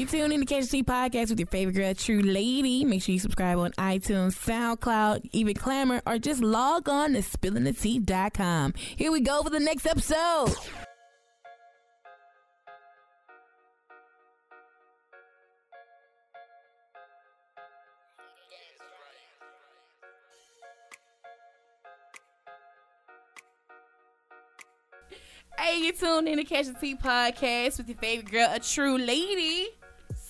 You 0.00 0.06
tune 0.06 0.32
in 0.32 0.40
to 0.40 0.46
Catch 0.46 0.62
the 0.68 0.78
Tea 0.78 0.82
podcast 0.82 1.28
with 1.28 1.40
your 1.40 1.46
favorite 1.48 1.74
girl, 1.74 1.92
True 1.92 2.22
Lady. 2.22 2.86
Make 2.86 3.02
sure 3.02 3.12
you 3.12 3.18
subscribe 3.18 3.58
on 3.58 3.72
iTunes, 3.72 4.32
SoundCloud, 4.32 5.28
even 5.32 5.52
Clamor, 5.52 6.00
or 6.06 6.16
just 6.16 6.40
log 6.40 6.88
on 6.88 7.12
to 7.12 7.18
spillingthetea.com. 7.18 8.72
Here 8.96 9.12
we 9.12 9.20
go 9.20 9.42
for 9.42 9.50
the 9.50 9.60
next 9.60 9.84
episode. 9.84 10.54
Hey, 25.58 25.80
you 25.82 25.92
tuned 25.92 26.26
in 26.26 26.38
to 26.38 26.44
Catch 26.44 26.68
the 26.68 26.72
Tea 26.72 26.94
podcast 26.94 27.76
with 27.76 27.88
your 27.90 27.98
favorite 27.98 28.30
girl, 28.30 28.48
a 28.50 28.58
true 28.60 28.96
lady. 28.96 29.68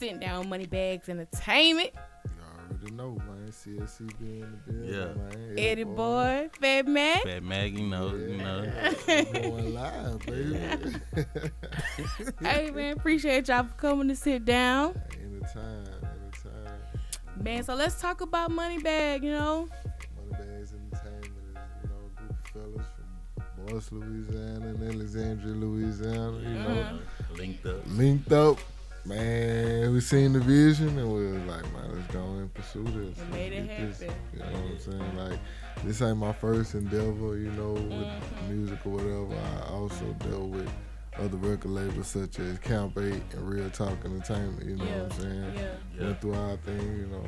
Sitting 0.01 0.19
down 0.19 0.48
Money 0.48 0.64
Bags 0.64 1.11
Entertainment. 1.11 1.91
You 2.24 2.30
already 2.74 2.91
know, 2.95 3.11
man. 3.27 3.52
CSCB 3.52 4.20
in 4.20 4.41
the 4.41 4.73
building, 4.73 4.95
Yeah. 4.95 5.12
man. 5.15 5.55
Eddie 5.59 5.84
Boy, 5.84 6.48
Fat 6.59 6.87
Man. 6.88 7.19
Fat 7.23 7.43
Mag, 7.43 7.79
you 7.79 7.87
know, 7.87 8.15
you 8.15 8.37
know. 8.38 8.62
Yeah, 9.07 9.24
going 9.24 9.74
live, 9.74 10.21
baby. 10.24 10.95
hey, 12.41 12.71
man, 12.71 12.97
appreciate 12.97 13.48
y'all 13.48 13.65
for 13.65 13.74
coming 13.74 14.09
to 14.09 14.16
sit 14.16 14.47
down. 14.47 14.98
anytime, 15.21 15.84
anytime. 16.23 16.79
Man, 17.43 17.62
so 17.65 17.74
let's 17.74 18.01
talk 18.01 18.23
about 18.23 18.51
money 18.51 18.79
bag, 18.79 19.23
you 19.23 19.32
know. 19.32 19.69
Money 20.16 20.32
Bags 20.46 20.73
Entertainment 20.73 21.24
is, 21.27 21.59
you 21.82 21.88
know, 21.91 22.07
a 22.07 22.21
group 22.21 22.30
of 22.30 22.46
fellas 22.52 22.87
from 22.96 23.66
Boyce, 23.66 23.93
Louisiana 23.93 24.66
and 24.69 24.82
Alexandria, 24.95 25.55
Louisiana, 25.55 26.38
you 26.38 26.55
know. 26.55 26.80
Uh-huh. 26.80 27.35
Linked 27.37 27.66
up. 27.66 27.80
Linked 27.88 28.32
up. 28.32 28.59
Man, 29.04 29.92
we 29.95 30.00
seen 30.00 30.34
the 30.34 30.40
vision 30.40 30.98
and 30.98 31.12
we 31.12 31.27
was 31.32 31.42
like, 31.45 31.62
man, 31.72 31.95
let's 31.96 32.12
go 32.12 32.22
and 32.22 32.52
pursue 32.52 32.84
this. 32.84 33.16
We 33.18 33.32
made 33.32 33.52
it 33.54 33.66
Let's 33.80 33.98
this. 33.98 34.10
happen. 34.10 34.23
You 34.34 34.38
know 34.40 34.46
what 34.46 34.70
I'm 34.73 34.79
saying? 34.80 35.16
Like, 35.16 35.38
this 35.84 36.02
ain't 36.02 36.18
my 36.18 36.32
first 36.32 36.74
endeavor, 36.74 37.38
you 37.38 37.51
know, 37.52 37.73
with 37.73 37.82
Mhm. 37.90 38.48
music 38.51 38.79
or 38.87 38.90
whatever. 38.90 39.34
I 39.66 39.73
also 39.73 40.04
dealt 40.29 40.48
with 40.51 40.68
other 41.18 41.38
record 41.38 41.70
labels 41.70 42.09
such 42.09 42.38
as 42.40 42.59
Camp 42.59 42.96
8 42.98 43.23
and 43.32 43.48
Real 43.48 43.70
Talk 43.70 44.04
Entertainment, 44.04 44.65
you 44.68 44.76
know 44.76 44.84
yeah, 44.84 45.02
what 45.02 45.12
I'm 45.14 45.20
saying? 45.20 45.52
yeah. 45.54 45.62
Yeah. 45.98 46.04
Went 46.04 46.20
through 46.20 46.35
our 46.35 46.57
thing, 46.59 46.96
you 46.98 47.07
know. 47.07 47.24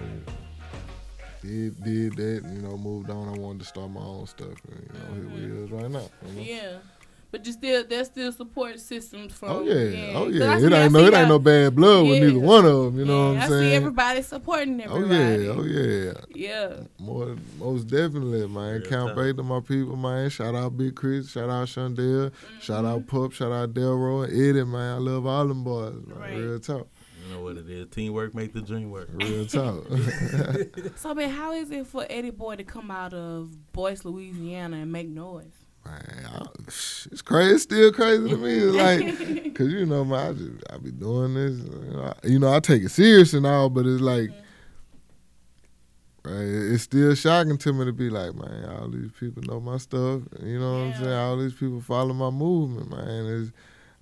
Did 1.42 1.82
did 1.82 2.16
that, 2.16 2.42
you 2.52 2.62
know, 2.62 2.76
moved 2.76 3.10
on. 3.10 3.28
I 3.34 3.36
wanted 3.38 3.60
to 3.60 3.64
start 3.64 3.90
my 3.90 4.00
own 4.00 4.26
stuff, 4.28 4.54
and 4.70 4.88
you 4.92 4.98
know, 4.98 5.14
here 5.14 5.28
we 5.56 5.62
is 5.64 5.70
right 5.72 5.90
now. 5.90 6.08
You 6.28 6.32
know? 6.34 6.42
Yeah. 6.42 6.76
But 7.32 7.46
you 7.46 7.52
still, 7.52 7.82
there's 7.88 8.06
still 8.08 8.30
support 8.30 8.78
systems 8.78 9.32
from. 9.32 9.48
Oh 9.48 9.62
yeah, 9.62 10.12
oh 10.14 10.26
'Cause 10.26 10.34
yeah. 10.34 10.56
It 10.56 10.60
see- 10.60 10.74
I 10.76 10.82
ain't 10.84 10.92
no, 10.92 10.98
it 10.98 11.04
y'all- 11.12 11.16
ain't 11.16 11.28
no 11.28 11.38
bad 11.38 11.74
blood 11.74 12.04
with 12.06 12.18
Yeah. 12.18 12.26
neither 12.28 12.38
one 12.38 12.64
of 12.66 12.84
them. 12.84 12.98
You 12.98 13.04
know 13.06 13.22
yeah, 13.22 13.28
what 13.28 13.36
I'm 13.38 13.42
I 13.42 13.48
saying? 13.48 13.64
I 13.64 13.68
see 13.70 13.74
everybody 13.74 14.22
supporting 14.22 14.80
everybody. 14.82 15.48
oh 15.48 15.62
yeah, 15.62 15.62
oh 15.62 15.64
yeah. 15.64 16.12
Yeah. 16.34 16.80
More, 17.00 17.36
most 17.58 17.84
definitely, 17.88 18.46
man. 18.46 18.80
Real 18.80 18.82
Count 18.82 19.16
tough. 19.16 19.36
To 19.36 19.42
my 19.42 19.60
people, 19.60 19.96
man. 19.96 20.28
Shout 20.28 20.54
out 20.54 20.76
Big 20.76 20.94
Chris, 20.94 21.30
shout 21.30 21.48
out 21.48 21.68
Shondell, 21.68 22.32
shout 22.60 22.84
Mm-hmm. 22.84 22.86
out 22.86 23.06
Pup, 23.06 23.32
shout 23.32 23.50
out 23.50 23.72
Delroy, 23.72 24.24
and 24.28 24.32
Eddie, 24.34 24.64
man. 24.64 24.94
I 24.96 24.98
love 24.98 25.24
all 25.26 25.48
them 25.48 25.64
boys, 25.64 25.94
man. 26.06 26.18
Right. 26.18 26.36
Real 26.36 26.60
talk, 26.60 26.86
You 27.26 27.34
know 27.34 27.42
what 27.42 27.56
it 27.56 27.70
is. 27.70 27.86
Teamwork 27.88 28.34
make 28.34 28.52
the 28.52 28.60
dream 28.60 28.90
work. 28.90 29.08
real 29.14 29.46
talk. 29.46 29.86
So, 30.96 31.14
man, 31.14 31.30
how 31.30 31.52
is 31.52 31.70
it 31.70 31.86
for 31.86 32.04
Eddie 32.10 32.30
Boy 32.30 32.56
to 32.56 32.64
come 32.64 32.90
out 32.90 33.14
of 33.14 33.72
Boyce, 33.72 34.04
Louisiana, 34.04 34.76
and 34.78 34.92
make 34.92 35.08
noise? 35.08 35.61
Man, 35.84 36.26
I, 36.32 36.46
it's 36.66 37.22
crazy. 37.22 37.54
It's 37.54 37.62
still 37.64 37.92
crazy 37.92 38.28
to 38.28 38.36
me. 38.36 38.52
It's 38.54 38.76
like, 38.76 39.54
cause 39.54 39.68
you 39.68 39.86
know, 39.86 40.04
man, 40.04 40.30
I 40.30 40.32
just 40.32 40.50
I 40.70 40.78
be 40.78 40.90
doing 40.90 41.34
this. 41.34 41.58
You 41.58 41.90
know, 41.92 42.02
I, 42.02 42.26
you 42.26 42.38
know, 42.38 42.52
I 42.52 42.60
take 42.60 42.82
it 42.82 42.90
serious 42.90 43.32
and 43.34 43.46
all, 43.46 43.70
but 43.70 43.86
it's 43.86 44.00
like. 44.00 44.30
Right, 46.24 46.34
it's 46.44 46.84
still 46.84 47.16
shocking 47.16 47.58
to 47.58 47.72
me 47.72 47.84
to 47.84 47.92
be 47.92 48.08
like, 48.08 48.36
man, 48.36 48.64
all 48.78 48.86
these 48.86 49.10
people 49.18 49.42
know 49.42 49.58
my 49.58 49.76
stuff. 49.76 50.22
You 50.40 50.60
know 50.60 50.72
what 50.74 50.94
I'm 50.94 51.02
saying? 51.02 51.12
All 51.12 51.36
these 51.36 51.52
people 51.52 51.80
follow 51.80 52.14
my 52.14 52.30
movement, 52.30 52.92
man. 52.92 53.26
It's, 53.26 53.52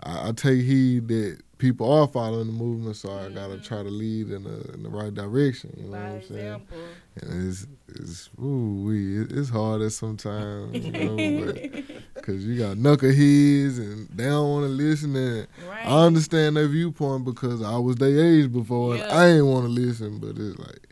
I, 0.03 0.29
I 0.29 0.33
take 0.33 0.61
heed 0.61 1.09
that 1.09 1.39
people 1.61 1.93
are 1.93 2.09
following 2.09 2.47
the 2.47 2.53
movement, 2.53 2.97
so 2.97 3.11
I 3.13 3.29
gotta 3.29 3.55
Mhm. 3.59 3.63
try 3.63 3.83
to 3.83 3.91
lead 3.91 4.31
in 4.31 4.45
the 4.45 4.73
in 4.75 4.83
the 4.83 4.89
right 4.89 5.15
direction. 5.15 5.73
You 5.77 5.85
know 5.85 5.93
By 5.93 5.99
what 5.99 6.23
I'm 6.23 6.23
saying? 6.29 6.41
example. 6.41 6.79
And 7.21 7.49
it's 7.49 7.67
it's 7.89 8.31
ooh 8.43 8.85
wee, 8.87 9.19
it, 9.21 9.33
it's 9.33 9.51
hard 9.51 9.83
at 9.83 9.93
sometimes, 9.93 10.85
you 10.85 10.93
know, 10.93 11.45
but, 11.45 12.23
cause 12.25 12.45
you 12.45 12.57
got 12.59 12.77
knuckleheads 12.77 13.79
and 13.79 14.09
they 14.09 14.25
don't 14.25 14.49
want 14.51 14.65
to 14.65 14.69
listen. 14.71 15.15
And 15.17 15.47
right. 15.69 15.87
I 15.87 16.07
understand 16.07 16.57
their 16.57 16.69
viewpoint 16.69 17.25
because 17.25 17.63
I 17.63 17.77
was 17.79 17.97
their 17.97 18.19
age 18.19 18.51
before, 18.53 18.95
and 18.95 19.01
Yeah. 19.01 19.15
I 19.17 19.27
ain't 19.29 19.47
want 19.47 19.67
to 19.67 19.71
listen. 19.73 20.19
But 20.19 20.39
it's 20.39 20.59
like 20.59 20.89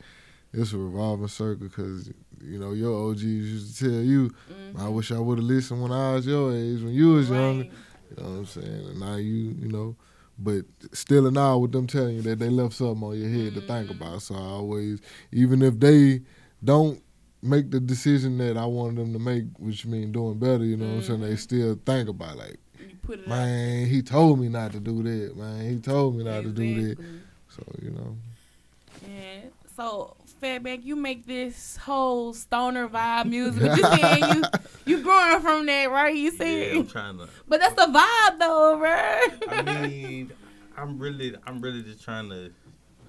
it's 0.52 0.72
a 0.72 0.78
revolving 0.78 1.28
circle 1.28 1.66
because 1.68 2.08
you 2.44 2.58
know 2.58 2.72
your 2.72 2.94
OGs 3.10 3.22
used 3.24 3.78
to 3.78 3.84
tell 3.90 4.00
you, 4.02 4.30
Mhm. 4.50 4.80
I 4.80 4.88
wish 4.88 5.10
I 5.12 5.18
would 5.18 5.38
have 5.38 5.46
listened 5.46 5.80
when 5.82 5.92
I 5.92 6.14
was 6.14 6.26
your 6.26 6.54
age, 6.54 6.82
when 6.82 6.92
you 6.92 7.08
was 7.14 7.30
young. 7.30 7.58
Right. 7.60 7.70
You 8.10 8.22
know 8.24 8.30
what 8.30 8.38
I'm 8.38 8.46
saying? 8.46 8.86
And 8.90 9.00
now 9.00 9.16
you, 9.16 9.54
you 9.62 9.68
know, 9.68 9.94
but 10.38 10.64
still 10.92 11.26
and 11.26 11.34
now 11.34 11.58
with 11.58 11.72
them 11.72 11.86
telling 11.86 12.16
you 12.16 12.22
that 12.22 12.38
they 12.38 12.48
left 12.48 12.74
something 12.74 13.02
on 13.02 13.18
your 13.18 13.28
head 13.28 13.54
to 13.54 13.60
think 13.60 13.88
Mhm. 13.88 13.90
about. 13.90 14.22
So 14.22 14.34
I 14.34 14.38
always, 14.38 15.00
even 15.32 15.62
if 15.62 15.78
they 15.80 16.22
don't 16.62 17.02
make 17.42 17.70
the 17.70 17.80
decision 17.80 18.38
that 18.38 18.56
I 18.56 18.66
wanted 18.66 18.96
them 18.98 19.12
to 19.12 19.18
make, 19.18 19.44
which 19.58 19.86
mean 19.86 20.12
doing 20.12 20.38
better, 20.38 20.64
you 20.64 20.76
know 20.76 20.86
what 20.88 20.94
I'm 20.96 21.02
saying? 21.02 21.20
They 21.20 21.32
Mhm. 21.34 21.38
still 21.38 21.80
think 21.84 22.08
about 22.08 22.36
like, 22.36 22.58
You 22.80 22.96
put 23.02 23.18
it 23.20 23.22
out. 23.22 23.28
man, 23.28 23.86
he 23.86 24.02
told 24.02 24.40
me 24.40 24.48
not 24.48 24.72
to 24.72 24.80
do 24.80 25.02
that. 25.02 25.36
Man, 25.36 25.68
he 25.70 25.78
told 25.80 26.16
me 26.16 26.24
not 26.24 26.42
to 26.44 26.50
do 26.52 26.74
that. 26.74 26.98
So 27.48 27.62
you 27.82 27.90
know, 27.90 28.16
Yeah. 29.08 29.42
So, 29.76 30.16
Fatback, 30.40 30.84
you 30.84 30.96
make 30.96 31.26
this 31.26 31.76
whole 31.76 32.32
stoner 32.34 32.88
vibe 32.88 33.26
music. 33.26 33.62
But 33.62 33.76
you 33.78 33.84
saying 33.84 34.24
you 34.34 34.44
you 34.86 35.02
growing 35.02 35.40
from 35.40 35.66
that, 35.66 35.90
right? 35.90 36.14
You 36.14 36.30
Yeah, 36.32 36.78
I'm 36.78 36.86
trying 36.86 37.18
to. 37.18 37.28
but 37.46 37.60
that's 37.60 37.74
the 37.74 37.90
vibe, 37.92 38.38
though, 38.38 38.78
bro. 38.78 39.48
I 39.56 39.62
mean, 39.86 40.32
I'm 40.76 40.98
really, 40.98 41.34
I'm 41.46 41.60
really 41.60 41.82
just 41.82 42.02
trying 42.04 42.28
to, 42.30 42.50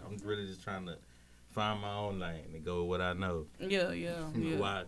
I'm 0.06 0.18
really 0.24 0.46
just 0.48 0.64
trying 0.64 0.86
to 0.88 0.98
find 1.52 1.80
my 1.82 1.94
own 1.94 2.20
lane 2.20 2.46
and 2.54 2.64
go 2.66 2.82
with 2.82 2.90
what 2.90 3.02
I 3.02 3.14
know. 3.14 3.46
yeah, 3.60 3.92
yeah, 3.92 4.28
yeah. 4.36 4.58
Why, 4.58 4.84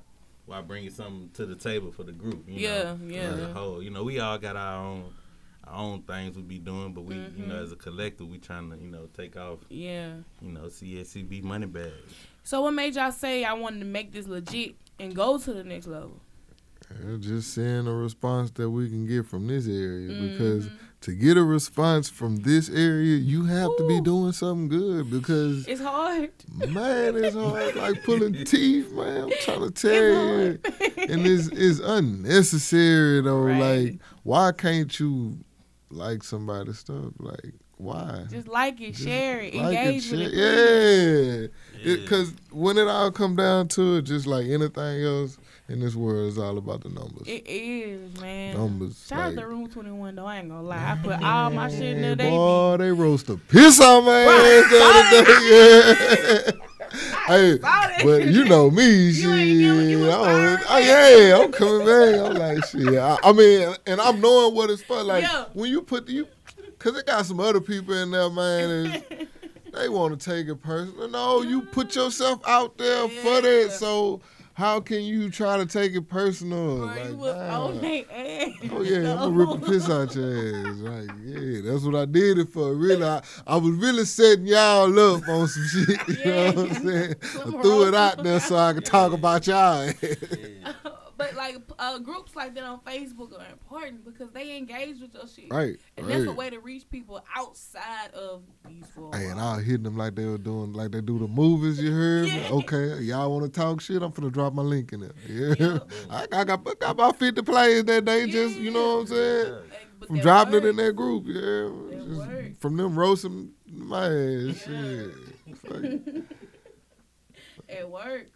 why 0.45 0.61
bringing 0.61 0.89
something 0.89 1.29
to 1.35 1.45
the 1.45 1.55
table 1.55 1.91
for 1.91 2.03
the 2.03 2.11
group? 2.11 2.43
You 2.47 2.59
Yeah, 2.67 2.83
know, 2.83 2.99
yeah. 3.05 3.21
As 3.33 3.39
a 3.39 3.53
whole, 3.53 3.81
you 3.83 3.89
know, 3.89 4.03
we 4.03 4.19
all 4.19 4.37
got 4.37 4.55
our 4.55 4.83
own, 4.85 5.13
our 5.65 5.75
own 5.75 6.01
things 6.01 6.35
we 6.35 6.41
be 6.41 6.57
doing, 6.59 6.93
but 6.93 7.01
we, 7.01 7.15
you 7.15 7.45
know, 7.45 7.55
Mhm. 7.55 7.63
as 7.63 7.71
a 7.71 7.75
collective, 7.75 8.27
we 8.27 8.37
trying 8.39 8.69
to, 8.71 8.77
you 8.77 8.89
know, 8.89 9.07
take 9.15 9.37
off, 9.37 9.59
Yeah. 9.69 10.15
you 10.41 10.51
know, 10.51 10.67
CSCB 10.69 11.43
money 11.43 11.67
bags. 11.67 11.93
So, 12.43 12.61
what 12.61 12.71
made 12.73 12.95
y'all 12.95 13.11
say 13.11 13.43
I 13.45 13.53
wanted 13.53 13.79
to 13.79 13.85
make 13.85 14.11
this 14.11 14.27
legit 14.27 14.75
and 14.99 15.15
go 15.15 15.37
to 15.37 15.53
the 15.53 15.63
next 15.63 15.87
level? 15.87 16.19
Yeah, 17.05 17.15
just 17.19 17.53
seeing 17.53 17.87
a 17.87 17.93
response 17.93 18.51
that 18.51 18.69
we 18.69 18.89
can 18.89 19.05
get 19.07 19.25
from 19.25 19.47
this 19.47 19.65
area 19.67 20.09
because 20.09 20.65
Mhm. 20.65 20.71
to 21.01 21.13
get 21.13 21.37
a 21.37 21.43
response 21.43 22.09
from 22.09 22.37
this 22.37 22.67
area, 22.69 23.15
you 23.15 23.45
have 23.45 23.69
to 23.77 23.87
be 23.87 24.01
doing 24.01 24.33
something 24.33 24.67
good 24.67 25.09
because 25.09 25.65
it's 25.67 25.79
hard. 25.79 26.31
man, 26.67 27.15
it's 27.15 27.33
hard 27.35 27.75
like 27.77 28.03
pulling 28.03 28.33
teeth, 28.45 28.91
man. 28.91 29.23
I'm 29.25 29.31
trying 29.39 29.61
to 29.61 29.71
tell 29.71 29.91
It's 29.91 30.67
you. 30.67 30.97
hard. 30.97 31.09
And 31.09 31.25
it's 31.25 31.47
it's 31.47 31.79
unnecessary 31.79 33.21
though. 33.21 33.41
Right. 33.43 33.59
Like, 33.91 33.99
why 34.23 34.51
can't 34.51 34.99
you 34.99 35.37
like 35.89 36.23
somebody's 36.23 36.79
stuff? 36.79 37.13
Like, 37.19 37.53
why? 37.81 38.25
Just 38.29 38.47
like 38.47 38.79
it, 38.79 38.91
Just 38.93 39.03
share 39.03 39.39
it, 39.41 39.55
like 39.55 39.77
engage 39.77 40.11
with 40.11 40.21
it. 40.21 40.33
share- 40.33 41.47
please. 41.47 41.49
Yeah. 41.83 41.95
Because 41.95 42.33
when 42.51 42.77
it 42.77 42.87
all 42.87 43.11
come 43.11 43.35
down 43.35 43.67
to 43.69 43.97
it, 43.97 44.03
just 44.03 44.27
like 44.27 44.45
anything 44.45 45.03
else 45.03 45.37
in 45.67 45.79
this 45.79 45.95
world, 45.95 46.29
it's 46.29 46.37
all 46.37 46.57
about 46.59 46.81
the 46.81 46.89
numbers. 46.89 47.27
It 47.27 47.47
is, 47.47 48.21
man. 48.21 48.55
numbers. 48.55 49.03
Shout 49.07 49.19
out 49.19 49.25
like, 49.35 49.43
to 49.45 49.47
Room 49.47 49.67
21, 49.69 50.15
though. 50.15 50.25
I 50.25 50.37
ain't 50.39 50.49
gonna 50.49 50.61
lie. 50.61 50.91
I 50.91 50.95
put 51.01 51.23
all 51.23 51.49
my 51.49 51.69
shit 51.69 51.81
in 51.97 52.01
there. 52.01 52.15
They 52.15 52.25
be 52.25 52.29
Boy, 52.29 52.77
they 52.77 52.91
roast 52.91 53.27
the 53.27 53.37
piss 53.37 53.81
on 53.81 54.05
my 54.05 54.25
Right. 54.25 54.63
ass 54.63 54.69
the 54.71 56.43
other 56.43 56.51
day. 56.53 56.57
Hey, 57.27 57.57
saw 57.59 57.87
but 58.03 58.25
you 58.25 58.43
know 58.45 58.69
me, 58.69 59.13
shit. 59.13 59.29
Ain't 59.29 59.59
you 59.61 60.09
I 60.11 60.57
oh, 60.67 60.77
yeah, 60.79 61.37
I'm 61.41 61.51
coming 61.51 61.85
back. 61.85 62.19
I'm 62.19 62.33
like, 62.35 62.65
shit. 62.65 62.97
I, 62.97 63.17
I 63.23 63.31
mean, 63.31 63.73
and 63.87 64.01
I'm 64.01 64.19
knowing 64.19 64.53
what 64.55 64.69
it's 64.69 64.81
for. 64.81 65.01
Like, 65.01 65.23
Yeah. 65.23 65.45
when 65.53 65.69
you 65.71 65.81
put 65.83 66.07
the, 66.07 66.13
you, 66.13 66.27
because 66.81 66.97
it 66.99 67.05
got 67.05 67.25
some 67.25 67.39
other 67.39 67.61
people 67.61 67.93
in 67.93 68.11
there, 68.11 68.29
man, 68.29 68.69
and 68.69 69.27
they 69.73 69.89
want 69.89 70.19
to 70.19 70.29
take 70.29 70.47
it 70.47 70.55
personal. 70.61 71.07
No, 71.09 71.41
you 71.41 71.61
put 71.61 71.95
yourself 71.95 72.41
out 72.47 72.77
there 72.77 73.07
for 73.07 73.35
Yeah. 73.35 73.41
that. 73.41 73.71
So, 73.73 74.21
how 74.53 74.79
can 74.79 75.01
you 75.03 75.29
try 75.29 75.57
to 75.57 75.65
take 75.65 75.93
it 75.93 76.09
personal? 76.09 76.77
Bro, 76.79 76.85
Like, 76.87 77.05
you 77.09 77.15
was 77.17 77.35
nah. 77.35 77.65
on 77.67 77.81
their 77.81 78.03
ass. 78.11 78.49
Oh 78.71 78.81
yeah, 78.81 79.11
I'm 79.13 79.17
gonna 79.17 79.29
rip 79.31 79.61
the 79.61 79.67
piss 79.67 79.89
out 79.89 80.13
your 80.13 80.25
ass. 80.27 80.77
Like, 80.77 81.09
yeah, 81.23 81.61
that's 81.71 81.83
what 81.83 81.95
I 81.95 82.05
did 82.05 82.37
it 82.39 82.49
for. 82.49 82.73
Really, 82.73 83.03
I, 83.03 83.21
I 83.47 83.55
was 83.57 83.71
really 83.75 84.05
setting 84.05 84.45
y'all 84.47 85.15
up 85.15 85.27
on 85.27 85.47
some 85.47 85.65
shit. 85.67 85.99
You 86.25 86.25
know 86.31 86.45
what 86.51 86.57
I'm 86.57 86.73
saying? 86.87 87.15
I 87.21 87.51
threw 87.61 87.87
it 87.87 87.95
out 87.95 88.23
there 88.23 88.39
so 88.39 88.55
I 88.57 88.73
could 88.73 88.85
talk 88.85 89.13
about 89.21 89.47
y'all. 89.47 89.91
But 91.21 91.35
like 91.35 91.57
uh, 91.77 91.99
groups 91.99 92.35
like 92.35 92.55
that 92.55 92.63
on 92.63 92.79
Facebook 92.79 93.39
are 93.39 93.51
important 93.51 94.03
because 94.03 94.31
they 94.31 94.57
engage 94.57 94.99
with 94.99 95.13
your 95.13 95.27
shit. 95.27 95.51
Right. 95.51 95.77
And 95.95 96.07
right. 96.07 96.17
that's 96.17 96.27
a 96.27 96.33
way 96.33 96.49
to 96.49 96.59
reach 96.59 96.89
people 96.89 97.23
outside 97.35 98.11
of 98.15 98.41
these 98.67 98.85
four. 98.95 99.11
Hey, 99.13 99.27
and. 99.27 99.39
I 99.39 99.61
hit 99.61 99.83
them 99.83 99.97
like 99.97 100.15
they 100.15 100.25
were 100.25 100.39
doing, 100.39 100.73
like 100.73 100.91
they 100.91 101.01
do 101.01 101.19
the 101.19 101.27
movies. 101.27 101.79
You 101.81 101.91
heard? 101.91 102.27
Yeah. 102.27 102.49
Okay, 102.51 103.01
y'all 103.01 103.31
want 103.31 103.51
to 103.51 103.59
talk 103.59 103.81
shit? 103.81 104.01
I'm 104.01 104.11
gonna 104.11 104.31
drop 104.31 104.53
my 104.53 104.63
link 104.63 104.93
in 104.93 105.01
there. 105.01 105.11
Yeah, 105.27 105.53
Yeah. 105.59 105.79
I, 106.09 106.23
I 106.31 106.43
got, 106.43 106.67
I 106.67 106.73
got 106.79 106.91
about 106.91 107.19
50 107.19 107.41
players 107.43 107.83
that 107.85 108.05
they 108.05 108.27
just, 108.27 108.57
you 108.57 108.71
know 108.71 108.95
what 108.95 109.01
I'm 109.01 109.07
saying? 109.07 109.55
But 109.99 110.07
From 110.07 110.19
dropping 110.19 110.55
it 110.55 110.65
in 110.65 110.75
that 110.77 110.95
group, 110.95 111.25
yeah. 111.27 111.41
That 111.41 112.05
Just 112.07 112.19
works. 112.19 112.57
from 112.59 112.77
them 112.77 112.97
roasting 112.97 113.51
my 113.71 114.05
ass, 114.05 114.63
shit. 114.63 116.23
It 117.69 117.89
works. 117.89 118.31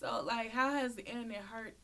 So, 0.00 0.24
like, 0.26 0.50
how 0.50 0.72
has 0.72 0.94
the 0.94 1.04
internet 1.04 1.42
hurt 1.42 1.76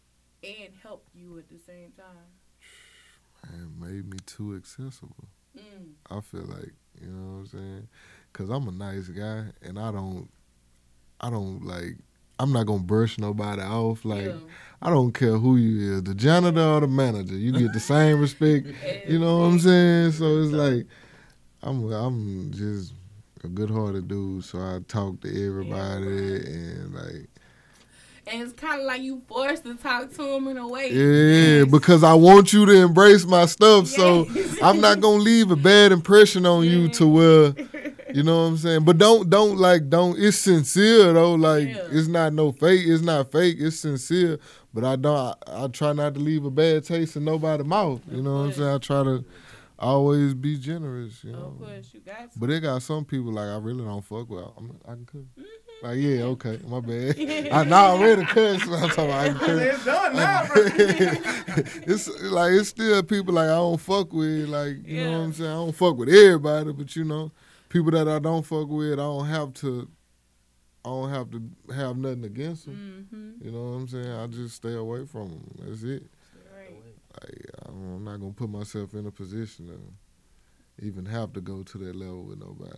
and 0.43 0.73
help 0.83 1.07
you 1.15 1.39
at 1.39 1.49
the 1.49 1.59
same 1.59 1.93
time? 1.97 3.51
Man, 3.51 3.73
made 3.79 4.11
me 4.11 4.19
too 4.27 4.57
accessible. 4.57 5.29
Mm. 5.57 5.93
I 6.11 6.21
feel 6.21 6.45
like, 6.45 6.73
you 7.01 7.09
know 7.09 7.33
what 7.33 7.39
I'm 7.39 7.47
saying? 7.47 7.89
Cause 8.33 8.51
I'm 8.51 8.69
a 8.69 8.73
nice 8.73 9.09
guy 9.09 9.45
and 9.63 9.79
I 9.79 9.91
don't, 9.91 10.29
I 11.21 11.31
don't 11.31 11.65
like, 11.65 11.97
I'm 12.39 12.53
not 12.53 12.67
gonna 12.67 12.83
brush 12.83 13.19
nobody 13.19 13.63
off. 13.63 14.05
Like, 14.05 14.27
yeah. 14.27 14.35
I 14.83 14.91
don't 14.91 15.13
care 15.13 15.39
who 15.39 15.57
you 15.57 15.95
is, 15.95 16.03
the 16.03 16.15
janitor 16.15 16.61
or 16.61 16.81
the 16.81 16.89
manager. 16.89 17.35
You 17.35 17.53
get 17.53 17.73
the 17.73 17.81
same 17.81 18.21
respect. 18.21 18.67
You 19.09 19.21
know 19.21 19.39
what 19.39 19.45
I'm 19.47 19.59
saying? 19.61 20.13
So 20.13 20.43
it's 20.43 20.53
like, 20.53 20.87
I'm, 21.63 21.91
I'm 21.93 22.51
just 22.53 22.93
a 23.45 23.49
good-hearted 23.49 24.09
dude. 24.09 24.45
So 24.45 24.59
I 24.59 24.81
talk 24.87 25.21
to 25.23 25.29
everybody 25.29 26.37
and 26.37 26.95
like, 26.95 27.29
And 28.29 28.43
it's 28.43 28.53
kind 28.55 28.81
of 28.81 28.87
like 28.87 29.03
you 29.03 29.23
forced 29.29 29.65
to 29.65 29.75
talk 29.77 30.11
to 30.11 30.17
them 30.17 30.49
in 30.49 30.57
a 30.57 30.67
way. 30.67 30.91
yeah, 30.91 31.63
Yes. 31.63 31.71
because 31.71 32.03
I 32.03 32.15
want 32.15 32.53
you 32.53 32.67
to 32.67 32.73
embrace 32.73 33.25
my 33.25 33.47
stuff. 33.47 33.87
So 33.87 34.27
I'm 34.63 34.81
not 34.81 35.01
gonna 35.01 35.23
leave 35.23 35.51
a 35.53 35.57
bad 35.57 35.93
impression 35.93 36.45
on 36.45 36.65
you 36.65 36.89
to 36.89 37.07
where 37.07 37.55
you 38.13 38.23
know 38.25 38.37
what 38.43 38.49
I'm 38.49 38.57
saying. 38.57 38.85
But 38.85 38.99
don't 38.99 39.31
don't 39.31 39.59
like 39.59 39.89
don't. 39.89 40.19
It's 40.19 40.39
sincere 40.39 41.13
though. 41.13 41.35
Like 41.35 41.69
Yeah. 41.69 41.87
it's 41.91 42.09
not 42.09 42.33
no 42.33 42.51
fake. 42.51 42.83
It's 42.87 43.03
not 43.03 43.31
fake. 43.31 43.59
It's 43.61 43.79
sincere. 43.79 44.39
But 44.75 44.85
I 44.85 44.97
don't. 44.97 45.17
I, 45.47 45.65
I 45.65 45.69
try 45.69 45.93
not 45.93 46.15
to 46.15 46.21
leave 46.21 46.45
a 46.45 46.51
bad 46.51 46.85
taste 46.85 47.15
in 47.17 47.25
nobody's 47.25 47.65
mouth. 47.67 48.01
You 48.11 48.23
know 48.23 48.33
what 48.33 48.41
I'm 48.47 48.53
saying. 48.53 48.75
I 48.75 48.79
try 48.79 49.05
to 49.05 49.25
always 49.79 50.35
be 50.35 50.59
generous. 50.59 51.23
You 51.23 51.33
know. 51.33 51.39
Of 51.39 51.59
course, 51.59 51.91
you 51.95 52.01
got 52.01 52.33
to. 52.33 52.39
But 52.39 52.51
it 52.51 52.61
got 52.61 52.83
some 52.83 53.05
people 53.05 53.33
like 53.33 53.47
I 53.49 53.57
really 53.59 53.85
don't 53.85 54.05
fuck 54.05 54.29
with. 54.29 54.45
I'm, 54.57 54.79
I 54.85 54.93
can 54.95 55.07
cook. 55.07 55.21
Mm-hmm. 55.39 55.43
Like 55.83 55.99
yeah, 55.99 56.23
okay, 56.23 56.59
my 56.67 56.81
bad. 56.81 57.17
I 57.53 57.65
now 57.65 57.97
already 57.97 58.25
cuss. 58.25 58.65
but 58.65 58.83
I'm 58.83 58.89
talking 58.89 59.05
about 59.05 59.25
I 59.25 59.29
can 59.29 59.39
cook. 59.39 59.61
It's 59.61 59.85
done 59.85 60.17
now, 60.17 60.47
bro. 60.47 60.65
it's 60.67 62.23
like 62.23 62.53
it's 62.53 62.69
still 62.71 63.03
people 63.03 63.35
like 63.35 63.47
I 63.49 63.57
don't 63.57 63.81
fuck 63.81 64.13
with, 64.13 64.49
like 64.49 64.87
you 64.87 65.05
know 65.05 65.19
what 65.19 65.25
I'm 65.27 65.33
saying. 65.35 65.51
I 65.51 65.55
don't 65.55 65.73
fuck 65.77 65.97
with 65.97 66.09
everybody, 66.09 66.73
but 66.73 66.97
you 66.97 67.05
know, 67.05 67.31
people 67.69 67.91
that 67.93 68.09
I 68.09 68.19
don't 68.19 68.45
fuck 68.45 68.69
with, 68.69 68.95
I 68.95 68.97
don't 68.97 69.27
have 69.27 69.53
to. 69.55 69.89
I 70.85 70.89
don't 70.89 71.11
have 71.11 71.31
to 71.33 71.43
have 71.75 71.97
nothing 71.97 72.25
against 72.25 72.67
them. 72.67 73.09
Mm-hmm. 73.13 73.45
You 73.45 73.51
know 73.51 73.71
what 73.71 73.77
I'm 73.77 73.89
saying? 73.89 74.09
I 74.09 74.27
just 74.29 74.55
stay 74.55 74.75
away 74.75 75.05
from 75.05 75.31
them. 75.31 75.55
That's 75.59 75.83
it. 75.83 76.05
Right. 76.57 76.77
Like, 77.21 77.45
I'm 77.67 78.05
not 78.05 78.21
gonna 78.21 78.33
put 78.33 78.49
myself 78.49 78.95
in 78.95 79.05
a 79.05 79.11
position 79.11 79.67
to 79.67 80.87
even 80.87 81.05
have 81.07 81.33
to 81.33 81.41
go 81.41 81.65
to 81.65 81.79
that 81.79 81.97
level 81.97 82.23
with 82.23 82.39
nobody. 82.39 82.71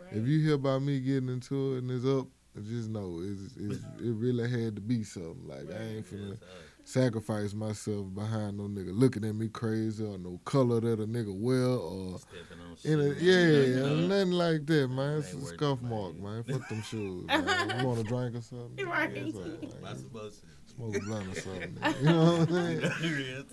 right. 0.00 0.12
If 0.12 0.28
you 0.28 0.40
hear 0.40 0.54
about 0.54 0.82
me 0.82 1.00
getting 1.00 1.28
into 1.28 1.74
it 1.74 1.78
and 1.78 1.90
it's 1.90 2.06
up, 2.06 2.28
just 2.62 2.88
know 2.88 3.20
it's, 3.22 3.56
it's 3.56 3.84
it 4.00 4.14
really 4.14 4.48
had 4.50 4.76
to 4.76 4.82
be 4.82 5.02
something. 5.04 5.46
Like 5.46 5.70
I 5.70 5.82
ain't 5.82 6.06
finna 6.10 6.38
sacrifice 6.84 7.52
myself 7.52 8.06
behind 8.14 8.58
no 8.58 8.64
nigga 8.64 8.96
looking 8.96 9.24
at 9.24 9.34
me 9.34 9.48
crazy 9.48 10.04
or 10.04 10.18
no 10.18 10.40
color 10.44 10.80
that 10.80 11.00
a 11.00 11.06
nigga 11.06 11.36
wear 11.36 11.66
or 11.66 12.18
Stepping 12.18 12.60
on 12.60 12.76
in 12.84 13.00
a, 13.00 13.14
yeah, 13.18 13.84
man. 13.84 14.08
nothing 14.08 14.30
like 14.32 14.66
that, 14.66 14.88
man. 14.88 15.18
It's 15.18 15.32
a 15.32 15.40
scuff 15.46 15.82
mark, 15.82 16.16
man. 16.20 16.44
Fuck 16.44 16.68
them 16.68 16.82
shoes, 16.82 17.26
man. 17.26 17.80
You 17.80 17.86
want 17.86 18.00
a 18.00 18.04
drink 18.04 18.36
or 18.36 18.42
something? 18.42 18.86
Right. 18.86 19.10
Yeah, 19.16 19.22
it's 19.22 19.36
all 19.36 19.42
right, 19.42 19.74
Am 19.78 19.84
I 19.84 19.94
supposed 19.96 20.40
to? 20.42 20.46
Smoke 20.74 20.96
a 20.96 21.00
blunt 21.00 21.36
or 21.36 21.40
something. 21.40 21.78
You 22.00 22.04
know 22.04 22.36
what 22.36 22.48
I'm 22.50 22.54
saying? 22.54 22.80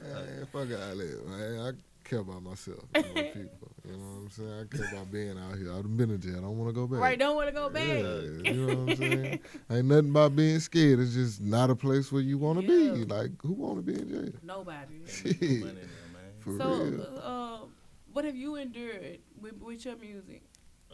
Man, 0.03 0.47
fuck 0.51 0.61
all 0.61 0.67
that, 0.67 1.23
man. 1.27 1.59
I 1.59 1.71
care 2.13 2.21
about 2.21 2.43
myself, 2.43 2.83
and 2.93 3.05
my 3.15 3.21
people. 3.23 3.71
You 3.85 3.91
know 3.93 3.97
what 3.97 4.21
I'm 4.23 4.29
saying? 4.29 4.67
I 4.71 4.75
care 4.77 4.85
about 4.85 5.11
being 5.11 5.37
out 5.37 5.57
here. 5.57 5.73
I've 5.73 5.97
been 5.97 6.11
in 6.11 6.21
jail. 6.21 6.37
I 6.37 6.41
don't 6.41 6.57
want 6.57 6.69
to 6.69 6.73
go 6.73 6.87
back. 6.87 6.99
Right, 6.99 7.17
don't 7.19 7.35
want 7.35 7.47
to 7.49 7.53
go 7.53 7.69
back. 7.69 7.87
Yeah, 7.87 8.03
back. 8.03 8.53
you 8.53 8.67
know 8.67 8.67
what 8.67 8.91
I'm 8.91 8.95
saying? 8.97 9.39
Ain't 9.71 9.85
nothing 9.87 10.09
about 10.11 10.35
being 10.35 10.59
scared. 10.59 10.99
It's 10.99 11.13
just 11.13 11.41
not 11.41 11.69
a 11.69 11.75
place 11.75 12.11
where 12.11 12.21
you 12.21 12.37
want 12.37 12.61
to 12.61 12.67
be. 12.67 13.03
Like, 13.05 13.31
who 13.41 13.53
want 13.53 13.77
to 13.77 13.81
be 13.81 13.99
in 13.99 14.09
jail? 14.09 14.33
Nobody. 14.43 14.95
Shit. 15.07 15.41
Money 15.41 15.59
there, 15.61 16.09
man. 16.13 16.31
For 16.39 16.57
So, 16.57 16.83
real. 16.83 17.19
uh, 17.23 17.65
what 18.11 18.25
have 18.25 18.35
you 18.35 18.55
endured 18.55 19.19
with, 19.41 19.53
with 19.61 19.85
your 19.85 19.95
music? 19.97 20.43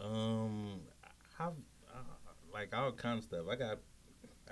Um, 0.02 0.80
how, 1.38 1.54
uh, 1.94 1.98
like 2.54 2.74
all 2.76 2.92
kind 2.94 3.18
of 3.20 3.24
stuff. 3.26 3.46
I 3.52 3.56
got, 3.56 3.80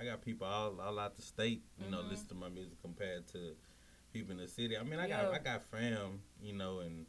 I 0.00 0.04
got 0.04 0.20
people 0.22 0.46
all, 0.46 0.78
all 0.80 0.98
out 0.98 1.16
the 1.16 1.22
state. 1.22 1.62
You 1.82 1.90
know, 1.90 1.98
Mhm. 2.02 2.10
listen 2.10 2.28
to 2.28 2.34
my 2.34 2.48
music 2.50 2.80
compared 2.82 3.26
to 3.28 3.56
people 4.18 4.32
in 4.32 4.38
the 4.38 4.48
city. 4.48 4.76
I 4.76 4.82
mean, 4.82 4.98
I 5.00 5.08
got, 5.08 5.24
Yeah. 5.24 5.30
I 5.30 5.38
got 5.38 5.62
fam, 5.70 6.20
you 6.42 6.52
know, 6.52 6.80
and 6.80 7.06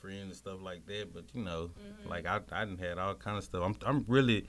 friends 0.00 0.22
and 0.24 0.34
stuff 0.36 0.58
like 0.62 0.86
that. 0.86 1.12
But 1.14 1.24
you 1.34 1.42
know, 1.42 1.70
Mhm. 1.78 2.08
like 2.08 2.26
I, 2.26 2.40
I 2.52 2.64
didn't 2.64 2.80
had 2.80 2.98
all 2.98 3.14
kind 3.14 3.36
of 3.38 3.44
stuff. 3.44 3.62
I'm, 3.64 3.76
I'm 3.86 4.04
really, 4.08 4.46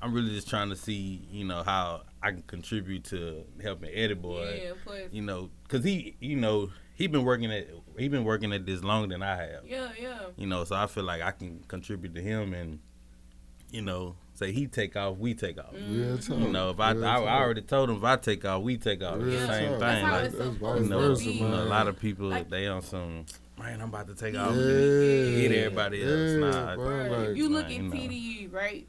I'm 0.00 0.12
really 0.12 0.30
just 0.30 0.48
trying 0.48 0.70
to 0.70 0.76
see, 0.76 1.26
you 1.30 1.44
know, 1.44 1.62
how 1.62 2.02
I 2.22 2.30
can 2.32 2.42
contribute 2.42 3.04
to 3.04 3.44
helping 3.62 3.90
Eddie 3.92 4.14
Boy. 4.14 4.60
yeah, 4.64 4.70
of 4.70 4.84
course. 4.84 5.08
You 5.12 5.22
know, 5.22 5.50
cause 5.68 5.84
he, 5.84 6.16
you 6.20 6.36
know, 6.36 6.70
he 6.94 7.06
been 7.06 7.24
working 7.24 7.52
at, 7.52 7.68
he 7.96 8.08
been 8.08 8.24
working 8.24 8.52
at 8.52 8.66
this 8.66 8.82
longer 8.82 9.08
than 9.14 9.22
I 9.22 9.36
have. 9.36 9.64
Yeah, 9.66 9.90
yeah. 10.00 10.18
You 10.36 10.46
know, 10.46 10.64
so 10.64 10.74
I 10.76 10.86
feel 10.86 11.04
like 11.04 11.22
I 11.22 11.30
can 11.32 11.60
contribute 11.68 12.14
to 12.14 12.20
him 12.22 12.52
and, 12.54 12.80
you 13.70 13.82
know, 13.82 14.16
say 14.38 14.52
he 14.52 14.66
take 14.66 14.96
off, 14.96 15.16
we 15.18 15.34
take 15.34 15.58
off. 15.58 15.74
Mm. 15.74 15.96
Real 16.08 16.18
talk. 16.18 16.38
You 16.38 16.48
know, 16.48 16.70
if 16.70 16.80
I, 16.80 16.92
Real 16.92 17.04
I, 17.04 17.16
I 17.16 17.18
talk. 17.20 17.28
already 17.28 17.62
told 17.62 17.90
him 17.90 17.96
if 17.96 18.04
I 18.04 18.16
take 18.16 18.44
off, 18.44 18.62
we 18.62 18.76
take 18.76 19.02
off. 19.02 19.16
Real 19.18 19.30
the 19.40 19.46
same 19.46 19.70
talk. 19.72 19.80
Thing. 19.80 20.04
how 20.04 20.12
Like, 20.12 20.24
it's 20.26 20.34
That's 20.38 20.50
supposed 20.54 20.82
you 20.84 20.90
know, 20.90 20.98
versa, 21.00 21.24
you 21.30 21.48
know, 21.48 21.62
a 21.62 21.64
lot 21.64 21.88
of 21.88 21.98
people 22.00 22.28
Like- 22.28 22.48
they 22.50 22.66
on 22.66 22.82
some 22.82 23.26
man. 23.58 23.80
I'm 23.82 23.88
about 23.88 24.06
to 24.06 24.14
take 24.14 24.34
Yeah. 24.34 24.46
off. 24.48 24.54
Hit 24.54 25.52
everybody 25.52 26.02
else. 26.02 26.12
Yeah, 26.12 26.36
Nah, 26.38 26.74
bro, 26.76 27.06
like- 27.28 27.36
you 27.36 27.48
look 27.48 27.64
Right, 27.64 27.72
at 27.72 27.76
you 27.76 27.82
know. 27.82 27.96
TDE, 27.96 28.46
right? 28.52 28.86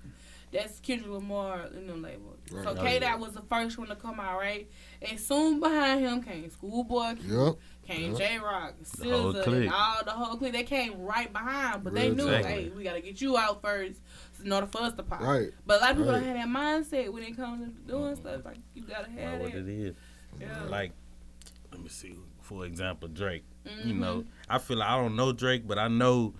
That's 0.51 0.79
Kendrick 0.79 1.11
Lamar 1.11 1.67
in 1.75 1.85
the 1.87 1.93
label. 1.95 2.35
Right. 2.51 2.63
So 2.63 2.71
Oh, 2.71 2.75
K. 2.83 2.97
Dot 2.97 3.19
was 3.19 3.33
the 3.33 3.41
first 3.43 3.77
one 3.77 3.87
to 3.89 3.95
come 3.95 4.19
out, 4.19 4.39
right? 4.39 4.67
And 5.01 5.19
soon 5.19 5.59
behind 5.59 5.99
him 6.01 6.23
came 6.23 6.49
Schoolboy 6.49 7.15
Yep. 7.23 7.55
came 7.87 8.11
Yep. 8.13 8.17
Jay 8.19 8.39
Rock, 8.39 8.73
The 8.79 8.85
SZA, 8.85 9.45
and 9.65 9.71
all 9.71 10.03
the 10.03 10.09
whole 10.11 10.37
clique. 10.37 10.53
They 10.53 10.63
came 10.63 10.99
right 11.01 11.31
behind, 11.31 11.83
but 11.83 11.93
they 11.93 12.09
knew, 12.09 12.25
talk. 12.31 12.45
hey, 12.45 12.71
we 12.75 12.83
gotta 12.83 13.01
get 13.01 13.21
you 13.21 13.37
out 13.37 13.61
first 13.61 14.01
in 14.43 14.51
order 14.51 14.67
for 14.67 14.81
us 14.81 14.93
to 14.93 15.03
pop. 15.03 15.21
Right. 15.21 15.49
But 15.65 15.79
a 15.79 15.81
lot 15.81 15.91
of 15.91 15.97
people 15.97 16.13
Right. 16.13 16.19
don't 16.23 16.35
have 16.37 16.53
that 16.53 16.59
mindset 16.59 17.11
when 17.11 17.23
it 17.23 17.35
comes 17.35 17.65
to 17.67 17.69
doing 17.91 18.15
stuff. 18.15 18.45
Like 18.45 18.57
you 18.73 18.83
gotta 18.83 19.11
Know 19.11 19.21
have 19.21 19.39
what 19.41 19.49
it. 19.53 19.67
it 19.67 19.69
is. 19.69 19.95
Yeah. 20.39 20.63
Like, 20.63 20.91
let 21.71 21.81
me 21.81 21.89
see. 21.89 22.15
For 22.41 22.65
example, 22.65 23.07
Drake. 23.09 23.43
You 23.85 23.93
Mhm. 23.93 23.97
know, 23.99 24.25
I 24.49 24.57
feel 24.57 24.77
like 24.77 24.89
I 24.89 24.97
don't 24.97 25.15
know 25.15 25.31
Drake, 25.33 25.67
but 25.67 25.77
I 25.77 25.87
know 25.87 26.33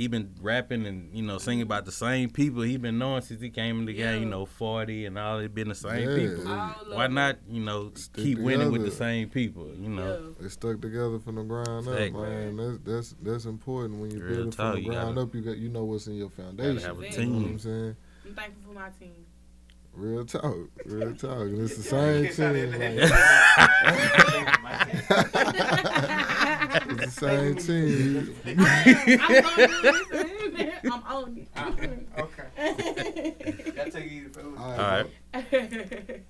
he 0.00 0.06
been 0.08 0.34
rapping 0.40 0.86
and 0.86 1.14
you 1.14 1.22
know 1.22 1.36
singing 1.36 1.60
about 1.60 1.84
the 1.84 1.92
same 1.92 2.30
people 2.30 2.62
he 2.62 2.78
been 2.78 2.96
knowing 2.98 3.20
since 3.20 3.40
he 3.42 3.50
came 3.50 3.80
in 3.80 3.84
the 3.84 3.92
game. 3.92 4.22
You 4.22 4.28
know, 4.30 4.46
forty 4.46 5.04
and 5.04 5.18
all. 5.18 5.38
It 5.40 5.54
been 5.54 5.68
the 5.68 5.74
same 5.74 6.08
Yeah. 6.08 6.16
people. 6.16 6.96
Why 6.96 7.06
not? 7.06 7.36
You 7.46 7.60
know, 7.60 7.92
Stick 7.94 8.24
keep 8.24 8.38
winning 8.38 8.72
with 8.72 8.82
the 8.82 8.90
same 8.90 9.28
people. 9.28 9.68
You 9.78 9.90
know. 9.90 10.18
Yeah. 10.38 10.42
They 10.42 10.48
stuck 10.48 10.80
together 10.80 11.18
from 11.18 11.34
the 11.34 11.42
ground 11.42 11.86
up, 11.86 11.94
Exactly. 11.98 12.22
man. 12.22 12.56
That's 12.56 12.78
that's 12.84 13.14
that's 13.22 13.44
important 13.44 14.00
when 14.00 14.10
you 14.10 14.22
Real 14.24 14.34
build 14.36 14.48
it 14.54 14.56
talk, 14.56 14.74
from 14.74 14.82
the 14.84 14.88
ground 14.88 15.14
gotta- 15.16 15.26
up. 15.28 15.34
You 15.34 15.40
got 15.42 15.58
you 15.58 15.68
know 15.68 15.84
what's 15.84 16.06
in 16.06 16.14
your 16.14 16.30
foundation. 16.30 16.78
have 16.78 16.98
a 16.98 17.02
You 17.02 17.10
know 17.10 17.16
team. 17.16 17.42
what 17.42 17.50
I'm 17.50 17.58
saying? 17.58 17.96
I'm 18.26 18.34
thankful 18.34 18.62
for 18.72 18.78
my 18.78 18.88
team. 18.98 19.12
Real 19.92 20.24
talk, 20.24 20.56
real 20.86 21.14
talk. 21.14 21.40
And 21.42 21.58
it's 21.62 21.76
the 21.76 21.82
same 21.82 22.24
team. 22.28 22.70
that 22.78 23.10
Like, 24.62 24.88
it's 27.00 27.16
the 27.16 27.26
same 27.26 27.56
team. 27.56 28.34
I'm 30.90 31.02
on 31.02 31.36
it. 31.36 31.48
I'm 31.56 31.72
on 31.72 31.78
it. 31.82 32.08
Okay. 32.18 33.72
Gotta 33.74 33.90
take 33.90 34.04
it 34.06 34.12
easy, 34.12 34.28
fellas. 34.28 34.58
All 34.58 34.70
All 34.70 34.76
right. 34.78 36.22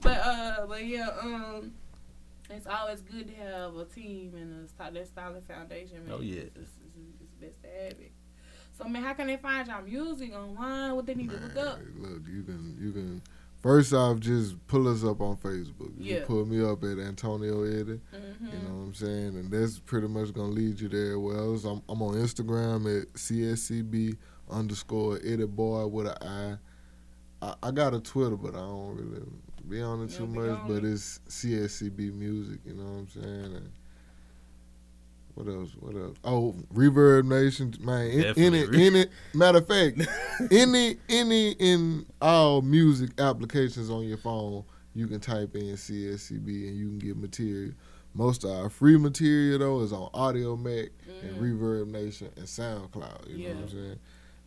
but 0.00 0.16
uh, 0.18 0.66
but 0.66 0.84
yeah, 0.84 1.08
um, 1.22 1.72
it's 2.50 2.66
always 2.66 3.00
good 3.02 3.28
to 3.28 3.34
have 3.42 3.76
a 3.76 3.84
team 3.84 4.34
and 4.36 4.64
a 4.64 4.68
sto- 4.68 4.90
that 4.92 5.08
solid 5.14 5.44
foundation. 5.46 6.04
Man. 6.06 6.14
Oh, 6.18 6.20
yeah. 6.20 6.40
it's, 6.40 6.56
it's, 6.56 6.72
it's 7.20 7.30
best 7.40 7.62
to 7.62 7.68
have 7.68 7.92
it. 8.00 8.12
So 8.78 8.88
man, 8.88 9.02
how 9.02 9.14
can 9.14 9.26
they 9.26 9.36
find 9.36 9.66
y'all 9.68 9.82
music 9.82 10.34
online? 10.34 10.94
What 10.96 11.06
they 11.06 11.14
need 11.14 11.30
to 11.30 11.36
look 11.36 11.56
up? 11.56 11.78
Look, 11.98 12.22
you 12.30 12.42
can 12.42 12.76
you 12.80 12.92
can 12.92 13.22
first 13.62 13.92
off 13.94 14.20
just 14.20 14.54
pull 14.66 14.86
us 14.88 15.02
up 15.04 15.20
on 15.20 15.36
Facebook. 15.38 15.92
You 15.98 16.14
Yeah. 16.14 16.16
can 16.18 16.26
pull 16.26 16.44
me 16.46 16.62
up 16.64 16.82
at 16.84 16.98
Antonio 16.98 17.64
Eddie. 17.64 18.00
Mm-hmm. 18.14 18.46
You 18.46 18.52
know 18.52 18.74
what 18.74 18.84
I'm 18.86 18.94
saying? 18.94 19.36
And 19.36 19.50
that's 19.50 19.78
pretty 19.78 20.08
much 20.08 20.32
gonna 20.34 20.48
lead 20.48 20.78
you 20.80 20.88
there. 20.88 21.18
Well, 21.18 21.54
I'm, 21.64 21.82
I'm 21.88 22.02
on 22.02 22.14
Instagram 22.16 23.00
at 23.02 23.12
CSCB 23.14 24.16
underscore 24.50 25.18
Eddie 25.24 25.46
Boy 25.46 25.86
with 25.86 26.06
an 26.08 26.16
I. 26.22 26.56
I, 27.42 27.54
I 27.64 27.70
got 27.70 27.92
a 27.94 28.00
Twitter, 28.00 28.36
but 28.36 28.54
I 28.54 28.58
don't 28.60 28.96
really 28.96 29.22
be 29.68 29.80
on 29.82 30.02
it 30.04 30.10
You 30.12 30.18
too 30.18 30.26
much. 30.26 30.58
But 30.68 30.84
it's 30.84 31.20
CSCB 31.28 32.14
Music. 32.14 32.60
You 32.64 32.74
know 32.74 32.84
what 32.84 32.98
I'm 32.98 33.08
saying? 33.08 33.56
And 33.56 33.70
what 35.36 35.48
else? 35.48 35.70
What 35.78 35.94
else? 35.94 36.16
Oh, 36.24 36.54
Reverb 36.74 37.26
Nation, 37.26 37.74
man. 37.80 38.06
In, 38.06 38.24
in 38.36 38.54
it, 38.54 38.74
in 38.74 38.96
it. 38.96 39.10
Matter 39.34 39.58
of 39.58 39.68
fact, 39.68 40.00
any 40.50 40.96
any 41.10 41.50
in 41.52 42.06
all 42.22 42.62
music 42.62 43.10
applications 43.20 43.90
on 43.90 44.04
your 44.04 44.16
phone, 44.16 44.64
you 44.94 45.06
can 45.06 45.20
type 45.20 45.54
in 45.54 45.74
CSCB 45.74 46.68
and 46.68 46.76
you 46.76 46.88
can 46.88 46.98
get 46.98 47.18
material. 47.18 47.74
Most 48.14 48.44
of 48.44 48.50
our 48.50 48.70
free 48.70 48.96
material 48.96 49.58
though 49.58 49.80
is 49.80 49.92
on 49.92 50.08
Audiomack 50.12 50.88
and 51.22 51.36
mm. 51.36 51.38
Reverb 51.38 51.88
Nation 51.88 52.30
and 52.36 52.46
SoundCloud. 52.46 53.28
You 53.28 53.48
know 53.48 53.54
what 53.54 53.56
I'm. 53.56 53.60
Yeah. 53.60 53.68
saying? 53.68 53.98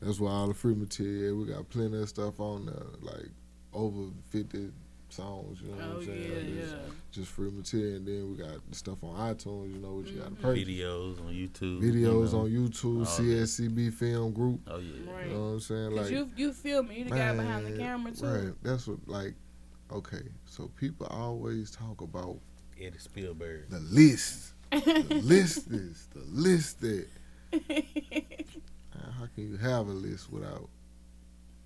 That's 0.01 0.19
why 0.19 0.31
all 0.31 0.48
the 0.48 0.55
free 0.55 0.74
material. 0.74 1.38
We 1.38 1.46
got 1.46 1.69
plenty 1.69 2.01
of 2.01 2.10
stuff 2.10 2.39
on 2.39 2.65
there, 2.65 3.13
like 3.13 3.29
over 3.74 4.10
fifty 4.31 4.72
songs. 5.13 5.62
You 5.62 5.70
know 5.70 5.75
what 5.75 5.86
Oh 5.86 6.00
I'm 6.00 6.06
saying? 6.06 6.22
yeah, 6.32 6.62
Like, 6.63 6.72
yeah. 6.72 6.92
Just 7.12 7.32
free 7.32 7.50
material, 7.50 7.96
and 7.98 8.08
then 8.08 8.32
we 8.32 8.38
got 8.38 8.60
stuff 8.72 9.04
on 9.04 9.16
iTunes. 9.36 9.74
You 9.74 9.80
know 9.80 9.94
what 9.96 10.08
you 10.08 10.20
got 10.20 10.25
to 10.25 10.32
Mhm. 10.32 10.42
purchase. 10.42 10.68
Videos 10.68 11.20
on 11.20 11.34
YouTube. 11.34 11.82
Videos 11.82 11.94
you 11.94 12.38
know. 12.38 12.39
on 12.42 12.50
YouTube, 12.50 12.98
all 13.00 13.00
that. 13.06 13.08
CSCB 13.48 13.89
Film 13.94 14.32
Group. 14.34 14.60
Oh 14.68 14.78
yeah. 14.78 15.12
Right. 15.12 15.28
You 15.28 15.34
know 15.34 15.39
what 15.42 15.50
I'm 15.54 15.60
saying? 15.60 15.89
Cause 15.96 16.00
Like, 16.06 16.12
you 16.12 16.30
you 16.38 16.54
feel 16.54 16.84
me, 16.84 16.98
you 17.00 17.04
the 17.06 17.10
guy 17.12 17.36
behind 17.36 17.66
the 17.66 17.78
camera 17.78 18.12
too. 18.12 18.25
Right. 18.25 18.54
That's 18.63 18.88
what 18.88 19.00
like. 19.08 19.34
Okay, 19.92 20.22
so 20.46 20.68
people 20.75 21.08
always 21.08 21.72
talk 21.72 22.01
about 22.01 22.38
Eddie 22.80 23.00
Spielberg. 23.00 23.70
the 23.70 23.80
list. 23.80 24.54
The 24.72 25.22
list 25.24 25.72
is 25.72 26.08
the 26.13 26.20
list 26.30 26.82
that. 26.82 27.08
How 29.18 29.25
can 29.36 29.50
you 29.50 29.58
have 29.58 29.88
a 29.88 29.92
list 29.92 30.32
without 30.32 30.70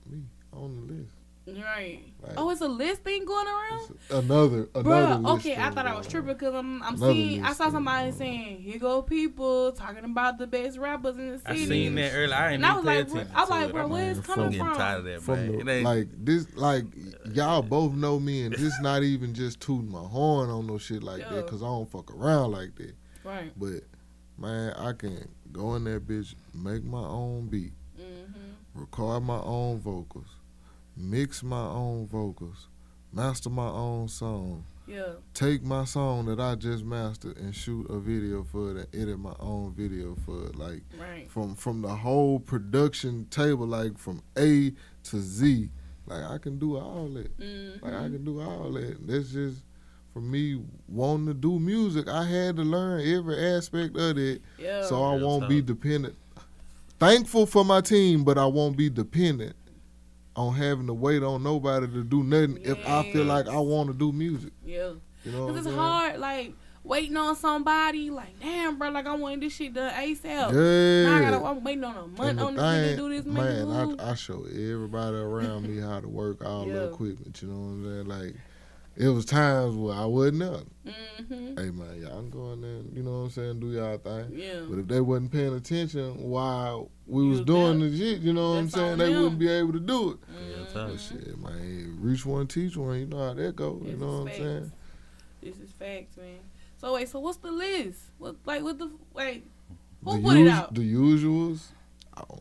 me 0.10 0.22
on 0.54 0.76
the 0.88 0.94
list? 0.94 1.12
Right. 1.48 2.00
Like, 2.22 2.34
Oh, 2.38 2.50
it's 2.52 2.62
a 2.62 2.68
list 2.68 3.04
thing 3.04 3.26
going 3.26 3.48
around. 3.48 3.98
another 4.12 4.70
another 4.74 4.90
Bruh, 4.90 5.24
list. 5.24 5.46
okay, 5.46 5.56
I 5.62 5.70
thought 5.72 5.86
I 5.88 5.96
was 5.96 6.08
tripping 6.08 6.34
because 6.34 6.54
I'm, 6.54 6.82
I'm 6.84 6.98
seeing. 6.98 7.44
I 7.44 7.54
saw 7.54 7.70
somebody 7.70 8.12
saying, 8.12 8.62
"Here 8.62 8.80
go 8.80 9.02
people 9.02 9.72
talking 9.74 10.06
about 10.06 10.38
the 10.38 10.48
best 10.48 10.78
rappers 10.78 11.18
in 11.18 11.32
the 11.32 11.38
city." 11.40 11.50
I 11.50 11.56
city." 11.56 11.66
seen 11.68 11.96
that 11.96 12.14
earlier. 12.14 12.36
I 12.36 12.46
ain't 12.48 12.56
And 12.56 12.66
I 12.66 12.76
was 12.76 12.86
like. 12.86 13.10
I'm 13.36 13.48
to 13.48 13.52
like, 13.52 13.72
bro, 13.72 13.88
where 13.88 14.12
is 14.12 14.18
man, 14.18 14.24
coming 14.26 14.62
I'm 14.62 14.68
from? 14.68 14.78
tired 14.78 15.00
of 15.00 15.06
that, 15.06 15.22
From 15.22 15.48
the, 15.66 15.72
ain't- 15.72 15.84
like 15.86 16.08
this, 16.18 16.48
like 16.56 16.86
y'all 17.34 17.62
both 17.62 17.94
know 17.94 18.20
me, 18.20 18.44
and 18.46 18.54
this 18.56 18.74
not 18.82 19.04
even 19.04 19.34
just 19.34 19.60
tooting 19.60 19.92
my 19.92 20.00
horn 20.04 20.50
on 20.50 20.66
no 20.68 20.78
shit 20.78 21.04
like 21.04 21.22
Yeah. 21.22 21.30
that, 21.34 21.48
cause 21.48 21.62
I 21.62 21.66
don't 21.66 21.90
fuck 21.92 22.10
around 22.16 22.52
like 22.52 22.76
that. 22.76 22.94
Right. 23.26 23.52
But 23.58 23.84
man, 24.38 24.74
I 24.78 24.94
can 24.94 25.28
go 25.52 25.76
in 25.76 25.84
that 25.86 26.08
bitch, 26.08 26.36
make 26.54 26.84
my 26.84 27.04
own 27.06 27.48
beat, 27.48 27.74
Mm-hmm. 28.00 28.80
record 28.82 29.24
my 29.24 29.40
own 29.40 29.80
vocals, 29.80 30.28
mix 30.96 31.44
my 31.44 31.66
own 31.68 32.08
vocals, 32.08 32.68
master 33.12 33.50
my 33.50 33.68
own 33.70 34.08
song, 34.08 34.64
Yeah. 34.88 35.14
take 35.34 35.64
my 35.64 35.86
song 35.86 36.26
that 36.26 36.40
I 36.40 36.56
just 36.56 36.84
mastered 36.84 37.38
and 37.38 37.56
shoot 37.56 37.90
a 37.90 38.00
video 38.00 38.44
for 38.44 38.72
it 38.72 38.78
and 38.78 39.02
edit 39.02 39.20
my 39.20 39.36
own 39.40 39.74
video 39.74 40.16
for 40.26 40.48
it. 40.48 40.56
Like 40.56 40.84
Right. 41.00 41.30
from 41.30 41.56
from 41.56 41.82
the 41.82 41.96
whole 41.96 42.40
production 42.40 43.26
table, 43.30 43.66
like 43.68 43.98
from 43.98 44.22
A 44.38 44.74
to 45.06 45.20
Z. 45.20 45.70
Like 46.06 46.24
I 46.24 46.38
can 46.38 46.60
do 46.60 46.78
all 46.78 47.08
that. 47.10 47.38
Mm-hmm. 47.40 47.86
Like 47.86 47.94
I 47.94 48.04
can 48.10 48.26
do 48.26 48.42
all 48.42 48.72
that. 48.74 49.08
That's 49.08 49.32
just 49.32 49.64
for 50.14 50.22
me 50.22 50.62
wanting 50.88 51.28
to 51.28 51.34
do 51.34 51.60
music. 51.60 52.08
I 52.08 52.24
had 52.26 52.58
to 52.58 52.62
learn 52.64 53.02
every 53.02 53.38
aspect 53.56 53.98
of 53.98 54.18
it, 54.18 54.42
yeah. 54.60 54.84
so 54.86 55.02
I 55.04 55.16
Real 55.16 55.26
won't 55.26 55.50
be 55.50 55.62
dependent. 55.62 56.16
Thankful 57.00 57.46
for 57.46 57.66
my 57.66 57.82
team, 57.82 58.24
but 58.24 58.38
I 58.38 58.46
won't 58.46 58.78
be 58.78 58.90
dependent 58.90 59.56
on 60.36 60.54
having 60.56 60.88
to 60.88 60.94
wait 60.94 61.22
on 61.24 61.44
nobody 61.44 61.88
to 61.88 62.04
do 62.04 62.24
nothing 62.24 62.58
if 62.64 62.78
I 62.88 63.12
feel 63.12 63.26
like 63.26 63.48
I 63.48 63.58
want 63.60 63.90
to 63.90 63.94
do 63.96 64.12
music. 64.12 64.54
yeah. 64.66 64.94
You 65.26 65.32
know, 65.32 65.48
Cause 65.48 65.56
it's 65.58 65.66
saying? 65.68 65.78
hard, 65.78 66.20
like 66.20 66.54
waiting 66.84 67.16
on 67.16 67.34
somebody. 67.38 68.10
Like, 68.10 68.38
damn, 68.42 68.78
bro, 68.78 68.90
like 68.90 69.06
I 69.08 69.16
want 69.16 69.40
this 69.40 69.56
shit 69.56 69.74
done 69.74 69.90
ASAP. 69.94 70.26
Yeah. 70.26 71.10
Now 71.10 71.16
I 71.16 71.22
gotta, 71.32 71.46
I'm 71.46 71.64
waiting 71.64 71.84
on 71.86 71.96
a 71.96 72.08
month 72.08 72.42
on 72.42 72.56
this 72.56 72.64
nigga 72.64 72.90
to 72.90 72.96
do 72.98 73.10
this 73.10 73.26
man, 73.26 73.70
man. 73.70 74.00
I, 74.02 74.12
I 74.12 74.16
show 74.16 74.44
everybody 74.50 75.16
around 75.16 75.66
me 75.70 75.80
how 75.82 76.02
to 76.02 76.08
work 76.10 76.44
all 76.44 76.68
Yeah. 76.68 76.74
the 76.74 76.84
equipment. 76.90 77.42
You 77.42 77.48
know 77.48 77.56
what 77.58 77.68
I'm 77.70 77.84
saying? 77.86 78.08
Like, 78.08 78.36
it 78.96 79.08
was 79.10 79.26
times 79.26 79.76
where 79.76 79.96
I 79.96 80.06
wasn't 80.06 80.44
up. 80.44 80.64
mm-hmm. 80.86 81.58
Hey 81.58 81.72
man, 81.72 82.02
y'all 82.02 82.20
can 82.22 82.30
go 82.30 82.54
in 82.54 82.62
there, 82.62 82.70
and, 82.72 82.96
you 82.96 83.04
know 83.04 83.12
what 83.12 83.18
I'm 83.26 83.30
saying, 83.32 83.60
do 83.60 83.72
y'all 83.72 83.98
thing. 83.98 84.32
Yeah. 84.34 84.62
But 84.70 84.80
if 84.80 84.88
they 84.88 85.02
wasn't 85.02 85.32
paying 85.32 85.56
attention 85.56 86.30
while 86.30 86.90
we 87.08 87.24
You 87.24 87.30
was 87.30 87.40
was 87.40 87.46
doing 87.48 87.80
the 87.80 87.98
shit, 87.98 88.20
you 88.22 88.34
know 88.34 88.52
what 88.52 88.58
I'm 88.60 88.70
saying, 88.70 88.98
they 88.98 89.12
them. 89.12 89.22
wouldn't 89.24 89.40
be 89.40 89.50
able 89.50 89.74
to 89.74 89.80
do 89.80 90.12
it. 90.12 90.18
Real 90.30 90.66
Mhm. 90.66 90.74
talk. 90.74 90.90
But 90.92 91.00
shit, 91.00 91.38
man, 91.40 91.98
reach 92.02 92.26
one, 92.26 92.48
teach 92.48 92.76
one. 92.78 93.00
You 93.00 93.06
know 93.08 93.18
how 93.28 93.34
that 93.34 93.56
go. 93.56 93.82
You 93.86 93.98
know 93.98 94.20
is 94.20 94.20
what 94.26 94.32
I'm 94.32 94.38
saying? 94.38 94.72
This 95.42 95.60
is 95.60 95.72
facts, 95.72 96.18
man. 96.18 96.40
So 96.78 96.94
wait, 96.94 97.10
so 97.10 97.20
what's 97.20 97.38
the 97.38 97.52
list? 97.52 98.00
What 98.18 98.36
like 98.46 98.62
what 98.64 98.78
the 98.78 98.92
wait? 99.14 99.46
Who 100.04 100.18
the 100.18 100.22
put 100.22 100.38
it 100.38 100.48
out? 100.50 100.74
The 100.74 100.82
usuals. 100.94 101.68
Oh, 102.18 102.40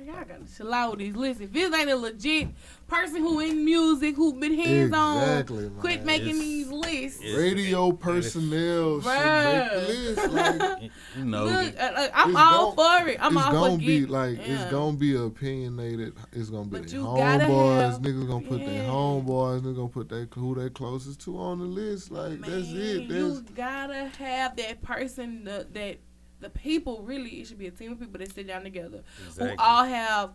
Man, 0.00 0.14
y'all 0.14 0.24
gotta 0.24 0.56
chill 0.56 0.72
out 0.72 0.90
with 0.92 1.00
these 1.00 1.16
lists. 1.16 1.42
If 1.42 1.52
this 1.52 1.74
ain't 1.74 1.90
a 1.90 1.96
legit 1.96 2.48
person 2.88 3.16
who 3.20 3.40
in 3.40 3.64
music, 3.64 4.16
who 4.16 4.32
been 4.34 4.54
hands 4.54 4.88
exactly, 4.88 5.66
on, 5.66 5.72
man. 5.74 5.80
quit 5.80 6.04
making 6.04 6.28
It's- 6.30 6.40
these 6.40 6.68
lists. 6.70 7.20
Radio 7.36 7.92
personnel 7.92 9.00
should 9.00 9.08
make 9.10 9.70
the 9.72 9.84
list. 9.88 10.28
Like, 10.32 10.90
You 11.18 11.24
know, 11.24 11.44
Look, 11.44 11.74
uh, 11.78 11.82
uh, 11.82 12.08
I'm 12.14 12.30
It's 12.30 12.38
all 12.38 12.72
gon- 12.74 13.02
for 13.02 13.08
it. 13.08 13.18
I'm 13.20 13.36
it's 13.36 13.46
all 13.46 13.52
gonna 13.52 13.72
for 13.74 13.78
be 13.78 14.00
get, 14.00 14.10
like 14.10 14.38
yeah. 14.38 14.44
it's 14.62 14.70
gonna 14.70 14.96
be 14.96 15.14
opinionated. 15.16 16.14
It's 16.32 16.50
gonna 16.50 16.64
be 16.64 16.78
But 16.78 16.88
their 16.88 17.00
homeboys. 17.00 17.80
have- 17.92 18.00
niggas 18.02 18.28
gonna 18.28 18.46
put 18.46 18.58
their 18.60 18.82
yeah. 18.84 18.88
homeboys. 18.88 19.60
Niggas 19.62 19.76
gonna 19.76 19.88
put 19.88 20.08
their 20.08 20.28
who 20.34 20.54
they 20.54 20.70
closest 20.70 21.20
to 21.22 21.38
on 21.38 21.58
the 21.58 21.64
list. 21.64 22.10
Like 22.10 22.40
that's 22.40 22.68
it. 22.70 23.08
That's 23.08 23.20
you 23.20 23.44
gotta 23.54 24.10
have 24.18 24.56
that 24.56 24.82
person 24.82 25.44
that, 25.44 25.74
that 25.74 25.98
the 26.40 26.50
people 26.50 27.02
really. 27.02 27.30
It 27.40 27.46
should 27.46 27.58
be 27.58 27.66
a 27.66 27.70
team 27.70 27.92
of 27.92 28.00
people 28.00 28.18
that 28.18 28.34
sit 28.34 28.46
down 28.46 28.62
together 28.62 29.02
exactly. 29.26 29.50
who 29.50 29.54
all 29.58 29.84
have 29.84 30.30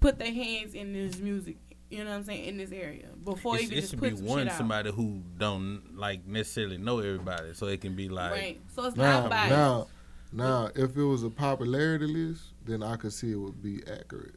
put 0.00 0.18
their 0.18 0.32
hands 0.32 0.74
in 0.74 0.92
this 0.92 1.18
music. 1.18 1.56
You 1.90 2.02
know 2.02 2.10
what 2.10 2.16
I'm 2.16 2.24
saying 2.24 2.44
in 2.46 2.56
this 2.56 2.72
area 2.72 3.06
before 3.24 3.54
It's- 3.54 3.66
even 3.66 3.78
it 3.78 3.80
just 3.82 3.90
should 3.92 4.00
put 4.00 4.10
be 4.10 4.16
some 4.16 4.26
one 4.26 4.50
somebody 4.50 4.90
who 4.90 5.22
don't 5.38 5.96
like 5.96 6.26
necessarily 6.26 6.78
know 6.78 6.98
everybody, 6.98 7.54
so 7.54 7.66
it 7.66 7.80
can 7.80 7.94
be 7.94 8.08
like 8.08 8.32
right. 8.32 8.60
So 8.74 8.84
it's 8.86 8.96
now 8.96 9.20
not 9.20 9.30
biased. 9.30 9.50
now 9.50 9.86
now. 10.32 10.70
If 10.74 10.96
it 10.96 11.02
was 11.02 11.22
a 11.22 11.30
popularity 11.30 12.06
list, 12.06 12.42
then 12.64 12.82
I 12.82 12.96
could 12.96 13.12
see 13.12 13.32
it 13.32 13.36
would 13.36 13.62
be 13.62 13.82
accurate. 13.86 14.34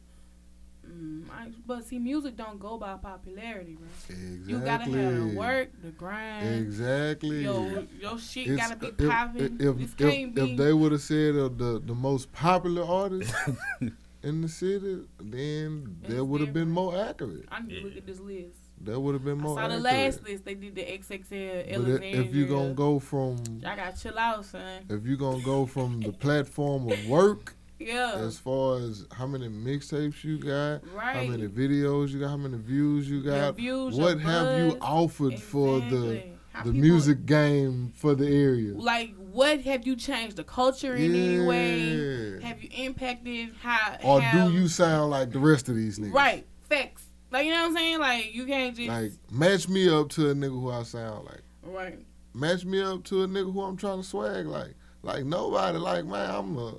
Mm, 1.00 1.24
I, 1.32 1.48
but 1.66 1.84
see, 1.84 1.98
music 1.98 2.36
don't 2.36 2.58
go 2.60 2.76
by 2.78 2.94
popularity, 2.96 3.76
bro. 3.78 3.86
Exactly. 4.08 4.52
You 4.52 4.58
gotta 4.60 4.84
have 4.84 4.92
the 5.30 5.34
work, 5.36 5.68
the 5.82 5.90
grind. 5.90 6.48
Exactly. 6.66 7.44
Yo, 7.44 7.86
your 8.00 8.18
shit 8.18 8.48
It's- 8.48 8.58
gotta 8.68 8.78
be 8.78 8.88
if- 8.88 9.10
popping. 9.10 9.56
If, 9.60 9.76
this 9.78 9.90
if, 9.92 9.96
can't 9.96 10.38
if, 10.38 10.56
they 10.58 10.72
would 10.72 10.92
have 10.92 11.00
said 11.02 11.34
uh, 11.36 11.48
the 11.48 11.80
the 11.84 11.94
most 11.94 12.30
popular 12.32 12.84
artist 12.84 13.34
in 14.22 14.42
the 14.42 14.48
city, 14.48 15.00
then 15.18 15.96
It's 16.04 16.14
that 16.14 16.24
would 16.24 16.40
have 16.42 16.52
been 16.52 16.70
more 16.70 16.94
accurate. 16.96 17.46
I 17.50 17.60
need 17.62 17.68
to 17.68 17.74
Yeah. 17.76 17.84
look 17.84 17.96
at 17.96 18.06
this 18.06 18.20
list. 18.20 18.56
That 18.82 18.98
would 18.98 19.12
have 19.14 19.24
been 19.24 19.36
more. 19.38 19.58
I 19.58 19.68
more 19.68 19.76
saw 19.76 19.82
the 19.82 19.88
accurate. 19.88 20.04
last 20.14 20.22
list. 20.24 20.44
They 20.46 20.54
did 20.54 20.74
the 20.74 20.82
XXL 20.82 21.84
But 21.84 22.02
i- 22.02 22.04
if 22.06 22.34
you're 22.34 22.48
gonna 22.48 22.74
go 22.74 22.98
from 22.98 23.36
I 23.64 23.76
gotta 23.76 23.96
chill 24.00 24.18
out, 24.18 24.44
son. 24.44 24.84
if 24.88 25.04
you're 25.04 25.16
gonna 25.18 25.42
go 25.44 25.66
from 25.66 26.00
the 26.00 26.12
platform 26.12 26.90
of 26.90 27.06
work 27.06 27.56
Yeah. 27.80 28.12
as 28.16 28.38
far 28.38 28.76
as 28.78 29.06
how 29.10 29.26
many 29.26 29.48
mixtapes 29.48 30.22
you 30.22 30.38
got, 30.38 30.82
right. 30.94 31.16
how 31.16 31.24
many 31.24 31.48
videos 31.48 32.10
you 32.10 32.20
got, 32.20 32.28
how 32.28 32.36
many 32.36 32.58
views 32.58 33.10
you 33.10 33.22
got, 33.22 33.56
views, 33.56 33.96
what 33.96 34.20
have 34.20 34.58
you 34.60 34.76
offered 34.82 35.40
for 35.40 35.80
the 35.80 36.22
How 36.52 36.64
the 36.64 36.72
people- 36.72 36.80
music 36.80 37.24
game 37.24 37.92
for 37.96 38.14
the 38.14 38.26
area? 38.28 38.74
Like, 38.74 39.14
what 39.32 39.62
have 39.62 39.86
you 39.86 39.96
changed 39.96 40.36
the 40.36 40.44
culture 40.44 40.94
in 40.94 41.14
any 41.14 41.46
way? 41.46 42.40
Have 42.42 42.62
you 42.62 42.68
impacted 42.74 43.54
how? 43.62 43.96
Or 44.04 44.20
how, 44.20 44.48
do 44.48 44.52
you 44.54 44.68
sound 44.68 45.10
like 45.10 45.30
the 45.32 45.38
rest 45.38 45.68
of 45.70 45.74
these 45.76 45.98
niggas? 45.98 46.12
Right. 46.12 46.46
Facts. 46.68 47.06
Like 47.32 47.46
you 47.46 47.52
know 47.52 47.60
what 47.62 47.68
I'm 47.70 47.76
saying? 47.76 47.98
Like 48.00 48.34
you 48.34 48.44
can't 48.44 48.76
just 48.76 48.88
Like 48.88 49.12
match 49.30 49.68
me 49.68 49.88
up 49.88 50.08
to 50.10 50.30
a 50.30 50.34
nigga 50.34 50.50
who 50.60 50.70
I 50.70 50.82
sound 50.82 51.24
like. 51.26 51.42
right. 51.62 51.98
Match 52.34 52.64
me 52.64 52.82
up 52.82 53.04
to 53.04 53.22
a 53.22 53.28
nigga 53.28 53.52
who 53.52 53.62
I'm 53.62 53.76
trying 53.76 54.02
to 54.02 54.06
swag 54.06 54.46
like. 54.46 54.74
Like 55.02 55.24
nobody. 55.24 55.78
Like 55.78 56.04
man, 56.04 56.28
I'm 56.30 56.58
a. 56.58 56.74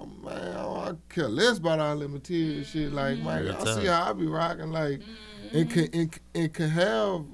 I'm, 0.00 0.24
man, 0.24 0.56
I, 0.56 0.60
I 0.90 0.92
care 1.08 1.28
less 1.28 1.58
about 1.58 1.80
all 1.80 1.96
that 1.98 2.08
material 2.08 2.64
shit. 2.64 2.92
Like, 2.92 3.18
man, 3.18 3.42
Real 3.44 3.54
y'all 3.54 3.66
see 3.66 3.86
how 3.86 4.10
I 4.10 4.12
be 4.12 4.26
rocking. 4.26 4.70
Like, 4.72 5.00
Mm-hmm. 5.46 5.56
it 5.58 5.70
can 5.70 6.00
it, 6.00 6.18
it 6.34 6.54
can 6.54 6.68
have 6.70 7.24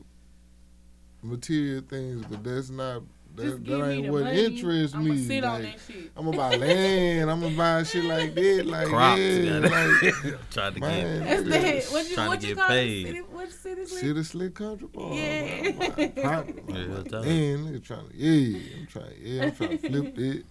material 1.22 1.82
things, 1.88 2.24
but 2.28 2.42
that's 2.44 2.68
not 2.70 3.02
that, 3.34 3.64
that 3.64 3.88
ain't 3.90 4.12
what 4.12 4.24
money. 4.24 4.44
interests 4.44 4.94
I'ma 4.94 5.04
me. 5.14 5.24
sit 5.26 5.42
on 5.44 5.62
Like, 5.62 5.72
that 5.72 5.80
shit. 5.94 6.10
I'm 6.14 6.24
gonna 6.26 6.36
buy 6.36 6.54
land. 6.56 7.30
I'm 7.30 7.40
gonna 7.40 7.56
buy 7.56 7.82
shit 7.84 8.04
like 8.04 8.34
that. 8.34 8.66
Like, 8.66 8.86
Crops. 8.88 9.18
yeah, 9.18 9.58
like 9.60 10.40
trying 10.50 10.74
to 10.74 10.80
man, 10.80 11.20
That's 11.24 11.42
the 11.88 11.92
what 11.94 12.08
you 12.10 12.14
Trying 12.14 12.26
to 12.26 12.28
what 12.36 12.42
you 12.42 12.48
get 12.48 12.56
call 12.58 12.68
paid. 12.68 13.06
it? 13.06 13.08
City, 13.08 13.20
what 13.20 13.50
city? 13.52 13.86
sleep? 13.86 14.00
City 14.02 14.22
slick 14.24 14.54
country 14.54 14.88
boy. 14.88 15.12
Yeah. 15.14 15.62
man, 15.62 16.12
I'm. 16.18 16.22
Yeah, 16.68 16.74
I'm 16.76 16.94
like, 16.94 17.08
tell 17.08 17.22
Man, 17.22 17.80
trying 17.82 18.08
to 18.08 18.14
yeah, 18.16 18.58
I'm 18.78 18.86
trying 18.86 19.14
yeah, 19.22 19.42
I'm 19.44 19.52
trying 19.52 19.78
to 19.78 19.88
flip 19.88 20.18
it. 20.18 20.44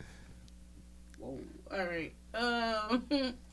Whoa. 1.72 1.80
All 1.80 1.86
right. 1.88 2.14
Um. 2.34 3.34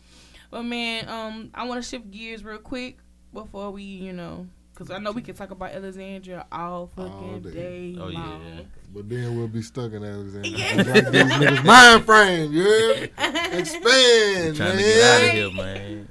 But 0.50 0.62
man, 0.62 1.06
um, 1.10 1.50
I 1.52 1.66
want 1.66 1.82
to 1.82 1.86
shift 1.86 2.10
gears 2.10 2.42
real 2.42 2.56
quick. 2.56 2.96
before 3.34 3.70
we, 3.70 3.82
you 3.82 4.14
know, 4.14 4.46
because 4.72 4.90
I 4.90 4.96
know 4.96 5.12
we 5.12 5.20
can 5.20 5.34
talk 5.34 5.50
about 5.50 5.72
Alexandria 5.72 6.46
all 6.50 6.86
fucking 6.96 7.42
day. 7.42 7.50
day. 7.92 7.96
Oh, 8.00 8.08
yeah. 8.08 8.18
long. 8.18 8.66
But 8.94 9.10
then 9.10 9.36
we'll 9.36 9.48
be 9.48 9.60
stuck 9.60 9.92
in 9.92 10.02
Alexandria. 10.02 10.54
It's 10.58 10.88
like 10.88 11.12
these 11.12 11.22
niggas 11.24 11.64
mind 11.66 12.04
frame, 12.06 12.52
yeah. 12.54 13.58
Expand, 13.58 14.56
Trying 14.56 14.76
man. 14.76 14.76
to 14.76 14.82
get 14.82 15.04
out 15.04 15.22
of 15.24 15.30
here, 15.34 15.50
man. 15.52 16.08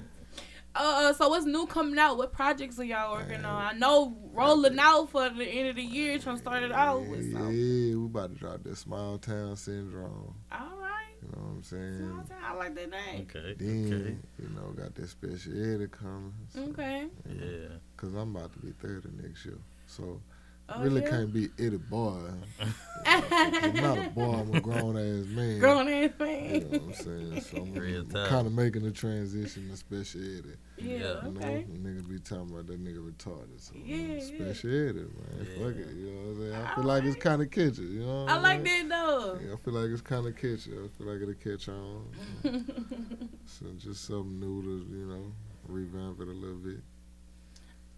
Uh, 0.75 1.11
so 1.13 1.29
what's 1.29 1.47
new 1.47 1.65
coming 1.65 1.97
out? 1.97 2.17
What 2.17 2.31
projects 2.31 2.77
are 2.79 2.83
y'all 2.83 3.13
working 3.13 3.41
Man. 3.41 3.45
on? 3.45 3.75
I 3.75 3.77
know 3.79 4.15
rolling 4.33 4.77
out 4.77 5.09
for 5.09 5.27
the 5.29 5.43
end 5.43 5.69
of 5.69 5.75
the 5.77 5.81
year, 5.81 6.19
trying 6.19 6.35
to 6.35 6.41
start 6.43 6.61
it 6.61 6.71
out 6.71 7.01
Yeah, 7.01 7.09
with 7.09 7.25
yeah, 7.33 7.39
we 7.47 7.93
about 7.95 8.33
to 8.33 8.35
drop 8.39 8.61
that 8.65 8.77
small 8.77 9.17
town 9.17 9.55
syndrome. 9.55 10.35
All 10.51 10.77
right, 10.77 11.15
You 11.29 11.35
know 11.41 11.47
what 11.47 11.55
I'm 11.57 11.63
saying? 11.63 12.23
I 12.43 12.53
like 12.53 12.75
that 12.75 12.89
name. 12.89 13.27
Okay. 13.29 13.55
Then, 13.57 13.93
Okay. 13.93 14.17
you 14.39 14.49
know, 14.55 14.71
got 14.71 14.95
that 14.95 15.09
special 15.09 15.51
edit 15.53 15.91
coming. 15.91 16.33
So, 16.53 16.61
Okay. 16.69 17.07
Yeah. 17.29 17.67
Cause 17.97 18.13
I'm 18.13 18.35
about 18.35 18.53
to 18.53 18.59
be 18.59 18.71
30 18.71 19.09
next 19.21 19.45
year. 19.45 19.57
So 19.87 20.21
Oh, 20.69 20.81
really 20.83 21.01
yeah? 21.01 21.09
can't 21.09 21.33
be 21.33 21.47
Eddie 21.57 21.77
boy. 21.77 22.19
I'm 23.05 23.73
not 23.75 23.97
a 23.97 24.09
boy, 24.13 24.33
I'm 24.33 24.53
a 24.53 24.59
grown 24.59 24.97
ass 24.97 25.25
man. 25.27 25.59
Grown 25.59 25.87
ass 25.87 26.11
man. 26.19 26.53
You 26.55 26.59
know 26.59 26.67
what 26.67 26.81
I'm 26.81 26.93
saying? 26.93 27.41
So 27.41 27.57
I'm, 27.57 28.27
kind 28.27 28.47
of 28.47 28.51
making 28.53 28.83
the 28.83 28.91
transition 28.91 29.69
to 29.69 29.77
special 29.77 30.21
edit. 30.21 30.57
Yeah. 30.77 30.91
Yeah. 30.91 30.97
You 30.97 31.31
know, 31.31 31.39
Okay. 31.39 31.65
nigga 31.71 32.09
be 32.09 32.19
talking 32.19 32.49
about 32.51 32.67
that 32.67 32.83
nigga 32.83 32.97
retarded. 33.09 33.59
So 33.61 33.73
Yeah, 33.75 33.95
yeah. 33.95 34.19
special 34.19 34.69
edit, 34.69 34.95
man. 35.15 35.45
Fuck 35.57 35.75
it. 35.77 35.95
You 35.95 36.11
know 36.11 36.19
what 36.19 36.27
I'm 36.27 36.51
saying? 36.51 36.65
I 36.65 36.75
feel 36.75 36.83
like 36.83 37.03
it's 37.03 37.15
kind 37.15 37.41
of 37.41 37.51
catchy. 37.51 37.81
You 37.83 37.99
know 38.01 38.23
what 38.23 38.31
I 38.31 38.35
I'm 38.35 38.43
like 38.43 38.65
saying? 38.67 38.89
that 38.89 39.07
though. 39.07 39.39
Yeah, 39.45 39.53
I 39.53 39.55
feel 39.57 39.73
like 39.73 39.89
it's 39.91 40.01
kind 40.01 40.27
of 40.27 40.35
catchy. 40.35 40.71
I 40.73 40.87
feel 40.97 41.07
like 41.07 41.21
it'll 41.21 41.33
catch 41.35 41.69
on. 41.69 42.05
So 43.45 43.65
just 43.77 44.05
something 44.05 44.39
new 44.41 44.61
to, 44.61 44.85
you 44.93 45.05
know, 45.07 45.31
revamp 45.67 46.19
it 46.19 46.27
a 46.27 46.31
little 46.31 46.57
bit. 46.57 46.81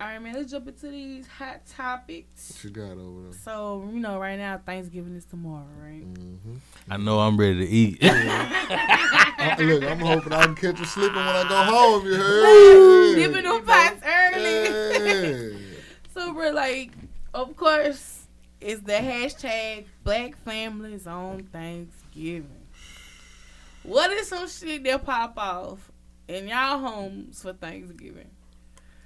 All 0.02 0.08
right, 0.08 0.22
man. 0.22 0.34
Let's 0.34 0.50
jump 0.50 0.66
into 0.66 0.88
these 0.88 1.28
hot 1.28 1.66
topics. 1.66 2.54
What 2.54 2.64
you 2.64 2.70
got 2.70 2.98
over 2.98 3.24
there? 3.24 3.34
So 3.34 3.90
you 3.92 4.00
know, 4.00 4.18
right 4.18 4.38
now 4.38 4.58
Thanksgiving 4.66 5.14
is 5.14 5.26
tomorrow, 5.26 5.68
right? 5.78 6.06
Mm-hmm. 6.06 6.56
I 6.90 6.96
know 6.96 7.20
I'm 7.20 7.36
ready 7.36 7.66
to 7.66 7.68
eat. 7.70 7.98
I, 8.02 9.58
look, 9.60 9.84
I'm 9.84 10.00
hoping 10.00 10.32
I 10.32 10.46
can 10.46 10.56
catch 10.56 10.80
you 10.80 10.86
sleeping 10.86 11.16
when 11.18 11.26
I 11.26 11.44
go 11.50 11.64
home. 11.64 12.06
You 12.06 12.16
heard? 12.16 13.18
Yeah. 13.18 13.28
Dipping 13.28 13.44
them 13.44 13.66
pots 13.66 14.02
early. 14.06 15.50
Yeah. 15.54 15.58
So 16.14 16.34
we're 16.34 16.52
like, 16.52 16.92
of 17.34 17.56
course, 17.56 18.26
it's 18.60 18.82
the 18.82 18.94
hashtag 18.94 19.86
Black 20.04 20.36
Families 20.38 21.08
on 21.08 21.44
Thanksgiving. 21.44 22.68
What 23.84 24.12
is 24.12 24.28
some 24.28 24.48
shit 24.50 24.84
that 24.84 25.06
pop 25.06 25.38
off 25.38 25.92
in 26.28 26.50
y'all 26.50 26.80
homes 26.80 27.42
for 27.42 27.54
Thanksgiving? 27.54 28.32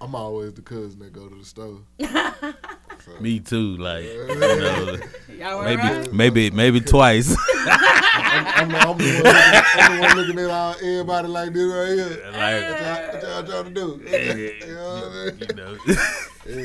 I'm 0.03 0.15
always 0.15 0.53
the 0.53 0.61
cousin 0.61 0.99
that 0.99 1.13
go 1.13 1.27
to 1.29 1.35
the 1.35 1.45
store. 1.45 1.79
So, 3.05 3.11
Me 3.19 3.41
too. 3.41 3.75
Like, 3.75 4.05
you 4.05 4.27
know, 4.39 4.97
Y'all 5.37 5.63
maybe, 5.65 5.81
alright? 5.81 6.13
maybe, 6.13 6.51
maybe 6.51 6.79
twice. 6.95 7.35
I'm, 7.67 8.45
I'm, 8.63 8.69
the, 8.69 8.77
I'm, 8.79 8.97
the 8.97 9.03
one 9.03 9.23
looking, 9.25 9.63
I'm 9.75 9.95
the 9.97 10.01
one 10.01 10.17
looking 10.17 10.39
at 10.39 10.49
all, 10.49 10.75
everybody 10.75 11.27
like 11.27 11.51
this 11.51 11.73
right 11.73 11.87
here. 11.89 12.23
What 12.23 12.33
like, 12.33 12.61
y'all, 12.63 13.07
what 13.11 13.23
y'all 13.23 13.43
trying 13.43 13.65
to 13.65 13.71
do? 13.71 14.01
you 14.07 14.73
know 14.73 14.93
what 14.93 15.03
I 15.03 15.25
mean? 15.25 15.37
you 15.49 15.55
know. 15.55 15.77
Yeah. 16.45 16.55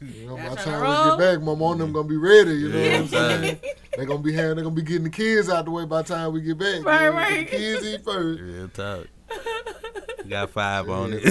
You 0.00 0.26
know, 0.26 0.36
by 0.36 0.42
Y'all 0.44 0.54
the 0.54 0.60
tryna 0.62 0.64
time 0.64 0.80
we 0.80 1.10
get 1.10 1.34
back, 1.34 1.42
my 1.44 1.54
mom 1.54 1.72
and 1.72 1.80
them 1.82 1.92
gonna 1.92 2.08
be 2.08 2.16
ready. 2.16 2.52
You 2.52 2.68
know 2.70 2.78
Yeah, 2.78 2.92
what 2.92 3.00
I'm 3.00 3.08
saying? 3.42 3.58
they 3.98 4.06
gonna 4.06 4.22
be 4.22 4.32
having, 4.32 4.56
they 4.56 4.62
gonna 4.62 4.74
be 4.74 4.82
getting 4.82 5.04
the 5.04 5.10
kids 5.10 5.50
out 5.50 5.66
the 5.66 5.70
way 5.70 5.84
by 5.84 6.00
the 6.00 6.14
time 6.14 6.32
we 6.32 6.40
get 6.40 6.56
back. 6.56 6.82
Right, 6.82 7.04
you 7.04 7.10
know? 7.10 7.16
right. 7.16 7.50
The 7.50 7.56
kids 7.56 7.84
eat 7.84 8.04
first. 8.04 8.40
Real 8.40 8.68
talk. 8.68 9.06
Got 10.28 10.50
five 10.50 10.88
on 10.88 11.12
Yeah, 11.12 11.18
it. 11.22 11.24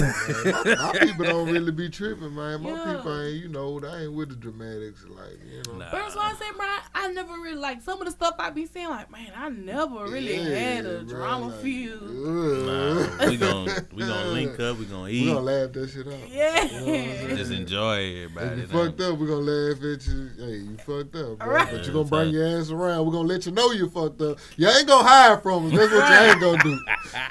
man. 0.66 0.76
my, 0.78 0.92
my 0.92 0.98
people 0.98 1.24
don't 1.24 1.50
really 1.50 1.72
be 1.72 1.88
tripping, 1.88 2.34
man. 2.34 2.62
My 2.62 2.70
Yeah. 2.70 2.94
people 2.96 3.20
ain't, 3.22 3.36
you 3.42 3.48
know, 3.48 3.80
they 3.80 3.88
ain't 4.04 4.12
with 4.12 4.28
the 4.30 4.36
dramatics, 4.36 5.04
like 5.08 5.38
you 5.44 5.62
know. 5.72 5.78
Nah. 5.78 5.90
But 5.90 5.98
that's 6.02 6.14
why 6.16 6.30
I 6.30 6.34
say, 6.34 6.56
bro, 6.56 6.66
I 6.94 7.12
never 7.12 7.32
really 7.34 7.56
like 7.58 7.82
some 7.82 7.98
of 8.00 8.04
the 8.06 8.10
stuff 8.12 8.34
I 8.38 8.50
be 8.50 8.66
seeing. 8.66 8.88
Like, 8.88 9.10
man, 9.10 9.32
I 9.36 9.48
never 9.48 10.04
really 10.04 10.36
had 10.36 10.86
a 10.86 11.00
bro, 11.02 11.16
drama 11.16 11.46
like, 11.48 11.60
feel. 11.60 12.00
Nah, 12.00 13.28
we 13.28 13.36
gon' 13.36 13.68
we 13.94 14.02
gonna 14.06 14.26
link 14.32 14.58
up. 14.60 14.78
We 14.78 14.84
gonna 14.86 15.08
eat. 15.08 15.12
We 15.12 15.18
eat. 15.18 15.26
gonna 15.34 15.40
laugh 15.40 15.72
that 15.72 15.90
shit 15.90 16.06
up. 16.06 16.14
Yeah. 16.30 16.64
You 16.64 16.70
know 16.70 16.78
what 16.78 16.80
I'm 16.80 16.84
saying? 16.84 17.36
Just 17.36 17.52
enjoy 17.52 17.96
If 17.98 18.36
everybody. 18.36 18.60
you 18.60 18.66
now. 18.66 18.72
fucked 18.84 19.00
up, 19.00 19.18
we 19.18 19.26
gonna 19.26 19.40
laugh 19.40 19.76
at 19.78 20.06
you. 20.06 20.30
Hey, 20.38 20.56
you 20.58 20.76
fucked 20.78 21.16
up, 21.16 21.38
bro. 21.38 21.48
Right. 21.54 21.68
But 21.72 21.86
you 21.86 21.92
gonna 21.92 22.04
bring 22.08 22.30
your 22.30 22.46
ass 22.60 22.70
around. 22.70 23.06
we 23.06 23.12
gonna 23.12 23.28
let 23.28 23.44
you 23.46 23.52
know 23.52 23.70
you 23.72 23.88
fucked 23.90 24.20
up. 24.22 24.38
You 24.56 24.68
ain't 24.68 24.86
gonna 24.86 25.06
hide 25.08 25.42
from 25.42 25.66
us. 25.66 25.72
That's 25.78 25.92
what 25.92 26.08
you 26.08 26.16
ain't 26.30 26.40
gonna 26.40 26.62
do. 26.62 26.80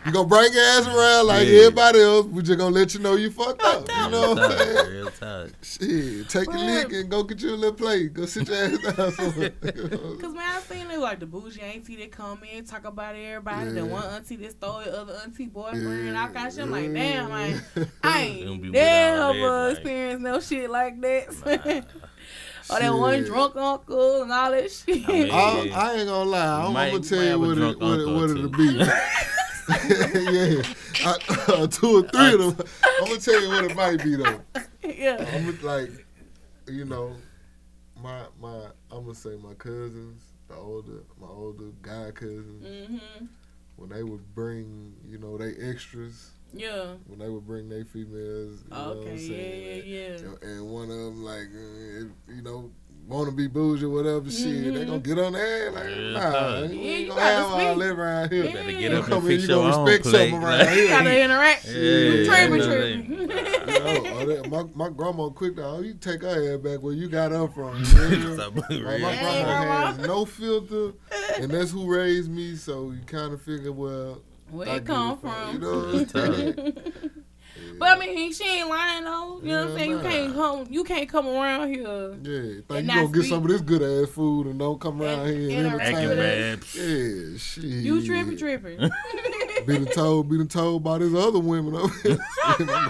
You 0.06 0.12
gonna 0.12 0.28
bring 0.28 0.54
your 0.54 0.64
ass 0.64 0.88
around 0.88 1.28
like 1.28 1.48
Yeah. 1.48 1.53
Everybody 1.60 2.00
else. 2.02 2.26
We 2.28 2.42
just 2.44 2.58
gonna 2.60 2.74
let 2.76 2.94
you 2.94 3.00
know 3.00 3.16
you 3.16 3.30
fucked 3.32 3.62
up. 3.64 3.88
You 3.90 4.10
know 4.10 4.34
what 4.34 4.52
I'm 4.52 4.58
saying? 4.58 4.92
Real 4.92 5.10
talk. 5.12 5.50
Shit, 5.62 6.30
take 6.30 6.48
a 6.48 6.52
Right. 6.52 6.60
lick 6.90 6.94
and 6.94 7.10
go 7.10 7.24
get 7.24 7.42
you 7.42 7.52
a 7.52 7.56
little 7.56 7.74
plate. 7.76 8.14
Go 8.14 8.26
sit 8.26 8.48
your 8.48 8.58
ass 8.58 8.78
down 8.96 9.12
somewhere. 9.14 9.52
You 9.64 9.72
know? 9.90 10.18
Cause 10.22 10.34
man, 10.34 10.56
I 10.56 10.60
seen 10.62 10.90
it 10.92 11.00
like 11.00 11.20
the 11.20 11.26
bougie 11.26 11.62
auntie 11.62 11.96
that 11.98 12.12
come 12.12 12.40
in 12.52 12.66
talk 12.66 12.86
about 12.86 13.16
everybody. 13.16 13.68
Yeah. 13.68 13.74
Then 13.74 13.90
one 13.90 14.04
auntie 14.06 14.36
that 14.38 14.52
stole 14.52 14.80
the 14.84 15.00
other 15.00 15.14
auntie 15.24 15.48
boyfriend. 15.48 16.08
Yeah. 16.08 16.22
All 16.22 16.30
kind 16.30 16.48
of 16.48 16.54
shit. 16.54 16.64
I'm 16.64 16.72
like, 16.72 16.94
damn, 16.94 17.30
like 17.30 17.56
I 18.04 18.42
Don't 18.46 18.62
be 18.62 18.68
ain't 18.68 18.74
with 18.74 19.20
all 19.22 19.34
that, 19.34 19.40
never 19.40 19.68
like- 19.68 19.72
experienced 19.78 20.22
no 20.24 20.40
shit 20.40 20.70
like 20.70 21.02
that. 21.02 21.84
Nah. 22.70 22.76
or 22.78 22.80
that 22.80 22.94
one 22.94 23.24
drunk 23.26 23.56
uncle 23.58 24.22
and 24.24 24.32
all 24.32 24.52
that 24.52 24.72
shit. 24.72 25.08
I 25.08 25.12
mean, 25.12 25.32
I, 25.32 25.70
I 25.74 25.94
ain't 25.96 26.08
gonna 26.08 26.30
lie. 26.30 26.66
I'm, 26.66 26.74
Might- 26.74 26.92
gonna 26.92 27.04
tell 27.04 27.24
you 27.24 27.40
what 27.40 27.58
it, 27.58 27.80
what, 27.80 28.00
it, 28.00 28.08
what 28.08 28.30
it'll 28.30 28.50
be. 28.50 28.86
yeah, 30.14 30.62
I, 31.04 31.16
uh, 31.48 31.68
two 31.68 31.98
or 31.98 32.04
three 32.10 32.34
of 32.34 32.58
them. 32.58 32.68
I'm 33.02 33.08
gonna 33.08 33.20
tell 33.20 33.42
you 33.42 33.50
what 33.50 33.64
it 33.66 33.76
might 33.76 34.04
be 34.04 34.16
though. 34.16 34.42
yeah. 34.84 35.26
I'm 35.36 35.58
like, 35.62 35.90
you 36.68 36.86
know, 36.86 37.16
my 38.02 38.24
my. 38.42 38.66
I'm 38.92 39.04
gonna 39.04 39.16
say 39.16 39.36
my 39.42 39.54
cousins, 39.56 40.22
the 40.48 40.56
older, 40.56 41.04
my 41.20 41.28
older 41.28 41.72
guy 41.82 42.12
cousins, 42.12 42.64
Mhm. 42.66 43.28
when 43.78 43.90
they 43.90 44.04
would 44.04 44.34
bring, 44.36 44.94
you 45.08 45.18
know, 45.18 45.38
they 45.38 45.54
extras. 45.70 46.32
Yeah. 46.56 46.94
When 47.08 47.18
they 47.18 47.30
would 47.30 47.48
bring 47.48 47.68
their 47.70 47.84
females, 47.86 48.64
you 48.66 48.70
know 48.70 48.88
what 48.90 48.98
Okay. 48.98 49.10
I'm 49.12 49.18
Yeah. 49.18 49.28
saying? 49.28 49.84
Yeah. 49.88 50.18
Yeah. 50.44 50.50
And 50.50 50.70
one 50.70 50.84
of 50.92 50.98
them 50.98 51.24
like, 51.24 51.48
uh, 51.48 52.34
you 52.36 52.42
know, 52.44 52.70
want 53.08 53.30
to 53.30 53.36
be 53.36 53.48
bougie, 53.48 53.86
whatever 53.86 54.30
shit. 54.32 54.74
They 54.74 54.86
Mhm. 54.86 54.88
gonna 54.88 55.00
get 55.00 55.20
on 55.20 55.34
their 55.34 55.68
ass 55.68 55.74
like, 55.76 55.84
Yeah, 55.84 56.12
nah, 56.12 56.20
Yeah, 56.22 56.64
ain't 56.64 56.74
you 56.74 57.08
gonna 57.10 57.20
gotta 57.20 57.22
have 57.36 57.46
all 57.52 57.60
speak. 57.60 57.80
that 57.80 57.90
around 58.00 58.32
here. 58.32 58.44
Yeah. 58.46 58.54
Better 58.54 58.72
get 58.72 58.94
up 58.94 59.06
come 59.06 59.18
and 59.20 59.28
fix 59.28 59.44
you 59.44 59.50
your 59.50 59.58
gonna 59.64 59.76
own 59.78 59.86
respect 59.86 60.04
plate. 60.04 60.30
something 60.32 60.44
around 60.44 60.70
here. 60.70 60.88
Gotta 60.90 61.24
interact. 61.24 61.66
Yeah, 61.66 61.72
tripping, 62.26 62.32
I 62.32 62.48
know 62.58 62.66
tripping. 62.66 63.12
You 63.12 63.28
know, 63.28 64.20
or 64.22 64.26
that- 64.26 64.50
my 64.50 64.64
my 64.76 64.90
grandma 64.90 65.30
quick 65.30 65.56
to 65.58 65.66
oh 65.66 65.82
you 65.82 65.94
take 65.96 66.22
her 66.24 66.54
ass 66.54 66.60
back 66.62 66.82
where 66.82 66.94
you 66.94 67.08
got 67.10 67.32
her 67.32 67.48
from. 67.48 67.84
You 67.84 68.18
know? 68.36 68.36
Like, 68.36 68.56
my 68.56 68.64
Yeah, 68.70 69.22
talk. 69.22 69.46
grandma 69.46 69.86
has 69.88 69.98
no 70.00 70.26
filter, 70.26 70.94
and 71.40 71.52
that's 71.52 71.72
who 71.72 71.86
raised 71.94 72.30
me. 72.32 72.56
So 72.56 72.92
you 72.92 73.00
kind 73.06 73.34
of 73.34 73.42
figure, 73.42 73.72
well, 73.72 74.22
Where 74.52 74.70
I 74.70 74.76
it 74.76 74.86
come 74.86 75.18
from, 75.18 75.32
from? 75.32 75.54
You 75.54 75.60
know 75.60 75.80
what 75.80 76.16
I'm 76.16 76.34
saying? 76.36 76.74
But 77.80 77.98
I 77.98 78.00
mean, 78.00 78.32
she 78.34 78.44
ain't 78.46 78.70
lying 78.70 79.04
though. 79.04 79.40
You 79.42 79.48
know 79.50 79.58
what 79.58 79.64
I'm 79.66 79.70
Yeah, 79.72 79.78
saying? 79.78 79.92
You 79.92 80.00
can't 80.00 80.34
come. 80.34 80.68
You 80.70 80.84
can't 80.84 81.10
come 81.10 81.28
around 81.28 81.74
here. 81.74 81.82
Yeah, 81.84 82.38
And 82.40 82.68
think 82.68 82.82
you 82.82 82.82
not 82.84 82.96
gonna 82.96 83.08
get 83.12 83.26
some 83.26 83.44
of 83.44 83.48
this 83.50 83.62
good 83.62 83.82
ass 83.82 84.14
food 84.14 84.48
and 84.48 84.60
don't 84.60 84.80
come 84.80 85.02
around 85.02 85.28
And- 85.28 85.38
here 85.38 85.58
and 85.60 85.68
and 85.68 85.68
interact 85.68 85.84
Acting 85.84 86.10
entertain. 86.12 86.54
us. 86.54 86.76
bad. 86.76 86.82
Yeah, 86.82 87.38
shit. 87.38 87.64
You 87.64 88.06
tripping, 88.06 88.38
tripping. 88.38 88.80
Be 89.68 89.74
done 89.76 89.86
told, 89.94 90.30
be 90.30 90.38
done 90.38 90.48
told 90.50 90.84
by 90.84 90.98
these 90.98 91.14
other 91.16 91.40
women 91.40 91.76
over 91.76 91.94
here. 92.04 92.18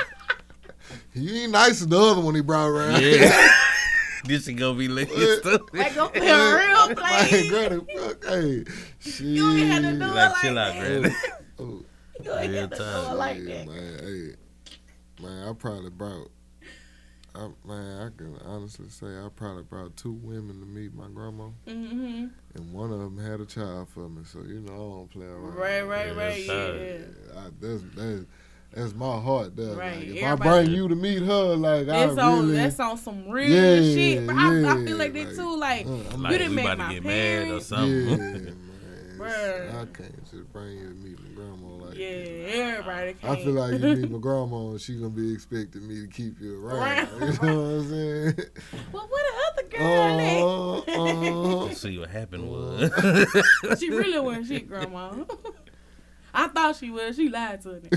he 1.14 1.44
ain't 1.44 1.52
nice 1.52 1.82
as 1.82 1.88
the 1.88 2.00
other 2.00 2.22
one 2.22 2.34
he 2.36 2.42
brought 2.42 2.68
around. 2.68 3.02
Yeah. 3.02 3.50
this 4.26 4.48
is 4.48 4.56
gonna 4.56 4.78
be 4.78 4.88
lit 4.88 5.10
too. 5.10 5.60
Like 5.74 5.94
go 5.96 6.10
play 6.10 6.28
a 6.30 6.56
real 6.56 6.96
Like, 6.96 6.98
play. 7.30 7.48
granny, 7.50 7.82
fuck, 7.96 8.26
hey, 8.26 8.64
shit. 9.00 9.20
You 9.22 9.52
ain't 9.52 9.68
had 9.68 9.82
to 9.84 9.92
do 9.92 9.96
it 9.98 10.08
Like, 10.08 10.32
like 10.32 10.42
chill 10.42 10.58
out, 10.58 10.74
that. 10.74 11.02
Granny. 11.02 11.16
Oh, 11.60 11.64
oh. 11.64 11.86
You 12.24 12.32
ain't 12.34 12.52
Real 12.52 12.62
had 12.62 12.72
to 12.72 12.78
do 12.78 12.84
time. 12.84 13.12
it 13.12 13.16
like 13.16 13.38
yeah, 13.38 13.44
that. 13.58 13.68
man, 13.68 14.00
hey, 14.00 14.36
man, 15.22 15.48
I 15.48 15.54
probably 15.54 15.90
brought, 15.90 16.30
I, 17.36 17.48
man, 17.66 18.02
I 18.14 18.18
can 18.18 18.36
honestly 18.46 18.90
say 18.90 19.08
I 19.08 19.28
probably 19.36 19.64
brought 19.64 19.96
two 19.98 20.14
women 20.14 20.60
to 20.60 20.66
meet 20.66 20.94
my 20.94 21.08
grandma, 21.14 21.48
hmm 21.68 22.26
and 22.56 22.72
one 22.72 22.92
of 22.92 23.00
them 23.00 23.18
had 23.18 23.40
a 23.40 23.46
child 23.48 23.90
for 23.90 24.08
me, 24.08 24.22
so 24.26 24.40
you 24.42 24.60
know 24.60 24.74
I 24.74 24.76
don't 24.78 25.10
play 25.12 25.26
around. 25.26 25.56
Right, 25.56 25.82
right, 25.82 26.08
Yeah, 26.16 26.24
right. 26.24 26.46
sir. 26.46 26.98
Yeah. 27.34 27.40
I, 27.40 27.44
that's 27.60 27.82
that's 27.96 28.26
that's 28.72 28.94
my 28.96 29.20
heart 29.20 29.56
there. 29.56 29.76
Right, 29.76 29.98
Like, 29.98 30.08
if 30.08 30.24
everybody- 30.24 30.50
I 30.50 30.62
bring 30.64 30.72
you 30.76 30.88
to 30.88 30.96
meet 30.96 31.24
her, 31.24 31.56
like 31.56 31.88
That's 31.88 32.18
I 32.18 32.22
on 32.32 32.40
really, 32.46 32.56
that's 32.58 32.80
on 32.80 32.98
some 32.98 33.28
real 33.30 33.50
Yeah, 33.50 33.82
shit. 33.82 34.26
Bro, 34.28 34.36
I, 34.38 34.74
I 34.82 34.86
feel 34.86 34.98
like 34.98 35.14
that 35.14 35.26
like, 35.28 35.36
too. 35.36 35.56
Like 35.58 35.86
uh, 35.88 36.18
Like 36.18 36.32
you 36.34 36.38
didn't 36.38 36.56
make 36.56 36.66
about 36.66 36.78
my 36.80 36.88
to 36.90 36.94
get 36.94 37.04
mad 37.04 37.14
or 37.14 37.60
parents. 37.60 37.72
yeah, 37.72 37.78
man. 39.20 39.76
I 39.76 39.86
can't 39.98 40.32
just 40.32 40.52
bring 40.54 40.78
you 40.78 40.90
to 40.90 40.96
meet 40.96 41.18
my 41.20 41.30
grandma 41.36 41.73
like. 41.94 42.00
Yeah, 42.02 42.12
that. 42.12 42.56
everybody. 42.56 43.14
Came. 43.14 43.32
I 43.32 43.36
feel 43.38 43.52
like 43.54 43.72
you 43.74 43.80
meet 43.96 44.12
my 44.12 44.18
grandma 44.22 44.70
and 44.72 44.82
she 44.82 44.96
gonna 44.96 45.10
be 45.10 45.34
expecting 45.34 45.88
me 45.88 46.02
to 46.02 46.08
keep 46.08 46.40
you 46.42 46.66
around. 46.66 46.78
Right. 46.80 47.08
You 47.44 47.48
know 47.50 47.62
what 47.62 47.70
I'm 47.72 47.90
saying? 47.90 48.34
Well, 48.92 49.08
what 49.10 49.24
the 49.26 49.62
other 49.62 49.68
girl? 49.78 50.84
Uh, 50.88 50.92
uh, 50.92 51.66
Let's 51.66 51.82
see 51.82 51.98
what 51.98 52.10
happened 52.10 52.50
was. 52.50 52.84
at? 53.64 53.80
She 53.80 53.90
really 53.90 54.20
wasn't 54.20 54.48
shit, 54.48 54.68
grandma. 54.68 55.14
I 56.34 56.48
thought 56.48 56.76
she 56.78 56.90
was. 56.90 57.16
She 57.16 57.30
lied 57.30 57.62
to 57.62 57.74
me. 57.74 57.90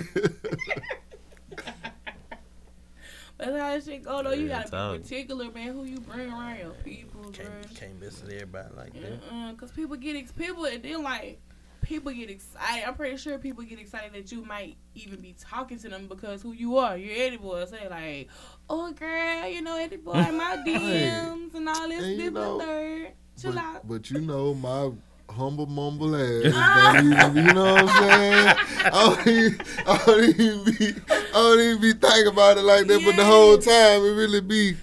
But 3.39 3.49
That's 3.49 3.51
how 3.61 3.71
that 3.75 3.85
shit 3.85 4.03
go 4.03 4.23
though. 4.23 4.33
You 4.33 4.49
gotta 4.49 4.95
be 4.95 5.03
particular, 5.03 5.51
man, 5.51 5.75
who 5.75 5.85
you 5.85 6.01
bring 6.01 6.31
around 6.33 6.73
people, 6.83 7.21
bro. 7.21 7.31
Can't, 7.33 7.75
can't 7.75 8.01
mess 8.01 8.23
with 8.23 8.33
everybody 8.33 8.75
like 8.75 8.95
that. 8.95 9.21
Uh-uh, 9.31 9.53
Cause 9.55 9.71
people 9.73 9.97
get 9.97 10.17
ex- 10.17 10.33
people 10.33 10.65
and 10.65 10.83
then 10.83 11.03
like 11.03 11.39
people 11.87 12.13
get 12.13 12.29
excited. 12.31 12.87
I'm 12.87 12.95
pretty 12.95 13.17
sure 13.17 13.39
people 13.39 13.63
get 13.65 13.79
excited 13.79 14.13
that 14.13 14.31
you 14.33 14.45
might 14.45 14.77
even 14.95 15.21
be 15.21 15.35
talking 15.41 15.79
to 15.79 15.89
them 15.89 16.07
because 16.09 16.43
who 16.43 16.53
you 16.53 16.77
are. 16.79 16.97
You're 16.97 17.27
Eddie 17.27 17.37
Boy. 17.37 17.65
Say 17.67 17.89
like, 17.89 18.29
oh 18.69 18.93
girl, 18.93 19.49
you 19.49 19.63
know 19.63 19.77
Eddie 19.77 19.97
Boy, 19.97 20.13
my 20.33 20.63
DMs 20.67 21.55
and 21.55 21.69
all 21.69 21.89
this, 21.89 22.03
And 22.05 22.21
this, 22.21 22.33
know, 22.33 22.59
and 22.61 22.69
third. 22.69 23.13
Chill 23.41 23.53
But, 23.53 23.61
out. 23.63 23.87
but 23.89 24.11
you 24.11 24.21
know 24.21 24.55
my 24.55 24.91
humble 25.33 25.67
mumble 25.67 26.17
ass. 26.17 26.45
even- 27.05 27.37
you 27.47 27.53
know 27.55 27.75
what 27.75 27.89
I'm 27.89 28.09
saying? 28.09 28.57
I 28.87 28.91
don't, 28.91 29.27
even, 29.27 29.61
I 29.87 30.03
don't 30.07 30.25
even 30.41 30.65
be 30.65 30.95
I 31.09 31.33
don't 31.35 31.61
even 31.61 31.81
be 31.83 31.93
thinking 31.93 32.27
about 32.33 32.57
it 32.59 32.63
like 32.63 32.87
that. 32.87 33.03
But 33.05 33.17
the 33.17 33.25
whole 33.25 33.59
time 33.59 34.03
it 34.05 34.15
really 34.15 34.41
be. 34.41 34.77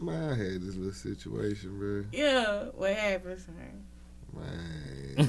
Man, 0.00 0.30
I 0.32 0.34
had 0.34 0.60
this 0.62 0.74
little 0.74 0.92
situation, 0.92 1.78
bro. 1.78 2.04
Yeah, 2.12 2.64
what 2.74 2.92
happens, 2.94 3.46
man? 3.48 3.81
Man, 4.34 5.28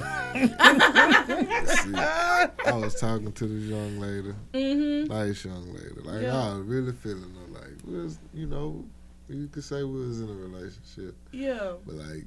I 2.66 2.72
was 2.72 2.94
talking 2.98 3.32
to 3.32 3.46
this 3.46 3.64
young 3.70 3.98
lady, 4.00 4.32
Mm-hmm. 4.52 5.12
nice 5.12 5.44
young 5.44 5.72
lady. 5.74 6.00
Like 6.02 6.22
Yeah. 6.22 6.36
I 6.36 6.54
was 6.54 6.62
really 6.66 6.92
feeling 6.92 7.22
her. 7.34 7.60
Like 7.60 7.72
we 7.86 7.98
was, 7.98 8.18
you 8.32 8.46
know, 8.46 8.84
you 9.28 9.48
could 9.48 9.64
say 9.64 9.82
we 9.84 10.06
was 10.06 10.20
in 10.20 10.28
a 10.28 10.32
relationship. 10.34 11.14
Yeah. 11.32 11.72
But 11.86 11.94
like 11.96 12.24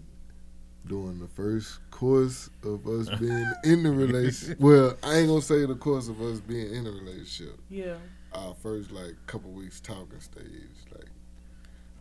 during 0.87 1.19
the 1.19 1.27
first 1.27 1.79
course 1.91 2.49
of 2.63 2.87
us 2.87 3.09
being 3.19 3.51
in 3.63 3.83
the 3.83 3.91
relationship, 3.91 4.59
well, 4.61 4.95
I 5.03 5.17
ain't 5.17 5.27
gonna 5.27 5.41
say 5.41 5.65
the 5.65 5.75
course 5.75 6.07
of 6.07 6.21
us 6.21 6.39
being 6.39 6.73
in 6.73 6.85
a 6.87 6.91
relationship. 6.91 7.59
Yeah. 7.69 7.95
Our 8.33 8.53
first 8.55 8.91
like 8.91 9.15
couple 9.25 9.51
weeks 9.51 9.79
talking 9.79 10.19
stage, 10.19 10.45
like 10.93 11.07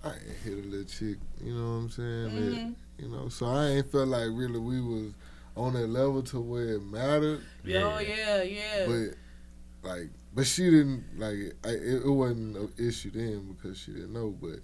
I 0.07 0.15
ain't 0.15 0.37
hit 0.45 0.53
a 0.65 0.69
little 0.69 0.85
chick, 0.85 1.17
you 1.45 1.55
know 1.55 1.65
what 1.65 1.77
I'm 1.77 1.91
saying? 1.91 2.35
That, 2.35 2.61
Mhm. 2.61 2.75
you 2.99 3.09
know, 3.09 3.29
so 3.29 3.47
I 3.47 3.67
ain't 3.69 3.91
felt 3.93 4.09
like 4.09 4.29
really 4.33 4.59
we 4.59 4.81
was 4.81 5.13
on 5.57 5.73
that 5.75 5.87
level 5.89 6.23
to 6.23 6.41
where 6.41 6.75
it 6.75 6.83
mattered, 6.85 7.41
Oh 7.67 7.99
yeah, 7.99 8.43
yeah. 8.43 8.87
but 8.87 9.89
like, 9.89 10.11
but 10.35 10.47
she 10.47 10.65
didn't 10.71 11.05
like. 11.19 11.55
I, 11.65 11.69
it, 11.71 12.03
it 12.05 12.11
wasn't 12.11 12.57
an 12.57 12.73
issue 12.79 13.11
then 13.11 13.53
because 13.55 13.79
she 13.79 13.93
didn't 13.93 14.13
know, 14.13 14.31
but 14.41 14.61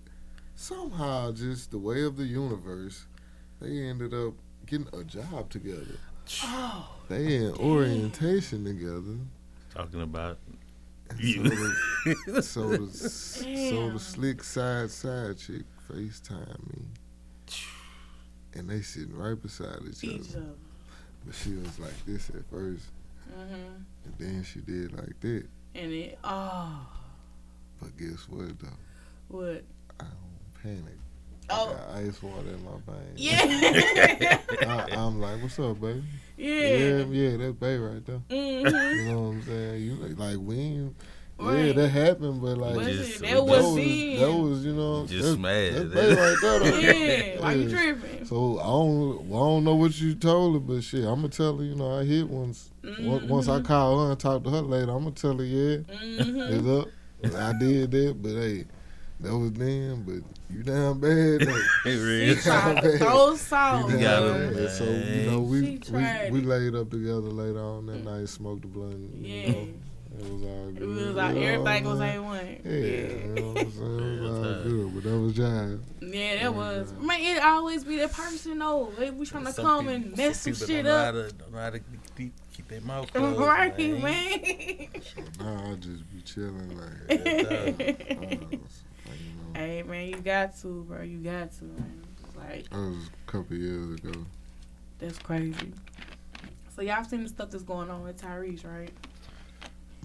somehow 0.54 1.32
just 1.32 1.70
the 1.70 1.78
way 1.78 2.02
of 2.04 2.16
the 2.16 2.24
universe, 2.24 3.06
they 3.60 3.78
ended 3.84 4.12
up 4.14 4.34
getting 4.66 4.88
a 4.92 5.02
job 5.04 5.48
together. 5.50 5.98
oh, 6.44 6.94
They 7.08 7.36
in 7.36 7.52
orientation 7.54 8.64
together. 8.64 9.18
Talking 9.74 10.02
about 10.02 10.38
And 10.48 10.58
You. 11.18 11.72
So 12.42 12.68
the, 12.76 12.88
so 12.98 13.44
the 13.44 13.70
so 13.70 13.90
the 13.90 13.98
slick 14.00 14.42
side 14.42 14.90
side 14.90 15.38
chick 15.38 15.62
FaceTime 15.88 16.58
me. 16.72 16.82
And 18.54 18.68
they 18.68 18.80
sitting 18.82 19.16
right 19.16 19.40
beside 19.40 19.78
each 19.88 20.02
each 20.02 20.30
other. 20.30 20.40
other. 20.40 20.54
But 21.24 21.34
she 21.36 21.50
was 21.54 21.78
like 21.78 21.94
this 22.06 22.28
at 22.30 22.44
first. 22.50 22.86
Mm-hmm. 23.30 23.54
And 24.04 24.14
then 24.18 24.42
she 24.44 24.58
did 24.60 24.92
like 24.92 25.18
that. 25.20 25.44
And 25.76 25.92
it, 25.92 26.18
oh, 26.24 26.86
But 27.80 27.96
guess 27.96 28.28
what 28.28 28.58
though? 28.58 28.68
what? 29.28 29.62
I 30.00 30.04
don't 30.04 30.62
panic. 30.62 30.98
I 31.50 31.54
Oh, 31.60 31.66
got 31.74 31.96
ice 31.96 32.22
water 32.22 32.48
in 32.48 32.64
my 32.64 32.70
veins. 32.86 33.16
yeah, 33.16 34.38
I, 34.62 34.94
I'm 34.96 35.20
like, 35.20 35.42
what's 35.42 35.58
up, 35.58 35.80
baby? 35.80 36.02
yeah. 36.36 36.48
Yeah, 36.48 37.04
yeah, 37.04 37.36
that's 37.36 37.52
babe 37.54 37.80
right 37.80 38.06
there. 38.06 38.20
Mm-hmm. 38.30 38.98
You 39.00 39.04
know 39.12 39.20
what 39.22 39.28
I'm 39.34 39.42
saying? 39.42 39.82
You 39.82 39.94
like, 39.96 40.18
like 40.18 40.36
we 40.38 40.56
ain't, 40.56 40.96
yeah, 41.40 41.72
that 41.72 41.88
happened, 41.88 42.40
but 42.40 42.56
like 42.56 42.74
But 42.76 42.84
just- 42.86 43.12
shit, 43.20 43.22
that 43.22 43.44
was 43.44 43.74
that 43.74 43.74
was, 43.74 44.20
that 44.20 44.32
was, 44.32 44.64
you 44.64 44.72
know, 44.74 45.06
Just 45.06 45.22
that's, 45.24 45.34
smashed. 45.34 45.74
That's 45.74 45.94
babe 45.94 46.18
right 46.18 46.36
there. 46.40 46.58
Though. 46.60 46.78
yeah, 46.78 47.40
why 47.40 47.52
you 47.54 47.68
tripping? 47.70 48.24
So 48.26 48.58
I 48.60 48.62
don't, 48.64 49.28
well, 49.28 49.42
I 49.42 49.46
don't 49.48 49.64
know 49.64 49.74
what 49.74 50.00
you 50.00 50.14
told 50.14 50.54
her, 50.54 50.60
but 50.60 50.82
shit, 50.84 51.00
I'm 51.04 51.16
gonna 51.16 51.28
tell 51.28 51.58
her. 51.58 51.64
You 51.64 51.74
know, 51.74 51.98
I 51.98 52.04
hit 52.04 52.28
once. 52.28 52.70
Once- 53.00 53.24
Once 53.24 53.48
I 53.48 53.58
Mhm. 53.60 53.64
call 53.64 54.04
her 54.06 54.10
and 54.12 54.20
talk 54.20 54.44
to 54.44 54.50
her 54.50 54.60
later, 54.62 54.92
I'm 54.92 55.02
gonna 55.04 55.10
tell 55.12 55.36
her, 55.36 55.44
yeah, 55.44 55.78
Mhm. 55.78 56.50
it's 56.50 56.66
up. 56.68 57.34
I 57.36 57.52
did 57.58 57.90
that, 57.90 58.22
but 58.22 58.30
hey, 58.32 58.64
that 59.22 59.36
was 59.36 59.52
then. 59.52 60.02
But 60.02 60.22
you 60.54 60.62
damn 60.62 61.00
bad 61.00 61.40
though. 61.40 61.62
It 61.84 61.96
She 61.96 61.98
real. 61.98 62.36
tried 62.36 62.82
to 62.82 62.98
throw 62.98 63.34
salt. 63.36 63.90
You 63.90 63.96
You 63.98 64.02
damn 64.04 64.22
got 64.22 64.38
man. 64.38 64.48
him, 64.48 64.54
bad. 64.54 64.70
So 64.70 64.84
you 64.84 65.30
know, 65.30 65.40
we 65.40 65.60
we, 65.90 66.30
we 66.30 66.40
laid 66.42 66.74
up 66.74 66.90
together 66.90 67.20
later 67.20 67.60
on 67.60 67.86
that 67.86 68.04
night, 68.04 68.28
smoked 68.28 68.62
the 68.62 68.68
blunt. 68.68 69.14
You 69.16 69.34
Yeah. 69.34 69.50
know, 69.52 69.68
it 70.18 70.30
was 70.30 70.42
all 70.42 70.68
It 70.68 70.74
good. 70.78 70.88
was 70.88 71.14
like 71.16 71.34
you 71.36 71.40
know 71.40 71.46
everything 71.46 71.84
was 71.84 72.00
I'm 72.00 72.18
a 72.18 72.22
one. 72.22 72.38
saying? 72.38 72.60
Yeah, 72.64 72.70
you 73.26 73.34
know 73.34 73.50
I'm 73.50 73.56
saying? 73.72 74.16
It 74.18 74.20
was 74.20 74.30
all 74.30 74.62
good, 74.62 74.94
but 74.94 75.02
that 75.04 75.18
was 75.18 75.32
jive. 75.32 75.80
Yeah, 76.02 76.42
that 76.42 76.54
was. 76.54 76.92
Man, 77.00 77.20
it 77.20 77.42
always 77.42 77.82
be 77.84 77.96
that 77.96 78.12
person 78.12 78.58
though. 78.58 78.92
They 78.98 79.08
be 79.10 79.24
trying 79.24 79.46
to 79.46 79.52
Some 79.52 79.64
come 79.64 79.86
people- 79.86 79.94
and 80.08 80.16
mess 80.18 80.40
some 80.42 80.52
people 80.52 80.66
shit 80.66 80.84
don't 80.84 80.92
know 80.92 80.98
up. 80.98 81.04
How 81.06 81.10
to, 81.22 81.32
don't 81.32 81.52
know 81.52 81.58
how 81.58 81.70
to 81.70 81.80
keep, 82.14 82.32
keep 82.52 82.68
their 82.68 82.80
mouth 82.82 83.10
closed. 83.14 83.38
Right, 83.40 83.78
man. 83.78 84.02
man. 84.02 84.88
Nah, 85.40 85.72
I 85.72 85.74
just 85.76 86.10
be 86.12 86.20
chilling 86.20 86.78
like, 86.78 88.58
hey 89.54 89.82
man, 89.82 90.08
you 90.08 90.16
got 90.16 90.56
to, 90.62 90.84
bro. 90.84 91.02
You 91.02 91.18
got 91.18 91.52
to, 91.58 91.64
man. 91.64 92.02
Like 92.36 92.68
That 92.70 92.78
was 92.78 93.06
a 93.06 93.30
couple 93.30 93.56
years 93.56 93.94
ago. 94.00 94.12
that's 94.98 95.18
crazy. 95.18 95.72
So 96.74 96.82
y'all 96.82 97.04
seen 97.04 97.22
the 97.22 97.28
stuff 97.28 97.50
that's 97.50 97.62
going 97.64 97.90
on 97.90 98.02
with 98.02 98.20
Tyrese, 98.20 98.64
right? 98.66 98.90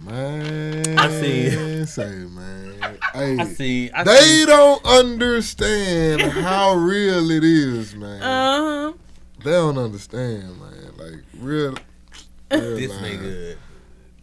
Man, 0.03 0.99
I 0.99 1.09
see. 1.09 1.85
Say, 1.85 2.09
man. 2.09 2.97
Hey, 3.13 3.37
I 3.39 3.45
see. 3.45 3.89
I 3.91 4.03
they 4.03 4.19
see. 4.19 4.45
don't 4.45 4.85
understand 4.85 6.21
how 6.21 6.75
real 6.75 7.31
it 7.31 7.43
is, 7.43 7.95
man. 7.95 8.21
Uh 8.21 8.61
huh. 8.91 8.93
they 9.43 9.51
don't 9.51 9.77
understand, 9.77 10.59
man. 10.59 10.91
Like 10.97 11.23
real. 11.39 11.71
real 11.71 12.75
This 12.75 12.91
life. 12.91 13.01
nigga. 13.01 13.55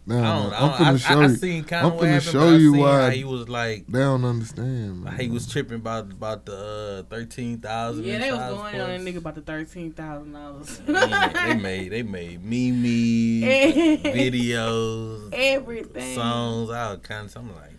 Nah, 0.07 0.15
I 0.17 0.19
man, 0.21 0.43
don't. 0.43 0.53
I, 0.53 0.57
I'm 0.57 0.69
don't, 0.69 0.77
finna 0.77 0.85
I, 0.85 0.97
show 0.97 1.19
I, 1.19 1.23
I 1.23 1.27
you. 1.27 1.35
seen 1.35 1.63
kind 1.63 1.85
I'm 1.87 1.91
of 1.93 1.97
what 1.97 2.03
finna 2.05 2.09
happened. 2.11 2.31
show 2.31 2.51
but 2.51 2.59
you 2.61 2.73
why- 2.73 3.01
how 3.01 3.09
he 3.09 3.23
was 3.23 3.49
like. 3.49 3.87
They 3.87 3.99
don't 3.99 4.23
understand, 4.23 5.03
man. 5.03 5.19
He 5.19 5.27
was 5.29 5.47
tripping 5.47 5.77
about 5.77 6.11
about 6.11 6.45
the 6.45 7.03
uh, 7.07 7.09
thirteen 7.15 7.57
thousand. 7.57 8.03
Yeah, 8.05 8.19
they 8.19 8.31
was 8.31 8.39
going 8.39 8.81
on 8.81 8.87
that 8.89 9.01
nigga 9.01 9.17
about 9.17 9.33
the 9.35 9.41
thirteen 9.41 9.91
thousand 9.93 10.33
dollars. 10.33 10.77
they 10.85 11.55
made 11.55 11.91
they 11.91 12.03
made 12.03 12.43
memes, 12.43 12.85
videos, 14.03 15.29
Everything. 15.33 16.15
songs, 16.15 16.69
all 16.69 16.97
kinds. 16.97 17.35
I'm 17.35 17.55
like, 17.55 17.73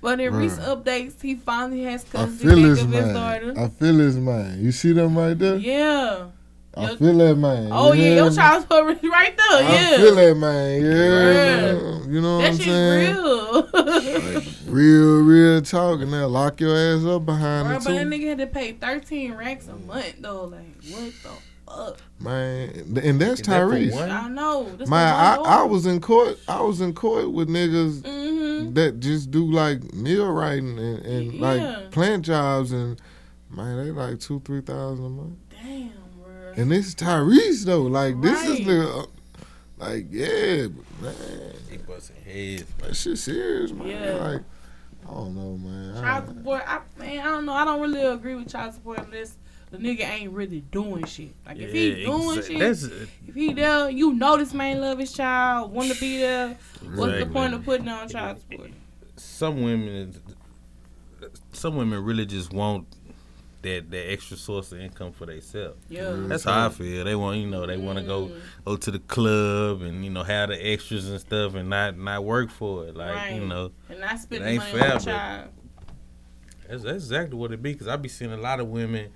But 0.00 0.20
in 0.20 0.32
Bruh. 0.32 0.38
recent 0.40 0.62
updates, 0.66 1.20
he 1.20 1.34
finally 1.34 1.82
has 1.84 2.04
I 2.14 2.18
custody 2.18 2.48
feel 2.48 2.58
his 2.64 2.82
of 2.82 2.92
his 2.92 3.12
daughter. 3.12 3.54
I 3.58 3.68
feel 3.68 3.98
his 3.98 4.16
mind. 4.16 4.62
You 4.62 4.72
see 4.72 4.92
them 4.92 5.18
right 5.18 5.38
there? 5.38 5.56
yeah. 5.56 6.28
I 6.76 6.94
feel 6.96 7.16
that 7.18 7.36
man. 7.36 7.70
Oh 7.72 7.92
You 7.92 8.02
yeah, 8.02 8.08
hear 8.08 8.16
your 8.18 8.30
me? 8.30 8.36
child 8.36 8.62
support 8.62 9.02
right 9.02 9.36
there. 9.36 9.46
I 9.50 9.60
yeah. 9.72 9.96
feel 9.96 10.14
that 10.14 10.36
man. 10.36 10.82
Yeah, 10.84 11.72
Yeah. 11.72 12.06
you 12.12 12.20
know 12.20 12.36
what 12.36 12.42
that 12.42 12.50
I'm 12.52 12.56
shit 12.56 12.64
saying? 12.66 13.16
real. 13.16 13.68
Like, 14.34 14.44
real, 14.66 15.22
real 15.22 15.62
talk, 15.62 16.00
and 16.02 16.12
they'll 16.12 16.28
lock 16.28 16.60
your 16.60 16.76
ass 16.76 17.04
up 17.04 17.24
behind 17.26 17.66
Bro, 17.68 17.76
it 17.78 17.84
but 17.84 17.94
that 17.94 18.06
nigga 18.06 18.28
had 18.28 18.38
to 18.38 18.46
pay 18.46 18.72
thirteen 18.72 19.34
racks 19.34 19.66
a 19.68 19.74
month 19.74 20.16
though. 20.20 20.44
Like 20.44 20.76
what 20.90 21.12
the 21.22 21.30
fuck? 21.66 21.98
man. 22.20 22.70
And 23.02 23.20
that's 23.20 23.40
Is 23.40 23.46
that 23.46 23.62
Tyrese. 23.62 24.10
I 24.10 24.28
know. 24.28 24.68
This 24.76 24.88
Man, 24.88 25.14
I, 25.14 25.36
I 25.36 25.62
was 25.64 25.86
in 25.86 26.00
court. 26.00 26.38
I 26.48 26.60
was 26.60 26.80
in 26.80 26.92
court 26.92 27.30
with 27.32 27.48
niggas 27.48 28.02
Mm-hmm. 28.02 28.74
that 28.74 29.00
just 29.00 29.30
do 29.30 29.50
like 29.50 29.92
meal 29.94 30.30
writing 30.30 30.78
and, 30.78 30.98
and 31.06 31.32
Yeah. 31.34 31.40
like 31.40 31.90
plant 31.90 32.24
jobs, 32.24 32.72
and 32.72 33.00
man, 33.50 33.76
they 33.84 33.90
like 33.90 34.20
two, 34.20 34.40
three 34.44 34.60
thousand 34.60 35.04
a 35.06 35.08
month. 35.08 35.34
Damn, 36.58 36.68
bro. 36.68 36.72
And 36.72 36.72
this 36.72 36.88
is 36.88 36.94
Tyrese 36.94 37.64
though. 37.64 37.82
Like 37.82 38.20
this 38.20 38.44
is 38.44 38.66
the, 38.66 38.88
uh, 38.88 39.06
like 39.78 40.06
yeah, 40.10 40.66
but, 41.00 41.02
man. 41.02 41.52
he 41.70 41.76
busting 41.78 42.16
heads. 42.16 42.64
That 42.82 42.96
shit 42.96 43.18
serious, 43.18 43.72
man. 43.72 43.86
Yeah. 43.86 44.12
Like, 44.12 44.40
I 45.08 45.10
don't 45.14 45.34
know, 45.34 45.56
man. 45.56 45.96
I- 45.96 46.00
Child 46.00 46.28
support, 46.28 46.62
I, 46.66 46.80
man, 46.98 47.18
I 47.20 47.24
don't 47.24 47.46
know. 47.46 47.52
I 47.52 47.64
don't 47.64 47.80
really 47.80 48.02
agree 48.02 48.34
with 48.34 48.48
child 48.48 48.74
support 48.74 48.98
unless 48.98 49.36
the 49.70 49.78
nigga 49.78 50.00
ain't 50.00 50.32
really 50.32 50.60
doing 50.60 51.04
shit. 51.04 51.34
Like 51.46 51.58
if 51.58 51.72
he 51.72 52.04
doing 52.04 52.38
exa- 52.38 52.90
shit, 52.90 53.08
if 53.26 53.34
he 53.34 53.52
there, 53.52 53.90
you 53.90 54.12
know 54.14 54.36
this 54.36 54.52
man 54.52 54.80
love 54.80 54.98
his 54.98 55.12
child, 55.12 55.72
want 55.72 55.92
to 55.92 56.00
be 56.00 56.18
there. 56.18 56.56
What's 56.94 57.18
the 57.18 57.26
point 57.26 57.54
of 57.54 57.64
putting 57.64 57.88
on 57.88 58.08
child 58.08 58.40
support? 58.40 58.70
some 59.16 59.62
women. 59.62 60.14
Some 61.52 61.76
women 61.76 62.04
really 62.04 62.24
just 62.24 62.52
want 62.52 62.86
that 63.62 63.90
that 63.90 64.10
extra 64.12 64.36
source 64.36 64.70
of 64.72 64.80
income 64.80 65.12
for 65.12 65.26
themselves. 65.26 65.78
Yeah. 65.88 66.10
That's 66.16 66.44
how 66.44 66.66
I 66.66 66.68
feel. 66.68 67.04
They 67.04 67.14
want, 67.16 67.38
you 67.38 67.46
know, 67.48 67.66
they 67.66 67.76
want 67.76 67.98
to 67.98 68.04
go 68.04 68.26
Mm. 68.28 68.40
go 68.64 68.76
to 68.76 68.90
the 68.90 68.98
club 69.00 69.82
and 69.82 70.04
you 70.04 70.10
know 70.10 70.22
have 70.22 70.50
the 70.50 70.54
extras 70.72 71.08
and 71.08 71.20
stuff 71.20 71.54
and 71.54 71.68
not 71.68 71.98
not 71.98 72.24
work 72.24 72.50
for 72.50 72.86
it. 72.86 72.96
Like 72.96 73.14
Right. 73.14 73.34
you 73.34 73.46
know, 73.46 73.72
And 73.88 74.00
not 74.00 74.18
spending 74.18 74.48
It 74.48 74.50
ain't 74.52 74.58
money 74.60 74.72
fair, 74.72 74.82
on 74.82 74.88
the 74.98 75.04
but- 75.04 75.04
child. 75.04 75.48
that's, 76.68 76.82
that's 76.84 76.96
exactly 77.04 77.36
what 77.38 77.52
it 77.52 77.62
be. 77.62 77.74
Cause 77.74 77.88
I 77.88 77.96
be 77.96 78.08
seeing 78.08 78.32
a 78.32 78.36
lot 78.36 78.60
of 78.60 78.68
women 78.68 79.10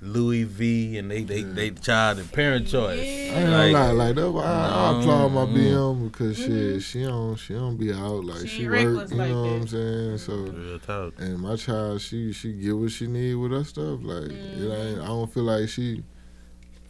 Louis 0.00 0.44
V, 0.44 0.96
and 0.98 1.10
they 1.10 1.24
they 1.24 1.42
they 1.42 1.70
child 1.70 2.18
and 2.18 2.30
parent 2.30 2.68
choice. 2.68 3.00
I 3.00 3.02
ain't 3.02 3.50
gonna 3.50 3.72
lie, 3.72 3.90
like 3.90 4.14
that. 4.14 4.26
I, 4.26 4.92
I 4.92 5.00
applaud 5.00 5.28
my 5.30 5.44
mm. 5.44 5.54
BM 5.56 6.04
because 6.12 6.38
Mhm. 6.38 6.46
shit, 6.74 6.82
she 6.82 7.02
don't 7.04 7.36
she 7.36 7.54
don't 7.54 7.76
be 7.76 7.92
out 7.92 8.24
like 8.24 8.42
She 8.42 8.46
she, 8.48 8.68
work. 8.68 9.10
You 9.10 9.16
like 9.16 9.30
know 9.30 9.42
what 9.42 9.48
I'm 9.62 9.66
saying? 9.66 10.18
So. 10.18 10.32
Real 10.34 10.78
talk. 10.78 11.14
And 11.18 11.40
my 11.40 11.56
child, 11.56 12.00
she 12.00 12.32
she 12.32 12.52
get 12.52 12.76
what 12.76 12.92
she 12.92 13.08
need 13.08 13.34
with 13.34 13.50
her 13.50 13.64
stuff. 13.64 13.98
Like 14.02 14.30
it 14.30 14.60
Mhm. 14.60 14.92
ain't, 14.92 15.00
I 15.00 15.06
don't 15.06 15.32
feel 15.32 15.42
like 15.42 15.68
she 15.68 16.04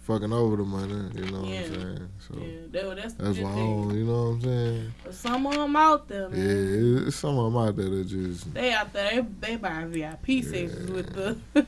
fucking 0.02 0.32
over 0.32 0.56
the 0.56 0.64
money. 0.64 1.10
You 1.14 1.30
know 1.30 1.44
Yeah. 1.44 1.60
what 1.62 1.70
I'm 1.70 1.74
saying? 1.74 2.08
So 2.28 2.34
Yeah, 2.38 2.48
that, 2.72 2.96
that's 2.96 3.14
that's 3.14 3.38
my 3.38 3.54
thing. 3.54 3.84
own. 3.88 3.94
You 3.98 4.04
know 4.04 4.12
what 4.12 4.28
I'm 4.28 4.40
saying? 4.42 4.92
But 5.04 5.14
Some 5.14 5.46
of 5.46 5.54
them 5.54 5.76
out 5.76 6.08
there, 6.08 6.28
Yeah, 6.30 6.36
man. 6.36 7.04
it's 7.06 7.16
some 7.16 7.38
of 7.38 7.52
them 7.52 7.56
out 7.62 7.74
there 7.76 7.88
that 7.88 8.04
just. 8.04 8.52
They 8.52 8.72
out 8.74 8.92
there, 8.92 9.22
they, 9.22 9.26
they 9.52 9.56
buying 9.56 9.88
VIP 9.88 10.42
sessions 10.44 10.90
with 10.90 11.14
the 11.14 11.38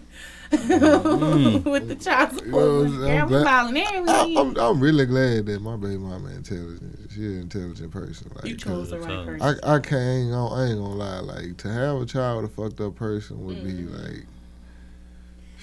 Mm. 0.50 1.64
with 1.70 1.88
the 1.88 1.94
child 1.94 2.32
You 2.44 2.50
know 2.50 2.84
support. 2.84 2.86
I'm 2.86 3.00
saying? 3.02 3.20
I'm 3.20 3.26
we 3.26 3.30
glad- 3.32 3.44
filing 3.44 3.76
I, 3.76 3.80
everything. 3.94 4.38
I'm 4.38 4.56
I'm 4.58 4.80
really 4.80 5.06
glad 5.06 5.46
that 5.46 5.62
my 5.62 5.76
baby 5.76 5.98
mama 5.98 6.28
intelligent. 6.30 7.10
She 7.14 7.24
an 7.24 7.40
intelligent 7.42 7.90
person. 7.92 8.30
Like 8.34 8.44
You 8.46 8.56
chose 8.56 8.90
the 8.90 8.98
right 8.98 9.26
person. 9.26 9.42
I 9.64 9.74
I 9.74 9.78
can't 9.78 9.94
I 9.94 10.10
ain't 10.10 10.30
gonna, 10.32 10.54
I 10.54 10.64
ain't 10.66 10.78
gonna 10.80 10.94
lie. 10.94 11.20
Like 11.20 11.56
to 11.58 11.68
have 11.72 11.96
a 12.00 12.06
child 12.06 12.42
with 12.42 12.50
a 12.50 12.54
fucked 12.54 12.80
up 12.80 12.96
person 12.96 13.44
would 13.44 13.62
be 13.62 13.72
Mhm. 13.72 13.92
like 13.92 14.26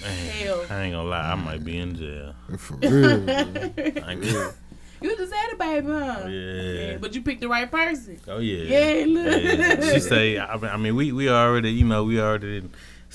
Man, 0.02 0.30
Hell. 0.30 0.66
I 0.70 0.82
ain't 0.84 0.94
gonna 0.94 1.10
lie, 1.10 1.32
I 1.32 1.36
might 1.36 1.64
be 1.66 1.78
in 1.80 1.96
jail. 1.96 2.36
for 2.58 2.76
real. 2.76 3.20
man. 3.22 3.74
I 3.78 4.12
ain't 4.12 4.22
gonna- 4.22 4.54
you 5.00 5.16
just 5.16 5.32
had 5.32 5.54
a 5.54 5.56
baby, 5.58 5.88
huh? 5.88 6.28
yeah. 6.28 6.98
But 6.98 7.14
you 7.14 7.22
picked 7.22 7.42
the 7.42 7.48
right 7.50 7.70
person. 7.70 8.20
Oh 8.28 8.40
yeah. 8.40 8.64
Yeah, 8.96 9.06
look. 9.08 9.44
Yeah. 9.44 9.94
She 9.94 10.00
say, 10.00 10.40
I 10.40 10.56
mean, 10.58 10.72
I 10.72 10.78
mean, 10.78 10.96
we 10.96 11.12
we 11.12 11.30
already, 11.30 11.70
you 11.72 11.86
know, 11.86 12.04
we 12.04 12.20
already 12.20 12.64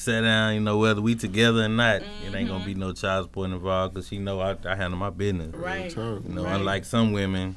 sat 0.02 0.22
down, 0.22 0.54
you 0.54 0.60
know, 0.60 0.78
whether 0.78 1.00
we 1.00 1.14
together 1.14 1.64
or 1.64 1.68
not, 1.68 2.02
it 2.02 2.06
ain't 2.24 2.32
gonna 2.32 2.58
mm-hmm. 2.58 2.64
be 2.64 2.74
no 2.74 2.92
child 2.92 3.26
support 3.26 3.50
involved 3.50 3.94
because 3.94 4.08
she 4.08 4.18
know 4.18 4.40
I, 4.40 4.56
I 4.64 4.74
handle 4.74 4.98
my 4.98 5.10
business. 5.10 5.54
Right. 5.54 5.94
You 5.94 6.22
know, 6.26 6.44
Right. 6.44 6.56
unlike 6.56 6.84
some 6.84 7.12
women, 7.12 7.56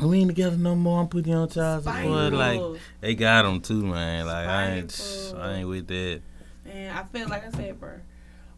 we 0.00 0.18
ain't 0.18 0.28
together 0.28 0.56
no 0.56 0.74
more. 0.74 1.00
I'm 1.00 1.08
putting 1.08 1.32
you 1.32 1.38
on 1.38 1.48
child 1.48 1.84
support. 1.84 2.32
Spiteful. 2.32 2.70
Like 2.70 2.80
they 3.00 3.14
got 3.14 3.42
them 3.42 3.60
too, 3.60 3.84
man. 3.84 4.26
Like 4.26 4.46
I 4.46 4.70
ain't, 4.76 5.34
I 5.36 5.52
ain't 5.54 5.68
with 5.68 5.86
that. 5.88 6.20
And 6.66 6.96
I 6.96 7.04
feel 7.04 7.28
like 7.28 7.46
I 7.46 7.50
said, 7.50 7.78
bro. 7.78 7.94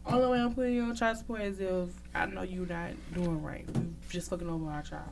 Only 0.05 0.27
way 0.27 0.39
I'm 0.39 0.53
putting 0.53 0.75
you 0.75 0.83
on 0.83 0.95
child 0.95 1.17
support 1.17 1.41
is 1.41 1.59
if 1.59 1.89
I 2.13 2.27
know 2.27 2.43
you 2.43 2.65
not 2.65 2.91
doing 3.13 3.41
right. 3.41 3.65
You 3.75 3.95
just 4.09 4.29
fucking 4.29 4.47
over 4.47 4.69
our 4.69 4.83
child. 4.83 5.09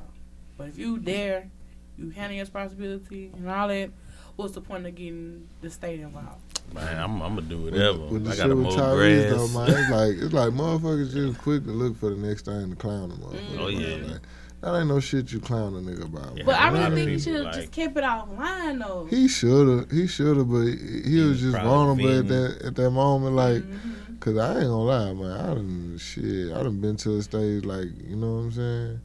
But 0.57 0.67
if 0.67 0.77
you 0.77 0.99
there, 0.99 1.49
you 1.97 2.11
handle 2.11 2.35
your 2.35 2.43
responsibility 2.43 3.31
and 3.35 3.49
all 3.49 3.67
that. 3.67 3.89
What's 4.35 4.53
the 4.53 4.61
point 4.61 4.85
of 4.85 4.95
getting 4.95 5.47
the 5.61 5.69
state 5.69 5.99
involved? 5.99 6.52
Man, 6.73 6.97
I'm, 6.97 7.21
I'm 7.21 7.35
gonna 7.35 7.41
do 7.47 7.57
whatever. 7.63 7.99
With 7.99 8.25
the 8.25 8.31
I 8.31 8.35
gotta 8.35 8.55
with 8.55 8.65
mow 8.65 8.71
Tyrese 8.75 9.29
grass. 9.29 9.37
though, 9.53 9.59
man, 9.59 9.69
it's 9.69 9.91
like 9.91 10.23
it's 10.25 10.33
like 10.33 10.49
motherfuckers 10.53 11.13
just 11.13 11.39
quick 11.39 11.63
to 11.65 11.71
look 11.71 11.97
for 11.97 12.09
the 12.09 12.15
next 12.15 12.45
thing 12.45 12.69
to 12.71 12.75
clown 12.75 13.11
a 13.11 13.15
motherfucker. 13.15 13.59
Oh, 13.59 13.71
man. 13.71 13.79
yeah. 14.05 14.11
Like, 14.13 14.21
that 14.61 14.77
ain't 14.79 14.87
no 14.87 14.99
shit 15.01 15.31
you 15.31 15.39
clown 15.41 15.75
a 15.75 15.79
nigga 15.79 16.05
about. 16.05 16.37
Yeah. 16.37 16.43
But 16.45 16.55
I 16.55 16.69
really 16.69 16.95
think 16.95 17.09
he 17.11 17.19
should 17.19 17.35
have 17.35 17.43
like- 17.45 17.53
just 17.55 17.71
kept 17.73 17.97
it 17.97 18.03
offline 18.03 18.79
though. 18.79 19.05
He 19.09 19.27
shoulda, 19.27 19.85
he 19.93 20.07
shoulda, 20.07 20.43
but 20.45 20.61
he, 20.61 21.01
he 21.11 21.19
was 21.19 21.29
was 21.29 21.41
just 21.41 21.53
probably 21.53 21.69
vulnerable 22.05 22.19
at 22.19 22.27
that 22.29 22.61
at 22.67 22.75
that 22.75 22.89
moment. 22.91 23.35
Like, 23.35 23.61
Mhm. 23.63 24.19
cause 24.21 24.37
I 24.37 24.51
ain't 24.59 24.63
gonna 24.69 24.83
lie, 24.83 25.13
man, 25.13 25.31
I 25.31 25.53
done 25.53 25.97
shit, 25.99 26.53
I 26.53 26.63
done 26.63 26.79
been 26.79 26.95
to 26.97 27.17
a 27.17 27.21
stage 27.21 27.65
like, 27.65 27.87
you 28.07 28.15
know 28.15 28.35
what 28.35 28.39
I'm 28.43 28.51
saying. 28.53 28.99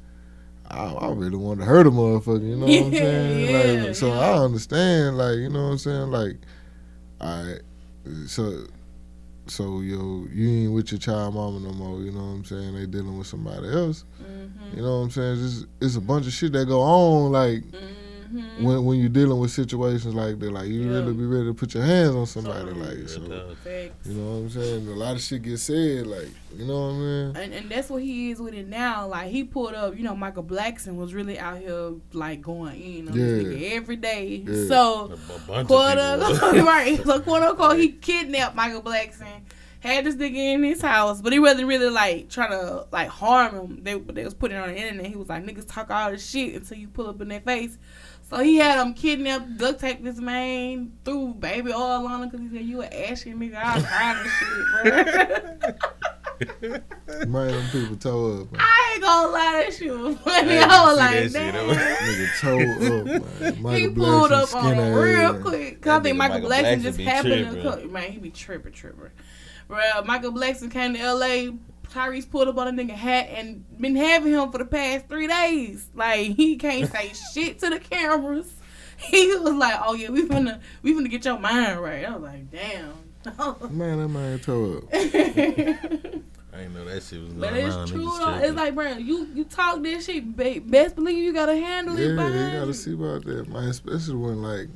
I, 0.71 0.85
I 0.93 1.11
really 1.13 1.37
wanted 1.37 1.61
to 1.61 1.67
hurt 1.67 1.87
a 1.87 1.91
motherfucker, 1.91 2.43
you 2.49 2.55
know 2.57 2.67
what 2.67 2.85
I'm 2.87 2.93
saying? 2.93 3.77
yeah, 3.79 3.83
like, 3.87 3.95
so 3.97 4.09
yeah. 4.09 4.19
I 4.21 4.39
understand, 4.45 5.17
like, 5.19 5.37
you 5.39 5.49
know 5.49 5.65
what 5.65 5.71
I'm 5.73 5.79
saying? 5.79 6.11
Like, 6.11 6.37
I, 7.21 7.55
so, 8.27 8.65
so 9.47 9.81
yo, 9.81 10.27
you 10.33 10.49
ain't 10.49 10.73
with 10.73 10.93
your 10.93 10.99
child 11.01 11.35
mama 11.35 11.61
no 11.61 11.73
more, 11.73 12.01
you 12.01 12.13
know 12.13 12.19
what 12.21 12.27
I'm 12.33 12.45
saying? 12.45 12.75
They 12.75 12.87
dealing 12.87 13.17
with 13.19 13.27
somebody 13.27 13.69
else, 13.69 14.05
Mhm. 14.23 14.77
you 14.77 14.83
know 14.83 14.99
what 14.99 15.05
I'm 15.05 15.11
saying? 15.11 15.45
It's, 15.45 15.67
it's 15.81 15.97
a 15.97 16.01
bunch 16.01 16.27
of 16.27 16.33
shit 16.33 16.53
that 16.53 16.67
go 16.67 16.81
on, 16.81 17.33
like, 17.33 17.65
Mhm. 18.33 18.63
when 18.63 18.85
when 18.85 18.99
you're 19.01 19.09
dealing 19.09 19.39
with 19.41 19.51
situations 19.51 20.15
like 20.15 20.39
that, 20.39 20.53
like 20.53 20.69
you 20.69 20.83
Yeah. 20.83 20.99
really 20.99 21.13
be 21.15 21.25
ready 21.27 21.47
to 21.47 21.55
put 21.55 21.75
your 21.75 21.83
hands 21.83 22.15
on 22.15 22.27
somebody, 22.27 22.61
Totally. 22.67 22.81
like 22.87 22.97
Real 22.99 23.09
so. 23.09 23.21
You 23.23 24.15
know 24.15 24.31
what 24.31 24.37
I'm 24.39 24.51
saying? 24.51 24.89
A 24.89 24.91
lot 24.93 25.17
of 25.17 25.21
shit 25.23 25.43
gets 25.43 25.63
said, 25.63 26.07
like 26.07 26.29
you 26.57 26.65
know 26.67 26.81
what 26.89 26.95
I 26.95 26.99
mean? 26.99 27.37
And, 27.37 27.55
and 27.55 27.71
that's 27.71 27.91
what 27.91 28.03
he 28.03 28.31
is 28.31 28.41
with 28.41 28.55
it 28.55 28.69
now. 28.69 29.07
Like 29.09 29.31
he 29.31 29.45
pulled 29.45 29.75
up, 29.75 29.97
you 29.97 30.03
know, 30.05 30.17
Michael 30.17 30.45
Blackson 30.45 30.97
was 30.97 31.15
really 31.15 31.39
out 31.39 31.59
here 31.59 31.93
like 32.13 32.43
going 32.43 32.81
in 32.81 33.09
on 33.09 33.15
this 33.17 33.45
Yeah. 33.45 33.49
nigga 33.51 33.73
every 33.73 33.97
day. 33.97 34.45
Yeah. 34.47 34.67
So 34.69 35.05
A 35.05 35.09
bu- 35.09 35.17
bunch 35.47 35.67
quote 35.69 35.99
of 35.99 36.21
people. 36.21 36.49
unquote, 36.49 36.67
right? 36.67 37.03
So 37.05 37.21
quote 37.21 37.43
unquote, 37.43 37.79
he 37.79 37.89
kidnapped 37.91 38.55
Michael 38.57 38.83
Blackson, 38.83 39.41
had 39.81 40.05
this 40.05 40.17
nigga 40.17 40.35
in 40.55 40.65
his 40.65 40.81
house, 40.83 41.21
but 41.23 41.33
he 41.33 41.39
wasn't 41.39 41.69
really 41.69 41.89
like 41.91 42.29
trying 42.29 42.51
to 42.51 42.87
like 42.91 43.09
harm 43.09 43.55
him. 43.55 43.79
They 43.85 43.95
they 43.99 44.25
was 44.25 44.35
putting 44.35 44.57
it 44.57 44.61
on 44.61 44.69
the 44.71 44.77
internet. 44.77 45.07
He 45.07 45.17
was 45.17 45.29
like, 45.29 45.45
niggas 45.47 45.69
talk 45.69 45.91
all 45.91 46.11
this 46.11 46.29
shit 46.29 46.55
until 46.55 46.79
you 46.79 46.89
pull 46.89 47.09
up 47.09 47.21
in 47.21 47.29
their 47.29 47.41
face. 47.41 47.79
So 48.31 48.37
he 48.41 48.57
had 48.57 48.79
him 48.85 48.93
kidnapped, 48.93 49.57
duct 49.57 49.81
taped 49.81 50.05
this 50.05 50.19
man, 50.19 50.93
threw 51.05 51.33
baby 51.33 51.73
oil 51.73 52.07
on 52.07 52.23
him 52.23 52.29
because 52.29 52.43
he 52.51 52.59
said 52.59 52.67
you 52.67 52.83
an 52.83 52.93
ashy 52.93 53.33
nigga, 53.33 53.57
all 53.65 53.81
kind 53.81 54.19
of 54.21 54.27
shit, 54.33 54.67
bro. 54.83 54.91
Man, 57.27 57.49
them 57.53 57.65
people 57.73 57.97
toe 57.97 58.43
up, 58.43 58.53
man. 58.53 58.61
I 58.63 58.93
ain't 58.95 59.03
gonna 59.03 59.29
lie, 59.33 59.63
that 59.65 59.73
shit 59.75 59.99
was 59.99 60.17
funny. 60.19 60.59
I 60.59 60.61
I 60.69 60.85
was 60.85 60.99
didn't 60.99 60.99
like, 60.99 61.31
see 61.31 61.39
that 61.39 61.55
shit. 61.55 61.55
damn. 61.55 61.69
Nigga 62.07 62.29
toe 62.41 62.59
up, 63.49 63.57
man. 63.61 63.75
He 63.79 63.89
pulled 63.89 64.33
up 64.33 64.55
on 64.55 64.63
skinny 64.65 64.83
him 64.83 64.95
real 64.95 65.21
ass. 65.21 65.41
quick. 65.43 65.81
Cause 65.81 65.99
I 65.99 66.03
think 66.03 66.17
Michael 66.19 66.41
Michael 66.41 66.51
Blackson 66.51 66.77
Blackson 66.79 66.83
just 66.83 66.99
be 66.99 67.05
happened 67.05 67.33
to 67.33 67.45
tripping. 67.63 67.81
come. 67.83 67.93
Man, 67.93 68.13
he 68.13 68.19
be 68.19 68.31
tripping, 68.31 68.73
tripping. 68.73 69.11
Bro, 69.69 69.81
Michael 70.05 70.33
Blackson 70.33 70.71
came 70.71 70.93
to 70.95 71.13
LA. 71.15 71.53
Tyrese 71.93 72.31
pulled 72.31 72.49
up 72.49 72.59
on 72.59 72.69
a 72.69 72.73
nigga 72.73 72.91
hat 72.95 73.29
and 73.31 73.65
been 73.81 73.97
having 73.97 74.33
him 74.33 74.51
for 74.51 74.59
the 74.59 74.65
past 74.65 75.07
three 75.09 75.27
days. 75.27 75.89
Like 75.95 76.37
he 76.37 76.57
can't 76.57 76.91
say 76.91 77.13
shit 77.35 77.59
to 77.61 77.71
the 77.71 77.79
cameras. 77.81 78.53
He 78.99 79.29
was 79.37 79.55
like, 79.55 79.79
"Oh 79.85 79.95
yeah, 79.95 80.11
we 80.11 80.23
finna 80.25 80.61
we 80.83 80.93
finna 80.93 81.09
get 81.09 81.25
your 81.25 81.39
mind 81.39 81.81
right." 81.81 82.05
I 82.05 82.17
was 82.17 82.23
like, 82.23 82.51
"Damn." 82.51 83.77
Man, 83.79 83.99
that 84.01 84.09
man 84.09 84.39
toe 84.41 84.79
up. 84.79 84.85
I 84.93 86.63
ain't 86.63 86.75
know 86.75 86.85
that 86.85 87.03
shit 87.05 87.21
was 87.23 87.33
going 87.33 87.39
But 87.41 87.53
on. 87.53 87.57
it's 87.85 87.91
true 87.93 88.11
though. 88.19 88.39
It's 88.43 88.55
like, 88.57 88.75
bro, 88.75 88.95
you 88.97 89.29
you 89.35 89.45
talk 89.45 89.85
this 89.85 90.07
shit, 90.07 90.37
ba- 90.37 90.61
best 90.65 90.97
believe 90.97 91.17
you 91.19 91.33
gotta 91.33 91.55
handle 91.55 91.97
Yeah, 91.97 92.07
it. 92.07 92.09
you 92.11 92.17
behind 92.17 92.59
gotta 92.59 92.75
see 92.75 92.95
about 92.95 93.25
that, 93.27 93.49
man. 93.49 93.69
Especially 93.69 94.17
when 94.17 94.43
like 94.43 94.69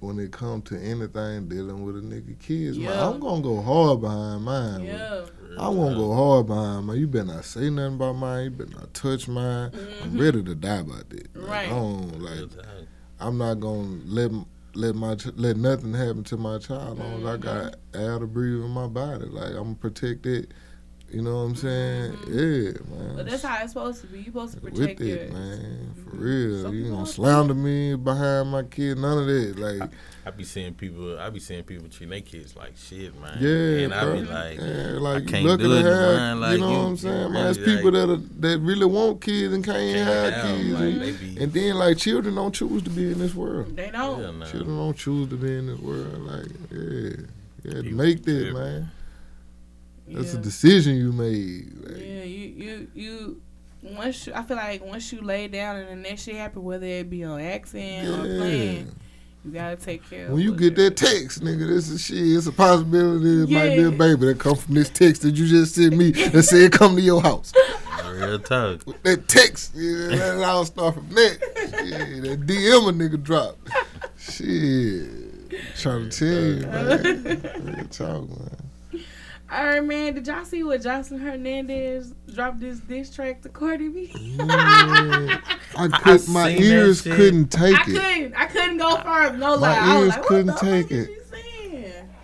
when 0.00 0.18
it 0.18 0.30
come 0.30 0.60
to 0.62 0.76
anything 0.78 1.48
dealing 1.48 1.82
with 1.84 1.96
a 1.96 2.00
nigga 2.00 2.38
kids, 2.38 2.76
man. 2.76 2.92
I'm 2.98 3.18
gonna 3.18 3.40
go 3.40 3.62
hard 3.62 4.02
behind 4.02 4.44
mine. 4.44 4.84
Yeah. 4.84 5.24
I 5.58 5.68
won't 5.68 5.96
go 5.96 6.14
hard 6.14 6.46
behind 6.46 6.86
mine. 6.86 6.98
You 6.98 7.06
better 7.06 7.24
not 7.26 7.44
say 7.44 7.70
nothing 7.70 7.94
about 7.94 8.16
mine. 8.16 8.44
You 8.44 8.50
better 8.50 8.70
not 8.78 8.94
touch 8.94 9.28
mine. 9.28 9.70
I'm 10.02 10.18
ready 10.18 10.42
to 10.42 10.54
die 10.54 10.76
about 10.78 11.08
that. 11.10 11.36
Like, 11.36 11.40
Mm-hmm. 11.40 11.50
Right. 11.50 11.66
I 11.66 11.70
don't 11.70 12.20
like. 12.22 12.66
I'm 13.20 13.38
not 13.38 13.60
gonna 13.60 13.98
let 14.06 14.30
let 14.74 14.94
my 14.94 15.14
ch- 15.16 15.34
let 15.36 15.56
nothing 15.56 15.92
happen 15.92 16.22
to 16.24 16.36
my 16.36 16.58
child. 16.58 16.98
As 17.00 17.04
long 17.04 17.20
as 17.20 17.26
I 17.26 17.36
got 17.36 17.76
air 17.94 18.18
to 18.18 18.26
breathe 18.26 18.62
in 18.62 18.70
my 18.70 18.86
body, 18.86 19.26
like 19.26 19.48
I'm 19.50 19.62
gonna 19.64 19.74
protect 19.74 20.26
it. 20.26 20.52
You 21.12 21.22
know 21.22 21.34
what 21.38 21.40
I'm 21.42 21.56
saying? 21.56 22.12
Mm-hmm. 22.12 22.32
Yeah, 22.38 22.96
man. 22.98 23.16
But 23.16 23.26
that's 23.26 23.42
how 23.42 23.58
it's 23.62 23.72
supposed 23.72 24.00
to 24.02 24.06
be. 24.06 24.18
You 24.18 24.24
supposed 24.26 24.54
to 24.54 24.60
with 24.60 24.76
protect 24.76 25.00
it, 25.00 25.06
yours. 25.06 25.32
man. 25.32 25.58
Mm-hmm. 25.58 26.10
For 26.10 26.16
real. 26.16 26.62
Some 26.62 26.74
you 26.74 26.84
gonna 26.84 26.96
don't 26.96 27.06
slander 27.06 27.54
me 27.54 27.94
behind 27.96 28.50
my 28.50 28.62
kid? 28.62 28.98
None 28.98 29.18
of 29.18 29.26
that. 29.26 29.58
Like, 29.58 29.90
I 30.24 30.30
be 30.30 30.44
seeing 30.44 30.74
people. 30.74 31.18
I 31.18 31.28
be 31.30 31.40
seeing 31.40 31.64
people 31.64 31.88
treating 31.88 32.10
their 32.10 32.20
kids 32.20 32.54
like 32.54 32.74
shit, 32.76 33.18
man. 33.20 33.38
yeah, 33.40 33.84
and 33.86 33.94
I 33.94 34.12
be 34.12 34.20
like, 34.20 34.58
yeah, 34.60 34.98
like 35.00 35.26
can't 35.26 35.44
you 35.44 35.56
do 35.56 35.64
to 35.68 35.76
it, 35.78 35.84
have. 35.84 36.16
man. 36.16 36.40
Like, 36.40 36.52
you 36.52 36.58
know 36.60 36.70
you- 36.70 36.76
what 36.78 36.84
I'm 36.86 36.96
saying, 36.96 37.32
man? 37.32 37.46
It's 37.48 37.58
really, 37.58 37.76
people 37.76 37.90
like- 37.92 38.06
that 38.06 38.12
are, 38.12 38.40
that 38.52 38.58
really 38.60 38.86
want 38.86 39.20
kids 39.20 39.52
and 39.54 39.64
can't, 39.64 39.76
can't 39.94 40.08
have 40.08 40.32
have 40.32 40.44
'em, 40.44 40.56
kids. 40.58 40.72
like, 40.74 40.82
and, 41.08 41.20
be, 41.36 41.42
and 41.42 41.52
then 41.52 41.74
like 41.76 41.96
children 41.98 42.34
don't 42.36 42.54
choose 42.54 42.82
to 42.84 42.90
be 42.90 43.10
in 43.10 43.18
this 43.18 43.34
world. 43.34 43.74
They 43.74 43.90
don't. 43.90 44.20
hell 44.22 44.32
no. 44.32 44.46
Children 44.46 44.76
don't 44.76 44.96
choose 44.96 45.28
to 45.30 45.36
be 45.36 45.56
in 45.56 45.66
this 45.66 45.80
world. 45.80 46.18
Like, 46.20 46.46
yeah, 46.70 47.24
yeah, 47.64 47.82
People 47.82 47.98
make 47.98 48.22
that, 48.24 48.52
man. 48.54 48.90
That's 50.12 50.34
yeah. 50.34 50.40
a 50.40 50.42
decision 50.42 50.96
you 50.96 51.12
made. 51.12 51.72
Like, 51.82 52.02
Yeah, 52.02 52.24
you 52.24 52.48
you 52.48 52.88
you. 52.94 53.42
Once 53.82 54.26
you, 54.26 54.34
I 54.34 54.42
feel 54.42 54.58
like 54.58 54.84
once 54.84 55.10
you 55.10 55.22
lay 55.22 55.48
down 55.48 55.76
and 55.76 55.88
the 55.88 55.96
next 55.96 56.24
shit 56.24 56.36
happen, 56.36 56.62
whether 56.62 56.84
it 56.84 57.08
be 57.08 57.24
on 57.24 57.40
accident 57.40 58.08
or 58.08 58.26
yeah. 58.26 58.38
plane, 58.38 58.94
you 59.44 59.52
gotta 59.52 59.76
take 59.76 60.08
care. 60.08 60.26
of 60.26 60.32
When 60.32 60.42
you 60.42 60.54
get 60.54 60.76
that 60.76 60.96
text, 60.96 61.42
nigga, 61.42 61.66
this 61.66 61.88
is 61.88 62.04
shit. 62.04 62.18
It's 62.18 62.46
a 62.46 62.52
possibility 62.52 63.44
it 63.44 63.50
might 63.50 63.76
be 63.76 63.84
a 63.84 63.90
baby 63.90 64.26
that 64.26 64.38
come 64.38 64.56
from 64.56 64.74
this 64.74 64.90
text 64.90 65.22
that 65.22 65.34
you 65.34 65.46
just 65.46 65.74
sent 65.74 65.96
me 65.96 66.10
that 66.30 66.42
said 66.42 66.72
come 66.72 66.96
to 66.96 67.00
your 67.00 67.22
house. 67.22 67.52
Real 68.06 68.38
talk. 68.38 68.86
With 68.86 69.02
that 69.04 69.28
text, 69.28 69.72
yeah, 69.74 70.08
that 70.08 70.44
all 70.44 70.66
start 70.66 70.94
from 70.94 71.08
that. 71.10 71.38
Shit, 71.56 72.22
that 72.22 72.46
DM 72.46 72.88
a 72.88 72.92
nigga 72.92 73.22
drop. 73.22 73.56
Shit. 74.18 75.30
Trying 75.78 76.10
to 76.10 76.18
tell 76.18 76.28
you, 76.28 76.66
man. 76.66 77.64
Real 77.64 77.86
talk, 77.86 78.28
man. 78.28 78.59
All 79.52 79.64
right, 79.64 79.82
man. 79.84 80.14
Did 80.14 80.26
y'all 80.28 80.44
see 80.44 80.62
what 80.62 80.80
Jocelyn 80.82 81.20
Hernandez 81.20 82.14
dropped 82.32 82.60
this 82.60 82.78
diss 82.78 83.10
track 83.12 83.42
to 83.42 83.48
Cardi 83.48 83.88
B? 83.88 84.12
Man, 84.36 84.48
I 85.76 85.88
could, 86.02 86.28
my 86.28 86.50
ears 86.50 87.02
couldn't 87.02 87.48
take 87.48 87.76
I 87.76 87.82
it. 87.82 87.84
couldn't. 87.86 88.34
I 88.36 88.46
couldn't 88.46 88.76
go 88.78 88.96
further. 88.98 89.36
No 89.36 89.56
My 89.58 89.76
lie. 89.76 89.78
I 89.78 89.94
was 89.98 90.04
ears 90.06 90.16
like, 90.16 90.22
couldn't 90.26 90.46
the 90.46 90.52
take 90.54 90.90
it. 90.92 91.10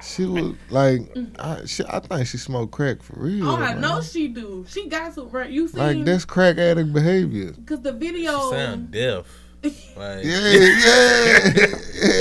she 0.03 0.25
was 0.25 0.55
like, 0.71 1.01
I, 1.41 1.65
she, 1.67 1.83
I 1.89 1.99
think 1.99 2.29
she 2.29 2.39
smoked 2.39 2.71
crack 2.73 3.03
for 3.03 3.15
real. 3.19 3.49
Oh, 3.51 3.57
I 3.57 3.73
man. 3.73 3.81
know 3.81 4.01
she 4.03 4.29
do. 4.29 4.65
She 4.69 4.89
got 4.89 5.13
some. 5.15 5.29
Right? 5.31 5.51
You 5.51 5.67
seen? 5.67 5.81
Like 5.81 6.05
that's 6.05 6.25
crack 6.25 6.59
addict 6.59 6.93
behavior. 6.93 7.55
Cause 7.67 7.81
the 7.81 7.93
video 7.93 8.13
She 8.13 8.27
video. 8.27 8.51
sound 8.53 8.91
deaf. 8.93 9.27
Like, 9.97 10.23
Yeah, 10.25 10.49
yeah, 10.49 11.51
yeah. 11.57 11.67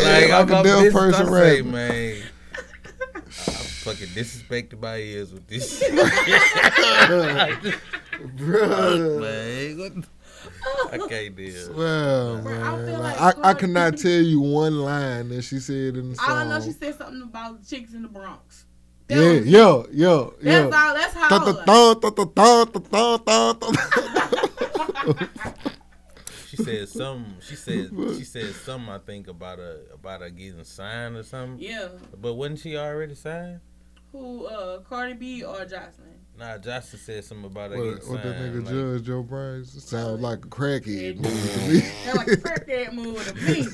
like, 0.04 0.30
like 0.30 0.32
I'm 0.32 0.52
a 0.52 0.64
deaf 0.64 0.82
this, 0.84 0.94
person 0.94 1.28
I 1.28 1.30
say, 1.30 1.62
rapping. 1.62 1.72
man. 1.72 2.22
I'm 3.86 3.94
fucking 3.96 4.08
disrespected 4.16 4.80
my 4.82 4.98
ears 4.98 5.32
with 5.32 5.48
this 5.48 5.80
shit. 5.80 5.92
Bruh. 8.38 9.22
man, 9.22 9.78
what 9.78 9.94
I 10.94 10.98
can't 11.08 11.36
deal. 11.36 11.74
Well, 11.74 12.42
Bruh, 12.42 12.64
I 12.64 12.76
man, 12.78 12.86
feel 12.86 13.00
like, 13.00 13.20
like 13.20 13.22
I, 13.22 13.28
I 13.28 13.32
Cardi- 13.34 13.60
could 13.60 13.70
not 13.70 13.98
tell 13.98 14.22
you 14.22 14.40
one 14.42 14.80
line 14.80 15.30
that 15.30 15.42
she 15.44 15.60
said 15.60 15.96
in 15.98 16.10
the 16.12 16.16
song. 16.16 16.30
All 16.30 16.36
I 16.38 16.48
know, 16.48 16.62
she 16.64 16.72
said 16.72 16.96
something 16.98 17.22
about 17.22 17.66
chicks 17.68 17.94
in 17.94 18.02
the 18.04 18.08
Bronx. 18.08 18.66
That 19.08 19.18
yeah, 19.18 19.32
was- 19.40 19.48
yo, 19.48 19.86
yo, 19.92 20.34
That's 20.42 20.46
yo. 20.46 20.64
all. 20.66 20.72
That's 20.96 21.14
how. 21.14 21.28
I 21.30 21.38
She 26.50 26.58
said 26.64 26.88
some. 26.90 27.36
She 27.42 27.56
said 27.56 27.90
she 28.18 28.24
said 28.24 28.54
something. 28.56 28.90
I 28.90 28.98
think 29.00 29.28
about 29.28 29.60
a 29.60 29.80
about 29.94 30.22
her 30.22 30.30
getting 30.30 30.64
signed 30.64 31.18
or 31.18 31.24
something. 31.24 31.60
Yeah. 31.60 31.90
But 32.20 32.34
wasn't 32.36 32.60
she 32.60 32.78
already 32.78 33.16
signed? 33.16 33.60
Who? 34.20 34.46
Uh, 34.46 34.80
Cardi 34.80 35.14
B 35.14 35.44
or 35.44 35.56
Joseline? 35.66 36.02
Nah, 36.38 36.58
Joseline 36.58 36.98
said 37.00 37.24
something 37.24 37.46
about 37.46 37.72
her 37.72 37.78
What, 37.78 38.08
what 38.10 38.24
that 38.24 38.36
nigga 38.36 38.66
like- 38.66 38.74
Judge 38.74 39.04
Joe 39.04 39.24
Bryan 39.24 39.64
sounds 39.66 40.22
like 40.22 40.40
a 40.46 40.48
crackhead 40.50 41.16
Yeah. 41.16 41.22
movie 41.22 41.50
to 41.50 41.74
me. 41.74 41.92
That 42.06 42.16
like 42.18 42.28
a 42.28 42.38
crackhead 42.38 42.94
move 42.94 43.26
to 43.26 43.34
me. 43.36 43.66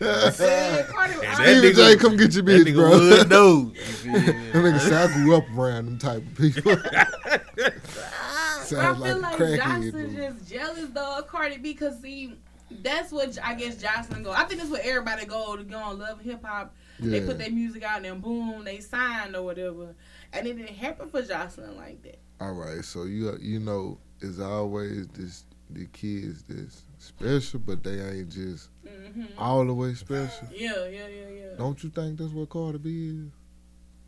Yeah, 0.40 0.82
Cardi. 0.88 1.14
And 1.14 1.26
I- 1.26 1.44
that 1.44 1.64
nigga- 1.64 1.74
J, 1.76 1.96
come 1.96 2.16
get 2.16 2.32
your 2.34 2.42
That 2.42 2.50
bitch, 2.50 2.64
nigga 2.66 2.74
bro. 2.74 2.90
would 2.90 3.28
know. 3.30 3.72
You 3.74 3.80
feel 3.82 4.12
me? 4.12 4.18
That 4.20 4.54
nigga 4.54 4.80
said 4.80 5.10
I 5.10 5.12
grew 5.14 5.36
up 5.36 5.44
around 5.56 5.86
them 5.86 5.98
type 5.98 6.22
of 6.26 6.36
people. 6.36 6.72
I 6.72 8.64
Sounds 8.64 8.98
feel 9.02 9.18
like 9.18 9.22
like 9.22 9.40
a 9.40 9.42
crackhead 9.42 9.58
Joseline 9.60 9.92
movie. 9.92 10.16
just 10.16 10.50
jealous 10.50 10.88
though 10.92 11.18
of 11.18 11.26
Cardi 11.28 11.56
B 11.58 11.72
because 11.72 12.00
see, 12.00 12.36
that's 12.82 13.12
what 13.12 13.38
I 13.44 13.54
guess 13.54 13.76
Joseline 13.76 14.24
go. 14.24 14.32
I 14.32 14.44
think 14.44 14.60
that's 14.60 14.70
what 14.72 14.80
everybody 14.80 15.24
go 15.26 15.56
to 15.56 15.62
go 15.64 15.78
on 15.78 15.98
Love 15.98 16.20
Hip 16.20 16.44
Hop. 16.44 16.74
They 17.00 17.20
put 17.20 17.38
their 17.38 17.50
music 17.50 17.82
out 17.82 17.96
and 17.96 18.04
then 18.04 18.20
boom, 18.20 18.64
they 18.64 18.80
signed 18.80 19.34
or 19.34 19.42
whatever, 19.42 19.94
and 20.32 20.46
it 20.46 20.56
didn't 20.56 20.74
happen 20.74 21.08
for 21.08 21.22
Joseline 21.22 21.76
like 21.76 22.02
that. 22.02 22.18
All 22.40 22.52
right, 22.52 22.84
so 22.84 23.04
you 23.04 23.36
you 23.40 23.60
know, 23.60 23.98
it's 24.20 24.38
always 24.40 25.08
this 25.08 25.44
the 25.70 25.86
kids 25.86 26.44
that's 26.48 26.82
special, 26.98 27.60
but 27.60 27.82
they 27.82 28.00
ain't 28.00 28.30
just 28.30 28.68
hmm 28.86 29.24
all 29.38 29.64
the 29.64 29.72
way 29.74 29.94
special. 29.94 30.48
Yeah, 30.54 30.86
yeah, 30.86 31.06
yeah, 31.08 31.28
yeah. 31.28 31.56
Don't 31.56 31.82
you 31.82 31.90
think 31.90 32.18
that's 32.18 32.32
what 32.32 32.48
Cardi 32.50 32.78
B 32.78 33.08
is? 33.08 33.30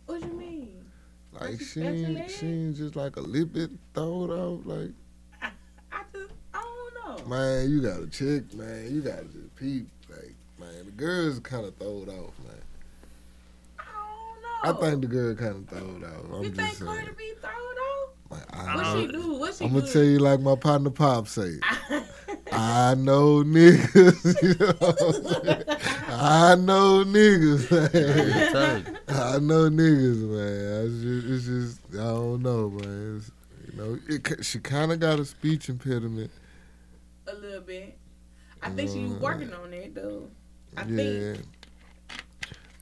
What 0.07 0.21
you 0.21 0.33
mean? 0.33 0.85
Like 1.33 1.59
she 1.59 1.65
she 1.65 1.81
ain't, 1.81 2.31
she 2.31 2.47
ain't 2.47 2.77
just 2.77 2.97
like 2.97 3.17
a 3.17 3.21
little 3.21 3.49
bit 3.49 3.71
throwed 3.95 4.31
out. 4.31 4.67
Like 4.67 4.91
I 5.43 6.01
just 6.13 6.33
I 6.53 6.63
don't 6.63 7.21
know. 7.21 7.27
man, 7.27 7.71
you 7.71 7.83
gotta 7.83 8.07
check, 8.07 8.53
man. 8.55 8.95
You 8.95 9.01
gotta 9.01 9.25
just 9.25 9.57
peep. 9.57 9.89
Like 10.09 10.35
man, 10.61 10.85
the 10.85 10.93
girls 10.93 11.41
kind 11.41 11.65
of 11.65 11.75
throwed 11.77 12.09
off, 12.09 12.39
man. 12.45 12.61
I 14.65 14.71
I 14.71 14.73
think 14.73 15.01
the 15.03 15.07
girl 15.09 15.35
kind 15.35 15.57
of 15.57 15.69
throwed 15.69 16.05
off. 16.05 16.25
I'm 16.33 16.45
you 16.45 16.51
just 16.51 16.57
think 16.61 16.75
saying. 16.79 16.91
Cardi 16.91 17.11
B 17.17 17.33
throw 17.41 17.51
it 17.51 17.79
off? 17.79 18.11
Like, 18.31 18.57
I 18.57 18.75
What 18.75 18.77
know. 18.83 19.01
she 19.07 19.13
do? 19.13 19.33
What 19.39 19.55
she 19.55 19.65
I'm 19.65 19.73
gonna 19.75 19.87
tell 19.87 20.05
you 20.05 20.19
like 20.19 20.41
my 20.41 20.57
partner 20.57 20.91
Pop 20.91 21.29
say. 21.29 21.59
I 22.53 22.95
know 22.95 23.43
niggas. 23.45 24.43
you 24.43 24.55
know? 24.59 25.77
I 26.09 26.55
know 26.57 27.05
niggas. 27.05 27.71
Man. 27.71 28.99
I 29.09 29.39
know 29.39 29.71
niggas, 29.71 30.21
man. 30.23 30.87
It's 30.87 31.03
just, 31.03 31.27
it's 31.29 31.45
just 31.47 31.95
I 31.95 32.05
don't 32.05 32.43
know, 32.43 32.71
man. 32.71 33.17
It's, 33.19 33.31
you 33.71 33.79
know, 33.79 33.99
it, 34.09 34.45
she 34.45 34.59
kind 34.61 34.93
of 34.93 35.01
got 35.01 35.19
a 35.21 35.25
speech 35.25 35.69
impediment. 35.69 36.31
a 37.27 37.35
little 37.35 37.61
bit. 37.61 37.99
I 38.63 38.71
think 38.71 38.91
she 38.91 39.01
was 39.01 39.13
working 39.21 39.53
on 39.53 39.73
it 39.73 39.95
though. 39.95 40.29
I 40.77 40.85
yeah. 40.85 40.97
think. 40.97 41.47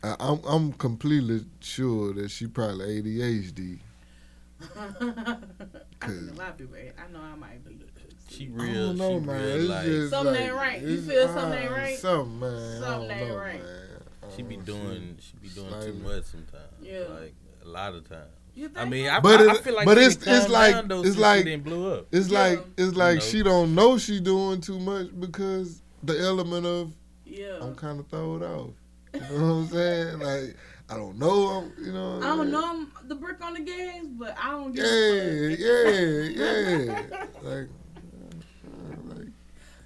I, 0.05 0.17
I'm 0.21 0.41
I'm 0.45 0.73
completely 0.75 1.45
sure 1.61 2.13
that 2.15 2.31
she 2.31 2.47
probably 2.49 3.03
ADHD. 3.03 3.79
I 4.79 5.37
think 6.09 6.31
a 6.31 6.35
lot 6.35 6.51
of 6.51 6.59
people. 6.59 6.77
I 6.77 7.13
know 7.13 7.21
I 7.21 7.35
might 7.37 7.65
be. 7.65 7.79
She 8.29 8.47
I 8.47 8.63
real. 8.63 8.95
don't 8.95 8.97
know, 8.99 9.21
she 9.21 9.27
man. 9.27 9.43
real 9.45 9.57
It's 9.61 9.69
like. 9.69 9.85
just 9.87 10.11
Something 10.11 10.35
like, 10.35 10.43
ain't 10.45 10.55
right. 10.55 10.83
You 10.83 11.03
feel 11.03 11.29
something 11.29 11.59
ain't 11.63 11.71
right? 11.71 11.99
Something, 11.99 12.41
man. 12.41 12.81
Something 12.81 12.87
I 12.87 12.99
don't 12.99 13.11
ain't 13.21 13.29
know, 13.29 13.37
right. 13.37 13.63
man. 13.63 14.31
She 14.37 14.43
be 14.43 14.57
doing. 14.57 15.19
She 15.21 15.37
be 15.37 15.49
doing 15.49 15.69
too 15.83 15.95
much 16.03 16.25
sometimes. 16.25 16.73
Yeah. 16.81 17.01
Like 17.21 17.35
a 17.65 17.69
lot 17.69 17.95
of 17.95 18.09
times. 18.09 18.31
You 18.55 18.69
think 18.69 18.79
I 18.79 18.85
mean, 18.85 19.09
I, 19.09 19.21
But 19.21 19.41
I, 19.41 19.47
I 19.47 19.55
it- 19.55 19.65
feel 19.65 19.75
like 19.75 19.87
but 19.87 19.97
it's- 19.99 20.17
it's 20.27 20.49
like- 20.51 20.77
it's 20.91 21.17
like- 21.17 21.39
she 21.39 21.45
didn't 21.45 21.65
blew 21.65 21.91
up. 21.95 22.07
It's 22.13 22.29
Yeah. 22.29 22.39
like 22.41 22.65
it's 22.77 22.95
like 22.97 23.15
know? 23.17 23.21
she 23.21 23.43
don't 23.43 23.75
know 23.75 23.97
she 23.99 24.21
doing 24.21 24.61
too 24.61 24.79
much 24.79 25.09
because 25.19 25.81
the 26.03 26.19
element 26.21 26.67
of 26.67 26.93
yeah. 27.25 27.59
I'm 27.63 27.75
kind 27.75 27.99
of 27.99 28.09
throwed 28.09 28.43
off. 28.43 28.71
You 29.15 29.21
know 29.21 29.27
what 29.29 29.53
I'm 29.53 29.69
saying? 29.69 30.19
Like 30.19 30.57
I 30.89 30.97
don't 30.97 31.19
know. 31.19 31.47
I'm, 31.49 31.85
you 31.85 31.93
know. 31.93 32.17
what 32.17 32.23
I 32.23 32.37
don't 32.37 32.51
know 32.51 32.65
I'm 32.65 33.09
the 33.09 33.15
brick 33.15 33.43
on 33.43 33.55
the 33.55 33.61
gas, 33.61 34.05
but 34.11 34.37
I 34.39 34.51
don't 34.51 34.73
give 34.75 34.85
Yeah, 34.85 36.29
yeah, 36.29 36.85
yeah. 36.85 37.27
Like, 37.43 37.69
like, 39.05 39.29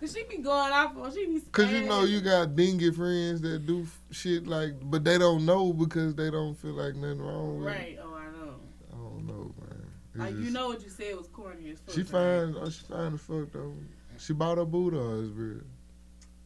Cause 0.01 0.15
she 0.15 0.25
be 0.25 0.43
going 0.43 0.73
off 0.73 0.97
on 0.97 1.13
she 1.13 1.27
be. 1.27 1.41
cause 1.53 1.71
you 1.71 1.83
know 1.83 2.05
you 2.05 2.21
got 2.21 2.55
dingy 2.57 2.91
friends 2.91 3.41
that 3.43 3.67
do 3.67 3.83
f- 3.83 4.01
shit 4.11 4.47
like, 4.47 4.75
but 4.83 5.05
they 5.05 5.17
don't 5.17 5.47
know 5.47 5.73
because 5.73 6.15
they 6.15 6.31
don't 6.31 6.55
feel 6.55 6.73
like 6.73 6.95
nothing 6.97 7.21
wrong 7.21 7.59
with 7.59 7.69
it. 7.69 7.71
Right. 7.71 7.99
Oh, 8.03 8.15
I 8.15 8.25
know. 8.27 8.55
I 8.93 8.97
don't 8.97 9.27
know, 9.27 9.55
man. 9.61 9.87
It's 10.11 10.19
Like 10.19 10.35
you 10.35 10.51
know 10.51 10.69
what 10.69 10.83
you 10.83 10.91
said 10.91 11.17
was 11.17 11.29
corny 11.29 11.71
as 11.71 11.79
fuck. 11.79 11.95
She 11.95 12.03
right? 12.03 12.11
fine. 12.11 12.57
Oh, 12.61 12.69
she 12.69 12.83
fine 12.85 13.15
as 13.15 13.21
fuck 13.21 13.53
though. 13.53 13.75
She 14.19 14.33
bought 14.33 14.59
her 14.59 14.65
or 14.65 15.23
is 15.23 15.31
real. 15.31 15.61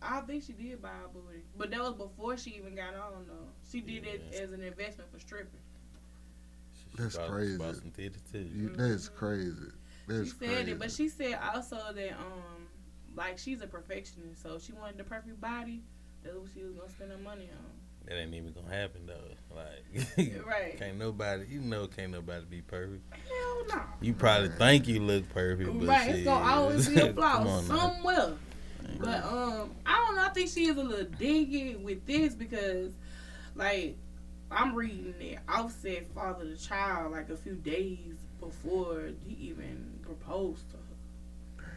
I 0.02 0.20
think 0.22 0.42
she 0.44 0.52
did 0.52 0.80
buy 0.80 0.90
a 1.04 1.08
booty, 1.08 1.42
but 1.58 1.70
that 1.70 1.80
was 1.80 1.94
before 1.94 2.36
she 2.36 2.50
even 2.52 2.74
got 2.74 2.94
on 2.94 3.26
though. 3.28 3.48
She 3.70 3.80
did 3.80 4.04
it 4.06 4.22
as 4.40 4.52
an 4.52 4.62
investment 4.62 5.10
for 5.12 5.18
stripping. 5.18 5.60
That's 6.96 7.16
bought- 7.16 7.28
crazy. 7.30 7.58
bought 7.58 7.76
some 7.76 7.90
titties, 7.90 8.32
too. 8.32 8.48
You, 8.54 8.70
that's 8.70 9.08
crazy. 9.08 9.54
That's 10.08 10.24
she 10.30 10.30
said 10.38 10.48
crazy. 10.48 10.70
it, 10.72 10.78
but 10.78 10.90
she 10.90 11.08
said 11.08 11.38
also 11.54 11.76
that 11.94 12.12
um, 12.12 12.66
like 13.16 13.38
she's 13.38 13.60
a 13.60 13.66
perfectionist, 13.66 14.42
so 14.42 14.58
she 14.58 14.72
wanted 14.72 14.98
the 14.98 15.04
perfect 15.04 15.40
body. 15.40 15.82
That's 16.22 16.36
what 16.36 16.48
she 16.54 16.62
was 16.62 16.72
gonna 16.74 16.90
spend 16.90 17.12
her 17.12 17.18
money 17.18 17.48
on. 17.52 17.64
That 18.06 18.18
ain't 18.18 18.34
even 18.34 18.52
gonna 18.52 18.74
happen 18.74 19.06
though. 19.06 19.54
Like, 19.54 20.44
Right. 20.46 20.78
can't 20.78 20.98
nobody, 20.98 21.44
you 21.48 21.60
know, 21.60 21.86
can't 21.86 22.10
nobody 22.12 22.44
be 22.48 22.62
perfect. 22.62 23.02
Hell 23.12 23.76
no. 23.76 23.82
You 24.00 24.14
probably 24.14 24.48
think 24.48 24.88
you 24.88 25.00
look 25.00 25.28
perfect, 25.28 25.78
but 25.78 25.86
Right, 25.88 26.10
it's 26.10 26.24
gonna 26.24 26.44
always 26.54 26.88
be 26.88 27.00
a 27.00 27.12
flaw 27.12 27.46
on 27.46 27.68
now. 27.68 28.36
Somewhere. 28.98 29.22
But 29.22 29.32
um, 29.32 29.70
I 29.86 30.04
don't 30.06 30.16
know. 30.16 30.22
I 30.24 30.28
think 30.30 30.50
she 30.50 30.66
is 30.66 30.76
a 30.76 30.82
little 30.82 31.06
dingy 31.18 31.76
with 31.76 32.04
this 32.06 32.34
because, 32.34 32.92
like, 33.54 33.96
I'm 34.50 34.74
reading 34.74 35.14
that 35.20 35.38
Offset 35.54 36.06
fathered 36.14 36.48
a 36.48 36.56
child 36.56 37.12
like 37.12 37.30
a 37.30 37.36
few 37.36 37.54
days 37.54 38.16
before 38.40 39.10
he 39.26 39.34
even 39.48 39.98
proposed 40.02 40.62
to 40.70 40.76
her. 40.76 41.72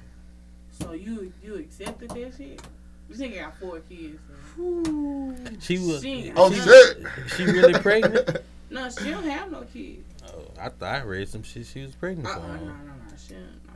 So 0.72 0.94
you 0.94 1.32
you 1.44 1.56
accepted 1.56 2.10
that 2.10 2.34
shit? 2.38 2.62
This 3.10 3.20
nigga 3.20 3.42
got 3.42 3.58
four 3.60 3.80
kids. 3.82 4.20
So. 4.56 5.36
She 5.60 5.78
was. 5.78 6.02
She- 6.02 6.32
Oh 6.36 6.52
she- 6.52 6.62
shit! 6.62 6.98
She 7.36 7.44
really 7.46 7.74
pregnant? 7.74 8.38
No, 8.72 8.90
she 8.90 9.12
don't 9.12 9.26
have 9.30 9.52
no 9.52 9.62
kids. 9.72 10.02
Oh, 10.26 10.46
I 10.60 10.70
thought 10.70 10.96
I 10.96 11.04
read 11.04 11.30
some 11.30 11.44
shit. 11.44 11.68
She 11.68 11.84
was 11.84 11.94
pregnant 11.94 12.28
Uh 12.28 12.34
for 12.34 12.40
uh 12.40 12.48
no, 12.48 12.54
no, 12.54 12.60
him. 12.62 12.68
no. 13.08 13.16
She 13.28 13.36
ain't, 13.36 13.68
no. 13.68 13.74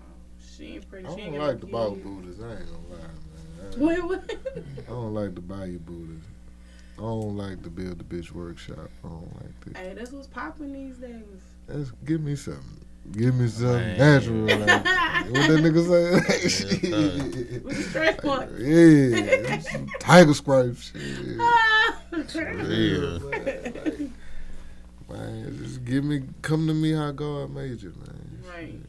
She 0.57 0.65
ain't 0.73 0.83
I 0.83 0.87
pregnant. 0.87 1.15
She 1.19 1.23
don't 1.25 1.33
ain't 1.35 1.43
like 1.43 1.51
got 1.51 1.59
the 1.61 1.65
no 1.67 1.71
ball 1.71 1.91
kids. 1.91 2.03
booties. 2.03 2.41
I 2.41 2.49
ain't 2.49 2.65
gonna 2.65 2.77
lie, 2.89 2.97
man. 2.97 3.09
I, 3.59 3.79
Wait, 3.79 4.03
what? 4.03 4.23
I 4.55 4.89
don't 4.89 5.13
like 5.13 5.35
the 5.35 5.41
bayou 5.41 5.79
booties. 5.79 6.23
I 6.97 7.01
don't 7.01 7.37
like 7.37 7.61
the 7.61 7.69
build 7.69 7.99
the 7.99 8.03
bitch 8.03 8.31
workshop. 8.31 8.89
I 9.03 9.07
don't 9.07 9.35
like 9.41 9.65
that. 9.65 9.77
Hey, 9.77 9.93
that's 9.93 10.11
what's 10.11 10.27
popping 10.27 10.73
these 10.73 10.97
days. 10.97 11.23
Let's 11.67 11.91
give 12.05 12.21
me 12.21 12.35
something. 12.35 12.63
Give 13.11 13.35
me 13.35 13.47
something 13.47 13.97
Man. 13.97 13.97
natural. 13.97 14.45
Like, 14.45 14.59
what 14.59 15.47
that 15.47 15.59
nigga 15.63 16.21
say? 16.21 16.49
Shit. 16.49 17.63
With 17.63 17.77
the 17.77 17.83
stretch 17.83 18.23
marks. 18.23 18.53
yeah, 18.59 19.59
some 19.59 19.87
tiger 19.99 20.33
stripes. 20.33 20.91
Shit. 22.29 22.55
Yeah. 22.67 24.07
Man, 25.09 25.57
just 25.63 25.85
give 25.85 26.03
me, 26.03 26.23
come 26.41 26.67
to 26.67 26.73
me 26.73 26.91
how 26.91 27.11
God 27.11 27.51
made 27.53 27.81
you, 27.81 27.93
man. 28.05 28.43
Right. 28.45 28.79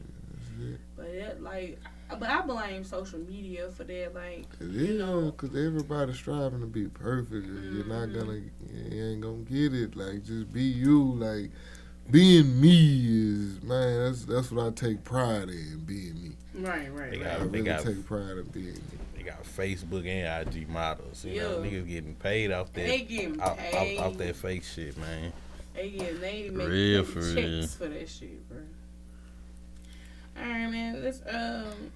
That's. 0.59 0.79
But 0.97 1.05
it, 1.05 1.41
like, 1.41 1.79
but 2.15 2.29
I 2.29 2.41
blame 2.41 2.83
social 2.83 3.19
media 3.19 3.69
for 3.69 3.83
that. 3.83 4.15
Like, 4.15 4.45
You 4.59 4.97
know. 4.97 5.31
cause 5.31 5.49
everybody's 5.55 6.15
striving 6.17 6.61
to 6.61 6.65
be 6.65 6.85
perfect. 6.87 7.45
and 7.47 7.75
You're 7.75 7.85
not 7.85 8.09
Mhm. 8.09 8.19
gonna, 8.19 8.41
you 8.95 9.03
ain't 9.11 9.21
gonna 9.21 9.43
get 9.43 9.73
it. 9.73 9.95
Like, 9.95 10.23
just 10.25 10.51
be 10.51 10.63
you. 10.63 11.13
Like, 11.13 11.51
being 12.09 12.59
me 12.59 13.05
is, 13.05 13.61
man. 13.61 14.05
That's 14.05 14.25
that's 14.25 14.51
what 14.51 14.65
I 14.65 14.69
take 14.71 15.03
pride 15.03 15.49
in. 15.49 15.83
Being 15.85 16.21
me. 16.23 16.31
right, 16.55 16.91
right, 16.93 17.11
They 17.11 17.19
I 17.19 17.23
got- 17.23 17.39
right. 17.41 17.51
they 17.51 17.59
really 17.59 17.63
got- 17.63 17.83
take 17.85 18.05
pride 18.05 18.37
in 18.37 18.43
being 18.45 18.65
me. 18.73 18.81
They 19.15 19.23
got 19.23 19.43
Facebook 19.43 20.07
and 20.07 20.47
IG 20.47 20.67
models. 20.67 21.23
You 21.23 21.35
know, 21.41 21.61
Yeah. 21.63 21.69
niggas 21.69 21.87
getting 21.87 22.15
paid 22.15 22.51
off 22.51 22.73
that. 22.73 22.87
They 22.87 23.01
getting 23.01 23.39
off, 23.39 23.57
paid. 23.57 23.97
off, 23.99 24.07
off 24.13 24.17
that 24.17 24.35
fake 24.35 24.63
shit, 24.63 24.97
man. 24.97 25.31
They 25.75 25.91
get 25.91 26.19
they 26.19 26.49
make, 26.49 26.67
Real 26.67 27.03
make 27.03 27.11
for 27.11 27.21
checks 27.21 27.35
real. 27.37 27.67
for 27.67 27.87
that 27.87 28.09
shit, 28.09 28.49
bro. 28.49 28.57
All 30.37 30.43
right, 30.49 30.67
man. 30.71 31.03
Let's 31.03 31.21
um. 31.29 31.91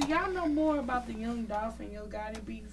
Do 0.00 0.06
y'all 0.08 0.30
know 0.32 0.46
more 0.46 0.78
about 0.78 1.06
the 1.06 1.14
Young 1.14 1.44
Dolph 1.44 1.80
and 1.80 1.92
Yo 1.92 2.04
Gotti 2.06 2.44
beef? 2.44 2.66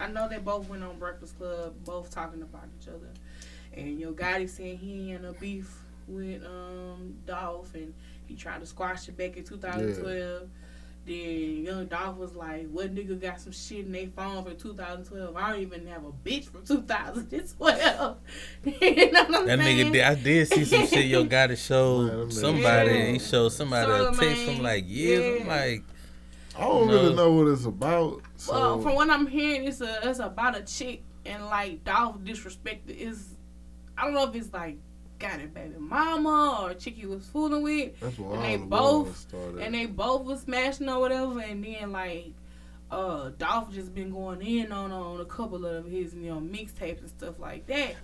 I 0.00 0.08
know 0.08 0.28
they 0.28 0.38
both 0.38 0.68
went 0.68 0.82
on 0.84 0.98
Breakfast 0.98 1.38
Club, 1.38 1.74
both 1.84 2.10
talking 2.10 2.42
about 2.42 2.64
each 2.80 2.88
other. 2.88 3.08
And 3.76 3.98
Yo 3.98 4.12
Gotti 4.12 4.48
said 4.48 4.76
he 4.78 5.12
ain't 5.12 5.24
a 5.24 5.32
beef 5.32 5.72
with 6.06 6.44
um 6.44 7.14
Dolph, 7.26 7.74
and 7.74 7.92
he 8.26 8.34
tried 8.34 8.60
to 8.60 8.66
squash 8.66 9.08
it 9.08 9.16
back 9.16 9.36
in 9.36 9.44
2012. 9.44 10.48
Then 11.06 11.64
Young 11.64 11.86
Dolph 11.86 12.16
was 12.18 12.34
like, 12.34 12.68
"What 12.70 12.94
nigga 12.94 13.18
got 13.20 13.40
some 13.40 13.52
shit 13.52 13.86
in 13.86 13.92
their 13.92 14.08
phone 14.08 14.44
from 14.44 14.56
2012? 14.56 15.36
I 15.36 15.50
don't 15.52 15.60
even 15.62 15.86
have 15.86 16.04
a 16.04 16.12
bitch 16.12 16.44
from 16.50 16.64
2012." 16.66 18.16
you 18.64 19.12
know 19.12 19.24
what 19.24 19.34
I'm 19.34 19.46
That 19.46 19.58
saying? 19.58 19.86
nigga 19.86 19.92
did. 19.92 20.02
I 20.02 20.14
did 20.14 20.48
see 20.48 20.64
some 20.64 20.86
shit. 20.86 21.06
Yo, 21.06 21.24
got 21.24 21.46
to 21.46 21.48
Man, 21.50 21.56
show 21.56 22.28
somebody. 22.28 22.90
Yeah. 22.90 23.06
He 23.12 23.18
showed 23.20 23.52
somebody 23.52 23.90
a 23.90 24.12
text 24.12 24.44
from 24.44 24.62
like 24.62 24.84
years. 24.86 25.40
I'm 25.42 25.48
like, 25.48 25.82
I 26.58 26.62
don't 26.62 26.86
No. 26.88 26.92
really 26.92 27.14
know 27.14 27.32
what 27.32 27.48
it's 27.48 27.64
about. 27.64 28.22
So 28.36 28.52
Well, 28.52 28.80
from 28.80 28.94
what 28.96 29.08
I'm 29.10 29.26
hearing, 29.26 29.66
it's 29.66 29.80
a 29.80 30.08
it's 30.08 30.18
about 30.18 30.56
a 30.56 30.62
chick 30.62 31.02
and 31.24 31.44
like 31.46 31.84
Dolph 31.84 32.18
disrespected 32.18 32.90
is 32.96 33.34
I 33.96 34.04
don't 34.04 34.14
know 34.14 34.24
if 34.28 34.34
it's 34.34 34.52
like 34.52 34.76
got 35.18 35.40
it 35.40 35.52
baby 35.52 35.74
mama 35.78 36.58
or 36.62 36.70
a 36.70 36.74
chick 36.74 36.94
he 36.94 37.04
was 37.06 37.26
fooling 37.26 37.62
with, 37.62 37.98
that's 38.00 38.18
why 38.18 38.36
and 38.36 38.72
all 38.72 39.04
they 39.04 39.10
the 39.10 39.16
both- 39.34 39.60
and 39.60 39.74
they 39.74 39.86
both 39.86 40.24
was 40.24 40.40
smashing 40.42 40.88
or 40.88 41.00
whatever, 41.00 41.40
and 41.40 41.64
then 41.64 41.92
like 41.92 42.32
uh 42.90 43.30
Dolph 43.38 43.72
just 43.72 43.94
been 43.94 44.10
going 44.10 44.40
in 44.42 44.72
on 44.72 44.90
on 44.92 45.20
a 45.20 45.24
couple 45.24 45.66
of 45.66 45.86
his 45.86 46.14
you 46.14 46.30
know 46.34 46.40
mixtapes 46.40 47.00
and 47.00 47.08
stuff 47.08 47.38
like 47.38 47.66
that. 47.66 47.94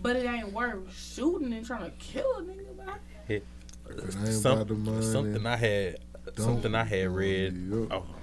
But 0.00 0.14
it 0.16 0.26
ain't 0.26 0.52
worth 0.52 0.94
shooting 0.96 1.52
and 1.52 1.64
trying 1.66 1.84
to 1.90 1.96
kill 1.98 2.36
a 2.38 2.42
nigga. 2.42 2.70
about 2.70 2.98
it. 3.28 3.44
It 3.88 4.32
some- 4.32 4.52
about 4.58 4.68
the 4.68 4.74
money, 4.74 5.02
something 5.02 5.44
I 5.46 5.56
had, 5.56 5.98
something 6.36 6.74
I 6.74 6.84
had 6.84 7.08
read. 7.08 7.68
blow 7.68 7.78
you 7.78 7.88
up. 7.90 8.06
Oh. 8.06 8.14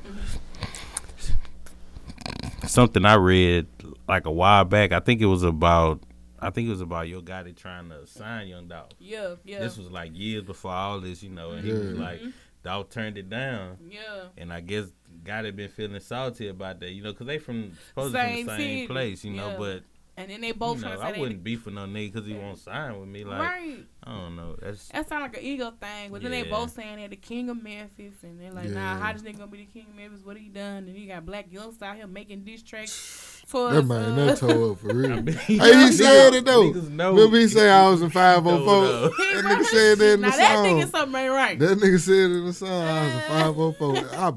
Something 2.67 3.05
I 3.05 3.15
read 3.15 3.67
like 4.07 4.25
a 4.25 4.31
while 4.31 4.65
back. 4.65 4.91
I 4.91 4.99
think 4.99 5.21
it 5.21 5.25
was 5.27 5.43
about. 5.43 6.01
I 6.39 6.49
think 6.49 6.67
it 6.67 6.71
was 6.71 6.81
about 6.81 7.07
Yo 7.07 7.21
Gotti 7.21 7.55
trying 7.55 7.89
to 7.89 8.05
sign 8.05 8.47
Young 8.47 8.67
Dolph. 8.67 8.91
Yeah, 8.99 9.35
yeah, 9.45 9.59
This 9.59 9.77
was 9.77 9.89
like 9.89 10.11
years 10.13 10.43
before 10.43 10.71
all 10.71 10.99
this, 10.99 11.23
you 11.23 11.29
know, 11.29 11.51
and 11.51 11.65
he 11.65 11.71
was 11.71 11.93
Yeah. 11.93 12.03
like, 12.03 12.19
mm-hmm. 12.19 12.29
Dolph 12.63 12.89
turned 12.89 13.17
it 13.17 13.29
down, 13.29 13.77
yeah. 13.89 14.25
and 14.37 14.51
I 14.51 14.59
guess 14.59 14.85
God 15.23 15.45
had 15.45 15.55
been 15.55 15.69
feeling 15.69 15.99
salty 16.01 16.49
about 16.49 16.81
that, 16.81 16.91
you 16.91 17.01
know, 17.01 17.13
because 17.13 17.25
they 17.25 17.37
from 17.39 17.71
supposed 17.89 18.13
Same 18.13 18.45
from 18.45 18.45
the 18.45 18.51
same 18.51 18.57
city, 18.59 18.87
place, 18.87 19.23
you 19.23 19.31
know, 19.33 19.51
yeah. 19.51 19.57
but 19.57 19.83
And 20.18 20.32
then 20.32 20.39
they 20.39 20.53
both 20.53 20.78
you 20.78 20.86
know, 20.86 20.95
to 20.95 21.01
I 21.01 21.11
they 21.11 21.20
wouldn't 21.20 21.43
beef 21.43 21.66
with 21.66 21.74
no 21.74 21.82
nigga 21.82 22.13
because 22.13 22.26
he 22.26 22.36
won't 22.36 22.57
sign 22.57 22.97
with 22.97 23.09
me. 23.09 23.26
Like, 23.26 23.39
right. 23.39 23.86
I 24.03 24.11
don't 24.11 24.38
know. 24.38 24.55
That's 24.61 24.88
That 24.89 25.09
sound 25.09 25.24
like 25.24 25.38
an 25.38 25.43
ego 25.43 25.74
thing, 25.80 26.11
but 26.11 26.22
then 26.22 26.32
they 26.32 26.43
both 26.43 26.72
saying 26.72 26.97
they're 26.97 27.09
the 27.09 27.18
king 27.18 27.49
of 27.49 27.61
Memphis, 27.61 28.24
and 28.24 28.39
they're 28.39 28.53
like, 28.53 28.70
nah, 28.70 28.97
how 28.97 29.11
this 29.11 29.24
nigga 29.24 29.39
gonna 29.39 29.51
be 29.51 29.66
the 29.66 29.66
king 29.66 29.88
of 29.89 29.95
Memphis? 29.95 30.22
What 30.24 30.38
he 30.38 30.47
done? 30.47 30.88
And 30.88 30.95
he 30.95 31.05
got 31.05 31.26
Blac 31.26 31.51
Youngstas 31.51 31.82
out 31.82 31.97
here 31.97 32.07
making 32.07 32.45
diss 32.45 32.63
tracks 32.63 33.34
for 33.45 33.71
That 33.71 33.79
us. 33.79 33.85
man, 33.85 34.19
uh, 34.19 34.25
that 34.25 34.37
toe 34.37 34.71
up 34.71 34.79
for 34.79 34.87
real. 34.93 35.13
I 35.13 35.21
mean, 35.21 35.35
Hey, 35.35 35.75
he 35.85 35.91
said 35.91 36.33
it 36.33 36.45
though. 36.45 36.71
Niggas 36.71 36.89
know. 36.89 37.13
Remember 37.13 37.37
he 37.37 37.47
said 37.47 37.69
I 37.69 37.89
was 37.89 38.01
in 38.01 38.09
504. 38.11 38.65
That 38.65 39.11
nigga 39.45 39.63
said 39.65 39.97
that 39.99 40.13
in 40.13 40.21
the 40.21 40.31
song. 40.31 40.39
now 40.39 40.47
that 40.47 40.55
song. 40.55 40.65
nigga 40.81 40.91
something 40.91 41.21
ain't 41.21 41.31
right. 41.31 41.59
That 41.59 41.77
nigga 41.77 41.99
said 41.99 42.31
in 42.31 42.45
the 42.45 42.53
song 42.53 42.69
I 42.69 43.05
was 43.05 43.15
a 43.15 43.21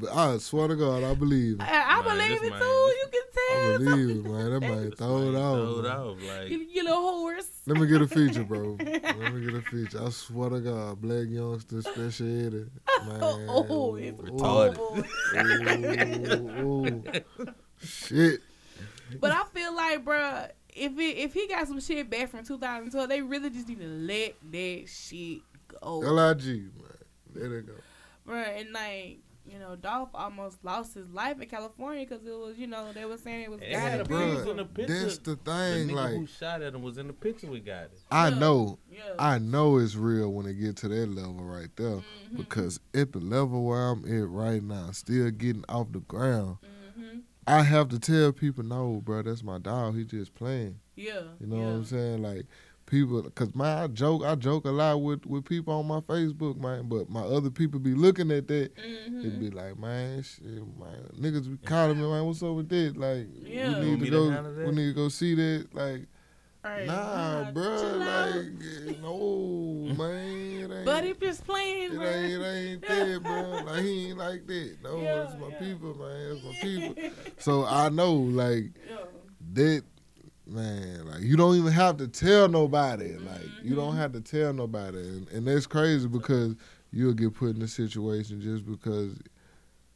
504. 0.04 0.12
I, 0.20 0.34
I 0.34 0.38
swear 0.38 0.68
to 0.68 0.76
God, 0.76 1.02
I 1.04 1.14
believe 1.14 1.60
it. 1.60 1.62
I, 1.62 1.82
I 1.98 2.02
Man, 2.02 2.04
believe 2.04 2.40
this 2.40 2.48
it 2.48 2.50
man- 2.50 2.60
too. 2.60 2.66
You 2.66 3.06
can 3.12 3.22
tell. 3.34 3.58
I 3.58 3.76
believe 3.78 4.10
it, 4.10 4.24
man. 4.28 4.50
That 4.52 4.60
man 4.60 4.90
throw 4.92 5.18
it 5.28 5.32
Throw 5.32 5.40
off. 5.40 5.78
it 5.78 5.82
man. 5.82 5.92
off. 5.96 6.16
Like, 6.40 6.50
You, 6.50 6.58
you 6.70 6.84
little 6.84 7.00
horse. 7.02 7.48
Let 7.66 7.76
me 7.78 7.86
get 7.86 8.02
a 8.02 8.06
feature, 8.06 8.44
bro. 8.44 8.76
Let 8.84 9.32
me 9.34 9.40
get 9.44 9.54
a 9.54 9.62
feature. 9.62 10.02
I 10.04 10.10
swear 10.10 10.50
to 10.50 10.60
God, 10.60 11.00
Blac 11.02 11.28
Youngsta 11.32 11.82
Special 11.82 12.26
Ed. 12.26 12.70
Man. 13.06 13.20
Oh, 13.48 13.94
it's 13.96 14.20
Retarded. 14.20 14.76
horrible. 14.76 15.04
Ooh, 15.34 16.62
ooh. 16.62 17.04
Shit. 17.82 18.40
But 19.20 19.32
I 19.32 19.44
feel 19.54 19.74
like, 19.74 20.04
bruh, 20.04 20.50
if 20.74 20.92
it, 20.98 21.16
if 21.18 21.34
he 21.34 21.46
got 21.48 21.66
some 21.66 21.80
shit 21.80 22.08
back 22.10 22.28
from 22.30 22.44
2012, 22.44 23.08
they 23.08 23.22
really 23.22 23.50
just 23.50 23.68
need 23.68 23.80
to 23.80 23.86
let 23.86 24.34
that 24.52 24.84
shit 24.88 25.40
go. 25.80 25.98
LIG, 25.98 26.44
man. 26.44 26.72
There 27.34 27.48
they 27.48 27.60
go. 27.66 27.72
Bruh, 28.26 28.60
and 28.60 28.72
like, 28.72 29.18
you 29.50 29.58
know, 29.58 29.76
Dolph 29.76 30.10
almost 30.12 30.62
lost 30.62 30.92
his 30.94 31.08
life 31.08 31.40
in 31.40 31.48
California 31.48 32.04
because 32.06 32.26
it 32.26 32.38
was, 32.38 32.58
you 32.58 32.66
know, 32.66 32.92
they 32.92 33.06
were 33.06 33.16
saying 33.16 33.42
it 33.44 33.50
was 33.50 33.60
It 33.62 33.70
had 33.70 33.98
gotta 33.98 34.02
a 34.02 34.04
be. 34.04 34.08
bruise 34.34 34.44
Bruh, 34.46 34.50
in 34.50 34.56
the 34.58 34.64
picture. 34.66 35.00
that's 35.04 35.18
the 35.18 35.30
the 35.30 35.36
thing. 35.36 35.88
nigga 35.88 35.92
Like, 35.94 36.10
who 36.10 36.26
shot 36.26 36.60
at 36.60 36.74
him 36.74 36.82
was 36.82 36.98
in 36.98 37.06
the 37.06 37.12
picture 37.14 37.46
we 37.46 37.60
got 37.60 37.84
it. 37.84 37.98
I 38.10 38.28
Yeah. 38.28 38.38
know, 38.38 38.78
Yeah. 38.92 38.98
I 39.18 39.38
know 39.38 39.78
it's 39.78 39.94
real 39.94 40.30
when 40.32 40.44
it 40.46 40.54
get 40.54 40.76
to 40.78 40.88
that 40.88 41.06
level 41.08 41.44
right 41.44 41.74
there. 41.76 41.96
Mhm. 41.96 42.36
Because 42.36 42.78
at 42.92 43.12
the 43.12 43.20
level 43.20 43.64
where 43.64 43.88
I'm 43.88 44.04
at 44.04 44.28
right 44.28 44.62
now, 44.62 44.90
still 44.92 45.30
getting 45.30 45.64
off 45.70 45.92
the 45.92 46.00
ground, 46.00 46.58
Mhm. 46.62 46.68
I 47.48 47.62
have 47.62 47.88
to 47.88 47.98
tell 47.98 48.32
people, 48.32 48.62
no, 48.64 49.00
bro, 49.04 49.22
that's 49.22 49.42
my 49.42 49.58
dog. 49.58 49.96
He 49.96 50.04
just 50.04 50.34
playing. 50.34 50.78
Yeah. 50.96 51.22
You 51.40 51.46
know 51.46 51.56
yeah. 51.56 51.62
what 51.62 51.68
I'm 51.70 51.84
saying? 51.84 52.22
Like 52.22 52.46
people, 52.86 53.22
cause 53.30 53.54
my 53.54 53.84
I 53.84 53.86
joke, 53.86 54.22
I 54.24 54.34
joke 54.34 54.64
a 54.66 54.70
lot 54.70 55.00
with 55.02 55.24
with 55.26 55.44
people 55.44 55.74
on 55.74 55.86
my 55.86 56.00
Facebook, 56.00 56.58
man. 56.58 56.88
But 56.88 57.08
my 57.08 57.20
other 57.22 57.50
people 57.50 57.80
be 57.80 57.94
looking 57.94 58.30
at 58.30 58.48
that, 58.48 58.72
Mhm. 58.76 59.24
it 59.24 59.40
be 59.40 59.50
like, 59.50 59.78
man, 59.78 60.22
shit, 60.22 60.44
man, 60.44 61.10
niggas 61.18 61.50
be 61.50 61.56
calling 61.66 61.98
me, 62.00 62.06
man, 62.06 62.24
what's 62.26 62.42
up 62.42 62.54
with 62.54 62.68
that? 62.68 62.96
Like, 62.96 63.26
Yeah. 63.42 63.78
we 63.80 63.84
need 63.86 64.00
me 64.00 64.10
to 64.10 64.10
to 64.10 64.10
go, 64.10 64.64
we 64.66 64.72
need 64.74 64.86
to 64.88 64.94
go 64.94 65.08
see 65.08 65.34
that. 65.34 65.68
Like, 65.72 66.06
Right. 66.76 66.86
nah, 66.86 67.44
bro, 67.52 67.98
like, 67.98 68.98
no, 69.02 69.94
man, 69.94 70.70
it 70.70 70.74
ain't. 70.74 70.84
But 70.84 71.04
he 71.04 71.14
just 71.14 71.44
playing, 71.46 71.92
it 71.92 72.00
ain't, 72.02 72.42
it 72.42 72.46
ain't 72.46 72.80
that, 72.86 73.20
bro. 73.24 73.62
Like 73.64 73.82
he 73.82 74.08
ain't 74.10 74.18
like 74.18 74.46
that. 74.46 74.76
No, 74.82 75.00
Yeah, 75.02 75.22
it's 75.24 75.34
my 75.34 75.46
yeah. 75.46 75.58
people, 75.58 75.94
man. 75.94 76.30
It's 76.32 76.44
my 76.44 76.52
people. 76.60 76.94
So 77.38 77.64
I 77.64 77.88
know, 77.88 78.14
like, 78.14 78.70
Yeah. 78.88 78.96
that 79.54 79.82
man 80.50 81.04
like 81.06 81.20
you 81.20 81.36
don't 81.36 81.56
even 81.56 81.70
have 81.70 81.98
to 81.98 82.08
tell 82.08 82.48
nobody 82.48 83.12
like 83.18 83.50
you 83.60 83.74
don't 83.76 83.90
Mm-hmm. 83.90 83.98
have 83.98 84.12
to 84.12 84.20
tell 84.22 84.50
nobody 84.54 84.96
and, 84.96 85.28
and 85.28 85.46
that's 85.46 85.66
crazy 85.66 86.08
because 86.08 86.54
you'll 86.90 87.12
get 87.12 87.34
put 87.34 87.54
in 87.54 87.60
a 87.60 87.68
situation 87.68 88.40
just 88.40 88.64
because 88.64 89.12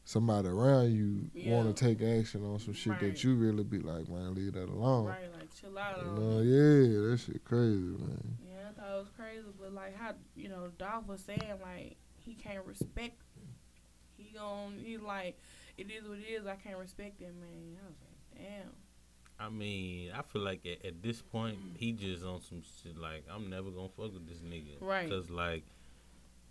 somebody 0.05 0.49
around 0.49 0.93
you 0.93 1.31
Yeah. 1.35 1.55
want 1.55 1.75
to 1.75 1.85
take 1.85 2.03
action 2.03 2.45
on 2.45 2.59
some 2.59 2.75
shit 2.75 2.93
Right. 2.93 3.01
that 3.01 3.25
you 3.25 3.35
really 3.35 3.65
be 3.65 3.79
like 3.79 4.11
man 4.11 4.35
leave 4.35 4.53
that 4.53 4.69
alone 4.69 5.07
Right, 5.07 5.17
like 5.39 5.42
chill 5.63 5.79
out. 5.79 5.99
on 5.99 6.15
know 6.17 6.41
yeah 6.41 7.11
that 7.11 7.21
shit 7.25 7.45
crazy 7.45 7.97
man 7.99 8.39
Yeah, 8.45 8.69
I 8.69 8.81
thought 8.81 8.95
it 8.95 8.99
was 8.99 9.09
crazy, 9.17 9.47
but 9.61 9.73
like 9.73 9.97
how 9.97 10.13
you 10.35 10.49
know 10.49 10.71
Dolph 10.79 11.07
was 11.07 11.21
saying 11.21 11.41
like 11.63 11.97
he 12.17 12.35
can't 12.35 12.65
respect. 12.67 13.21
He 14.17 14.37
gon' 14.37 14.79
he 14.83 14.99
like 14.99 15.39
it 15.79 15.91
is 15.91 16.07
what 16.07 16.19
it 16.19 16.31
is. 16.31 16.47
I 16.47 16.57
can't 16.57 16.79
respect 16.79 17.21
it, 17.21 17.35
man. 17.41 17.77
I 17.83 17.87
was 17.87 17.97
like, 18.01 18.47
damn. 18.47 18.71
I 19.41 19.49
mean, 19.49 20.13
I 20.17 20.23
feel 20.23 20.43
like 20.43 20.65
at, 20.67 20.87
at 20.87 21.03
this 21.03 21.21
point 21.21 21.57
mm. 21.59 21.77
he 21.77 21.93
just 21.93 22.25
on 22.25 22.41
some 22.43 22.63
shit 22.83 22.97
like 22.97 23.25
I'm 23.31 23.51
never 23.51 23.71
gonna 23.71 23.89
fuck 23.89 24.13
with 24.15 24.29
this 24.29 24.39
nigga, 24.39 24.81
Right. 24.81 25.09
Cause 25.09 25.31
like 25.31 25.65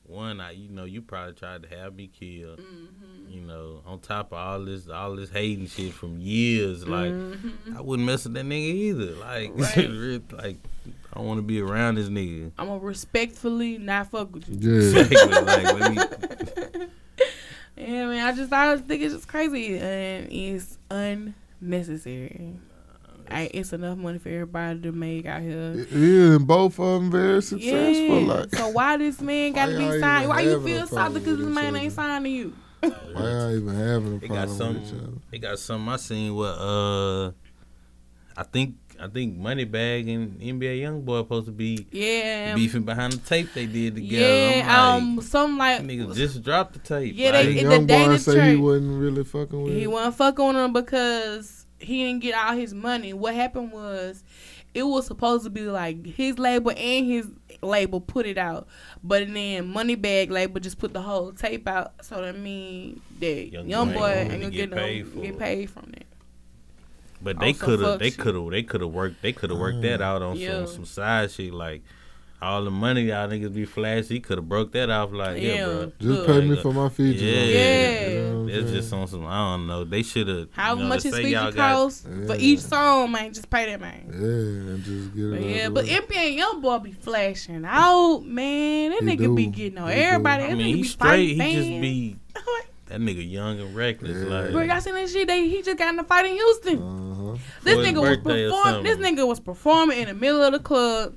one, 0.04 0.42
I 0.42 0.52
you 0.52 0.70
know 0.70 0.84
you 0.86 1.02
probably 1.02 1.34
tried 1.34 1.64
to 1.64 1.70
have 1.70 1.96
me 1.96 2.08
killed, 2.08 2.60
Mm-hmm. 2.60 3.30
you 3.32 3.42
know. 3.42 3.82
On 3.86 4.00
top 4.00 4.32
of 4.34 4.38
all 4.38 4.66
this, 4.66 4.90
all 4.90 5.16
this 5.16 5.30
hating 5.30 5.68
shit 5.68 5.94
from 5.94 6.20
years, 6.20 6.86
like 6.88 7.12
Mhm. 7.12 7.76
I 7.78 7.82
wouldn't 7.82 8.06
mess 8.06 8.24
with 8.26 8.34
that 8.34 8.46
nigga 8.46 8.74
either. 8.74 9.12
Like, 9.16 9.52
Right. 9.56 10.22
like 10.34 10.58
I 11.14 11.18
don't 11.18 11.28
want 11.28 11.38
to 11.40 11.44
be 11.44 11.62
around 11.62 11.96
this 11.96 12.10
nigga. 12.10 12.52
I'm 12.58 12.68
gonna 12.68 12.80
respectfully 12.80 13.78
not 13.78 14.12
fuck 14.12 14.34
with 14.34 14.50
you. 14.50 14.80
yeah 14.82 15.00
Exactly. 15.02 15.80
like, 15.80 15.92
me, 16.78 16.86
Yeah, 17.78 18.08
man. 18.08 18.26
I 18.28 18.36
just 18.36 18.52
I 18.54 18.78
think 18.78 19.02
it's 19.02 19.14
just 19.14 19.28
crazy 19.28 19.78
and 19.78 20.32
it's 20.32 20.78
unnecessary. 20.90 22.56
I, 23.34 23.50
it's 23.54 23.74
enough 23.74 23.98
money 23.98 24.20
for 24.20 24.30
everybody 24.30 24.80
to 24.82 24.92
make 24.92 25.26
out 25.26 25.42
here. 25.42 25.86
yeah 25.92 26.36
and 26.36 26.48
both 26.48 26.80
of 26.80 27.02
them 27.02 27.12
very 27.12 27.42
successful 27.42 28.22
Yeah. 28.22 28.34
like 28.34 28.56
so 28.56 28.70
why 28.70 28.98
this 28.98 29.22
man 29.22 29.52
got 29.54 29.68
to 29.68 29.78
be 29.78 30.00
signed? 30.00 30.30
Why 30.30 30.42
you 30.42 30.62
feel 30.64 30.86
problem 30.88 30.88
salty 30.88 31.14
because 31.20 31.38
with 31.38 31.48
this 31.48 31.56
man 31.56 31.68
other? 31.76 31.78
ain't 31.80 31.94
signing 31.94 32.32
you? 32.34 32.54
why 32.82 32.90
y'all 33.14 33.56
even 33.56 33.76
having 33.76 34.14
a 34.16 34.20
They 34.20 34.28
got 34.28 34.48
problem 34.48 34.58
some. 34.58 34.74
with 34.76 34.88
each 34.88 34.94
other 35.00 35.12
They 35.32 35.38
got 35.40 35.60
some. 35.60 35.90
I 35.90 35.96
seen 35.98 36.36
where 36.36 36.54
uh, 36.58 37.28
I 38.38 38.44
think 38.52 38.76
I 39.00 39.08
think 39.08 39.36
Moneybagg 39.40 40.14
and 40.14 40.40
NBA 40.40 40.82
YoungBoy 40.82 41.22
supposed 41.24 41.48
to 41.48 41.52
be 41.52 41.88
Yeah. 41.92 42.54
beefing 42.54 42.84
behind 42.84 43.14
the 43.14 43.18
tape 43.18 43.52
they 43.56 43.66
did 43.66 43.96
together. 43.96 44.26
Yeah, 44.58 44.66
I'm 44.68 45.02
um, 45.04 45.16
like, 45.18 45.26
some 45.26 45.58
like 45.58 45.82
niggas 45.82 46.16
just 46.16 46.44
dropped 46.44 46.74
the 46.74 46.80
tape. 46.80 47.14
Yeah, 47.16 47.32
like, 47.32 47.46
they- 47.48 47.54
Didn't 47.56 47.70
the 47.70 47.76
young 47.76 47.86
boy 47.88 47.94
Dana 48.06 48.20
say 48.20 48.32
he 48.34 48.38
church. 48.54 48.60
wasn't 48.60 49.02
really 49.02 49.24
fucking 49.24 49.64
with 49.64 49.74
he 49.74 49.84
it? 49.84 49.92
wasn't 49.92 50.16
fucking 50.16 50.46
on 50.46 50.56
him 50.56 50.74
because 50.74 51.66
he 51.82 52.06
didn't 52.06 52.22
get 52.22 52.36
all 52.36 52.54
his 52.56 52.74
money. 52.74 53.14
What 53.14 53.36
happened 53.36 53.72
was, 53.72 54.24
it 54.74 54.84
was 54.84 55.06
supposed 55.06 55.44
to 55.44 55.50
be 55.50 55.64
like 55.64 56.06
his 56.06 56.40
label 56.40 56.72
and 56.72 57.06
his 57.06 57.28
label 57.62 58.00
put 58.00 58.26
it 58.26 58.38
out, 58.38 58.68
but 59.04 59.28
then 59.34 59.74
Moneybagg 59.74 60.30
label 60.32 60.60
just 60.60 60.80
put 60.80 60.94
the 60.94 61.02
whole 61.02 61.32
tape 61.34 61.68
out. 61.68 61.94
So 62.06 62.22
that 62.22 62.38
mean 62.38 63.02
that 63.20 63.52
Young 63.52 63.68
young, 63.70 63.88
boy 63.94 64.00
boy 64.00 64.08
ain't 64.08 64.20
ain't 64.20 64.30
gonna 64.30 64.40
gonna 64.44 64.52
get 64.52 64.70
get, 64.70 64.78
paid 64.78 65.16
no 65.16 65.22
get 65.22 65.40
paid 65.40 65.70
from 65.70 65.92
that. 65.92 66.06
But 67.24 67.36
oh, 67.38 67.40
they 67.40 67.54
could 67.54 67.80
have, 67.82 68.00
they 68.00 68.12
could 68.12 68.34
have, 68.34 68.50
they 68.50 68.64
could 68.64 68.82
have 68.82 68.90
worked, 68.92 69.22
they 69.22 69.32
could 69.34 69.50
have 69.52 69.60
worked 69.60 69.82
that 69.84 70.02
uh, 70.02 70.06
out 70.06 70.22
on 70.22 70.38
Yeah. 70.38 70.66
some 70.66 70.68
some 70.76 70.86
side 70.86 71.32
shit 71.32 71.54
like 71.54 71.84
all 72.42 72.64
the 72.64 72.72
money 72.72 73.04
y'all 73.04 73.28
niggas 73.30 73.54
be 73.54 73.66
flashy. 73.66 74.16
He 74.16 74.20
could 74.20 74.38
have 74.40 74.50
broke 74.50 74.72
that 74.72 74.90
off 74.90 75.12
like, 75.12 75.42
yeah, 75.42 75.54
Yeah. 75.54 75.66
bro. 75.66 75.86
Just 75.86 76.02
Look. 76.02 76.28
pay 76.28 76.42
me 76.48 76.56
for 76.56 76.74
my 76.74 76.90
features. 76.90 77.22
Yeah. 77.22 77.32
on 77.42 77.48
Yeah. 77.50 78.10
you 78.10 78.22
know 78.34 78.48
It's 78.48 78.56
saying? 78.64 78.74
just 78.74 78.94
on 78.94 79.08
some. 79.08 79.26
I 79.28 79.38
don't 79.52 79.68
know. 79.68 79.84
They 79.84 80.02
should 80.04 80.28
have. 80.28 80.48
How 80.52 80.74
you 80.76 80.82
know, 80.82 80.88
much 80.90 81.04
his 81.04 81.16
feature 81.16 81.28
y'all 81.30 81.52
got- 81.52 81.74
cost 81.76 82.08
for 82.28 82.36
each 82.40 82.60
song, 82.60 83.12
man? 83.12 83.32
Just 83.34 83.50
pay 83.50 83.66
that 83.68 83.80
man. 83.80 84.06
Yeah, 84.12 84.74
and 84.74 84.84
just 84.84 85.16
get 85.16 85.24
it. 85.24 85.30
But 85.32 85.38
out 85.40 85.46
yeah, 85.50 85.70
but 85.70 85.86
way. 85.86 85.90
NBA 85.92 86.40
YoungBoy 86.40 86.84
be 86.84 86.92
flashing 86.94 87.64
out, 87.66 88.22
man. 88.26 88.92
That 88.92 89.04
He 89.04 89.06
nigga 89.18 89.36
be 89.36 89.46
getting 89.48 89.78
on 89.78 89.90
He 89.90 89.96
do. 89.96 90.02
everybody. 90.02 90.44
I 90.44 90.48
That 90.48 90.58
mean, 90.58 90.66
nigga 90.68 90.76
he 90.78 90.82
be 90.82 90.88
straight. 90.88 91.28
He 91.34 91.38
fighting 91.38 91.56
just 91.56 91.82
be 91.82 92.16
that 92.88 93.00
nigga 93.00 93.32
young 93.32 93.60
and 93.60 93.76
reckless. 93.76 94.18
Yeah. 94.18 94.36
Like, 94.42 94.52
Bro, 94.52 94.62
y'all 94.64 94.82
seen 94.82 94.96
that 94.96 95.10
shit? 95.10 95.28
They 95.28 95.48
he 95.48 95.62
just 95.62 95.78
got 95.78 95.94
in 95.94 96.00
a 96.00 96.04
fight 96.04 96.26
in 96.26 96.34
Houston. 96.34 96.82
Uh-huh. 96.82 97.38
This 97.64 97.76
For 97.76 97.82
nigga 97.84 98.02
was 98.02 98.18
performing. 98.18 98.84
This 98.84 98.98
nigga 98.98 99.28
was 99.28 99.40
performing 99.40 100.00
in 100.00 100.08
the 100.08 100.14
middle 100.16 100.42
of 100.44 100.54
the 100.54 100.60
club. 100.60 101.14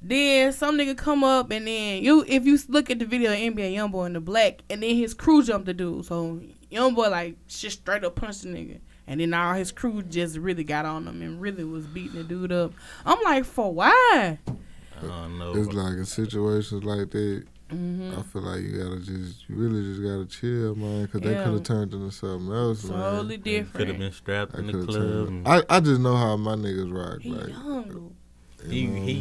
Then 0.00 0.52
some 0.52 0.78
nigga 0.78 0.96
come 0.96 1.24
up 1.24 1.50
and 1.50 1.66
then 1.66 2.02
you, 2.02 2.24
if 2.28 2.46
you 2.46 2.58
look 2.68 2.88
at 2.90 2.98
the 3.00 3.04
video 3.04 3.32
of 3.32 3.38
NBA 3.38 3.74
YoungBoy 3.74 4.06
in 4.06 4.12
the 4.12 4.20
black, 4.20 4.60
and 4.70 4.82
then 4.82 4.94
his 4.94 5.12
crew 5.14 5.42
jumped 5.42 5.66
the 5.66 5.74
dude. 5.74 6.04
So 6.04 6.40
YoungBoy 6.70 7.10
like 7.10 7.36
just 7.48 7.80
straight 7.80 8.04
up 8.04 8.14
punched 8.14 8.42
the 8.42 8.48
nigga, 8.50 8.78
and 9.06 9.20
then 9.20 9.34
all 9.34 9.54
his 9.54 9.72
crew 9.72 10.02
just 10.02 10.36
really 10.36 10.64
got 10.64 10.84
on 10.84 11.06
him 11.08 11.20
and 11.22 11.40
really 11.40 11.64
was 11.64 11.86
beating 11.86 12.14
the 12.16 12.24
dude 12.24 12.52
up. 12.52 12.72
I'm 13.04 13.20
like, 13.24 13.44
for 13.44 13.72
why? 13.72 14.38
I 14.46 15.00
don't 15.02 15.38
know. 15.38 15.54
It's 15.56 15.72
like 15.72 15.94
in 15.96 16.04
situations 16.04 16.84
like 16.84 17.10
that, 17.10 17.44
hmm 17.70 18.12
I 18.16 18.22
feel 18.22 18.42
like 18.42 18.60
you 18.62 18.82
gotta 18.82 18.98
just, 19.00 19.48
you 19.48 19.54
really 19.56 19.82
just 19.82 20.00
gotta 20.02 20.26
chill, 20.26 20.74
man, 20.76 21.04
because 21.06 21.20
they 21.20 21.32
Yeah. 21.32 21.44
could 21.44 21.52
have 21.54 21.62
turned 21.64 21.92
into 21.92 22.10
something 22.12 22.52
else, 22.52 22.82
Totally 22.82 23.36
man. 23.44 23.66
Could 23.74 23.88
have 23.88 23.98
been 23.98 24.12
strapped 24.12 24.54
I 24.54 24.58
in 24.60 24.66
the 24.68 24.72
coulda 24.72 24.86
club. 24.92 25.26
turned- 25.28 25.48
I, 25.48 25.62
I 25.68 25.80
just 25.80 26.00
know 26.00 26.16
how 26.16 26.36
my 26.36 26.54
niggas 26.54 26.92
rock. 26.96 27.20
He 27.20 27.30
Like, 27.30 27.48
young. 27.48 28.14
He 28.68 28.80
you 28.80 28.88
know 28.88 29.02
he, 29.02 29.14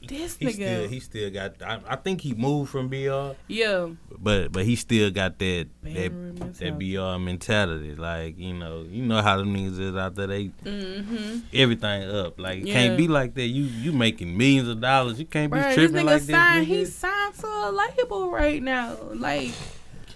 he, 0.00 0.06
This 0.06 0.36
he 0.36 0.46
nigga. 0.46 0.52
still 0.54 0.88
he 0.88 1.00
still 1.00 1.30
got. 1.30 1.60
I, 1.62 1.80
I 1.86 1.96
think 1.96 2.22
he 2.22 2.34
moved 2.34 2.70
from 2.70 2.88
BR, 2.88 3.32
Yeah. 3.46 3.90
but 4.18 4.52
but 4.52 4.64
he 4.64 4.74
still 4.76 5.10
got 5.10 5.38
that 5.38 5.68
that 5.82 6.12
that. 6.58 6.78
BR 6.78 7.18
mentality. 7.22 7.94
Like 7.94 8.38
you 8.38 8.54
know 8.54 8.86
you 8.88 9.02
know 9.04 9.20
how 9.20 9.36
them 9.36 9.54
niggas 9.54 9.78
is 9.78 9.94
out 9.96 10.14
there. 10.14 10.26
They 10.28 10.50
Mm-hmm. 10.64 11.38
everything 11.52 12.04
up. 12.10 12.40
Like 12.40 12.60
it 12.60 12.68
Yeah. 12.68 12.72
can't 12.74 12.96
be 12.96 13.06
like 13.08 13.34
that. 13.34 13.46
You 13.46 13.64
you 13.64 13.92
making 13.92 14.36
millions 14.36 14.68
of 14.68 14.80
dollars. 14.80 15.18
You 15.18 15.26
can't 15.26 15.52
be 15.52 15.58
Bro, 15.58 15.68
this 15.68 15.74
tripping 15.74 15.96
nigga 15.96 16.04
like 16.04 16.22
this. 16.22 16.30
signed. 16.30 16.66
nigga. 16.66 16.68
He's 16.68 16.94
signed 16.94 17.34
to 17.34 17.46
a 17.46 17.70
label 17.70 18.30
right 18.30 18.62
now. 18.62 18.96
Like, 19.12 19.50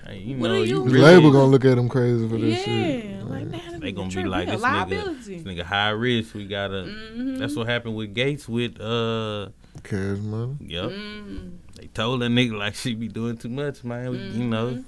Hey, 0.06 0.18
you 0.18 0.36
what 0.36 0.48
know 0.48 0.54
are 0.54 0.58
you 0.64 0.64
you 0.64 0.84
The 0.84 0.90
really, 0.90 1.00
label 1.16 1.30
gonna 1.32 1.44
look 1.46 1.64
at 1.64 1.78
him 1.78 1.88
crazy 1.88 2.28
for 2.28 2.36
this 2.36 2.58
yeah, 2.58 2.64
shit. 2.64 3.24
like 3.26 3.50
that. 3.50 3.80
They 3.80 3.92
gonna 3.92 4.08
be 4.08 4.12
tripping. 4.12 4.30
like 4.30 4.48
this 4.48 4.60
nigga. 4.62 5.24
This 5.24 5.42
nigga 5.42 5.62
high 5.62 5.90
risk. 5.90 6.34
We 6.34 6.46
gotta. 6.46 6.84
Mhm. 6.84 7.38
That's 7.38 7.56
what 7.56 7.66
happened 7.68 7.96
with 7.96 8.14
Gates 8.14 8.48
with 8.48 8.80
uh. 8.80 9.48
Cash 9.82 10.18
money. 10.18 10.56
Yep. 10.60 10.90
Mm. 10.90 11.50
They 11.80 11.86
told 11.88 12.20
that 12.22 12.30
nigga 12.30 12.56
like 12.56 12.74
she 12.82 12.94
be 12.94 13.08
doing 13.08 13.36
too 13.36 13.48
much, 13.48 13.82
man. 13.84 14.10
We- 14.10 14.18
You 14.18 14.44
know. 14.44 14.66
Mhm. 14.72 14.84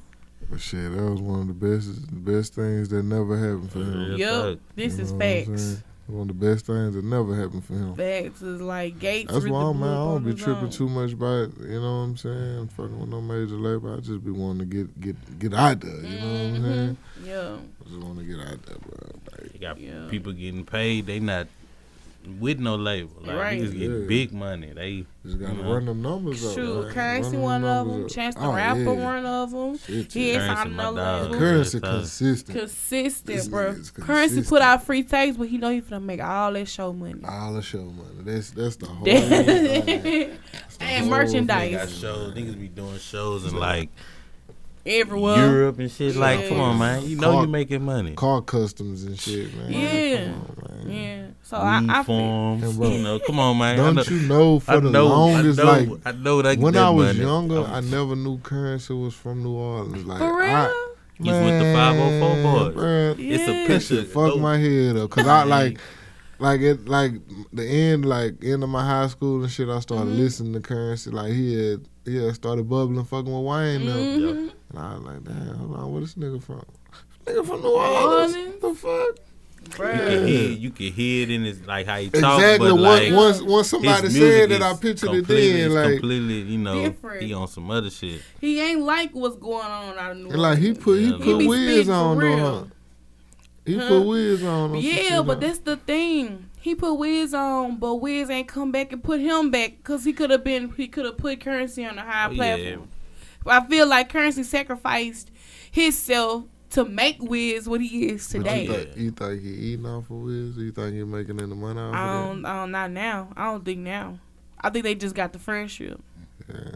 But 0.51 0.61
shit, 0.61 0.93
that 0.93 1.03
was 1.03 1.21
one 1.21 1.41
of 1.41 1.47
the 1.49 1.55
best, 1.55 2.07
the 2.09 2.33
best 2.33 2.55
things 2.55 2.89
that 2.91 3.03
never 3.03 3.37
happened 3.37 3.73
for 3.73 3.79
him. 3.81 3.99
Real 4.11 4.19
Yup, 4.19 4.45
talk. 4.45 4.59
this 4.77 4.97
You 4.97 5.03
is 5.03 5.11
know 5.13 5.19
what 5.19 5.25
I'm 5.27 5.45
facts. 5.47 5.83
Saying? 6.07 6.19
One 6.19 6.31
of 6.31 6.39
the 6.39 6.47
best 6.47 6.67
things 6.67 6.95
that 6.95 7.05
never 7.05 7.35
happened 7.35 7.65
for 7.65 7.75
him. 7.75 7.95
Facts 7.97 8.43
is 8.43 8.61
like 8.61 8.99
Gates. 8.99 9.33
That's 9.33 9.47
why 9.47 9.63
I'm, 9.63 9.81
man, 9.81 9.89
I 9.89 9.95
don't 9.95 10.09
on 10.17 10.25
be 10.25 10.35
tripping 10.35 10.65
own. 10.65 10.71
too 10.71 10.89
much 10.89 11.13
about, 11.13 11.49
it. 11.49 11.53
you 11.61 11.81
know 11.81 11.99
what 11.99 12.05
I'm 12.05 12.17
saying? 12.17 12.59
I'm 12.59 12.69
fucking 12.69 12.99
with 13.01 13.09
no 13.09 13.21
major 13.21 13.57
label. 13.57 13.95
I 13.95 14.01
just 14.01 14.25
be 14.25 14.31
wanting 14.31 14.59
to 14.69 14.77
get 14.77 15.01
get 15.01 15.39
get 15.39 15.55
out 15.55 15.81
there, 15.81 15.91
you 15.97 16.21
know 16.21 16.33
what 16.33 16.41
I'm 16.57 16.63
saying? 16.63 16.97
Mhm. 17.23 17.27
Yeah. 17.27 17.57
I 17.85 17.89
just 17.89 18.01
want 18.03 18.19
to 18.19 18.25
get 18.25 18.39
out 18.41 18.63
there, 18.67 18.77
bro. 18.79 19.21
Like, 19.33 19.53
They 19.53 19.59
got 19.59 19.81
Yeah. 19.81 20.07
people 20.11 20.33
getting 20.33 20.65
paid. 20.65 21.07
They 21.07 21.19
not 21.21 21.47
with 22.41 22.59
no 22.61 22.77
label. 22.77 23.23
Like 23.23 23.37
Right. 23.37 23.61
niggas 23.61 23.73
getting 23.73 24.01
Yeah. 24.03 24.07
big 24.09 24.33
money. 24.33 24.73
They 24.75 25.05
just 25.25 25.39
gotta 25.41 25.55
Mhm. 25.55 25.65
run 25.73 25.87
them 25.87 26.03
numbers 26.03 26.45
up. 26.45 26.55
Shoot, 26.55 26.85
man. 26.85 26.93
Curren$y 26.95 27.31
Run 27.33 27.41
one 27.43 27.65
of 27.65 27.89
them. 27.89 28.05
up. 28.05 28.11
Chance 28.11 28.35
the 28.35 28.41
Oh, 28.43 28.53
Rapper 28.53 28.81
yeah. 28.81 29.05
one 29.05 29.27
of 29.27 29.51
them. 29.51 29.79
Shit, 29.79 30.13
He 30.13 30.33
yeah. 30.33 30.37
is 30.37 30.37
Curren$y, 30.39 30.61
on 30.63 30.73
my 30.77 30.83
no 30.85 30.97
dog. 30.97 31.23
label. 31.25 31.39
Curren$y 31.39 31.81
consistent. 31.81 32.59
Consistent, 32.59 33.27
This 33.37 33.49
bro. 33.49 33.73
nigga's 33.73 33.91
Curren$y 33.91 34.43
put 34.43 34.63
out 34.63 34.83
free 34.85 35.03
takes, 35.03 35.37
but 35.37 35.49
he 35.49 35.59
know 35.59 35.71
he 35.71 35.81
finna 35.81 36.03
make 36.03 36.23
all 36.23 36.53
that 36.53 36.69
show 36.69 36.93
money. 36.93 37.21
All 37.27 37.55
the 37.55 37.63
show 37.63 37.83
money. 37.85 38.23
That's 38.25 38.51
that's 38.51 38.77
the 38.77 38.87
whole 38.87 39.05
thing. 39.05 39.29
That's 39.31 40.77
the 40.77 40.85
and 40.85 41.01
whole 41.07 41.11
got 41.11 41.19
merchandise 41.19 41.99
shows. 41.99 42.35
Niggas 42.35 42.59
be 42.59 42.69
doing 42.69 42.99
shows 42.99 43.45
in 43.45 43.57
like 43.59 43.91
everywhere. 44.87 45.37
Europe 45.37 45.79
and 45.79 45.91
shit. 45.91 46.17
Like, 46.17 46.41
Yeah. 46.41 46.49
come 46.49 46.61
on, 46.61 46.79
man. 46.79 47.05
You 47.07 47.17
know 47.17 47.33
Car- 47.33 47.43
you 47.43 47.49
making 47.49 47.85
money. 47.85 48.13
Car 48.15 48.41
customs 48.43 49.05
and 49.05 49.19
shit, 49.19 49.55
man. 49.57 49.73
Yeah. 49.73 50.25
Come 50.25 50.35
on, 50.35 50.87
man. 50.87 50.97
Yeah. 50.97 51.27
So 51.43 51.57
I, 51.59 51.77
I 51.89 52.03
feel, 52.03 52.15
Uniforms. 52.17 52.63
And 52.65 52.77
bro, 52.77 52.89
you 52.91 53.03
know, 53.03 53.19
come 53.21 53.39
on, 53.39 53.59
man. 53.59 53.77
Don't 53.77 53.95
know, 53.95 54.03
you 54.03 54.21
know 54.29 54.59
for 54.59 54.73
I 54.73 54.81
the 54.81 54.91
know, 54.91 55.07
longest 55.09 55.61
I 55.61 55.63
know, 55.63 55.71
like 55.71 55.89
I 56.07 56.13
know 56.13 56.43
that 56.43 56.59
when 56.59 56.75
that 56.75 56.83
I 56.85 56.91
was 56.91 57.07
money. 57.09 57.21
younger, 57.21 57.61
I'm- 57.63 57.91
never 57.91 58.17
knew 58.17 58.39
Curren$y 58.39 58.95
was 58.97 59.15
from 59.15 59.43
New 59.45 59.53
Orleans. 59.53 60.05
Like 60.05 60.19
for 60.19 60.39
real. 60.39 60.51
I, 60.51 60.83
He's 61.19 61.33
with 61.33 61.59
the 61.63 61.73
504 61.73 62.43
boys. 62.43 62.75
Bruh, 62.75 63.19
yeah. 63.19 63.35
It's 63.37 63.49
a 63.49 63.67
picture. 63.67 63.81
shit 64.03 64.07
fuck 64.09 64.35
Go- 64.35 64.39
my 64.39 64.59
head 64.59 64.97
up. 64.99 65.09
Cause 65.11 65.27
I 65.27 65.45
like, 65.57 65.79
like 66.39 66.61
it, 66.61 66.89
like 66.89 67.13
the 67.55 67.65
end, 67.65 68.05
like 68.05 68.45
end 68.45 68.63
of 68.63 68.69
my 68.69 68.85
high 68.85 69.07
school 69.07 69.43
and 69.43 69.51
shit. 69.51 69.69
I 69.71 69.81
started 69.81 70.11
Mhm. 70.13 70.19
listening 70.19 70.53
to 70.55 70.61
Curren$y. 70.61 71.13
Like 71.13 71.33
he 71.33 71.55
had, 71.55 71.89
he 72.07 72.17
had 72.17 72.35
started 72.35 72.69
bubbling, 72.69 73.05
fucking 73.05 73.25
with 73.33 73.45
Wayne. 73.45 73.85
Them. 73.87 73.97
Mhm. 73.97 74.51
And 74.71 74.79
I 74.79 74.95
was 74.95 75.03
like, 75.03 75.25
damn, 75.25 75.55
hold 75.57 75.77
on, 75.77 75.93
where 75.93 76.01
this 76.01 76.15
nigga 76.15 76.43
from? 76.43 76.65
Nigga 77.27 77.47
from 77.47 77.61
New 77.63 77.69
Orleans. 77.69 78.35
Orleans? 78.35 78.61
The 78.63 78.75
fuck? 78.75 79.17
You 79.69 79.73
can 79.75 80.27
hear, 80.29 80.49
you 80.51 80.71
can 80.71 80.93
hear 80.93 81.23
it 81.25 81.31
in 81.33 81.45
his 81.45 81.67
like 81.67 81.87
how 81.87 81.97
he 81.99 82.09
talk, 82.09 82.39
Exactly. 82.39 82.69
but 82.71 82.77
Once, 82.77 83.03
like 83.03 83.13
once, 83.13 83.43
once 83.43 83.67
his 83.67 83.71
somebody 83.71 84.11
said 84.11 84.51
that, 84.51 84.57
is 84.59 84.63
I 84.63 84.73
pictured 84.75 85.11
it 85.11 85.17
completely- 85.17 85.61
then. 85.63 85.73
Like, 85.75 85.91
completely, 85.99 86.41
you 86.43 86.59
know, 86.59 86.83
Different. 86.85 87.23
he 87.25 87.35
on 87.35 87.49
some 87.49 87.69
other 87.73 87.91
shit. 87.91 88.21
He 88.41 88.61
ain't 88.61 88.83
like 88.83 89.11
what's 89.13 89.35
going 89.37 89.67
on 89.67 89.99
out 89.99 90.13
of 90.13 90.19
New 90.19 90.31
and 90.31 90.41
like 90.41 90.59
he 90.59 90.73
put, 90.73 91.01
he 91.01 91.07
Yeah, 91.07 91.17
put 91.17 91.25
He 91.27 91.39
be 91.39 91.47
Wiz 91.49 91.89
on 91.89 92.17
for 92.17 92.23
though, 92.23 92.37
huh? 92.39 92.65
He 93.65 93.77
Huh? 93.77 93.89
put 93.89 94.01
Wiz 94.07 94.45
on. 94.45 94.71
on 94.71 94.79
Yeah, 94.79 95.23
but 95.23 95.35
huh? 95.35 95.41
that's 95.41 95.59
the 95.59 95.77
thing. 95.77 96.46
He 96.67 96.75
put 96.75 96.95
Wiz 96.95 97.33
on, 97.33 97.77
but 97.77 97.95
Wiz 97.95 98.29
ain't 98.29 98.49
come 98.49 98.73
back 98.73 98.91
and 98.91 99.01
put 99.01 99.21
him 99.21 99.53
back 99.53 99.77
because 99.77 100.05
he 100.05 100.13
could 100.13 100.31
have 100.31 100.43
been. 100.43 100.73
He 100.73 100.89
could 100.89 101.05
have 101.05 101.17
put 101.17 101.39
Curren$y 101.39 101.85
on 101.85 101.97
a 101.97 102.03
high 102.03 102.27
Oh, 102.29 102.35
platform. 102.35 102.89
But 103.45 103.63
I 103.63 103.67
feel 103.69 103.87
like 103.87 104.09
Curren$y 104.09 104.43
sacrificed 104.43 105.31
himself 105.71 106.47
to 106.71 106.85
make 106.85 107.23
Wiz 107.23 107.69
what 107.69 107.81
he 107.81 108.09
is 108.09 108.27
today. 108.27 108.65
You 108.65 108.73
think, 108.73 108.97
you 108.97 109.11
think 109.13 109.43
he 109.43 109.49
eating 109.49 109.87
off 109.87 110.11
of 110.11 110.17
Wiz? 110.17 110.57
You 110.57 110.73
think 110.73 110.95
he 110.97 111.05
making 111.05 111.41
any 111.41 111.55
money 111.55 111.79
off 111.79 111.95
I 111.95 112.09
of 112.09 112.27
don't, 112.27 112.45
I 112.45 112.61
don't, 112.63 112.71
not 112.73 112.91
now. 112.91 113.29
I 113.37 113.45
don't 113.45 113.65
think 113.65 113.79
now. 113.79 114.19
I 114.61 114.71
think 114.71 114.83
they 114.83 114.97
just 114.97 115.15
got 115.15 115.33
the 115.33 115.39
friendship. 115.39 116.01
Yeah. 116.49 116.75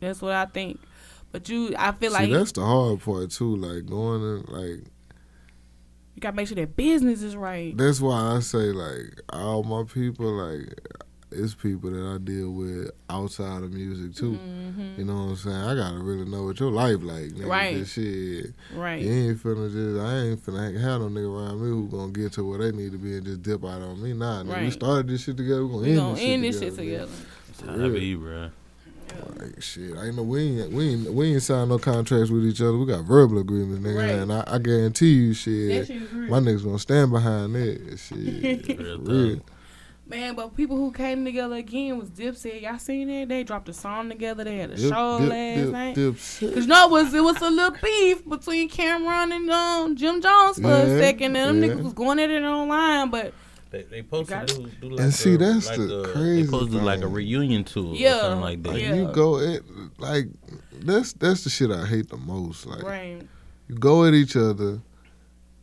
That's 0.00 0.20
what 0.20 0.34
I 0.34 0.44
think. 0.44 0.80
But 1.32 1.48
you, 1.48 1.74
I 1.78 1.92
feel 1.92 2.10
See, 2.10 2.18
like 2.18 2.30
that's 2.30 2.52
the 2.52 2.60
hard 2.60 3.00
part 3.00 3.30
too. 3.30 3.56
Like 3.56 3.86
going 3.86 4.22
and 4.22 4.48
like 4.50 4.84
you 6.14 6.20
gotta 6.20 6.36
make 6.36 6.46
sure 6.48 6.56
that 6.56 6.76
business 6.76 7.22
is 7.22 7.36
right. 7.36 7.76
that's 7.76 8.00
why 8.00 8.36
I 8.36 8.40
say 8.40 8.72
like 8.72 9.20
all 9.30 9.62
my 9.64 9.82
people 9.84 10.26
like 10.32 10.80
it's 11.36 11.52
people 11.52 11.90
that 11.90 12.14
I 12.14 12.18
deal 12.18 12.52
with 12.52 12.92
outside 13.10 13.64
of 13.64 13.72
music 13.72 14.14
too. 14.14 14.38
Mhm. 14.38 14.98
You 14.98 15.04
know 15.04 15.14
what 15.14 15.20
I'm 15.30 15.36
saying? 15.36 15.56
I 15.56 15.74
gotta 15.74 15.98
really 15.98 16.24
know 16.30 16.44
what 16.44 16.60
your 16.60 16.70
life 16.70 16.98
like, 17.02 17.30
nigga. 17.32 17.46
Right. 17.48 17.74
This 17.76 17.92
shit. 17.94 18.52
Right. 18.72 19.02
You 19.02 19.10
ain't 19.30 19.42
finna 19.42 19.72
just 19.72 20.00
I 20.00 20.16
ain't 20.18 20.46
finna 20.46 20.80
have 20.80 21.00
no 21.00 21.08
nigga 21.08 21.36
around 21.36 21.60
me 21.60 21.68
who 21.70 21.88
gonna 21.88 22.12
get 22.12 22.32
to 22.34 22.44
where 22.48 22.58
they 22.60 22.70
need 22.76 22.92
to 22.92 22.98
be 22.98 23.16
and 23.16 23.26
just 23.26 23.42
dip 23.42 23.64
out 23.64 23.82
on 23.82 24.00
me. 24.00 24.12
Nah, 24.12 24.44
nigga. 24.44 24.60
We 24.64 24.70
started 24.70 25.08
this 25.08 25.24
shit 25.24 25.36
together. 25.36 25.66
We 25.66 25.72
gonna 25.72 25.82
We 25.82 25.88
end 25.90 25.98
gonna 25.98 26.14
this 26.14 26.22
end 26.22 26.44
shit 26.44 26.52
this 26.52 26.60
shit 26.62 26.76
together. 26.76 27.06
together. 27.06 27.26
That's 27.48 27.60
For 27.62 27.66
how 27.66 27.76
real. 27.78 27.92
be, 27.94 28.14
bro. 28.14 28.50
Like 29.38 29.62
shit, 29.62 29.96
I 29.96 30.06
ain't 30.06 30.16
know 30.16 30.22
we 30.22 30.60
ain't 30.60 30.72
we 30.72 30.88
ain't 30.90 31.12
we 31.12 31.32
ain't 31.34 31.42
signed 31.42 31.70
no 31.70 31.78
contracts 31.78 32.30
with 32.30 32.44
each 32.46 32.60
other. 32.60 32.76
We 32.78 32.86
got 32.86 33.04
verbal 33.04 33.38
agreements, 33.38 33.86
nigga, 33.86 33.96
Right. 33.96 34.10
and 34.10 34.32
I, 34.32 34.44
I 34.46 34.58
guarantee 34.58 35.12
you, 35.12 35.34
shit, 35.34 35.68
That 35.80 35.86
shit 35.92 36.02
is 36.02 36.12
real. 36.12 36.30
my 36.30 36.38
niggas 36.40 36.64
gonna 36.64 36.78
stand 36.78 37.10
behind 37.12 37.54
that. 37.54 37.98
Shit, 37.98 38.78
Real 38.78 38.98
real. 39.00 39.40
Man, 40.06 40.34
but 40.34 40.54
people 40.54 40.76
who 40.76 40.92
came 40.92 41.24
together 41.24 41.54
again 41.54 41.98
was 41.98 42.10
Dipset. 42.10 42.60
Y'all 42.60 42.78
seen 42.78 43.08
that? 43.08 43.28
They 43.30 43.42
dropped 43.42 43.70
a 43.70 43.72
song 43.72 44.10
together. 44.10 44.44
They 44.44 44.58
had 44.58 44.70
a 44.72 44.76
Dip, 44.76 44.92
show 44.92 45.18
dip, 45.18 45.30
last 45.30 45.56
dip, 45.56 45.70
night. 45.70 45.94
dip, 45.94 46.14
Cause 46.14 46.36
shit. 46.40 46.56
you 46.56 46.66
know 46.66 46.84
it 46.86 46.90
was 46.90 47.14
it 47.14 47.24
was 47.24 47.40
a 47.40 47.48
little 47.50 47.74
beef 47.82 48.28
between 48.28 48.68
Cam'ron 48.68 49.34
and 49.34 49.50
um, 49.50 49.96
Jim 49.96 50.20
Jones 50.20 50.58
for 50.60 50.68
a 50.70 50.98
second, 51.00 51.36
and 51.36 51.60
them 51.60 51.62
yeah. 51.64 51.74
niggas 51.76 51.82
was 51.84 51.94
going 51.94 52.18
at 52.18 52.28
it 52.28 52.42
online. 52.42 53.08
But 53.10 53.32
They 53.74 53.82
they 53.82 53.98
supposed 54.02 54.28
to 54.30 54.46
do, 54.46 54.70
do 54.80 54.88
like 54.90 55.00
And 55.00 55.12
see, 55.14 55.34
a, 55.34 55.38
that's 55.38 55.66
like 55.66 55.78
the 55.78 56.00
a, 56.00 56.12
crazy 56.12 56.42
They 56.42 56.44
supposed 56.46 56.72
to 56.72 56.78
do 56.78 56.84
like 56.84 57.00
a 57.00 57.08
reunion 57.08 57.64
tour 57.64 57.94
Yeah, 57.94 58.16
or 58.16 58.20
something 58.20 58.40
like 58.40 58.62
that. 58.62 58.72
Like 58.72 58.82
Yeah. 58.82 58.94
you 58.94 59.12
go 59.12 59.38
at 59.38 59.62
like 59.98 60.26
that's 60.80 61.12
that's 61.14 61.42
the 61.44 61.50
shit 61.50 61.70
I 61.70 61.84
hate 61.86 62.08
the 62.08 62.16
most. 62.16 62.66
Like 62.66 62.82
right, 62.82 63.20
you 63.68 63.74
go 63.76 64.04
at 64.04 64.14
each 64.14 64.36
other. 64.36 64.80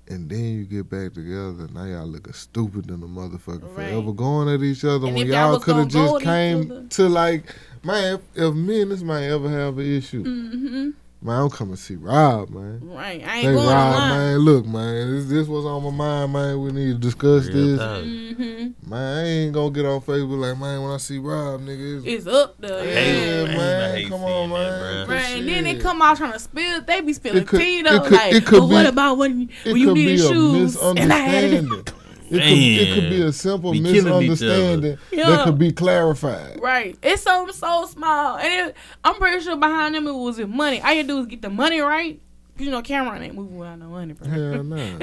And 0.10 0.30
then 0.30 0.40
you 0.58 0.66
get 0.66 0.90
back 0.90 1.14
together. 1.14 1.70
Now 1.74 1.86
y'all 1.86 2.06
looking 2.06 2.34
stupid 2.34 2.88
than 2.88 3.02
a 3.02 3.08
motherfucker 3.08 3.64
Right. 3.78 3.92
forever 3.92 4.12
going 4.12 4.54
at 4.54 4.62
each 4.62 4.84
other 4.84 5.08
And 5.08 5.16
when 5.16 5.28
y'all 5.28 5.52
y'all 5.52 5.60
could 5.62 5.78
have 5.78 5.88
just 5.88 6.22
came 6.22 6.90
to 6.90 7.08
like, 7.08 7.56
man, 7.82 8.16
if, 8.16 8.22
if 8.36 8.54
me 8.54 8.82
and 8.82 8.92
this 8.92 9.04
man 9.04 9.32
ever 9.32 9.48
have 9.50 9.78
an 9.78 9.86
issue, 9.86 10.24
mm-hmm. 10.26 10.90
Man, 11.24 11.40
I'm 11.40 11.50
coming 11.52 11.76
to 11.76 11.80
see 11.82 11.98
Rob, 11.98 12.50
man. 12.50 12.80
Right. 12.82 13.22
I 13.24 13.28
Hey, 13.28 13.48
ain't 13.48 13.56
going 13.56 13.68
Rob, 13.68 13.94
online. 13.96 14.10
man, 14.10 14.38
look, 14.40 14.66
man, 14.66 15.12
this, 15.12 15.26
this 15.28 15.48
was 15.48 15.66
on 15.68 15.84
my 15.84 15.92
mind, 15.92 16.34
man. 16.34 16.60
We 16.62 16.72
need 16.72 16.94
to 16.94 16.98
discuss 16.98 17.46
Real 17.46 17.78
this. 17.78 17.80
Mm-hmm. 17.80 18.90
Man, 18.90 19.18
I 19.18 19.28
ain't 19.28 19.54
gonna 19.54 19.70
get 19.70 19.86
on 19.86 20.02
Facebook 20.02 20.40
like, 20.40 20.58
man, 20.60 20.82
when 20.82 20.92
I 20.92 20.98
see 20.98 21.20
Rob, 21.20 21.62
nigga, 21.62 21.98
it's, 21.98 22.06
It's 22.08 22.28
up 22.28 22.60
there. 22.60 22.84
Yeah, 22.84 23.44
Yeah. 23.52 23.56
man, 23.58 23.84
I 23.92 23.96
hate 23.98 24.10
come 24.10 24.24
on, 24.24 24.50
that, 24.50 24.56
man. 24.82 25.08
Right, 25.10 25.38
and 25.38 25.48
then 25.48 25.64
they 25.66 25.76
come 25.76 26.02
out 26.02 26.18
trying 26.18 26.34
to 26.34 26.40
spill. 26.40 26.82
They 26.82 27.02
be 27.02 27.14
spilling 27.14 27.44
It 27.44 27.48
could- 27.48 27.60
tea 27.60 27.80
it 27.80 27.84
though. 27.86 28.00
could- 28.02 28.12
like, 28.14 28.34
it 28.34 28.46
could 28.48 28.60
but 28.62 28.68
what 28.70 28.84
be- 28.84 28.90
about 28.90 29.18
when, 29.20 29.42
it 29.64 29.72
when 29.74 29.78
you 29.78 29.88
could 29.90 29.94
be 29.94 30.06
needed 30.08 30.26
a 30.26 30.28
shoes 30.28 30.76
and 30.82 31.14
I 31.14 31.18
had 31.18 31.54
it? 31.54 31.94
misunderstanding. 32.32 32.80
It 32.82 32.86
could, 32.86 32.98
it 32.98 33.02
could 33.02 33.10
be 33.10 33.22
a 33.22 33.32
simple 33.32 33.72
Be 33.72 33.82
killing 33.82 33.98
each 34.00 34.06
other. 34.08 34.20
misunderstanding 34.22 34.98
that 35.12 35.44
could 35.46 35.58
be 35.60 35.72
clarified. 35.72 36.60
Right. 36.62 36.98
It's 37.04 37.22
something 37.24 37.54
so 37.56 37.86
small. 37.86 38.38
And 38.38 38.70
it, 38.70 38.76
I'm 39.04 39.16
pretty 39.16 39.44
sure 39.44 39.56
behind 39.58 39.96
them 39.96 40.08
it 40.08 40.14
was 40.14 40.38
with 40.38 40.50
money. 40.50 40.82
All 40.82 40.94
you 40.94 41.04
do 41.04 41.20
is 41.20 41.28
get 41.28 41.42
the 41.42 41.50
money 41.50 41.80
right. 41.82 42.20
'Cause 42.58 42.66
you 42.66 42.72
know 42.72 42.82
Cam'ron 42.82 43.22
ain't 43.22 43.34
moving 43.34 43.58
without 43.58 43.80
no 43.80 43.88
money, 43.88 44.14
bro. 44.14 44.28
Hell 44.28 44.64
no. 44.64 44.98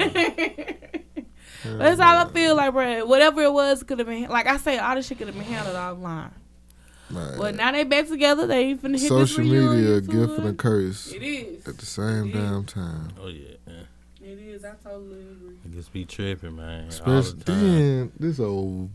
That's 1.77 1.99
all 1.99 2.17
I 2.17 2.29
feel 2.31 2.55
like, 2.55 2.71
bro. 2.73 3.05
Whatever 3.05 3.41
it 3.41 3.51
was 3.51 3.83
could 3.83 3.99
have 3.99 4.07
been 4.07 4.29
like 4.29 4.47
I 4.47 4.57
say, 4.57 4.77
all 4.77 4.95
this 4.95 5.07
shit 5.07 5.17
could 5.17 5.27
have 5.27 5.35
been 5.35 5.45
handled 5.45 5.75
offline. 5.75 6.31
Man. 7.09 7.37
But 7.39 7.55
now 7.55 7.71
they 7.71 7.83
back 7.85 8.07
together. 8.07 8.45
They 8.45 8.65
ain't 8.65 8.83
finna 8.83 8.91
hit 8.99 9.09
Social 9.09 9.25
this 9.25 9.37
media, 9.39 9.61
a 9.61 9.69
reunion 9.71 10.05
gift 10.05 10.39
and 10.39 10.47
a 10.49 10.53
curse 10.53 11.11
It 11.11 11.23
is. 11.23 11.67
at 11.67 11.77
the 11.79 11.85
same 11.85 12.31
damn 12.31 12.65
time. 12.65 13.09
Oh 13.19 13.27
yeah, 13.27 13.47
yeah. 13.49 13.55
It 14.29 14.39
is. 14.39 14.63
I 14.65 14.73
totally 14.83 15.21
agree. 15.21 15.55
I 15.65 15.75
just 15.75 15.91
be 15.91 16.05
tripping, 16.05 16.55
man. 16.55 16.87
Especially 16.89 17.39
the 17.39 17.51
then 17.51 18.11
this 18.19 18.39
old 18.39 18.89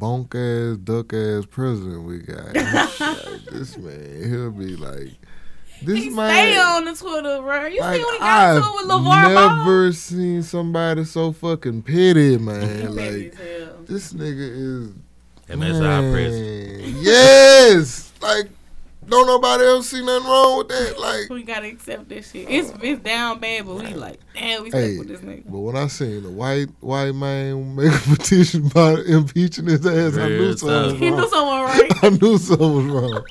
bonk 0.00 0.34
ass, 0.34 0.78
duck 0.78 1.12
ass 1.12 1.46
president 1.48 2.02
we 2.04 2.18
got. 2.18 2.54
Like, 3.00 3.44
this 3.52 3.76
man, 3.76 4.28
he'll 4.30 4.50
be 4.50 4.74
like, 4.76 5.10
this 5.82 5.96
He 6.04 6.10
man. 6.10 6.30
stay 6.30 6.58
on 6.58 6.84
the 6.86 6.94
Twitter, 6.94 7.40
bro. 7.40 7.66
You 7.66 7.80
like, 7.80 7.96
see 8.00 8.04
when 8.04 8.14
he 8.14 8.18
got 8.18 8.28
I've 8.28 8.56
into 8.56 8.68
it 8.68 8.74
with 8.74 8.86
LeVar 8.90 9.34
Ball? 9.34 9.56
never 9.58 9.92
seen 9.92 10.42
somebody 10.42 11.04
so 11.04 11.32
fucking 11.32 11.82
petty, 11.82 12.36
man. 12.38 12.96
Like 12.96 13.36
this 13.86 14.12
nigga 14.12 14.86
is. 14.88 14.90
and 15.48 15.62
that's 15.62 15.78
our 15.78 16.02
man, 16.02 16.12
president. 16.12 16.82
Yes, 17.02 18.12
like 18.20 18.48
don't 19.08 19.26
nobody 19.26 19.64
else 19.64 19.88
see 19.88 20.04
nothing 20.04 20.28
wrong 20.28 20.58
with 20.58 20.68
that. 20.68 20.98
Like, 21.08 21.30
We 21.30 21.42
gotta 21.42 21.66
accept 21.68 22.08
this 22.08 22.30
shit. 22.32 22.48
It's 22.50 22.72
it's 22.82 23.00
down 23.02 23.38
bad, 23.38 23.66
but 23.66 23.76
we 23.76 23.94
like, 23.94 24.18
damn, 24.34 24.62
we 24.64 24.70
stuck 24.70 24.80
Hey, 24.82 24.98
with 24.98 25.08
this 25.08 25.20
nigga. 25.20 25.44
but 25.46 25.58
when 25.58 25.76
I 25.76 25.86
seen 25.86 26.24
a 26.24 26.30
white 26.30 26.68
white 26.80 27.12
man 27.14 27.74
make 27.76 27.92
a 27.92 27.98
petition 28.16 28.66
about 28.66 29.00
impeaching 29.06 29.66
his 29.66 29.86
ass, 29.86 30.16
I 30.18 30.28
knew 30.28 30.40
Real 30.40 30.56
something 30.56 30.90
tough. 30.90 30.98
He 30.98 31.10
was 31.10 31.16
knew 31.16 31.20
wrong. 31.20 31.30
someone 31.30 31.62
right. 31.64 32.04
I 32.04 32.08
knew 32.10 32.38
something 32.38 32.74
was 32.74 32.84
wrong. 32.86 33.24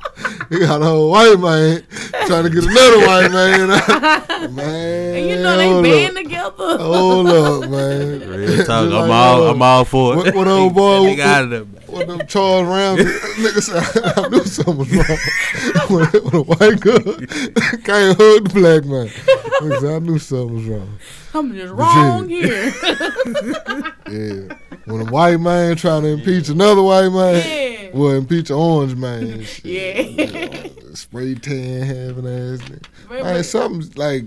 He 0.49 0.59
got 0.59 0.81
a 0.81 0.85
whole 0.85 1.11
white 1.11 1.39
man 1.39 1.83
trying 2.27 2.43
to 2.43 2.49
get 2.49 2.63
another 2.63 3.05
white 3.05 3.31
man. 3.31 4.55
man, 4.55 5.15
and 5.17 5.29
you 5.29 5.35
know 5.37 5.57
they 5.57 5.89
band 5.89 6.15
together. 6.17 6.77
Hold 6.77 7.27
up, 7.27 7.69
man. 7.69 8.29
Real 8.29 8.57
talk. 8.65 8.69
I'm 8.69 8.89
like, 8.91 9.09
all. 9.11 9.47
I'm 9.49 9.61
all 9.61 9.85
for 9.85 10.13
it. 10.13 10.17
What, 10.17 10.35
what 10.35 10.47
old 10.47 10.73
boy? 10.73 11.03
They 11.03 11.15
got 11.17 11.51
it. 11.51 11.67
What 11.97 12.07
them 12.07 12.27
Charles 12.27 12.67
Ramsey 12.67 13.03
nigga 13.05 13.61
said, 13.61 14.17
I 14.17 14.27
knew 14.29 14.43
something 14.43 14.77
was 14.77 14.91
wrong. 14.93 15.17
when, 15.89 16.05
when 16.23 16.35
a 16.35 16.43
white 16.43 16.79
girl 16.79 16.99
can't 17.83 18.17
hug 18.17 18.49
the 18.49 18.51
black 18.53 18.85
man. 18.85 19.07
Nigga 19.61 19.79
said, 19.79 19.95
I 19.95 19.99
knew 19.99 20.19
something 20.19 20.55
was 20.55 20.65
wrong. 20.65 20.97
I'm 21.33 21.53
just 21.53 21.73
wrong 21.73 22.29
here. 22.29 22.73
Yeah. 24.09 24.55
When 24.85 25.01
a 25.05 25.11
white 25.11 25.37
man 25.41 25.75
trying 25.75 26.03
to 26.03 26.07
impeach 26.09 26.47
another 26.47 26.81
white 26.81 27.09
man, 27.09 27.43
Yeah. 27.45 27.89
well, 27.93 28.11
impeach 28.11 28.49
an 28.49 28.55
orange 28.55 28.95
man. 28.95 29.43
Shit. 29.43 29.65
yeah. 29.65 30.67
Spray 30.93 31.35
tan 31.35 31.81
having 31.81 32.25
ass 32.25 32.59
nigga. 32.61 33.09
Man, 33.09 33.23
but 33.23 33.43
something's 33.43 33.97
like, 33.97 34.23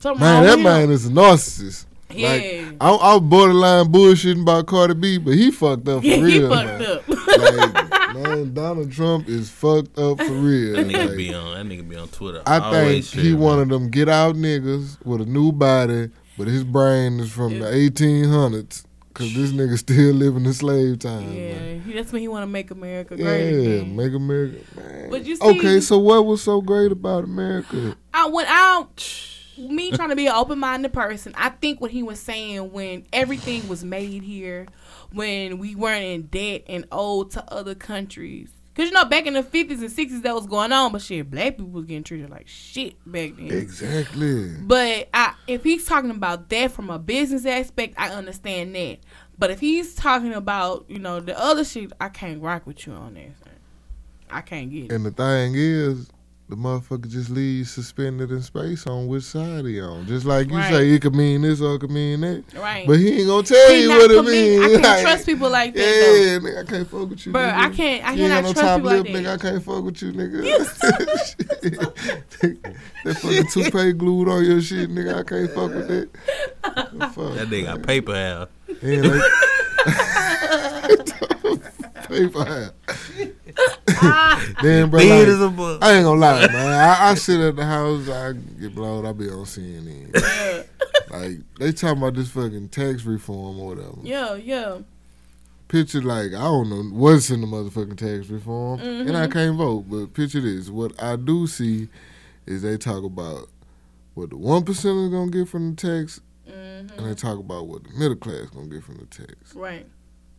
something 0.00 0.20
man, 0.20 0.42
that 0.42 0.56
with 0.56 0.64
man 0.64 0.90
is 0.90 1.06
a 1.06 1.10
narcissist. 1.10 1.84
Yeah. 2.10 2.28
Like, 2.28 2.76
I, 2.80 2.88
I 2.90 3.14
was 3.14 3.22
borderline 3.22 3.86
bullshitting 3.86 4.42
about 4.42 4.66
Cardi 4.66 4.94
B, 4.94 5.18
but 5.18 5.34
he 5.34 5.50
fucked 5.50 5.88
up 5.88 6.02
for 6.02 6.06
Yeah, 6.06 6.16
he 6.26 6.38
real. 6.38 6.48
fucked 6.50 6.80
man. 6.80 6.82
up. 6.82 7.08
like, 7.08 8.14
man, 8.14 8.54
Donald 8.54 8.92
Trump 8.92 9.28
is 9.28 9.50
fucked 9.50 9.98
up 9.98 10.18
for 10.18 10.32
real. 10.32 10.76
That 10.76 10.86
nigga 10.86 11.08
Like, 11.08 11.16
be 11.16 11.34
on. 11.34 11.54
That 11.54 11.66
nigga 11.74 11.88
be 11.88 11.96
on 11.96 12.08
Twitter. 12.08 12.42
I 12.46 12.58
Always 12.58 13.10
think 13.10 13.22
he 13.24 13.30
tripping. 13.30 13.40
one 13.40 13.58
of 13.60 13.68
them 13.68 13.90
get 13.90 14.08
out 14.08 14.36
niggas 14.36 15.04
with 15.04 15.22
a 15.22 15.26
new 15.26 15.50
body, 15.50 16.10
but 16.38 16.46
his 16.46 16.62
brain 16.64 17.18
is 17.20 17.32
from 17.32 17.58
the 17.58 17.66
1800s. 17.66 18.84
Cause 19.14 19.32
this 19.32 19.52
nigga 19.52 19.78
still 19.78 20.12
living 20.12 20.44
in 20.44 20.52
slave 20.52 20.98
time. 20.98 21.32
yeah, 21.32 21.52
man. 21.54 21.80
he- 21.82 21.92
that's 21.92 22.10
when 22.12 22.20
he 22.20 22.26
want 22.26 22.42
to 22.42 22.48
make 22.48 22.72
America 22.72 23.14
Yeah, 23.16 23.22
great 23.24 23.48
again. 23.76 23.94
make 23.96 24.12
America. 24.12 24.58
Man. 24.76 25.08
But 25.10 25.24
you 25.24 25.36
see, 25.36 25.44
okay, 25.56 25.78
so 25.78 25.98
what 25.98 26.26
was 26.26 26.42
so 26.42 26.60
great 26.60 26.90
about 26.90 27.22
America? 27.22 27.96
I 28.12 28.26
went 28.26 28.48
out. 28.50 29.08
Me 29.58 29.90
trying 29.92 30.10
to 30.10 30.16
be 30.16 30.26
an 30.26 30.34
open 30.34 30.58
minded 30.58 30.92
person, 30.92 31.32
I 31.36 31.50
think 31.50 31.80
what 31.80 31.90
he 31.90 32.02
was 32.02 32.20
saying 32.20 32.72
when 32.72 33.06
everything 33.12 33.68
was 33.68 33.84
made 33.84 34.22
here, 34.22 34.66
when 35.12 35.58
we 35.58 35.74
weren't 35.74 36.04
in 36.04 36.22
debt 36.22 36.64
and 36.66 36.86
owed 36.90 37.30
to 37.32 37.52
other 37.52 37.74
countries. 37.74 38.50
Cause 38.74 38.86
you 38.86 38.90
know 38.90 39.04
back 39.04 39.26
in 39.26 39.34
the 39.34 39.44
fifties 39.44 39.82
and 39.82 39.90
sixties 39.92 40.22
that 40.22 40.34
was 40.34 40.48
going 40.48 40.72
on, 40.72 40.90
but 40.90 41.00
shit, 41.00 41.30
black 41.30 41.56
people 41.56 41.70
was 41.70 41.84
getting 41.84 42.02
treated 42.02 42.28
like 42.28 42.48
shit 42.48 42.96
back 43.06 43.36
then. 43.36 43.52
Exactly. 43.52 44.56
But 44.60 45.08
I, 45.14 45.34
if 45.46 45.62
he's 45.62 45.84
talking 45.86 46.10
about 46.10 46.48
that 46.48 46.72
from 46.72 46.90
a 46.90 46.98
business 46.98 47.46
aspect, 47.46 47.94
I 47.96 48.08
understand 48.08 48.74
that. 48.74 48.98
But 49.38 49.52
if 49.52 49.60
he's 49.60 49.94
talking 49.94 50.34
about 50.34 50.86
you 50.88 50.98
know 50.98 51.20
the 51.20 51.38
other 51.40 51.64
shit, 51.64 51.92
I 52.00 52.08
can't 52.08 52.42
rock 52.42 52.66
with 52.66 52.84
you 52.84 52.94
on 52.94 53.14
that. 53.14 53.30
I 54.28 54.40
can't 54.40 54.68
get 54.70 54.86
it. 54.86 54.92
And 54.92 55.06
the 55.06 55.12
thing 55.12 55.54
is, 55.54 56.10
the 56.46 56.56
motherfucker 56.56 57.08
just 57.08 57.30
leaves 57.30 57.70
suspended 57.70 58.30
in 58.30 58.42
space 58.42 58.86
on 58.86 59.06
which 59.06 59.22
side 59.24 59.64
he 59.64 59.80
on. 59.80 60.06
Just 60.06 60.26
like 60.26 60.50
you 60.50 60.56
Right. 60.56 60.70
say, 60.72 60.90
it 60.90 61.00
could 61.00 61.14
mean 61.14 61.40
this 61.40 61.62
or 61.62 61.76
it 61.76 61.78
could 61.80 61.90
mean 61.90 62.20
that. 62.20 62.44
Right. 62.54 62.86
But 62.86 62.98
he 62.98 63.18
ain't 63.20 63.26
gonna 63.28 63.42
tell 63.42 63.70
He 63.72 63.82
you 63.84 63.88
what 63.88 64.10
it 64.10 64.16
commit- 64.16 64.32
means. 64.32 64.62
I 64.64 64.68
can't 64.68 64.82
Like, 64.82 65.00
trust 65.02 65.24
people 65.26 65.48
like 65.50 65.74
that, 65.74 65.80
Yeah, 65.80 66.38
nigga, 66.38 66.58
I 66.60 66.64
can't 66.70 66.86
fuck 66.90 67.08
with 67.08 67.24
you. 67.26 67.32
Bruh, 67.32 67.50
nigga. 67.50 67.54
I 67.56 67.68
can't- 67.70 68.04
I 68.04 68.12
you 68.12 68.24
ain't 68.24 68.32
cannot 68.32 68.34
got 68.34 68.44
no 68.44 68.52
trust 68.52 68.60
top 68.66 68.76
people 68.76 68.90
lip, 68.90 69.04
like 69.04 69.12
that. 69.14 69.22
nigga. 69.22 69.32
I 69.32 69.36
can't 69.38 69.62
fuck 69.64 69.84
with 69.84 70.02
you, 70.02 70.12
nigga. 70.12 70.42
that 73.04 73.16
fucking 73.18 73.46
toupee 73.48 73.92
glued 73.94 74.28
on 74.28 74.44
your 74.44 74.60
shit, 74.60 74.90
nigga. 74.90 75.14
I 75.14 75.22
can't 75.22 75.50
fuck 75.50 75.72
with 75.74 75.88
that. 75.88 76.08
Fuck, 77.14 77.34
That 77.36 77.48
nigga 77.48 77.64
got 77.64 77.82
paper 77.82 78.14
out. 78.14 78.50
And 78.82 79.08
like, 79.08 79.22
paper 82.08 82.44
hat. 82.44 82.74
Ah. 83.88 84.54
then, 84.62 84.90
bro, 84.90 85.00
like, 85.00 85.28
as 85.28 85.40
a 85.40 85.48
book. 85.48 85.82
I 85.82 85.94
ain't 85.94 86.04
gonna 86.04 86.20
lie, 86.20 86.46
man. 86.48 86.72
I, 86.72 87.10
I 87.10 87.14
sit 87.14 87.40
at 87.40 87.56
the 87.56 87.64
house, 87.64 88.08
I 88.08 88.32
get 88.32 88.74
blowed, 88.74 89.06
I 89.06 89.12
be 89.12 89.28
on 89.28 89.44
CNN. 89.44 90.66
like 91.10 91.38
they 91.58 91.72
talking 91.72 91.98
about 91.98 92.14
this 92.14 92.30
fucking 92.30 92.68
tax 92.68 93.04
reform 93.04 93.60
or 93.60 93.74
whatever. 93.74 93.96
yeah, 94.02 94.34
yeah. 94.34 94.78
Picture 95.68 96.02
like 96.02 96.28
I 96.28 96.42
don't 96.42 96.70
know 96.70 96.82
what's 96.96 97.30
in 97.30 97.40
the 97.40 97.46
motherfucking 97.46 97.96
tax 97.96 98.28
reform, 98.28 98.80
and 98.80 99.16
I 99.16 99.24
mm-hmm. 99.24 99.32
can't 99.32 99.56
vote. 99.56 99.86
But 99.88 100.14
picture 100.14 100.40
this: 100.40 100.68
what 100.68 101.00
I 101.02 101.16
do 101.16 101.46
see 101.46 101.88
is 102.46 102.62
they 102.62 102.76
talk 102.76 103.02
about 103.02 103.48
what 104.14 104.30
the 104.30 104.36
one 104.36 104.64
percent 104.64 104.96
is 104.98 105.08
gonna 105.10 105.30
get 105.30 105.48
from 105.48 105.74
the 105.74 105.76
tax, 105.76 106.20
and 106.46 106.90
they 106.90 106.96
mm-hmm. 106.96 107.12
talk 107.14 107.38
about 107.38 107.66
what 107.66 107.84
the 107.84 107.90
middle 107.98 108.16
class 108.16 108.50
gonna 108.50 108.66
get 108.66 108.84
from 108.84 108.98
the 108.98 109.06
tax. 109.06 109.54
Right. 109.54 109.86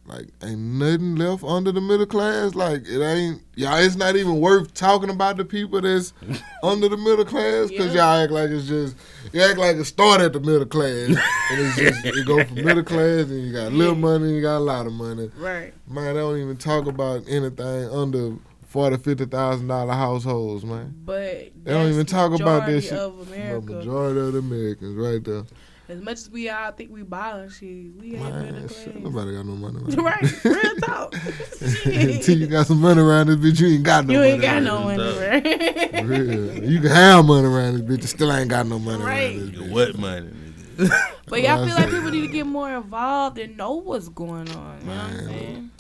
Like, 0.08 0.28
ain't 0.44 0.60
nothing 0.60 1.16
left 1.16 1.44
under 1.44 1.72
the 1.72 1.82
middle 1.82 2.06
class. 2.06 2.54
Like, 2.54 2.84
it 2.88 3.02
ain't, 3.04 3.42
y'all, 3.56 3.78
it's 3.78 3.96
not 3.96 4.16
even 4.16 4.40
worth 4.40 4.72
talking 4.76 5.10
about 5.10 5.38
the 5.38 5.46
people 5.46 5.82
that's 5.82 6.14
under 6.64 6.88
the 6.88 6.98
middle 6.98 7.26
class 7.26 7.70
because 7.72 7.88
Yeah. 7.94 8.14
y'all 8.14 8.24
act 8.24 8.32
like 8.32 8.50
it's 8.52 8.68
just, 8.68 8.96
you 9.34 9.42
act 9.42 9.58
like 9.58 9.78
it 9.78 9.86
started 9.86 10.26
at 10.26 10.34
the 10.34 10.40
middle 10.42 10.68
class. 10.68 11.08
and 11.10 11.18
it's 11.60 11.76
just, 11.76 12.06
it 12.06 12.26
go 12.28 12.44
from 12.46 12.56
middle 12.64 12.84
class 12.94 13.30
and 13.32 13.48
you 13.48 13.52
got 13.52 13.72
little 13.74 13.96
money 13.96 14.26
and 14.26 14.36
you 14.36 14.42
got 14.44 14.58
a 14.58 14.60
lot 14.60 14.86
of 14.86 14.94
money. 14.94 15.32
Right. 15.38 15.74
Man, 15.88 16.14
they 16.14 16.20
don't 16.20 16.38
even 16.38 16.58
talk 16.58 16.86
about 16.86 17.24
anything 17.28 17.90
under 17.90 18.36
forty, 18.68 18.98
fifty 18.98 19.26
thousand 19.26 19.68
dollar 19.70 19.94
households, 19.94 20.64
man. 20.66 20.94
But 21.04 21.52
They 21.64 21.72
don't 21.72 21.92
even 21.92 22.06
talk 22.06 22.40
about 22.40 22.68
this 22.68 22.84
shit. 22.90 22.94
Of 22.94 23.28
The 23.30 23.36
America. 23.36 23.74
majority 23.74 24.20
of 24.20 24.34
the 24.34 24.40
Americans, 24.40 24.96
right 24.98 25.24
there. 25.24 25.44
As 25.88 26.02
much 26.02 26.14
as 26.18 26.30
we 26.32 26.50
all 26.50 26.72
think 26.72 26.92
we 26.92 27.04
ballin' 27.04 27.48
shit, 27.50 27.94
we 28.00 28.16
ain't 28.16 28.24
Man, 28.24 28.54
middle 28.54 28.68
shit, 28.70 29.04
nobody 29.04 29.36
got 29.36 29.46
no 29.46 29.56
money. 29.56 29.96
right. 29.96 30.44
Real 30.44 30.76
talk. 30.78 31.14
Until 31.86 32.38
you 32.40 32.48
got 32.48 32.66
some 32.66 32.82
money 32.82 33.02
around 33.02 33.28
this 33.28 33.36
bitch, 33.36 33.60
you 33.62 33.68
ain't 33.76 33.84
got 33.84 34.08
no 34.08 34.14
You 34.14 34.20
money. 34.20 34.32
ain't 34.32 34.42
got 34.42 34.54
around 34.56 34.64
no 34.64 34.80
money, 34.82 34.98
That's 34.98 35.46
right? 35.46 36.04
Real. 36.06 36.64
You 36.64 36.82
can 36.82 36.90
have 36.90 37.26
money 37.26 37.48
around 37.48 37.74
this 37.76 37.82
bitch, 37.84 38.02
you 38.02 38.08
still 38.08 38.34
ain't 38.34 38.50
got 38.50 38.66
no 38.66 38.80
money 38.80 39.04
Right. 39.04 39.36
around 39.38 39.52
this 39.54 39.62
bitch. 39.62 39.72
What 39.72 39.98
money. 39.98 40.30
But 41.28 41.42
y'all 41.42 41.66
feel 41.66 41.76
like 41.76 41.90
people 41.90 42.12
need 42.12 42.28
to 42.28 42.34
get 42.34 42.46
more 42.46 42.72
involved 42.76 43.40
and 43.40 43.58
know 43.58 43.74
what's 43.74 44.10
going 44.10 44.48
on. 44.52 44.80
You 44.82 44.86
know 44.88 44.92
what 44.96 44.98
I'm 45.06 45.18
Man, 45.18 45.26
saying? 45.28 45.72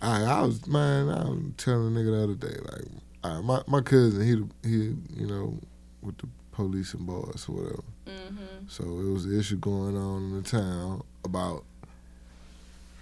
I, 0.00 0.22
I 0.24 0.42
was 0.42 0.66
man, 0.66 1.08
I 1.08 1.24
was 1.24 1.38
telling 1.56 1.96
a 1.96 1.98
nigga 1.98 2.10
the 2.10 2.22
other 2.22 2.34
day, 2.34 2.56
like, 2.72 2.84
all 3.24 3.34
right, 3.36 3.44
my 3.44 3.62
my 3.66 3.80
cousin, 3.80 4.22
he 4.62 4.68
he, 4.68 4.76
you 5.20 5.26
know, 5.26 5.58
with 6.02 6.18
the 6.18 6.28
police 6.52 6.94
and 6.94 7.04
boys 7.06 7.46
or 7.48 7.52
whatever. 7.56 7.82
Mm-hmm. 8.06 8.66
So 8.68 8.84
it 8.84 9.12
was 9.12 9.24
an 9.26 9.38
issue 9.38 9.56
going 9.56 9.96
on 9.96 10.22
in 10.24 10.42
the 10.42 10.48
town 10.48 11.02
about 11.24 11.64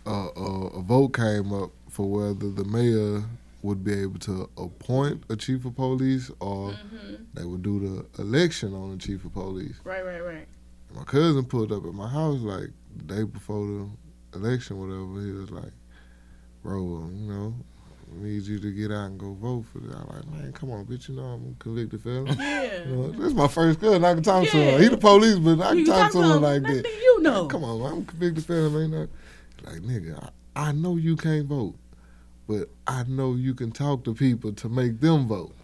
uh, 0.07 0.29
uh, 0.29 0.67
a 0.79 0.83
vote 0.83 1.11
came 1.11 1.53
up 1.53 1.71
for 1.89 2.11
whether 2.11 2.51
the 2.51 2.65
mayor 2.65 3.25
would 3.63 3.85
be 3.85 3.93
able 3.93 4.19
to 4.19 4.49
appoint 4.57 5.23
a 5.29 5.37
chief 5.37 5.65
of 5.65 5.77
police 5.77 6.31
or 6.41 6.73
hmm 6.73 7.15
they 7.33 7.45
would 7.45 7.63
do 7.63 7.79
the 7.79 8.23
election 8.23 8.75
on 8.75 8.91
the 8.91 8.97
chief 8.97 9.25
of 9.25 9.33
police. 9.33 9.77
Right, 9.85 10.05
right, 10.05 10.21
right. 10.21 10.49
My 10.93 11.05
cousin 11.05 11.45
pulled 11.45 11.71
up 11.71 11.85
at 11.87 11.95
my 11.95 12.09
house 12.09 12.41
like 12.41 12.71
the 12.97 13.05
day 13.05 13.23
before 13.23 13.65
the 13.67 13.89
election, 14.39 14.81
whatever. 14.81 15.25
He 15.25 15.31
was 15.31 15.51
like, 15.53 15.73
"Bro, 16.65 16.81
you 17.15 17.33
know, 17.33 17.55
I 18.13 18.23
need 18.23 18.43
you 18.43 18.59
to 18.59 18.71
get 18.73 18.91
out 18.91 19.07
and 19.07 19.19
go 19.19 19.35
vote 19.35 19.67
for 19.73 19.79
this." 19.79 19.95
I'm 19.95 20.07
like, 20.09 20.27
"Man, 20.31 20.53
come 20.53 20.71
on, 20.71 20.85
bitch. 20.87 21.09
You 21.09 21.17
know 21.17 21.23
I'm 21.23 21.57
a 21.59 21.63
convicted 21.63 22.03
felon." 22.03 22.27
Yeah. 22.39 22.89
You 22.89 22.97
know, 22.97 23.11
this 23.13 23.27
is 23.27 23.35
my 23.35 23.49
first 23.49 23.81
cousin. 23.81 24.05
I 24.05 24.15
can 24.15 24.23
talk 24.23 24.49
to 24.49 24.57
him. 24.57 24.81
He 24.81 24.89
the 24.89 24.97
police, 24.97 25.39
but 25.39 25.61
I 25.61 25.69
can 25.71 25.79
You 25.79 25.87
talk, 25.87 26.13
to 26.13 26.23
him 26.23 26.43
like 26.43 26.63
that. 26.63 26.85
You 26.87 27.23
know. 27.23 27.47
Come 27.47 27.65
on, 27.65 27.93
I'm 27.93 28.03
a 28.03 28.05
convicted 28.05 28.45
felon, 28.45 28.91
man. 28.91 29.09
Like, 29.65 29.81
nigga, 29.83 30.31
I, 30.57 30.69
I 30.69 30.73
know 30.73 30.97
you 30.97 31.17
can't 31.17 31.47
vote, 31.47 31.77
but 32.49 32.69
I 32.87 33.05
know 33.05 33.35
you 33.35 33.55
can 33.55 33.71
talk 33.73 34.05
to 34.05 34.15
people 34.15 34.53
to 34.55 34.69
make 34.69 35.01
them 35.01 35.27
vote. 35.27 35.55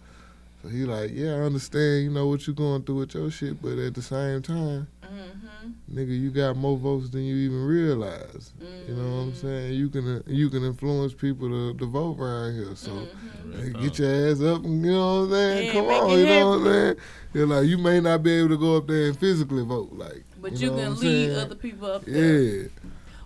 So 0.62 0.68
he 0.68 0.84
like, 0.84 1.12
yeah, 1.14 1.32
I 1.34 1.40
understand, 1.40 2.04
you 2.04 2.10
know, 2.10 2.26
what 2.26 2.46
you're 2.46 2.56
going 2.56 2.82
through 2.82 2.96
with 2.96 3.14
your 3.14 3.30
shit, 3.30 3.62
but 3.62 3.78
at 3.78 3.94
the 3.94 4.02
same 4.02 4.42
time, 4.42 4.88
Mm-hmm. 5.06 5.98
nigga, 5.98 6.20
you 6.20 6.30
got 6.30 6.56
more 6.56 6.76
votes 6.76 7.10
than 7.10 7.22
you 7.24 7.36
even 7.36 7.64
realize. 7.64 8.52
You 8.88 8.94
know 8.94 9.02
what 9.02 9.22
I'm 9.22 9.32
Mm-hmm. 9.32 9.46
saying? 9.46 9.74
You 9.74 9.88
can 9.88 10.22
you 10.26 10.50
can 10.50 10.64
influence 10.64 11.14
people 11.14 11.48
to, 11.48 11.78
to 11.78 11.86
vote 11.86 12.18
around 12.18 12.54
here. 12.54 12.74
So 12.76 12.90
Mm-hmm. 12.90 13.60
hey, 13.78 13.82
get 13.82 13.98
your 13.98 14.30
ass 14.30 14.40
up 14.40 14.64
and 14.64 14.84
you 14.84 14.92
know 14.92 15.20
what 15.20 15.24
I'm 15.26 15.30
saying? 15.30 15.66
Yeah, 15.66 15.72
Come 15.72 15.86
on, 15.86 16.18
you 16.18 16.26
know 16.26 16.48
what 16.48 16.58
I'm 16.58 16.64
saying? 16.64 16.96
You're 17.34 17.46
like 17.46 17.66
you 17.66 17.78
may 17.78 18.00
not 18.00 18.22
be 18.22 18.32
able 18.32 18.48
to 18.50 18.58
go 18.58 18.76
up 18.76 18.86
there 18.86 19.08
and 19.08 19.18
physically 19.18 19.64
vote, 19.64 19.92
like 19.92 20.24
But 20.40 20.52
you 20.52 20.58
you, 20.58 20.66
know 20.70 20.76
what 20.76 20.82
can 20.82 20.92
I'm 20.92 20.98
lead 20.98 21.26
saying? 21.28 21.38
other 21.38 21.54
people 21.54 21.90
up 21.90 22.04
there. 22.04 22.42
Yeah. 22.42 22.68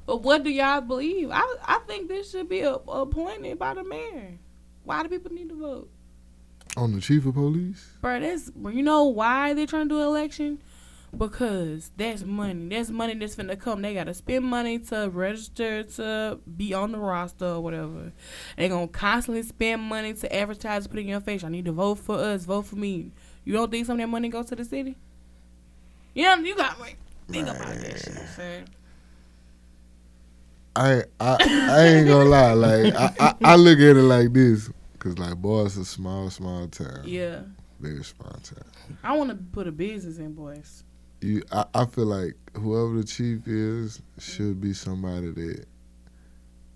But 0.06 0.22
what 0.22 0.42
do 0.42 0.50
y'all 0.50 0.80
believe? 0.80 1.30
I 1.30 1.42
I 1.64 1.78
think 1.86 2.08
this 2.08 2.30
should 2.30 2.48
be 2.48 2.60
a, 2.62 2.74
appointed 2.74 3.58
by 3.58 3.74
the 3.74 3.84
mayor. 3.84 4.38
Why 4.84 5.02
do 5.02 5.08
people 5.08 5.32
need 5.32 5.48
to 5.50 5.54
vote? 5.54 5.88
On 6.76 6.92
the 6.94 7.00
chief 7.00 7.26
of 7.26 7.34
police? 7.34 7.90
Bro, 8.00 8.20
that's 8.20 8.50
you 8.56 8.82
know 8.82 9.04
why 9.04 9.54
they're 9.54 9.66
trying 9.66 9.88
to 9.88 9.94
do 9.94 10.00
an 10.00 10.06
election? 10.06 10.58
Because 11.16 11.90
that's 11.96 12.22
money. 12.22 12.68
That's 12.68 12.90
money 12.90 13.14
that's 13.14 13.34
finna 13.36 13.58
come. 13.58 13.82
They 13.82 13.94
gotta 13.94 14.14
spend 14.14 14.44
money 14.44 14.78
to 14.78 15.10
register 15.12 15.82
to 15.82 16.38
be 16.56 16.72
on 16.72 16.92
the 16.92 16.98
roster 16.98 17.46
or 17.46 17.60
whatever. 17.60 18.12
They 18.56 18.68
gonna 18.68 18.86
constantly 18.88 19.42
spend 19.42 19.82
money 19.82 20.14
to 20.14 20.34
advertise, 20.34 20.86
put 20.86 21.00
in 21.00 21.08
your 21.08 21.20
face. 21.20 21.42
I 21.42 21.48
need 21.48 21.64
to 21.64 21.72
vote 21.72 21.96
for 21.98 22.16
us, 22.16 22.44
vote 22.44 22.66
for 22.66 22.76
me. 22.76 23.10
You 23.44 23.52
don't 23.54 23.70
think 23.70 23.86
some 23.86 23.94
of 23.94 23.98
that 24.00 24.06
money 24.08 24.28
goes 24.28 24.46
to 24.46 24.56
the 24.56 24.64
city? 24.64 24.96
Know, 26.14 26.36
you 26.36 26.54
got 26.56 26.78
like 26.78 26.96
think 27.28 27.48
about 27.48 27.66
that 27.66 27.98
shit, 27.98 28.28
son. 28.36 28.64
I 30.76 31.02
I 31.18 31.36
I 31.70 31.86
ain't 31.86 32.06
gonna 32.08 32.28
lie, 32.30 32.52
like 32.52 32.94
I, 32.94 33.12
I, 33.18 33.34
I 33.42 33.56
look 33.56 33.78
at 33.78 33.96
it 33.96 34.02
like 34.02 34.32
this, 34.32 34.70
cause 35.00 35.18
like 35.18 35.36
boy, 35.36 35.64
it's 35.66 35.76
a 35.76 35.84
small 35.84 36.30
small 36.30 36.68
town, 36.68 37.02
Yeah. 37.04 37.40
very 37.80 38.04
small 38.04 38.30
town. 38.42 38.96
I 39.02 39.16
wanna 39.16 39.34
put 39.34 39.66
a 39.66 39.72
business 39.72 40.18
in 40.18 40.34
boys. 40.34 40.84
You, 41.20 41.42
I, 41.52 41.64
I 41.74 41.84
feel 41.86 42.06
like 42.06 42.34
whoever 42.54 42.94
the 42.98 43.04
chief 43.04 43.46
is 43.46 44.00
should 44.18 44.60
be 44.60 44.72
somebody 44.72 45.30
that 45.30 45.66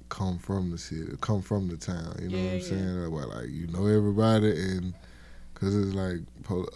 come 0.09 0.39
from 0.39 0.71
the 0.71 0.79
city, 0.79 1.11
come 1.21 1.43
from 1.43 1.69
the 1.69 1.77
town. 1.77 2.17
You 2.21 2.29
know 2.29 2.39
what 2.39 2.53
I'm 2.53 2.59
yeah. 2.59 2.65
saying? 2.65 2.97
Like, 3.13 3.35
like 3.35 3.49
you 3.49 3.67
know 3.69 3.87
everybody, 3.87 4.51
and 4.51 4.95
cause 5.55 5.75
it's 5.75 5.95
like 5.95 6.19
pol- 6.43 6.69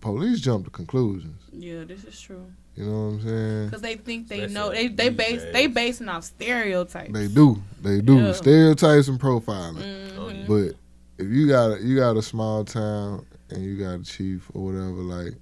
police 0.00 0.40
jump 0.40 0.66
to 0.66 0.70
conclusions. 0.70 1.40
Yeah, 1.52 1.84
this 1.84 2.04
is 2.04 2.20
true. 2.20 2.44
You 2.76 2.84
know 2.84 2.90
what 3.06 3.12
I'm 3.14 3.22
saying? 3.22 3.70
Cause 3.70 3.80
they 3.80 3.94
think 3.96 4.28
they 4.28 4.40
Especially 4.40 4.54
know 4.54 4.70
they 4.70 4.88
they 4.88 5.08
these 5.08 5.16
base 5.16 5.42
days. 5.42 5.52
they 5.52 5.66
basing 5.68 6.08
off 6.08 6.24
stereotypes. 6.24 7.12
They 7.12 7.28
do, 7.28 7.62
they 7.80 8.00
do 8.00 8.16
Yeah. 8.18 8.32
stereotypes 8.32 9.08
and 9.08 9.18
profiling. 9.20 9.76
Mhm. 9.76 10.18
Oh, 10.18 10.28
yeah. 10.28 10.44
But 10.46 10.76
if 11.24 11.30
you 11.30 11.46
got 11.48 11.78
a, 11.78 11.82
you 11.82 11.96
got 11.96 12.16
a 12.16 12.22
small 12.22 12.64
town 12.64 13.24
and 13.50 13.64
you 13.64 13.76
got 13.78 14.00
a 14.00 14.02
chief 14.02 14.50
or 14.54 14.64
whatever, 14.66 14.90
like 15.02 15.34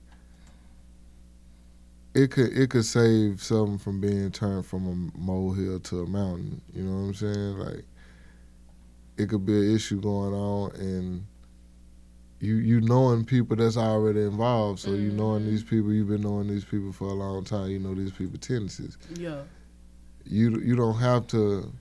it 2.15 2.31
could 2.31 2.57
it 2.57 2.71
could 2.71 2.85
save 2.85 3.43
something 3.43 3.79
from 3.79 4.01
being 4.01 4.31
turned 4.31 4.67
from 4.67 4.87
a 4.87 5.19
molehill 5.19 5.81
to 5.81 6.03
a 6.03 6.07
mountain. 6.07 6.61
You 6.75 6.85
know 6.85 7.01
what 7.01 7.07
I'm 7.09 7.15
saying? 7.15 7.59
Like 7.59 7.85
it 9.17 9.29
could 9.29 9.47
be 9.47 9.57
an 9.57 9.75
issue 9.75 10.01
going 10.01 10.35
on 10.35 10.73
and 10.77 11.27
you 12.43 12.57
you 12.57 12.81
knowing 12.81 13.25
people 13.25 13.57
that's 13.57 13.77
already 13.77 14.23
involved, 14.23 14.81
so 14.81 14.91
you 14.91 15.13
knowing 15.13 15.47
these 15.47 15.63
mm-hmm. 15.63 15.77
people, 15.77 15.93
you've 15.93 16.09
been 16.09 16.23
knowing 16.23 16.49
these 16.49 16.65
people 16.65 16.93
for 16.93 17.05
a 17.05 17.13
long 17.13 17.45
time. 17.45 17.71
You 17.71 17.79
know 17.79 17.95
these 17.95 18.11
people 18.11 18.37
tendencies. 18.39 18.99
Yeah. 19.15 19.43
You 20.25 20.61
you 20.61 20.75
don't 20.75 20.99
have 20.99 21.29
to 21.29 21.73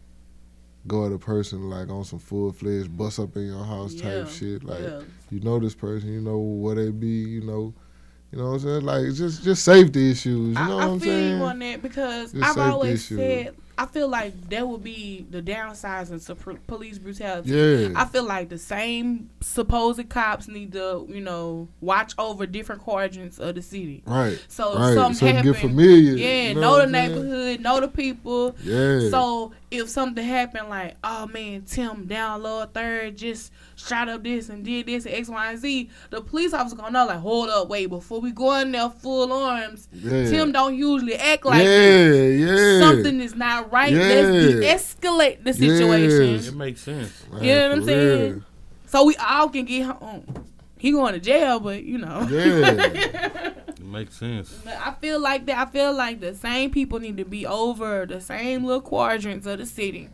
go 0.88 1.06
at 1.06 1.12
a 1.12 1.18
person 1.18 1.70
like 1.70 1.90
on 1.90 2.04
some 2.04 2.20
full 2.20 2.52
fledged 2.54 2.96
bust 2.96 3.20
up 3.20 3.36
in 3.36 3.48
your 3.48 3.64
house 3.64 3.94
Yeah. 3.94 4.20
type 4.20 4.30
shit. 4.30 4.64
Like 4.64 4.82
yeah. 4.82 5.02
you 5.32 5.40
know 5.40 5.60
this 5.60 5.74
person, 5.74 6.14
you 6.14 6.22
know 6.22 6.38
what 6.38 6.76
they 6.76 6.92
be, 6.92 7.08
you 7.08 7.42
know, 7.42 7.74
you 8.32 8.38
know 8.40 8.46
what 8.46 8.52
I'm 8.54 8.60
saying. 8.60 8.82
Like 8.82 9.14
just 9.14 9.44
just 9.44 9.64
safety 9.64 10.12
issues. 10.12 10.58
You 10.60 10.66
know 10.68 10.80
I, 10.80 10.86
what 10.86 10.88
I 10.88 10.88
I'm 10.88 11.00
feel 11.00 11.14
saying? 11.14 11.38
you 11.38 11.44
on 11.44 11.60
that 11.60 11.82
because 11.82 12.32
Just 12.34 12.44
I've 12.44 12.58
always 12.58 13.04
issues. 13.12 13.18
said 13.18 13.56
I 13.82 13.86
feel 13.88 14.08
like 14.08 14.50
that 14.50 14.68
would 14.68 14.84
be 14.84 15.26
the 15.30 15.42
downsizing 15.42 16.24
to 16.28 16.36
pr- 16.36 16.52
police 16.68 17.00
brutality. 17.00 17.50
yeah, 17.52 17.90
I 17.96 18.06
feel 18.06 18.24
like 18.24 18.50
the 18.50 18.60
same 18.60 19.30
supposed 19.40 20.08
cops 20.10 20.48
need 20.48 20.74
to, 20.74 21.06
you 21.10 21.22
know, 21.22 21.68
watch 21.82 22.14
over 22.20 22.46
different 22.46 22.82
quadrants 22.82 23.40
of 23.40 23.56
the 23.56 23.62
city. 23.64 24.04
right, 24.06 24.40
So 24.48 24.78
right. 24.78 24.94
something 24.94 25.16
so 25.16 25.26
happen, 25.34 25.52
get 25.52 25.62
familiar. 25.62 26.14
yeah, 26.16 26.50
you 26.50 26.56
know, 26.56 26.62
know 26.62 26.76
the 26.86 26.92
saying? 26.92 26.92
neighborhood, 26.92 27.60
know 27.62 27.80
the 27.80 27.88
people. 27.88 28.56
Yeah. 28.64 29.10
So 29.10 29.54
if 29.72 29.90
something 29.90 30.24
happened, 30.24 30.70
like, 30.70 30.98
oh 31.04 31.26
man, 31.28 31.64
Tim 31.64 32.06
down 32.06 32.44
lower 32.44 32.68
third 32.68 33.18
just 33.18 33.52
shot 33.78 34.10
up 34.10 34.22
this 34.24 34.50
and 34.50 34.64
did 34.64 34.86
this 34.86 35.06
and 35.06 35.16
X, 35.16 35.28
Y, 35.30 35.50
and 35.52 35.60
Z, 35.60 35.90
the 36.12 36.22
police 36.22 36.54
officer 36.54 36.76
gonna 36.76 36.92
know, 36.92 37.06
like, 37.08 37.20
hold 37.20 37.50
up, 37.50 37.68
wait, 37.70 37.88
before 37.88 38.20
we 38.22 38.32
go 38.32 38.54
in 38.60 38.74
there 38.74 38.90
full 38.90 39.32
arms, 39.34 39.88
yeah. 39.94 40.30
Tim 40.30 40.52
don't 40.52 40.76
usually 40.76 41.16
act 41.16 41.46
like 41.46 41.64
yeah, 41.64 41.70
this. 41.70 42.42
yeah. 42.42 42.80
Something 42.88 43.22
is 43.22 43.34
not 43.34 43.70
right. 43.72 43.93
Let's 43.93 44.53
Yeah. 44.53 44.59
de-escalate 44.59 45.43
the 45.43 45.53
situation. 45.53 46.30
Yes. 46.36 46.47
It 46.47 46.55
makes 46.55 46.82
sense. 46.82 47.24
Man, 47.32 47.43
You 47.43 47.55
know 47.55 47.69
what 47.69 47.78
I'm 47.80 47.86
saying? 47.86 48.32
real. 48.34 48.41
So 48.88 49.05
we 49.05 49.15
all 49.15 49.49
can 49.49 49.65
get 49.65 49.84
home. 49.86 50.26
He 50.78 50.91
going 50.91 51.13
to 51.13 51.19
jail, 51.19 51.59
but 51.59 51.84
you 51.84 51.97
know. 51.97 52.28
Yeah. 52.30 53.53
It 53.82 53.86
makes 53.86 54.15
sense. 54.17 54.51
But 54.63 54.78
I 54.78 54.93
feel 55.01 55.19
like 55.19 55.45
that. 55.47 55.67
I 55.67 55.72
feel 55.72 55.93
like 55.93 56.19
the 56.22 56.34
same 56.36 56.69
people 56.72 56.99
need 56.99 57.17
to 57.17 57.26
be 57.26 57.45
over 57.47 58.05
the 58.05 58.22
same 58.22 58.63
little 58.63 58.82
quadrants 58.82 59.45
of 59.47 59.57
the 59.59 59.65
city, 59.65 60.09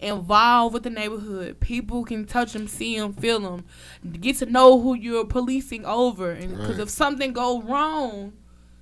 involved 0.00 0.74
with 0.74 0.82
the 0.84 0.90
neighborhood. 0.90 1.60
People 1.60 2.04
can 2.04 2.24
touch 2.24 2.54
them, 2.54 2.66
see 2.66 2.98
them, 2.98 3.12
feel 3.12 3.38
them, 3.40 3.64
get 4.20 4.36
to 4.38 4.46
know 4.46 4.80
who 4.80 4.94
you're 4.94 5.26
policing 5.26 5.84
over. 5.84 6.30
And 6.32 6.50
because 6.56 6.70
Right. 6.78 6.80
if 6.80 6.88
something 6.90 7.32
go 7.32 7.60
wrong, 7.62 8.32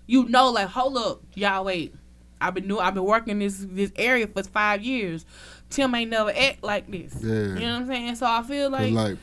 you 0.06 0.28
know, 0.28 0.50
like, 0.50 0.68
hold 0.68 0.96
up, 0.96 1.22
y'all 1.34 1.64
wait. 1.64 1.94
I've 2.40 2.54
been 2.54 2.66
new. 2.66 2.78
I've 2.78 2.94
been 2.94 3.04
working 3.04 3.32
in 3.32 3.38
this 3.40 3.64
this 3.68 3.92
area 3.96 4.26
for 4.26 4.42
five 4.42 4.82
years. 4.82 5.24
Tim 5.70 5.94
ain't 5.94 6.10
never 6.10 6.32
act 6.34 6.62
like 6.62 6.90
this. 6.90 7.14
Yeah. 7.20 7.32
You 7.32 7.54
know 7.54 7.72
what 7.74 7.82
I'm 7.82 7.86
saying? 7.88 8.14
So 8.16 8.26
I 8.26 8.42
feel 8.42 8.70
like, 8.70 8.92
like, 8.92 9.18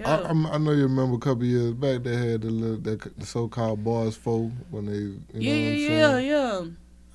yeah. 0.00 0.16
I, 0.16 0.30
I 0.30 0.58
know 0.58 0.72
you 0.72 0.82
remember 0.84 1.16
a 1.16 1.18
couple 1.18 1.44
years 1.44 1.72
back 1.72 2.02
they 2.02 2.16
had 2.16 2.42
the 2.42 2.50
little, 2.50 2.78
that, 2.78 3.18
the 3.18 3.26
so-called 3.26 3.84
bars 3.84 4.16
four 4.16 4.50
when 4.70 4.86
they, 4.86 4.92
you 4.94 5.14
know 5.14 5.20
yeah, 5.38 6.08
what 6.08 6.16
I'm 6.16 6.24
yeah, 6.24 6.60
yeah. 6.62 6.64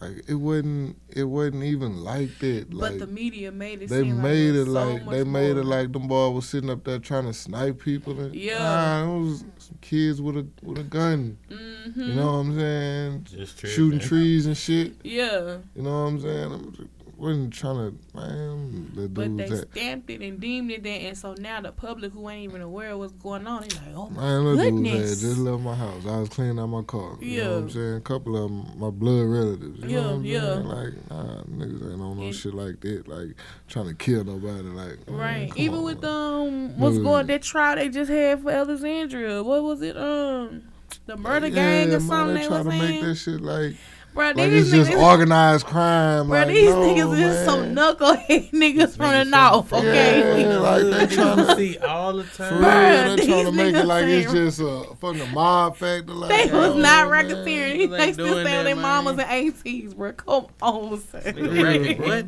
Like 0.02 0.24
it 0.30 0.36
wasn't, 0.36 0.95
it 1.10 1.26
wasn't 1.26 1.64
even 1.66 1.97
like 2.04 2.39
that. 2.39 2.74
Like 2.74 2.91
but 2.93 3.00
the 3.00 3.08
media 3.08 3.52
made 3.52 3.82
it. 3.82 3.89
they 3.89 4.04
seem 4.04 4.22
made 4.22 4.52
like 4.52 4.62
it 4.62 4.66
so 4.66 4.72
like 4.72 5.06
much 5.06 5.16
they 5.16 5.24
made 5.26 5.52
more. 5.56 5.60
it 5.62 5.66
like 5.66 5.91
them 5.91 6.08
boys 6.08 6.34
was 6.36 6.47
sitting 6.47 6.70
up 6.70 6.86
there 6.86 7.00
trying 7.00 7.26
to 7.26 7.34
snipe 7.34 7.82
people. 7.84 8.18
And, 8.20 8.34
Yeah. 8.34 8.60
nah, 8.60 9.04
it 9.18 9.20
was 9.20 9.39
some 9.58 9.78
kids 9.82 10.22
with 10.22 10.38
a 10.38 10.47
with 10.64 10.78
a 10.80 10.84
gun. 10.84 11.38
Mm-hmm. 11.50 12.02
You 12.02 12.14
know 12.14 12.26
what 12.28 12.32
I'm 12.39 12.58
saying? 12.58 13.24
Just 13.30 13.60
Shooting 13.60 14.00
tripping. 14.00 14.08
trees 14.08 14.45
and 14.45 14.56
shit. 14.56 14.93
Yeah, 15.04 15.58
You 15.76 15.82
know 15.82 15.91
what 16.04 16.10
I'm 16.10 16.22
saying? 16.22 16.43
I'm, 16.54 16.89
wasn't 17.20 17.53
trying 17.53 17.76
to 17.91 18.17
man. 18.17 18.91
The 18.95 19.07
but 19.09 19.38
they 19.38 19.49
that 19.49 19.72
stamped 19.72 20.09
it 20.09 20.22
and 20.22 20.39
deemed 20.39 20.72
it 20.72 20.84
that, 20.84 20.89
and 20.89 21.17
so 21.17 21.34
now 21.38 21.61
the 21.61 21.72
public 21.72 22.13
who 22.13 22.30
ain't 22.30 22.43
even 22.49 22.61
aware 22.61 22.91
of 22.91 22.99
what's 22.99 23.11
going 23.13 23.45
on, 23.47 23.61
they 23.61 23.67
like, 23.70 23.95
oh 23.95 24.09
my 24.09 24.22
Man, 24.22 24.45
little 24.45 24.55
dudes 24.55 24.89
had 24.89 24.97
goodness. 24.99 25.22
just 25.22 25.38
left 25.38 25.61
my 25.63 25.76
house. 25.76 26.05
I 26.05 26.17
was 26.20 26.30
cleaning 26.30 26.59
out 26.59 26.67
my 26.67 26.84
car. 26.84 27.17
You 27.22 27.43
know 27.43 27.51
what 27.55 27.57
I'm 27.63 27.70
saying? 27.70 27.95
A 27.97 28.01
couple 28.01 28.43
of 28.45 28.78
my 28.78 28.89
blood 28.89 29.26
relatives. 29.28 29.80
You 29.84 29.89
Yeah, 29.89 29.95
know 30.01 30.07
what 30.07 30.15
I'm 30.15 30.26
yeah. 30.26 30.39
saying? 30.41 30.65
Like, 30.67 31.09
nah, 31.11 31.41
niggas 31.43 31.91
ain't 31.91 32.01
on 32.01 32.17
no 32.17 32.24
And- 32.24 32.36
shit 32.36 32.53
like 32.53 32.80
that. 32.82 33.07
Like, 33.07 33.36
trying 33.67 33.88
to 33.88 33.93
kill 33.95 34.24
nobody. 34.24 34.63
Like, 34.70 34.97
Right. 35.07 35.51
Even 35.55 35.80
on, 35.80 35.84
with 35.84 36.03
um 36.05 36.78
what's 36.80 36.97
Niggas- 36.97 37.03
going 37.03 37.28
that 37.28 37.41
trial 37.41 37.76
they 37.76 37.89
just 37.89 38.09
had 38.09 38.41
for 38.41 38.51
Alexandria. 38.51 39.43
What 39.43 39.63
was 39.63 39.82
it? 39.82 39.97
Um 39.97 40.63
the 41.05 41.17
murder 41.17 41.47
Yeah, 41.47 41.53
gang 41.55 41.88
or 41.88 41.99
man, 41.99 42.01
something 42.01 42.34
They 42.36 42.41
they 42.41 42.47
try 42.47 42.57
to 42.63 42.70
make 42.70 43.01
that 43.01 43.15
shit 43.15 43.41
like, 43.41 43.76
Bro, 44.14 44.26
Like 44.30 44.36
these 44.49 44.74
it's 44.74 44.89
just 44.89 44.91
niggas, 44.91 45.01
organized 45.01 45.66
crime. 45.68 46.28
bro, 46.28 46.39
like, 46.39 46.47
these 46.49 46.70
no, 46.70 46.78
niggas 46.82 47.14
is 47.14 47.20
man. 47.20 47.45
some 47.45 47.76
knucklehead 47.76 48.49
niggas 48.51 48.97
from 48.97 49.12
the 49.12 49.24
north, 49.26 49.70
from- 49.70 49.80
okay? 49.86 50.41
Yeah, 50.41 50.57
like 50.57 50.84
they 51.10 51.16
trying 51.16 51.38
to 51.38 51.55
see 51.55 51.78
all 51.78 52.14
the 52.14 52.24
For 52.24 52.38
time. 52.38 52.53
real, 52.57 52.64
Bruh, 52.70 53.16
they 53.18 53.26
trying 53.28 53.45
to 53.45 53.51
these 53.51 53.57
make 53.57 53.76
it 53.76 53.78
niggas 53.78 53.86
like 53.86 54.05
it's 54.05 54.32
just 54.34 54.60
a 54.62 54.95
fucking 54.95 55.32
mob 55.34 55.78
factor. 55.78 56.14
Like, 56.14 56.30
They 56.30 56.51
was 56.57 56.76
not 56.76 57.10
man. 57.10 57.26
racketeering. 57.26 57.78
They 57.91 57.97
They 57.97 58.14
still 58.14 58.28
doing 58.34 58.45
stay 58.45 58.57
on 58.57 58.64
that, 58.64 58.64
their 58.64 58.76
man. 58.76 58.82
mamas 59.05 59.12
and 59.20 59.22
aunties, 59.30 59.93
bro. 59.93 60.12
Come 60.14 60.47
on, 60.62 60.99
son. 61.01 61.22
Nigga, 61.22 61.99
what? 61.99 62.26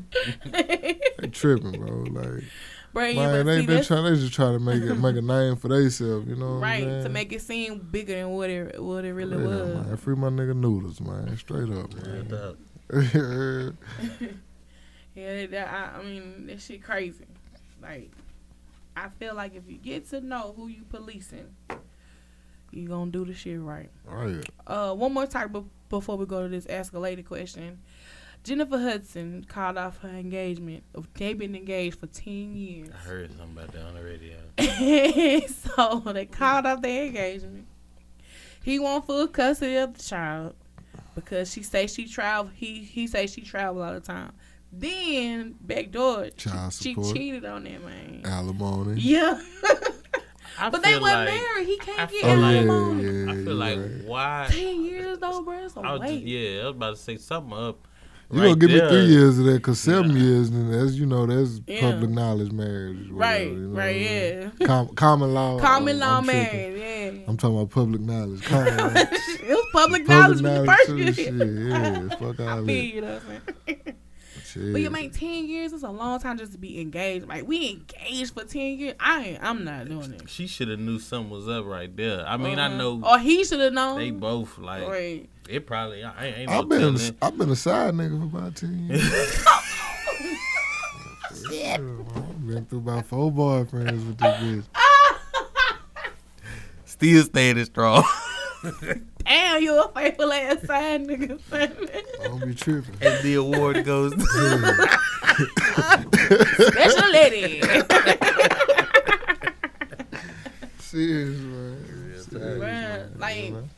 They 1.21 1.27
tripping, 1.29 1.79
bro. 1.81 2.21
Like, 2.21 2.43
bro, 2.93 3.05
yeah, 3.05 3.27
man, 3.27 3.31
but 3.31 3.43
they 3.45 3.59
see, 3.61 3.65
they 3.65 3.75
that's 3.75 3.87
trying 3.87 4.03
they 4.03 4.19
just 4.19 4.33
trying 4.33 4.53
to 4.53 4.59
make 4.59 4.81
it 4.81 4.95
make 4.95 5.15
a 5.15 5.21
name 5.21 5.55
for 5.55 5.67
themselves. 5.67 6.27
You 6.27 6.35
know 6.35 6.53
what 6.55 6.61
right 6.63 6.83
I'm 6.83 7.03
to 7.03 7.09
make 7.09 7.31
it 7.33 7.41
seem 7.41 7.79
bigger 7.79 8.15
than 8.15 8.29
what 8.29 8.49
it 8.49 8.81
what 8.81 9.05
it 9.05 9.13
really 9.13 9.37
Yeah, 9.37 9.45
was. 9.47 9.87
man. 9.87 9.97
Free 9.97 10.15
my 10.15 10.27
nigga 10.29 10.55
noodles, 10.55 10.99
man. 11.01 11.35
Straight 11.37 11.69
up, 11.71 11.93
Real 11.93 12.23
man. 12.25 12.27
talk. 12.29 12.57
Yeah, 15.13 15.45
that, 15.47 15.67
I, 15.67 15.99
I 15.99 16.03
mean 16.03 16.47
that 16.47 16.61
shit 16.61 16.81
crazy. 16.83 17.25
Like, 17.81 18.11
I 18.95 19.09
feel 19.19 19.35
like 19.35 19.55
if 19.55 19.63
you 19.67 19.77
get 19.77 20.09
to 20.11 20.21
know 20.21 20.53
who 20.55 20.67
you 20.67 20.83
policing, 20.89 21.47
you 22.71 22.87
gonna 22.87 23.11
do 23.11 23.25
the 23.25 23.33
shit 23.33 23.59
right. 23.59 23.89
right. 24.05 24.41
Uh, 24.65 24.93
one 24.93 25.13
more 25.13 25.25
time 25.27 25.51
be- 25.51 25.65
before 25.89 26.15
we 26.15 26.25
go 26.25 26.41
to 26.43 26.47
this 26.47 26.65
ask 26.67 26.93
a 26.93 26.99
lady 26.99 27.23
question. 27.23 27.79
Jennifer 28.43 28.79
Hudson 28.79 29.45
called 29.47 29.77
off 29.77 29.99
her 29.99 30.09
engagement. 30.09 30.83
They've 31.15 31.37
been 31.37 31.55
engaged 31.55 31.99
for 31.99 32.07
ten 32.07 32.55
years. 32.55 32.89
I 32.93 32.97
heard 32.97 33.29
something 33.37 33.57
about 33.57 33.71
that 33.73 33.83
on 33.85 33.93
the 33.95 34.03
radio. 34.03 34.37
so 35.47 36.11
they 36.11 36.25
called 36.25 36.65
off 36.65 36.81
their 36.81 37.05
engagement. 37.05 37.67
He 38.63 38.79
want 38.79 39.05
full 39.05 39.27
custody 39.27 39.75
of 39.77 39.95
the 39.95 40.03
child 40.03 40.55
because 41.15 41.51
she 41.51 41.61
say 41.63 41.87
she 41.87 42.07
travel. 42.07 42.51
He 42.55 42.79
he 42.83 43.05
say 43.07 43.27
she 43.27 43.41
travel 43.41 43.83
all 43.83 43.93
the 43.93 43.99
time. 43.99 44.31
Then 44.73 45.55
backdoor, 45.61 46.29
Child 46.31 46.73
she 46.73 46.93
support. 46.93 47.15
cheated 47.15 47.45
on 47.45 47.65
that 47.65 47.83
man. 47.83 48.21
Alimony. 48.23 49.01
Yeah, 49.01 49.39
I 50.59 50.69
but 50.69 50.81
they 50.81 50.91
feel 50.93 51.01
weren't 51.01 51.29
like- 51.29 51.41
married. 51.41 51.67
He 51.67 51.73
I 51.81 51.83
can't 51.83 51.97
get 51.97 52.21
feel 52.21 52.29
Oh 52.29 52.35
like- 52.35 52.53
yeah, 52.55 52.61
alimony. 52.71 53.03
yeah. 53.03 53.31
I 53.31 53.35
feel 53.35 53.43
you 53.43 53.53
like 53.53 53.77
right. 53.79 54.05
why? 54.05 54.47
Ten 54.49 54.85
years 54.85 55.17
though, 55.19 55.41
bro. 55.43 55.57
It's 55.65 55.75
a 55.75 55.79
I 55.81 55.91
was 55.93 56.01
just, 56.01 56.13
wait. 56.13 56.23
yeah, 56.23 56.61
I 56.61 56.65
was 56.67 56.75
about 56.75 56.95
to 56.95 57.01
say 57.01 57.17
something 57.17 57.57
up. 57.57 57.87
You 58.33 58.39
right 58.41 58.47
gonna 58.47 58.55
give 58.55 58.71
there. 58.71 58.83
me 58.83 58.89
three 58.89 59.05
years 59.13 59.39
of 59.39 59.45
that? 59.45 59.61
Cause 59.63 59.79
seven 59.79 60.15
years, 60.15 60.49
and 60.49 60.73
that's 60.73 60.93
you 60.93 61.05
know 61.05 61.25
that's 61.25 61.59
Yeah. 61.67 61.81
public 61.91 62.09
knowledge 62.11 62.51
marriage. 62.51 63.09
whatever, 63.11 63.15
Right, 63.19 63.47
you 63.47 63.55
know 63.57 63.77
right, 63.77 63.95
I 63.95 63.99
mean? 63.99 64.51
yeah. 64.59 64.67
Com- 64.67 64.87
common 64.95 65.33
law. 65.33 65.59
Common 65.59 66.01
I'm- 66.01 66.09
law 66.09 66.17
I'm 66.19 66.23
tripping. 66.25 66.77
yeah. 66.77 67.11
I'm 67.27 67.37
talking 67.37 67.57
about 67.57 67.69
public 67.71 68.01
knowledge. 68.01 68.41
Common 68.43 68.77
law. 68.77 68.85
it 68.95 69.11
was 69.49 69.65
public 69.73 70.07
public 70.07 70.07
knowledge 70.07 70.41
when 70.41 70.65
the 70.65 70.71
first 70.71 70.89
year. 70.97 71.13
Shit, 71.13 71.33
yeah. 71.33 72.09
Fuck 72.17 72.39
I 72.39 72.51
all 72.51 72.65
feel 72.65 72.65
that. 72.65 72.73
you, 72.95 73.01
know 73.01 73.13
what 73.13 73.23
I'm 73.23 73.41
saying? 73.67 73.95
Shit. 74.45 74.73
But 74.73 74.81
you 74.81 74.89
make 74.89 75.13
ten 75.13 75.47
years 75.47 75.71
It's 75.71 75.83
a 75.83 75.89
long 75.89 76.19
time 76.19 76.37
just 76.37 76.51
to 76.51 76.57
be 76.57 76.81
engaged. 76.81 77.25
Like 77.27 77.47
we 77.47 77.69
engaged 77.69 78.33
for 78.33 78.43
ten 78.43 78.77
years. 78.77 78.95
I 78.99 79.23
ain't 79.23 79.43
I'm 79.43 79.63
not 79.63 79.87
doing 79.87 80.11
it. 80.13 80.29
She 80.29 80.45
should 80.47 80.67
have 80.67 80.79
knew 80.79 80.99
something 80.99 81.29
was 81.31 81.47
up 81.47 81.65
right 81.65 81.95
there. 81.95 82.25
I 82.27 82.35
mean, 82.37 82.59
I 82.59 82.67
Uh-huh. 82.67 82.77
know 82.77 83.01
Or 83.03 83.17
he 83.19 83.45
should 83.45 83.61
have 83.61 83.71
known. 83.71 83.97
they 83.99 84.11
both 84.11 84.57
like 84.57 84.85
Right. 84.87 85.29
It. 85.51 85.65
Probably 85.67 86.03
I 86.03 86.25
ain't. 86.25 86.37
ain't 86.39 86.49
I've 86.51 86.67
been 86.69 86.79
telling. 86.95 87.15
I've 87.21 87.37
been 87.37 87.49
a 87.49 87.55
side 87.55 87.93
nigga 87.93 88.19
for 88.31 88.37
about 88.37 88.55
ten 88.55 88.87
years. 88.89 89.01
Shit. 91.49 91.79
I've 91.79 92.47
been 92.47 92.65
through 92.65 92.79
about 92.79 93.05
four 93.05 93.31
boyfriends 93.31 94.05
with 94.07 94.17
this 94.17 94.37
bitch. 94.37 94.63
Still 96.85 97.23
standing 97.23 97.65
strong. 97.65 98.03
Damn, 99.25 99.61
you 99.61 99.81
a 99.81 99.91
faithful 99.93 100.31
ass 100.31 100.61
side 100.65 101.07
nigga. 101.07 101.39
I 101.51 101.67
don't 102.27 102.45
be 102.45 102.53
tripping. 102.53 102.95
and 103.01 103.23
the 103.23 103.35
award 103.35 103.83
goes. 103.85 104.13
to 104.13 104.19
Special 106.71 107.09
lady. 107.11 107.61
Serious, 110.79 111.39
man. 111.39 111.77
Serious, 112.29 112.31
man. 112.31 113.11
like, 113.17 113.45
You 113.45 113.51
know? 113.51 113.69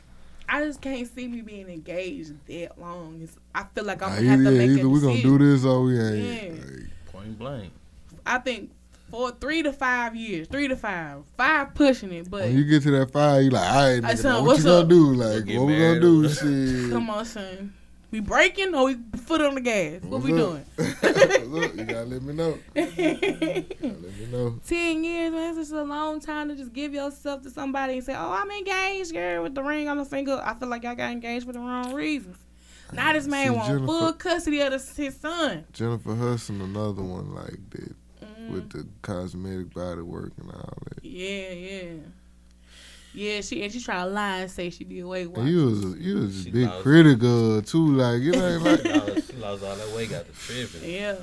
I 0.54 0.64
just 0.66 0.82
can't 0.82 1.08
see 1.08 1.28
me 1.28 1.41
being 1.41 1.68
engaged 1.68 2.34
that 2.45 2.80
long. 2.80 3.22
It's, 3.24 3.36
I 3.56 3.64
feel 3.74 3.86
like 3.86 4.04
I'm 4.04 4.10
gonna 4.16 4.30
have 4.30 4.39
to 4.39 4.49
either 4.49 4.51
make 4.51 4.70
either 4.70 4.86
a 4.86 4.89
we 4.89 5.01
gonna 5.01 5.22
do 5.24 5.39
this 5.39 5.66
or 5.66 5.82
we 5.82 5.99
ain't. 5.99 6.18
Yeah. 6.18 6.51
Like, 6.51 7.12
Point 7.12 7.39
blank. 7.39 7.74
I 8.24 8.38
think 8.38 8.70
for 9.10 9.32
three 9.32 9.64
to 9.64 9.74
five 9.74 10.16
years, 10.16 10.47
three 10.47 10.68
to 10.68 10.76
five, 10.76 11.24
five 11.36 11.74
pushing 11.74 12.14
it, 12.14 12.30
but 12.30 12.43
when 12.43 12.56
you 12.56 12.66
get 12.66 12.84
to 12.84 12.91
that 12.91 13.12
five, 13.12 13.41
you're 13.41 13.51
like, 13.51 13.68
all 13.68 13.76
right, 13.76 13.93
Hey, 13.93 13.99
nigga, 14.01 14.18
son, 14.20 14.34
what 14.36 14.45
what's 14.45 14.60
you 14.60 14.66
gonna 14.66 14.88
do? 14.88 15.14
Like, 15.16 15.58
what 15.58 15.66
we 15.66 15.76
gonna 15.76 15.99
do? 15.99 16.30
Shit. 16.30 16.91
come 16.91 17.10
on, 17.10 17.26
son. 17.26 17.74
We 18.14 18.20
breaking 18.20 18.76
or 18.76 18.86
we 18.86 18.97
foot 19.26 19.41
on 19.41 19.55
the 19.55 19.61
gas? 19.61 20.03
What 20.03 20.22
we 20.22 20.30
doing? 20.32 20.64
Look, 20.78 21.76
you 21.76 21.84
gotta 21.84 22.05
let 22.05 22.22
me 22.22 22.32
know. 22.36 22.59
Let 22.76 22.95
me 22.99 24.28
know. 24.32 24.59
Ten 24.68 25.03
years, 25.03 25.32
man, 25.32 25.49
it's 25.49 25.57
just 25.57 25.72
a 25.72 25.82
long 25.82 26.20
time 26.20 26.49
to 26.49 26.55
just 26.55 26.74
give 26.74 26.93
yourself 26.93 27.41
to 27.41 27.49
somebody 27.49 27.93
and 27.95 28.03
say, 28.03 28.14
"Oh, 28.16 28.32
I'm 28.32 28.51
engaged, 28.51 29.14
girl, 29.14 29.41
with 29.41 29.55
the 29.55 29.64
ring 29.64 29.89
on 29.89 29.97
the 29.97 30.05
finger." 30.05 30.39
I 30.45 30.53
feel 30.53 30.68
like 30.70 30.86
I 30.86 30.93
got 30.93 31.11
engaged 31.11 31.47
for 31.47 31.53
the 31.53 31.59
wrong 31.59 31.91
reasons. 31.91 32.38
Now 32.93 33.14
this 33.14 33.26
man 33.26 33.47
See, 33.47 33.49
want 33.55 33.68
Jennifer- 33.70 33.86
full 33.88 34.14
custody 34.14 34.59
of 34.61 34.72
the, 34.74 35.01
his 35.03 35.16
son. 35.16 35.66
Jennifer 35.74 36.14
Hudson, 36.14 36.61
another 36.61 37.01
one 37.01 37.34
like 37.34 37.68
that 37.72 37.95
Mm, 38.24 38.49
with 38.51 38.70
the 38.70 38.88
cosmetic 39.01 39.74
body 39.74 40.01
work 40.01 40.34
and 40.39 40.51
all 40.51 40.78
that. 40.86 41.03
yeah, 41.03 41.49
yeah, 41.51 41.93
yeah. 43.14 43.41
She 43.41 43.64
and 43.64 43.72
she 43.72 43.80
tried 43.82 44.03
to 44.05 44.09
lie 44.09 44.39
and 44.39 44.51
say 44.51 44.70
she 44.70 44.84
did 44.84 45.03
Weight 45.03 45.28
And 45.28 45.36
Watchers. 45.38 45.49
you 45.51 45.66
was 45.66 45.84
a, 45.84 45.97
you 45.99 46.16
was 46.20 46.47
a 46.47 46.49
big 46.51 46.66
lost- 46.68 46.82
critic 46.84 47.18
of 47.24 47.30
her 47.55 47.61
too. 47.61 47.88
Like 47.95 48.22
it 48.22 48.36
ain't 48.36 48.61
She 48.61 48.70
like 48.70 48.84
lost, 49.07 49.32
she 49.32 49.38
lost 49.38 49.64
all 49.64 49.76
that 49.76 49.95
weight, 49.95 50.09
got 50.09 50.26
the 50.28 50.34
tripping. 50.34 50.89
Yeah. 50.91 51.16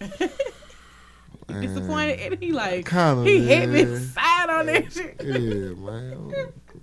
Disappointed, 1.60 2.20
and 2.20 2.42
he 2.42 2.52
like 2.52 2.88
Kinda, 2.88 3.24
he 3.24 3.44
hit 3.44 3.68
me 3.68 3.84
man. 3.84 4.00
side 4.00 4.48
on 4.50 4.66
that 4.66 4.92
shit. 4.92 5.16
Yeah, 5.22 5.74
man. 5.74 6.32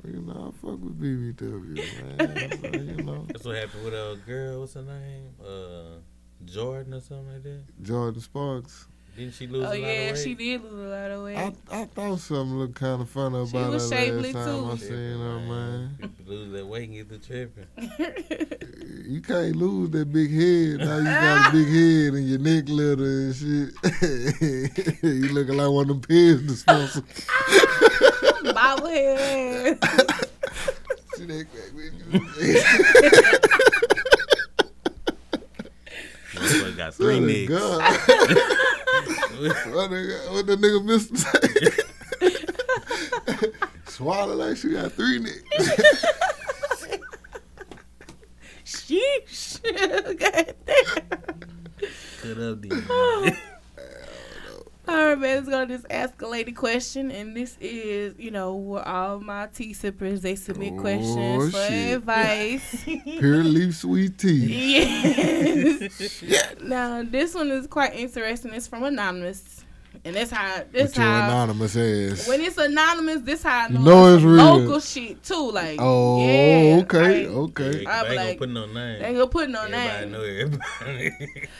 You 0.06 0.22
know, 0.22 0.54
I 0.54 0.66
fuck 0.66 0.80
with 0.80 1.00
BBW, 1.02 2.18
man. 2.18 2.62
So, 2.62 2.80
you 2.80 3.04
know, 3.04 3.26
That's 3.28 3.46
what 3.46 3.56
happened 3.56 3.84
with 3.86 3.94
a 3.94 4.20
girl. 4.28 4.60
What's 4.62 4.74
her 4.76 4.84
name? 4.84 5.30
Uh, 5.44 6.00
Jordin 6.46 6.94
or 6.94 7.00
something 7.02 7.34
like 7.34 7.44
that. 7.44 7.64
Jordin 7.82 8.22
Sparks. 8.22 8.88
Didn't 9.18 9.34
she 9.34 9.47
lose 9.47 9.64
Oh 9.64 9.68
a 9.68 9.70
lot 9.70 9.74
of 9.76 9.80
yeah, 9.82 10.16
she 10.16 10.34
did 10.36 10.64
lose 10.64 10.74
a 10.74 10.76
lot 10.95 11.12
of 11.12 11.24
weight. 11.24 11.38
I 11.38 11.53
I 11.72 11.86
thought 11.86 12.20
something 12.20 12.57
looked 12.57 12.76
kind 12.76 13.01
of 13.01 13.10
funny 13.10 13.45
She 13.47 13.57
about 13.57 13.72
was 13.72 13.89
her 13.89 13.97
shapely, 13.97 14.34
last 14.34 14.45
time 14.45 14.64
too. 14.64 14.72
I 14.72 14.78
seen 14.78 15.20
her, 15.20 15.39
man. 15.41 15.97
People 15.99 16.26
lose 16.34 16.51
that 16.53 16.66
weight 16.68 16.84
and 16.89 16.93
get 16.93 17.10
the 17.10 17.18
tripping. 17.18 17.68
You 19.10 19.22
can't 19.22 19.55
lose 19.55 19.89
that 19.91 20.12
big 20.14 20.30
head. 20.30 20.80
Now 20.88 20.97
you 20.99 21.03
got 21.05 21.49
a 21.49 21.51
big 21.51 21.68
head 21.68 22.14
and 22.14 22.28
your 22.30 22.38
neck 22.38 22.70
little 22.70 23.03
and 23.03 23.36
shit. 23.36 23.74
you 25.03 25.30
looking 25.34 25.57
like 25.57 25.70
one 25.72 25.89
of 25.89 25.99
them 25.99 26.01
Pez 26.01 26.47
dispensers. 26.47 27.01
Bobblehead. 28.53 29.84
See 31.16 31.26
that 31.26 31.47
crack 31.51 31.74
with 31.74 31.93
you? 32.14 32.20
Motherfucker 36.39 36.78
got 36.78 36.93
three 36.93 37.47
Son 37.47 37.82
of 39.46 39.52
niggas. 39.52 39.64
God. 39.66 39.76
what, 39.76 39.90
the, 39.90 40.32
what 40.32 40.46
the 40.48 40.56
nigga 40.58 40.84
Mister 40.86 41.18
say? 41.18 41.86
Swallow 43.86 44.36
like 44.36 44.58
she 44.58 44.72
got 44.72 44.92
three 44.94 45.20
niggas. 45.20 45.44
Sheesh. 48.66 49.62
God 50.20 50.56
damn. 50.66 50.86
Cut 52.22 52.38
up 52.42 52.62
these. 52.62 52.90
All 54.88 54.96
right, 54.96 55.20
man. 55.20 55.36
Let's 55.38 55.50
go 55.50 55.66
to 55.66 55.78
this 55.78 55.86
ask 55.90 56.22
a 56.22 56.28
lady 56.40 56.52
question, 56.54 57.12
and 57.12 57.36
this 57.36 57.58
is, 57.60 58.14
you 58.18 58.32
know, 58.32 58.56
where 58.56 58.88
all 58.88 59.20
my 59.20 59.48
tea 59.54 59.74
sippers 59.74 60.22
they 60.22 60.36
submit 60.36 60.74
Oh, 60.78 60.80
questions 60.82 61.52
for 61.52 61.58
advice. 61.74 62.84
Pure 63.20 63.44
leaf 63.44 63.76
sweet 63.76 64.18
tea. 64.18 64.78
yes. 64.78 66.24
Now 66.64 67.04
this 67.04 67.36
one 67.36 67.52
is 67.52 67.68
quite 67.68 67.94
interesting. 67.96 68.54
It's 68.54 68.68
from 68.68 68.84
anonymous, 68.84 69.66
and 70.06 70.16
that's 70.16 70.32
how 70.32 70.64
this 70.72 70.96
how 70.96 71.26
anonymous 71.26 71.76
ass. 71.76 72.28
when 72.28 72.40
it's 72.42 72.58
anonymous, 72.58 73.22
this 73.22 73.44
how 73.44 73.66
I 73.66 73.68
You 73.68 73.74
know, 73.80 73.82
know 73.84 74.14
it's 74.16 74.24
it's 74.24 74.24
real. 74.24 74.58
local 74.60 74.80
shit 74.80 75.22
too. 75.24 75.52
Like 75.52 75.78
oh, 75.82 76.26
yeah, 76.26 76.80
okay, 76.84 77.28
like, 77.28 77.36
okay. 77.60 77.86
I 77.86 78.00
I'm 78.00 78.06
ain't 78.12 78.16
gonna 78.18 78.36
put 78.38 78.50
no 78.50 78.66
name. 78.66 79.00
They 79.02 79.06
ain't 79.08 79.16
gonna 79.18 79.28
put 79.28 79.50
no 79.50 79.62
Everybody 79.64 80.00
name. 80.06 80.12
know 80.12 80.22
everybody. 80.24 81.50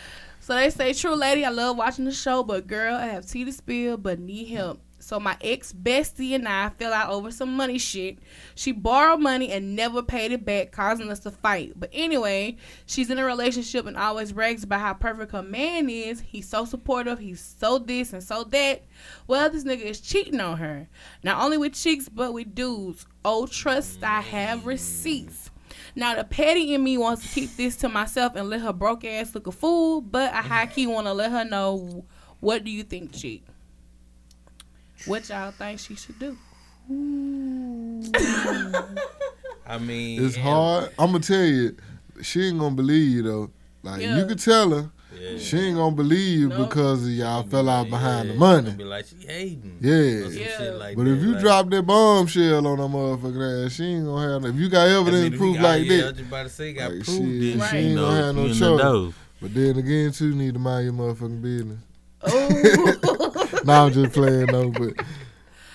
So 0.49 0.55
they 0.55 0.71
say, 0.71 0.93
"True 0.93 1.13
lady, 1.13 1.45
I 1.45 1.49
love 1.49 1.77
watching 1.77 2.05
the 2.05 2.11
show, 2.11 2.41
but 2.41 2.65
girl, 2.65 2.95
I 2.95 3.05
have 3.05 3.27
tea 3.27 3.45
to 3.45 3.53
spill, 3.53 3.97
but 3.97 4.17
need 4.17 4.47
help." 4.47 4.81
So 4.97 5.19
my 5.19 5.37
ex 5.41 5.71
bestie 5.71 6.33
and 6.33 6.47
I 6.47 6.69
fell 6.69 6.91
out 6.91 7.11
over 7.11 7.29
some 7.29 7.55
money 7.55 7.77
shit. 7.77 8.17
She 8.55 8.71
borrowed 8.71 9.19
money 9.19 9.51
and 9.51 9.75
never 9.75 10.01
paid 10.01 10.31
it 10.31 10.45
back, 10.45 10.71
causing 10.71 11.11
us 11.11 11.19
to 11.19 11.29
fight. 11.29 11.73
But 11.79 11.91
anyway, 11.93 12.57
she's 12.87 13.11
in 13.11 13.19
a 13.19 13.25
relationship 13.25 13.85
and 13.85 13.95
always 13.95 14.31
brags 14.31 14.63
about 14.63 14.81
how 14.81 14.95
perfect 14.95 15.33
her 15.33 15.43
man 15.43 15.87
is. 15.87 16.21
He's 16.21 16.49
so 16.49 16.65
supportive. 16.65 17.19
He's 17.19 17.55
so 17.59 17.77
this 17.77 18.11
and 18.11 18.23
so 18.23 18.43
that. 18.45 18.85
Well, 19.27 19.51
this 19.51 19.65
nigga 19.65 19.83
is 19.83 20.01
cheating 20.01 20.39
on 20.39 20.57
her. 20.57 20.89
Not 21.21 21.43
only 21.43 21.59
with 21.59 21.73
chicks, 21.73 22.09
but 22.09 22.33
with 22.33 22.55
dudes. 22.55 23.05
Oh, 23.23 23.45
trust 23.45 24.03
I 24.03 24.21
have 24.21 24.65
receipts. 24.65 25.51
Now 25.99 26.15
the 26.15 26.23
petty 26.23 26.73
in 26.73 26.81
me 26.81 26.97
wants 26.97 27.23
to 27.23 27.27
keep 27.27 27.57
this 27.57 27.75
to 27.77 27.89
myself 27.89 28.35
and 28.35 28.49
let 28.49 28.61
her 28.61 28.71
broke 28.71 29.03
ass 29.03 29.35
look 29.35 29.47
a 29.47 29.51
fool, 29.51 29.99
but 29.99 30.33
I 30.33 30.41
high 30.41 30.65
key 30.65 30.87
want 30.87 31.07
to 31.07 31.13
let 31.13 31.29
her 31.29 31.43
know 31.43 32.05
what 32.39 32.63
do 32.63 32.71
you 32.71 32.83
think, 32.83 33.11
chick? 33.11 33.41
What 35.05 35.27
y'all 35.27 35.51
think 35.51 35.79
she 35.81 35.95
should 35.95 36.17
do? 36.17 36.37
I 39.67 39.77
mean, 39.77 40.23
It's 40.25 40.35
hard. 40.37 40.89
I'm 40.97 41.11
gonna 41.11 41.19
tell 41.19 41.43
you, 41.43 41.75
she 42.21 42.47
ain't 42.47 42.59
gonna 42.59 42.75
believe 42.75 43.11
you 43.11 43.21
though. 43.23 43.51
Like 43.83 44.01
Yeah. 44.01 44.17
you 44.17 44.25
could 44.25 44.39
tell 44.39 44.69
her, 44.71 44.89
Yeah. 45.20 45.38
she 45.38 45.57
ain't 45.57 45.76
gonna 45.78 45.95
believe 45.95 46.39
you 46.39 46.49
No. 46.49 46.63
because 46.65 47.03
of 47.03 47.09
y'all 47.11 47.43
fell 47.43 47.67
out 47.70 47.89
behind 47.89 48.28
Yeah, 48.28 48.34
the 48.34 48.39
money. 48.39 48.72
Be 48.72 48.84
like 48.86 49.05
she 49.05 49.15
hating. 49.28 49.78
Yeah. 49.82 49.93
Yeah. 50.30 50.70
like 50.72 50.95
But 50.95 51.03
that, 51.05 51.11
if 51.17 51.22
you 51.22 51.32
like- 51.34 51.41
drop 51.41 51.70
that 51.72 51.82
bombshell 51.86 52.65
on 52.67 52.78
her 52.78 52.84
motherfucking 52.86 53.65
ass, 53.65 53.74
she 53.74 53.84
ain't 53.86 54.05
gonna 54.05 54.34
have. 54.34 54.41
No, 54.43 54.47
if 54.49 54.55
you 54.55 54.70
got 54.70 54.88
I 54.88 54.89
mean, 54.99 55.07
evidence 55.07 55.38
proof 55.38 55.55
got- 55.55 55.63
like 55.63 55.86
yeah, 55.86 55.93
I 55.93 55.97
that, 55.97 56.11
was 56.15 56.20
about 56.22 56.43
to 56.43 56.49
say, 56.49 56.74
got 56.74 56.91
Like, 56.93 57.03
proof. 57.03 57.17
shit, 57.17 57.59
then, 57.59 57.70
she 57.70 57.78
ain't 57.78 57.95
know, 57.95 58.01
gonna 58.05 58.26
have 58.26 58.36
no 58.36 58.45
you 58.45 58.53
choice. 58.55 59.13
but 59.41 59.53
then 59.53 59.78
again, 59.78 60.11
too, 60.11 60.28
you 60.30 60.36
need 60.36 60.53
to 60.53 60.59
mind 60.59 60.86
your 60.86 60.93
motherfucking 60.93 61.41
business. 61.41 61.80
Oh, 62.22 63.61
nah, 63.65 63.86
I'm 63.86 63.93
just 63.93 64.13
playing 64.13 64.47
though, 64.47 64.70
but 64.72 64.93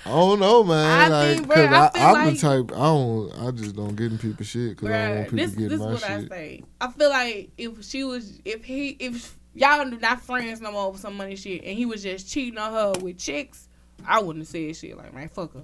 I 0.06 0.10
don't 0.10 0.38
know, 0.40 0.62
man. 0.64 1.00
I 1.00 1.08
like, 1.08 1.36
think, 1.36 1.48
bruh, 1.48 1.54
'cause 1.54 1.72
I 1.72 1.86
I, 1.86 1.90
feel 1.90 2.02
I'm 2.02 2.12
like- 2.26 2.34
the 2.34 2.40
type. 2.40 2.72
I 2.72 2.84
don't. 2.84 3.32
I 3.46 3.50
just 3.52 3.76
don't 3.76 3.96
get 3.96 4.12
in 4.12 4.18
people's 4.18 4.48
shit 4.48 4.70
because 4.76 4.88
I 4.90 4.92
don't 5.06 5.16
want 5.16 5.26
Bruh, 5.28 5.30
people 5.30 5.38
this 5.46 5.50
getting 5.54 5.68
this 5.68 5.80
my 5.80 5.86
what 5.86 6.00
shit. 6.00 6.10
I 6.10 6.26
say. 6.28 6.62
I 6.80 6.90
feel 6.90 7.10
like 7.10 7.50
if 7.56 7.84
she 7.84 8.04
was, 8.04 8.40
if 8.44 8.64
he, 8.64 8.90
if 9.00 9.36
y'all 9.54 9.80
are 9.80 9.84
not 9.86 10.20
friends 10.20 10.60
no 10.60 10.72
more 10.72 10.86
over 10.88 10.98
some 10.98 11.16
money 11.16 11.36
shit, 11.36 11.64
and 11.64 11.76
he 11.76 11.86
was 11.86 12.02
just 12.02 12.28
cheating 12.30 12.58
on 12.58 12.72
her 12.72 12.92
with 13.02 13.16
chicks, 13.18 13.68
I 14.06 14.20
wouldn't 14.20 14.42
have 14.44 14.48
said 14.48 14.76
shit 14.76 14.96
like, 14.98 15.14
man, 15.14 15.28
fuck 15.30 15.54
her. 15.54 15.62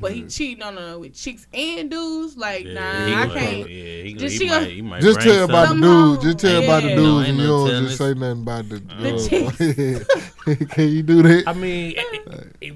But 0.00 0.12
he 0.12 0.24
cheating 0.26 0.62
on 0.62 0.76
her 0.76 0.98
with 0.98 1.14
chicks 1.14 1.46
and 1.54 1.90
dudes, 1.90 2.36
like, 2.36 2.64
Yeah, 2.66 2.74
nah, 2.74 3.06
he 3.06 3.12
I 3.14 3.26
gonna- 3.26 3.40
can't. 3.40 3.70
Yeah, 3.70 4.02
he, 4.02 4.14
Just 4.14 4.32
he, 4.34 4.38
she 4.40 4.46
might, 4.48 4.54
gonna- 4.54 4.66
he 4.66 4.82
might 4.82 5.00
Just 5.02 5.20
bring 5.20 5.34
tell 5.34 5.44
about 5.44 5.68
the 5.68 5.80
dudes. 5.80 6.24
Just 6.24 6.38
tell 6.40 6.64
about 6.64 6.82
the 6.82 6.88
dudes, 6.90 7.02
No, 7.02 7.18
and 7.20 7.26
ain't 7.28 7.38
you 7.38 7.44
no 7.46 7.68
don't 7.68 7.84
just 7.84 7.96
say 7.98 8.14
nothing 8.14 8.42
about 8.42 8.68
the. 8.68 8.78
The 8.80 10.56
uh, 10.58 10.64
Can 10.74 10.88
you 10.88 11.02
do 11.02 11.22
that? 11.22 11.44
I 11.46 11.52
mean, 11.52 11.94
it, 11.96 12.52
it, 12.60 12.74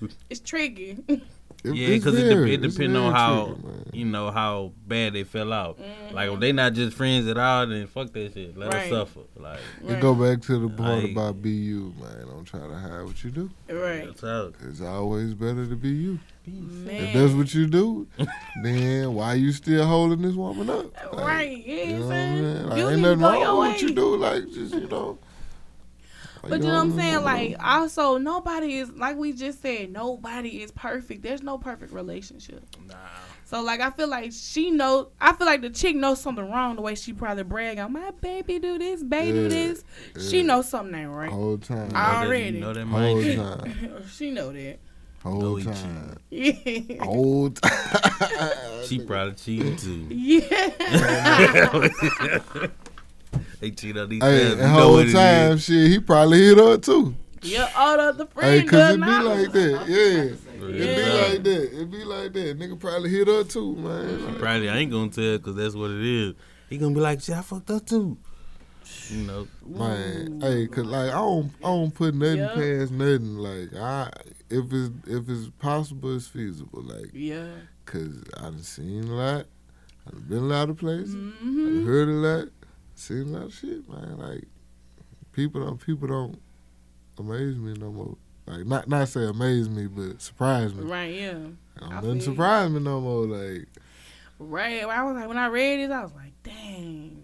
It's 0.30 0.40
tricky. 0.40 0.98
It- 1.08 1.22
yeah, 1.64 1.88
because 1.88 2.14
it, 2.16 2.22
de- 2.32 2.52
it 2.52 2.62
depends 2.62 2.96
on 2.96 3.12
how 3.12 3.46
tricky, 3.46 3.98
you 3.98 4.04
know 4.04 4.30
how 4.30 4.70
bad 4.86 5.14
they 5.14 5.24
fell 5.24 5.52
out. 5.52 5.76
Mm-hmm. 5.80 6.14
Like 6.14 6.30
if 6.30 6.38
they 6.38 6.52
not 6.52 6.74
just 6.74 6.96
friends 6.96 7.26
at 7.26 7.36
all, 7.36 7.66
then 7.66 7.88
fuck 7.88 8.12
that 8.12 8.32
shit. 8.32 8.56
Let 8.56 8.72
Right. 8.72 8.84
her 8.84 8.88
suffer. 8.90 9.20
Like 9.36 9.58
It 9.88 10.00
go 10.00 10.14
back 10.14 10.40
to 10.42 10.58
the 10.60 10.68
point 10.68 11.02
Like- 11.02 11.12
about 11.12 11.42
be 11.42 11.50
you, 11.50 11.92
man. 12.00 12.28
Don't 12.28 12.44
try 12.44 12.60
to 12.60 12.74
hide 12.74 13.02
what 13.02 13.24
you 13.24 13.30
do. 13.32 13.50
right. 13.68 14.08
It's 14.08 14.80
always 14.80 15.34
better 15.34 15.66
to 15.66 15.74
be 15.74 15.88
you. 15.88 16.20
If 16.46 17.12
that's 17.14 17.32
what 17.32 17.52
you 17.52 17.66
do, 17.66 18.06
then 18.62 19.14
why 19.14 19.34
you 19.34 19.50
still 19.50 19.84
holding 19.84 20.22
this 20.22 20.34
woman 20.36 20.70
up? 20.70 21.12
Like, 21.12 21.26
right, 21.26 21.66
yeah, 21.66 21.74
You 21.74 21.80
you 21.82 21.92
know 21.94 21.98
know 21.98 22.06
what 22.06 22.14
I'm 22.14 22.38
saying? 22.44 22.66
Like, 22.68 22.78
You 22.78 22.88
ain't 22.90 23.00
nothing 23.00 23.20
wrong 23.20 23.40
with 23.40 23.68
what 23.72 23.82
you 23.82 23.90
do. 23.94 24.16
Like, 24.16 24.44
just 24.52 24.74
you 24.74 24.86
know. 24.88 25.18
But 26.42 26.60
you 26.60 26.66
know 26.68 26.74
what 26.74 26.80
I'm 26.80 26.96
saying? 26.96 27.22
Like, 27.24 27.56
also, 27.62 28.16
nobody 28.18 28.78
is 28.78 28.90
like 28.92 29.16
we 29.16 29.32
just 29.32 29.60
said. 29.62 29.90
Nobody 29.92 30.62
is 30.62 30.70
perfect. 30.72 31.22
There's 31.22 31.42
no 31.42 31.58
perfect 31.58 31.92
relationship. 31.92 32.62
Nah. 32.86 32.94
So 33.44 33.62
like, 33.62 33.80
I 33.80 33.90
feel 33.90 34.08
like 34.08 34.32
she 34.34 34.70
know. 34.70 35.08
I 35.20 35.32
feel 35.32 35.46
like 35.46 35.62
the 35.62 35.70
chick 35.70 35.96
knows 35.96 36.20
something 36.20 36.48
wrong 36.50 36.76
the 36.76 36.82
way 36.82 36.94
she 36.94 37.12
probably 37.14 37.44
brag 37.44 37.78
on 37.78 37.92
my 37.94 38.10
baby 38.20 38.58
do 38.58 38.78
this, 38.78 39.02
baby 39.02 39.32
do 39.32 39.42
Yeah, 39.44 39.48
this. 39.48 39.84
She 40.30 40.38
yeah. 40.38 40.42
knows 40.44 40.68
something 40.68 40.94
ain't 40.94 41.10
right. 41.10 41.30
whole 41.30 41.56
time, 41.58 41.90
I- 41.94 42.22
You 42.24 42.28
Already. 42.28 42.60
know 42.60 42.72
that 42.74 42.86
whole 42.86 43.14
mind. 43.22 43.36
time, 43.36 44.04
she 44.12 44.30
know 44.30 44.52
that. 44.52 44.78
whole 45.22 45.56
Know 45.56 45.60
time, 45.60 46.18
Yeah. 46.30 46.52
whole 47.04 47.50
time. 47.50 48.52
She 48.84 49.00
probably 49.00 49.34
cheating 49.34 49.76
too. 49.76 50.06
Yeah. 50.10 50.48
They 53.60 53.70
cheat 53.70 53.96
on 53.96 54.08
these 54.08 54.22
Hey, 54.22 54.48
fans. 54.48 54.52
and 54.60 54.62
You 54.62 54.68
whole 54.68 55.04
time, 55.04 55.58
shit, 55.58 55.90
he 55.90 55.98
probably 56.00 56.38
hit 56.38 56.58
her 56.58 56.78
too. 56.78 57.14
yeah. 57.42 57.70
All 57.76 58.00
of 58.00 58.16
the 58.18 58.24
other 58.24 58.30
Hey, 58.40 58.62
friends 58.62 58.70
cause 58.70 58.88
it 58.90 59.00
be 59.00 59.06
not. 59.06 59.24
like 59.24 59.52
that, 59.52 59.86
yeah. 59.88 60.22
yeah. 60.22 60.84
It 60.84 60.96
be 60.96 61.02
like 61.04 61.42
that. 61.44 61.80
It 61.80 61.90
be 61.90 62.04
like 62.04 62.32
that. 62.32 62.58
Nigga 62.58 62.78
probably 62.80 63.10
hit 63.10 63.28
her 63.28 63.44
too, 63.44 63.76
man. 63.76 64.24
Like, 64.26 64.38
Probably 64.38 64.68
I 64.68 64.76
ain't 64.78 64.90
gonna 64.92 65.10
tell 65.10 65.38
because 65.38 65.56
that's 65.56 65.74
what 65.74 65.90
it 65.90 66.04
is. 66.04 66.34
He 66.68 66.78
gonna 66.78 66.94
be 66.94 67.00
like, 67.00 67.20
shit, 67.22 67.36
I 67.36 67.42
fucked 67.42 67.70
up 67.70 67.86
too. 67.86 68.18
You 69.10 69.22
know, 69.24 69.48
Man, 69.66 70.38
hey, 70.42 70.66
cause 70.66 70.84
like 70.84 71.08
I 71.10 71.14
don't, 71.16 71.50
I 71.62 71.68
don't 71.68 71.94
put 71.94 72.14
nothing 72.14 72.40
Yeah. 72.54 72.78
past 72.80 72.92
nothing. 72.92 73.36
Like 73.38 73.74
I, 73.74 74.10
if 74.50 74.66
it's 74.70 74.90
if 75.06 75.28
it's 75.30 75.48
possible, 75.58 76.14
it's 76.14 76.26
feasible. 76.26 76.82
Like, 76.82 77.10
Yeah. 77.14 77.46
cause 77.86 78.22
I 78.36 78.42
done 78.42 78.58
seen 78.62 79.04
a 79.04 79.14
lot, 79.14 79.46
I 80.06 80.10
done 80.10 80.24
been 80.28 80.38
a 80.38 80.40
lot 80.42 80.68
of 80.68 80.76
places, 80.76 81.14
I 81.14 81.18
hmm 81.42 81.64
done 81.64 81.82
heard 81.84 82.08
a 82.08 82.12
lot, 82.12 82.48
seen 82.98 83.34
a 83.34 83.38
lot 83.38 83.42
of 83.46 83.54
shit, 83.54 83.88
man. 83.88 84.18
Like, 84.18 84.44
people 85.32 85.64
don't, 85.64 85.78
people 85.78 86.08
don't 86.08 86.40
amaze 87.18 87.56
me 87.56 87.74
no 87.74 87.90
more. 87.90 88.16
Like, 88.46 88.64
not 88.66 88.88
not 88.88 89.08
say 89.08 89.26
amaze 89.26 89.68
me, 89.68 89.86
but 89.86 90.22
surprise 90.22 90.74
me. 90.74 90.84
Right. 90.84 91.14
Yeah. 91.14 91.30
I 91.76 91.80
don't 91.80 91.92
I 91.92 91.94
nothing 91.96 92.20
surprise 92.20 92.70
me 92.70 92.80
no 92.80 93.00
more. 93.00 93.26
Like, 93.26 93.68
Right. 94.38 94.84
I 94.84 95.02
was 95.04 95.16
like, 95.16 95.28
when 95.28 95.36
I 95.38 95.46
read 95.48 95.80
this, 95.80 95.90
I 95.94 96.02
was 96.02 96.12
like, 96.14 96.32
dang. 96.42 97.22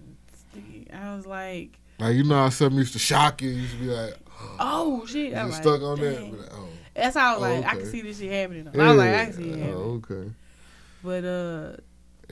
I 0.93 1.17
was 1.17 1.27
like, 1.27 1.79
like 1.99 2.15
you 2.15 2.25
know 2.25 2.35
how 2.37 2.49
something 2.51 2.79
used 2.79 2.93
to 2.93 2.99
shock 2.99 3.41
you. 3.43 3.51
You 3.51 3.63
used 3.63 3.73
to 3.75 3.79
be 3.81 3.87
like, 3.87 4.15
oh 4.61 5.05
shit. 5.07 5.33
I 5.35 5.45
just 5.45 5.47
was 5.47 5.57
stuck 5.57 5.83
on 5.83 5.99
that. 6.01 6.15
dang. 6.15 6.31
Be 6.33 6.37
like, 6.39 6.51
oh, 6.53 6.69
That's 6.95 7.17
how 7.17 7.35
I 7.35 7.39
was 7.39 7.43
Oh, 7.49 7.55
like, 7.61 7.67
I 7.67 7.77
can 7.77 7.87
see 7.87 8.01
this 8.03 8.19
shit 8.19 8.31
happening. 8.33 8.69
I 8.69 8.89
was 8.89 8.97
like, 8.99 9.15
I 9.15 9.25
can 9.25 9.33
see 9.33 9.43
it 9.51 9.59
Yeah. 9.59 9.65
happening. 9.65 9.75
Oh, 9.77 10.03
okay. 10.13 10.31
But 11.03 11.25
uh, 11.25 11.77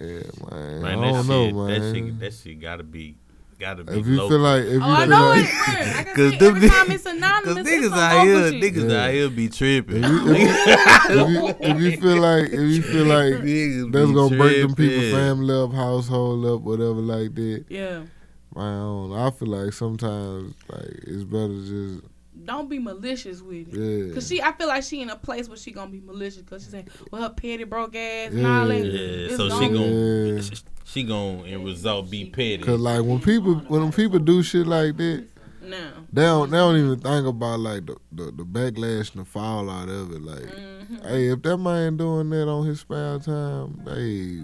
Yeah, 0.00 0.22
man. 0.50 0.82
man, 0.82 0.98
I 0.98 1.10
don't 1.10 1.22
shit, 1.22 1.26
know, 1.54 1.66
that 1.66 1.78
man. 1.80 1.94
shit, 1.94 2.18
that 2.20 2.34
shit 2.34 2.60
gotta 2.60 2.82
be, 2.84 3.16
gotta 3.62 3.84
be. 3.84 3.98
if 3.98 4.06
you 4.06 4.16
local. 4.16 4.28
feel 4.30 4.38
like, 4.40 4.62
if 4.64 4.68
oh, 4.68 4.74
you 4.74 4.82
oh, 4.82 4.90
I 4.92 4.98
feel 5.00 5.08
know 5.08 5.28
like, 5.28 5.44
it. 5.44 5.48
bruh. 5.48 6.14
Cause 6.14 6.30
see 6.32 6.36
them 6.36 6.56
every 6.56 6.68
niggas- 6.68 6.72
time 6.76 6.90
it's 6.90 7.04
Cause 7.04 7.16
anonymous. 7.16 7.56
it's 7.58 7.70
niggas 7.70 7.92
out 7.98 8.26
here, 8.26 8.36
niggas 8.60 8.90
Yeah. 8.90 9.04
out 9.04 9.10
here 9.12 9.28
be 9.30 9.48
tripping. 9.48 10.04
if 10.04 10.10
you, 10.10 10.32
if, 10.34 10.38
you, 10.38 11.48
if, 11.48 11.60
you, 11.60 11.66
if 11.70 11.80
you 11.80 11.96
feel 12.00 12.16
like, 12.20 12.44
if 12.44 12.60
you 12.60 12.82
feel 12.82 13.06
like 13.06 13.34
Niggas 13.42 13.92
that's 13.92 14.10
gonna 14.12 14.36
break 14.36 14.62
them 14.62 14.74
people 14.74 15.10
family 15.10 15.54
up, 15.54 15.72
household 15.72 16.44
up, 16.46 16.60
whatever 16.62 16.92
like 16.94 17.34
that, 17.34 17.64
Yeah. 17.68 17.98
man, 18.00 18.08
I 18.56 18.60
don't 18.80 19.10
know. 19.10 19.16
I 19.26 19.30
feel 19.30 19.48
like 19.48 19.72
sometimes 19.72 20.54
like 20.68 20.90
it's 21.06 21.24
better 21.24 21.48
just 21.64 22.04
Don't 22.44 22.68
be 22.68 22.78
malicious 22.78 23.40
with 23.42 23.68
it. 23.68 23.74
yeah. 24.08 24.14
Cause 24.14 24.28
she, 24.28 24.40
I 24.42 24.52
feel 24.52 24.68
like 24.68 24.82
she 24.82 25.00
in 25.02 25.10
a 25.10 25.16
place 25.16 25.48
where 25.48 25.56
she 25.56 25.70
gonna 25.72 25.90
be 25.90 26.00
malicious. 26.00 26.42
Cause 26.42 26.64
she 26.64 26.70
saying, 26.70 26.88
well, 27.10 27.22
her 27.22 27.30
petty 27.30 27.64
broke 27.64 27.94
ass 27.96 28.32
and 28.32 28.46
all 28.46 28.66
that. 28.68 28.84
Yeah. 28.84 28.92
Yeah, 28.92 29.26
It's 29.26 29.36
so 29.36 29.48
she 29.48 29.68
gonna- 29.68 29.72
gon' 29.78 30.36
Yeah. 30.36 30.40
she, 30.42 30.54
she 30.84 31.02
gon' 31.04 31.46
in 31.46 31.64
result 31.64 32.10
be 32.10 32.26
petty. 32.30 32.58
Cause 32.58 32.80
like 32.80 33.02
when 33.04 33.20
people 33.20 33.54
when 33.68 33.90
people 33.92 34.18
do 34.18 34.42
shit 34.42 34.66
like 34.66 34.96
that, 34.96 35.24
No. 35.62 35.78
they 36.12 36.22
don't 36.22 36.50
they 36.50 36.56
don't 36.56 36.76
even 36.76 36.98
think 36.98 37.26
about 37.26 37.60
like 37.60 37.86
the 37.86 37.96
the, 38.10 38.24
the 38.24 38.44
backlash 38.44 39.12
and 39.14 39.22
the 39.22 39.24
fallout 39.24 39.88
of 39.88 40.12
it. 40.12 40.22
Like, 40.22 40.38
Mhm. 40.42 41.06
hey, 41.08 41.28
if 41.28 41.42
that 41.42 41.56
man 41.58 41.96
doing 41.96 42.28
that 42.30 42.48
on 42.48 42.66
his 42.66 42.80
spare 42.80 43.18
time, 43.20 43.80
hey, 43.86 44.42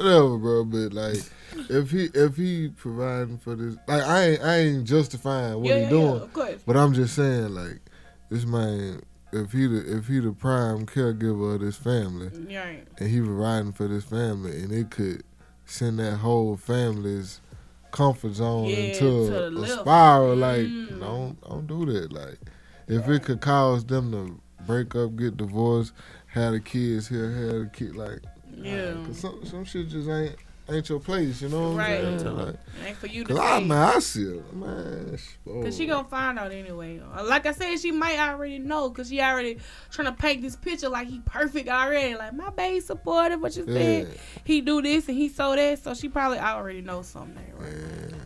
whatever, 0.00 0.38
bro. 0.38 0.64
But 0.64 0.92
like, 0.92 1.22
if 1.68 1.90
he 1.90 2.08
if 2.14 2.36
he 2.36 2.68
providing 2.68 3.38
for 3.38 3.54
this, 3.54 3.76
like 3.86 4.02
I 4.02 4.22
ain't 4.30 4.42
I 4.42 4.56
ain't 4.58 4.84
justifying 4.86 5.60
what 5.60 5.70
yeah, 5.70 5.76
he 5.76 5.82
yeah, 5.84 5.88
doing, 5.90 6.16
yeah, 6.16 6.22
of 6.22 6.32
course. 6.32 6.62
but 6.66 6.76
I'm 6.76 6.92
just 6.94 7.14
saying 7.14 7.54
like 7.54 7.80
this 8.30 8.44
man. 8.44 9.02
If 9.32 9.52
he 9.52 9.68
the 9.68 9.96
if 9.98 10.08
he 10.08 10.18
the 10.18 10.32
prime 10.32 10.86
caregiver 10.86 11.54
of 11.54 11.60
this 11.60 11.76
family 11.76 12.30
Right. 12.52 12.82
and 12.98 13.08
he 13.08 13.20
providing 13.20 13.70
for 13.70 13.86
this 13.86 14.02
family 14.02 14.60
and 14.60 14.72
it 14.72 14.90
could 14.90 15.22
send 15.66 16.00
that 16.00 16.16
whole 16.16 16.56
family's 16.56 17.40
comfort 17.92 18.32
zone 18.34 18.70
Yeah, 18.70 18.76
into 18.78 19.06
a, 19.06 19.52
a 19.52 19.66
spiral, 19.68 20.34
like 20.34 20.66
Mm. 20.66 20.98
don't 20.98 21.40
don't 21.48 21.66
do 21.68 21.86
that. 21.92 22.10
Like 22.12 22.40
if 22.88 23.08
it 23.08 23.22
could 23.22 23.40
cause 23.40 23.84
them 23.84 24.10
to 24.10 24.40
break 24.66 24.96
up, 24.96 25.14
get 25.14 25.36
divorced, 25.36 25.92
have 26.26 26.50
the 26.54 26.58
kids 26.60 27.06
here, 27.06 27.30
have 27.30 27.52
the 27.52 27.70
kid 27.72 27.94
like 27.94 28.22
Yeah. 28.62 28.94
Cause 29.06 29.18
some 29.18 29.44
some 29.44 29.64
shit 29.64 29.88
just 29.88 30.08
ain't 30.08 30.36
ain't 30.68 30.88
your 30.88 31.00
place, 31.00 31.42
you 31.42 31.48
know 31.48 31.70
what 31.70 31.78
Right. 31.78 32.04
I'm 32.04 32.18
saying? 32.20 32.36
Like, 32.36 32.54
Ain't 32.86 32.96
for 32.96 33.08
you 33.08 33.24
to 33.24 33.34
Cause 33.34 33.38
I 33.40 33.58
say. 33.58 33.64
man, 33.64 33.78
I 33.96 33.98
see 33.98 34.22
it, 34.22 34.54
man. 34.54 35.16
sh- 35.18 35.34
Cause 35.44 35.76
she 35.76 35.86
gonna 35.86 36.06
find 36.06 36.38
out 36.38 36.52
anyway. 36.52 37.00
Uh, 37.00 37.24
Like 37.24 37.46
I 37.46 37.50
said, 37.52 37.76
she 37.80 37.90
might 37.90 38.18
already 38.20 38.58
know. 38.60 38.88
Cause 38.90 39.08
she 39.08 39.20
already 39.20 39.58
trying 39.90 40.06
to 40.06 40.12
paint 40.12 40.42
this 40.42 40.54
picture 40.54 40.88
like 40.88 41.08
he 41.08 41.18
perfect 41.24 41.68
already. 41.68 42.14
Like 42.14 42.34
my 42.34 42.50
baby 42.50 42.78
supportive. 42.80 43.40
What 43.40 43.56
you 43.56 43.64
yeah, 43.66 43.74
said? 44.04 44.18
He 44.44 44.60
do 44.60 44.80
this 44.80 45.08
and 45.08 45.16
he 45.16 45.28
so 45.28 45.56
that. 45.56 45.82
So 45.82 45.92
she 45.94 46.08
probably 46.08 46.38
already 46.38 46.82
knows 46.82 47.08
something. 47.08 47.42
Right? 47.58 47.72
yeah. 47.72 48.16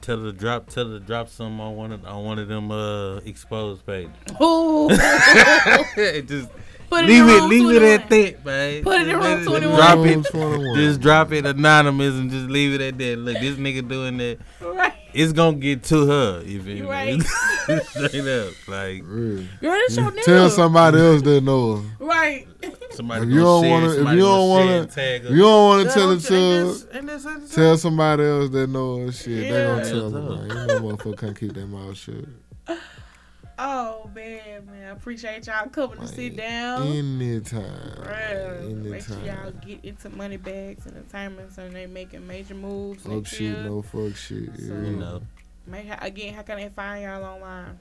Tell 0.00 0.18
her 0.18 0.32
to 0.32 0.36
drop, 0.36 0.66
tell 0.68 0.88
her 0.88 0.98
to 0.98 1.04
drop 1.04 1.28
some 1.28 1.60
on 1.60 1.76
one 1.76 1.92
of 1.92 2.04
on 2.04 2.24
one 2.24 2.40
of 2.40 2.48
them 2.48 2.72
uh 2.72 3.18
exposed 3.18 3.86
pages. 3.86 4.10
Ooh. 4.40 4.88
It 4.90 6.26
just 6.26 6.48
Put 6.92 7.04
it 7.04 7.08
leave 7.08 7.22
in 7.22 7.28
it, 7.30 7.40
room 7.40 7.48
leave 7.48 7.76
it 7.76 7.82
at 7.82 8.10
that, 8.10 8.44
man. 8.44 8.82
Put 8.82 9.00
it 9.00 9.08
in 9.08 9.14
room 9.14 9.22
Let 9.22 9.44
21. 9.44 9.76
Drop 9.76 9.98
it. 10.06 10.24
21. 10.30 10.74
Just 10.76 11.00
drop 11.00 11.32
it 11.32 11.46
anonymous 11.46 12.14
and 12.16 12.30
just 12.30 12.48
leave 12.50 12.74
it 12.74 12.80
at 12.82 12.98
that. 12.98 13.18
Look, 13.18 13.38
this 13.38 13.56
nigga 13.56 13.88
doing 13.88 14.18
that. 14.18 14.38
Right. 14.60 14.92
It's 15.14 15.32
gonna 15.32 15.56
get 15.56 15.84
to 15.84 16.06
her. 16.06 16.42
You 16.44 16.62
feel 16.62 16.76
You 16.76 16.82
me? 16.84 16.88
right. 16.88 17.22
Straight 17.86 18.26
up, 18.26 18.68
like 18.68 19.02
Really. 19.04 19.48
Girl, 19.60 19.72
this 19.72 19.96
your 19.96 20.10
nigga. 20.10 20.22
Tell 20.22 20.50
somebody 20.50 20.98
else 20.98 21.22
that 21.22 21.40
know 21.42 21.76
her. 21.76 21.88
Right. 21.98 22.46
Somebody 22.90 23.22
If 23.26 23.28
you 23.30 23.40
don't 23.40 23.68
wanna- 23.70 23.90
if 23.90 23.98
you 23.98 24.18
don't 24.20 24.48
wanna- 24.50 24.72
and 24.82 24.90
tag 24.90 25.24
If 25.24 25.30
you 25.30 25.38
don't 25.38 25.64
want 25.68 25.88
to 25.88 25.94
tell 25.94 26.10
it 26.10 26.20
to 26.20 26.28
this- 26.30 26.86
ain't 26.92 27.06
this- 27.06 27.26
ain't 27.26 27.40
this- 27.42 27.54
tell 27.54 27.76
somebody 27.78 28.22
else 28.24 28.50
that 28.50 28.68
know 28.68 29.06
us 29.08 29.16
shit. 29.22 29.26
They 29.40 29.48
Yeah. 29.48 29.66
gonna 29.66 29.84
tell 29.88 29.96
Yeah. 29.96 30.08
them. 30.10 30.28
Man. 30.28 30.48
You 30.48 30.66
know, 30.66 30.80
motherfucker 30.96 31.18
can't 31.18 31.38
keep 31.40 31.52
their 31.54 31.66
mouth 31.66 31.96
shut. 31.96 32.78
Oh 33.64 34.10
man, 34.14 34.66
man, 34.66 34.88
I 34.88 34.90
appreciate 34.90 35.46
y'all 35.46 35.68
coming 35.68 36.00
to 36.00 36.08
sit 36.08 36.36
down. 36.36 36.82
Anytime. 36.82 37.62
Bruh, 37.62 38.74
Make 38.82 39.02
sure 39.04 39.16
y'all 39.24 39.52
get 39.52 39.84
into 39.84 40.10
money 40.10 40.36
bags 40.36 40.84
and 40.86 40.96
entertainment 40.96 41.52
so 41.54 41.68
they 41.68 41.86
making 41.86 42.26
major 42.26 42.54
moves 42.54 43.02
Fuck 43.04 43.12
next 43.12 43.30
shit, 43.30 43.40
year. 43.42 43.62
no 43.64 43.82
fuck 43.82 44.16
shit. 44.16 44.50
So- 44.58 44.74
You 44.74 44.96
know, 44.96 45.22
Make, 45.66 45.86
again, 46.00 46.34
how 46.34 46.42
can 46.42 46.56
they 46.56 46.70
find 46.70 47.04
y'all 47.04 47.22
online? 47.22 47.78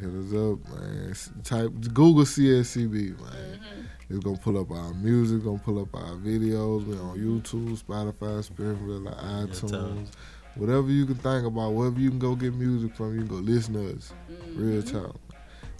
Hit 0.00 0.08
us 0.10 0.32
up, 0.34 0.80
man. 0.80 1.14
Type 1.44 1.70
Google 1.94 2.24
CSCB, 2.24 2.92
man. 3.20 3.20
Mm-hmm. 3.20 3.82
It's 4.14 4.24
gonna 4.24 4.38
pull 4.38 4.58
up 4.58 4.70
our 4.72 4.92
music, 4.94 5.44
gonna 5.44 5.58
pull 5.58 5.80
up 5.80 5.94
our 5.94 6.14
videos. 6.16 6.84
We 6.84 6.96
on 6.96 7.16
YouTube, 7.16 7.80
Spotify, 7.80 8.42
Springfield, 8.42 9.04
iTunes, 9.06 10.08
whatever 10.56 10.88
you 10.88 11.06
can 11.06 11.16
think 11.16 11.46
about. 11.46 11.72
Wherever 11.72 11.98
you 12.00 12.10
can 12.10 12.18
go 12.18 12.34
get 12.34 12.54
music 12.54 12.94
from, 12.96 13.14
you 13.14 13.20
can 13.20 13.28
go 13.28 13.36
listen 13.36 13.74
to 13.74 13.96
us. 13.96 14.12
Mm-hmm. 14.30 14.70
Real 14.70 14.82
talk, 14.82 15.16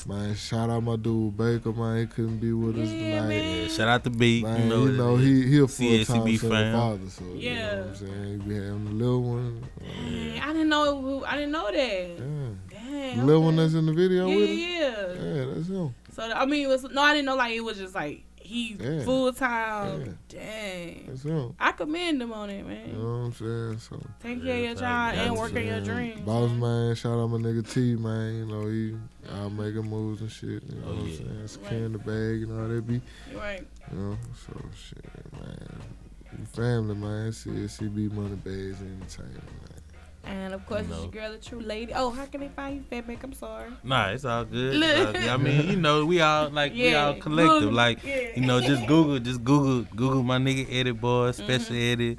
man. 0.06 0.34
Shout 0.34 0.70
out 0.70 0.82
my 0.82 0.96
dude 0.96 1.36
Baker, 1.36 1.72
man. 1.72 1.98
He 1.98 2.06
couldn't 2.06 2.38
be 2.38 2.52
with 2.52 2.78
us 2.78 2.88
Yeah, 2.88 3.20
tonight. 3.20 3.28
man. 3.28 3.62
yeah, 3.62 3.68
shout 3.68 3.88
out 3.88 4.04
to 4.04 4.10
B. 4.10 4.42
Man, 4.42 4.62
you 4.62 4.68
know, 4.68 4.84
you 4.86 4.92
know 4.92 5.16
it 5.16 5.20
is. 5.22 5.26
he 5.44 5.50
he 5.50 5.58
a 5.60 5.68
full 5.68 6.04
time 6.04 6.22
CSCB 6.24 6.38
single 6.38 6.72
father, 6.72 7.08
so 7.10 7.24
you 7.24 7.30
know 7.30 7.38
Yeah. 7.56 7.76
what 7.80 7.86
I'm 7.88 7.96
saying. 7.96 8.40
He 8.40 8.48
be 8.48 8.54
having 8.54 8.86
a 8.86 8.90
little 8.90 9.22
one. 9.22 9.64
Dang, 9.80 10.40
I 10.40 10.46
didn't 10.52 10.68
know. 10.68 11.00
Who, 11.00 11.24
I 11.24 11.34
didn't 11.36 11.52
know 11.52 11.66
that. 11.70 11.76
Yeah, 11.78 12.78
Dang. 12.78 13.16
the 13.18 13.24
little 13.24 13.40
okay. 13.40 13.44
one 13.46 13.56
that's 13.56 13.74
in 13.74 13.86
the 13.86 13.92
video 13.92 14.26
yeah, 14.28 14.36
with 14.36 14.50
us. 14.50 14.56
yeah. 14.56 15.24
Yeah, 15.34 15.44
that's 15.54 15.68
him. 15.68 15.94
So 16.14 16.22
I 16.22 16.44
mean, 16.46 16.64
it 16.64 16.68
was 16.68 16.82
no. 16.84 17.02
I 17.02 17.12
didn't 17.14 17.26
know 17.26 17.36
like 17.36 17.52
it 17.54 17.60
was 17.60 17.78
just 17.78 17.94
like 17.94 18.24
he 18.50 18.76
Yeah. 18.80 19.04
full 19.04 19.32
time. 19.32 20.18
Dang. 20.28 21.04
That's 21.06 21.22
him. 21.22 21.54
I 21.58 21.72
commend 21.72 22.20
him 22.20 22.32
on 22.32 22.50
it, 22.50 22.66
man. 22.66 22.88
You 22.88 22.92
know 22.94 23.04
what 23.04 23.24
I'm 23.26 23.32
saying? 23.32 23.78
So. 23.78 24.00
Take 24.22 24.42
care 24.42 24.54
of 24.56 24.60
your 24.60 24.68
Yeah, 24.70 24.74
child 24.74 25.18
and 25.18 25.36
work 25.36 25.54
on 25.54 25.66
your 25.66 25.80
dreams. 25.80 26.20
Boss 26.22 26.50
man, 26.50 26.94
shout 26.96 27.18
out 27.18 27.28
my 27.28 27.36
nigga 27.38 27.68
T, 27.72 27.94
man. 27.96 28.34
You 28.34 28.46
know, 28.46 28.66
he 28.66 28.96
out 29.32 29.52
making 29.52 29.88
moves 29.88 30.20
and 30.20 30.30
shit. 30.30 30.62
You 30.68 30.80
know 30.80 30.86
Oh, 30.86 30.94
what 30.94 30.98
I'm 31.04 31.08
yeah. 31.08 31.16
saying? 31.16 31.46
Securing 31.48 31.92
the 31.92 31.98
bag, 31.98 32.40
you 32.40 32.46
know 32.46 32.56
how 32.62 32.68
that 32.68 32.86
be. 32.86 33.00
Right. 33.34 33.66
You 33.92 33.98
know, 33.98 34.18
so 34.46 34.52
shit, 34.74 35.32
man. 35.32 35.80
We 36.38 36.44
Family, 36.46 36.94
man. 36.94 37.32
CSCB 37.32 38.12
money 38.12 38.36
bags 38.36 38.80
entertainment, 38.80 39.44
man. 39.44 39.69
And 40.24 40.52
of 40.54 40.64
course, 40.66 40.82
it's 40.82 40.90
No. 40.90 41.02
your 41.02 41.10
girl, 41.10 41.32
the 41.32 41.38
true 41.38 41.60
lady. 41.60 41.92
Oh, 41.94 42.10
how 42.10 42.26
can 42.26 42.40
they 42.40 42.48
find 42.48 42.76
you, 42.76 42.82
Fat 42.90 43.08
Mac? 43.08 43.22
I'm 43.24 43.32
sorry. 43.32 43.70
Nah, 43.82 44.10
it's 44.10 44.24
all 44.24 44.44
good. 44.44 44.74
Look. 44.76 44.90
It's 44.90 45.06
all 45.06 45.12
good. 45.12 45.28
I 45.28 45.36
mean, 45.38 45.68
you 45.70 45.76
know, 45.76 46.04
we 46.04 46.20
all 46.20 46.50
like 46.50 46.72
we 46.72 46.94
all 46.94 47.14
collective. 47.14 47.60
Google, 47.60 47.72
Like 47.72 48.04
yeah. 48.04 48.28
you 48.36 48.42
know, 48.42 48.60
just 48.60 48.86
Google, 48.86 49.18
just 49.18 49.42
Google, 49.42 49.82
Google 49.96 50.22
my 50.22 50.38
nigga 50.38 50.66
Edit 50.70 51.00
Boy, 51.00 51.30
special 51.32 51.74
Mm-hmm. 51.74 52.02
edit, 52.02 52.18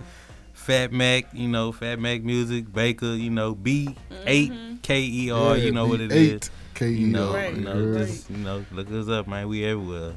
Fat 0.54 0.92
Mac. 0.92 1.28
You 1.34 1.48
know, 1.48 1.72
Fat 1.72 2.00
Mac 2.00 2.22
Music, 2.24 2.72
Baker. 2.74 3.06
You 3.14 3.30
know, 3.30 3.54
B 3.56 3.96
eight 4.26 4.52
Mm-hmm. 4.52 4.76
K 4.78 5.00
E 5.02 5.32
R. 5.32 5.58
Yeah, 5.58 5.64
You 5.66 5.72
know 5.72 5.88
what 5.88 6.02
it 6.02 6.12
eight 6.12 6.44
is. 6.44 6.52
K 6.74 6.90
You 6.90 7.08
E 7.08 7.10
know, 7.12 7.34
Right. 7.34 7.54
you 7.54 7.62
know, 7.62 7.78
you 7.78 7.98
just 8.00 8.30
you 8.32 8.38
know, 8.38 8.66
look 8.72 8.92
us 8.92 9.08
up, 9.10 9.28
man. 9.28 9.48
We 9.48 9.64
everywhere. 9.64 10.14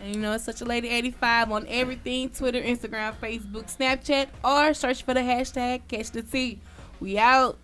And 0.00 0.14
you 0.16 0.20
know, 0.22 0.32
it's 0.32 0.44
such 0.44 0.62
a 0.62 0.64
lady 0.64 0.88
85 0.88 1.52
on 1.52 1.66
everything 1.68 2.30
Twitter, 2.30 2.60
Instagram, 2.60 3.12
Facebook, 3.22 3.66
Snapchat, 3.76 4.28
or 4.42 4.72
search 4.72 5.02
for 5.02 5.12
the 5.14 5.20
hashtag 5.20 5.82
catch 5.88 6.10
the 6.10 6.22
T. 6.22 6.58
We 7.00 7.18
out. 7.18 7.56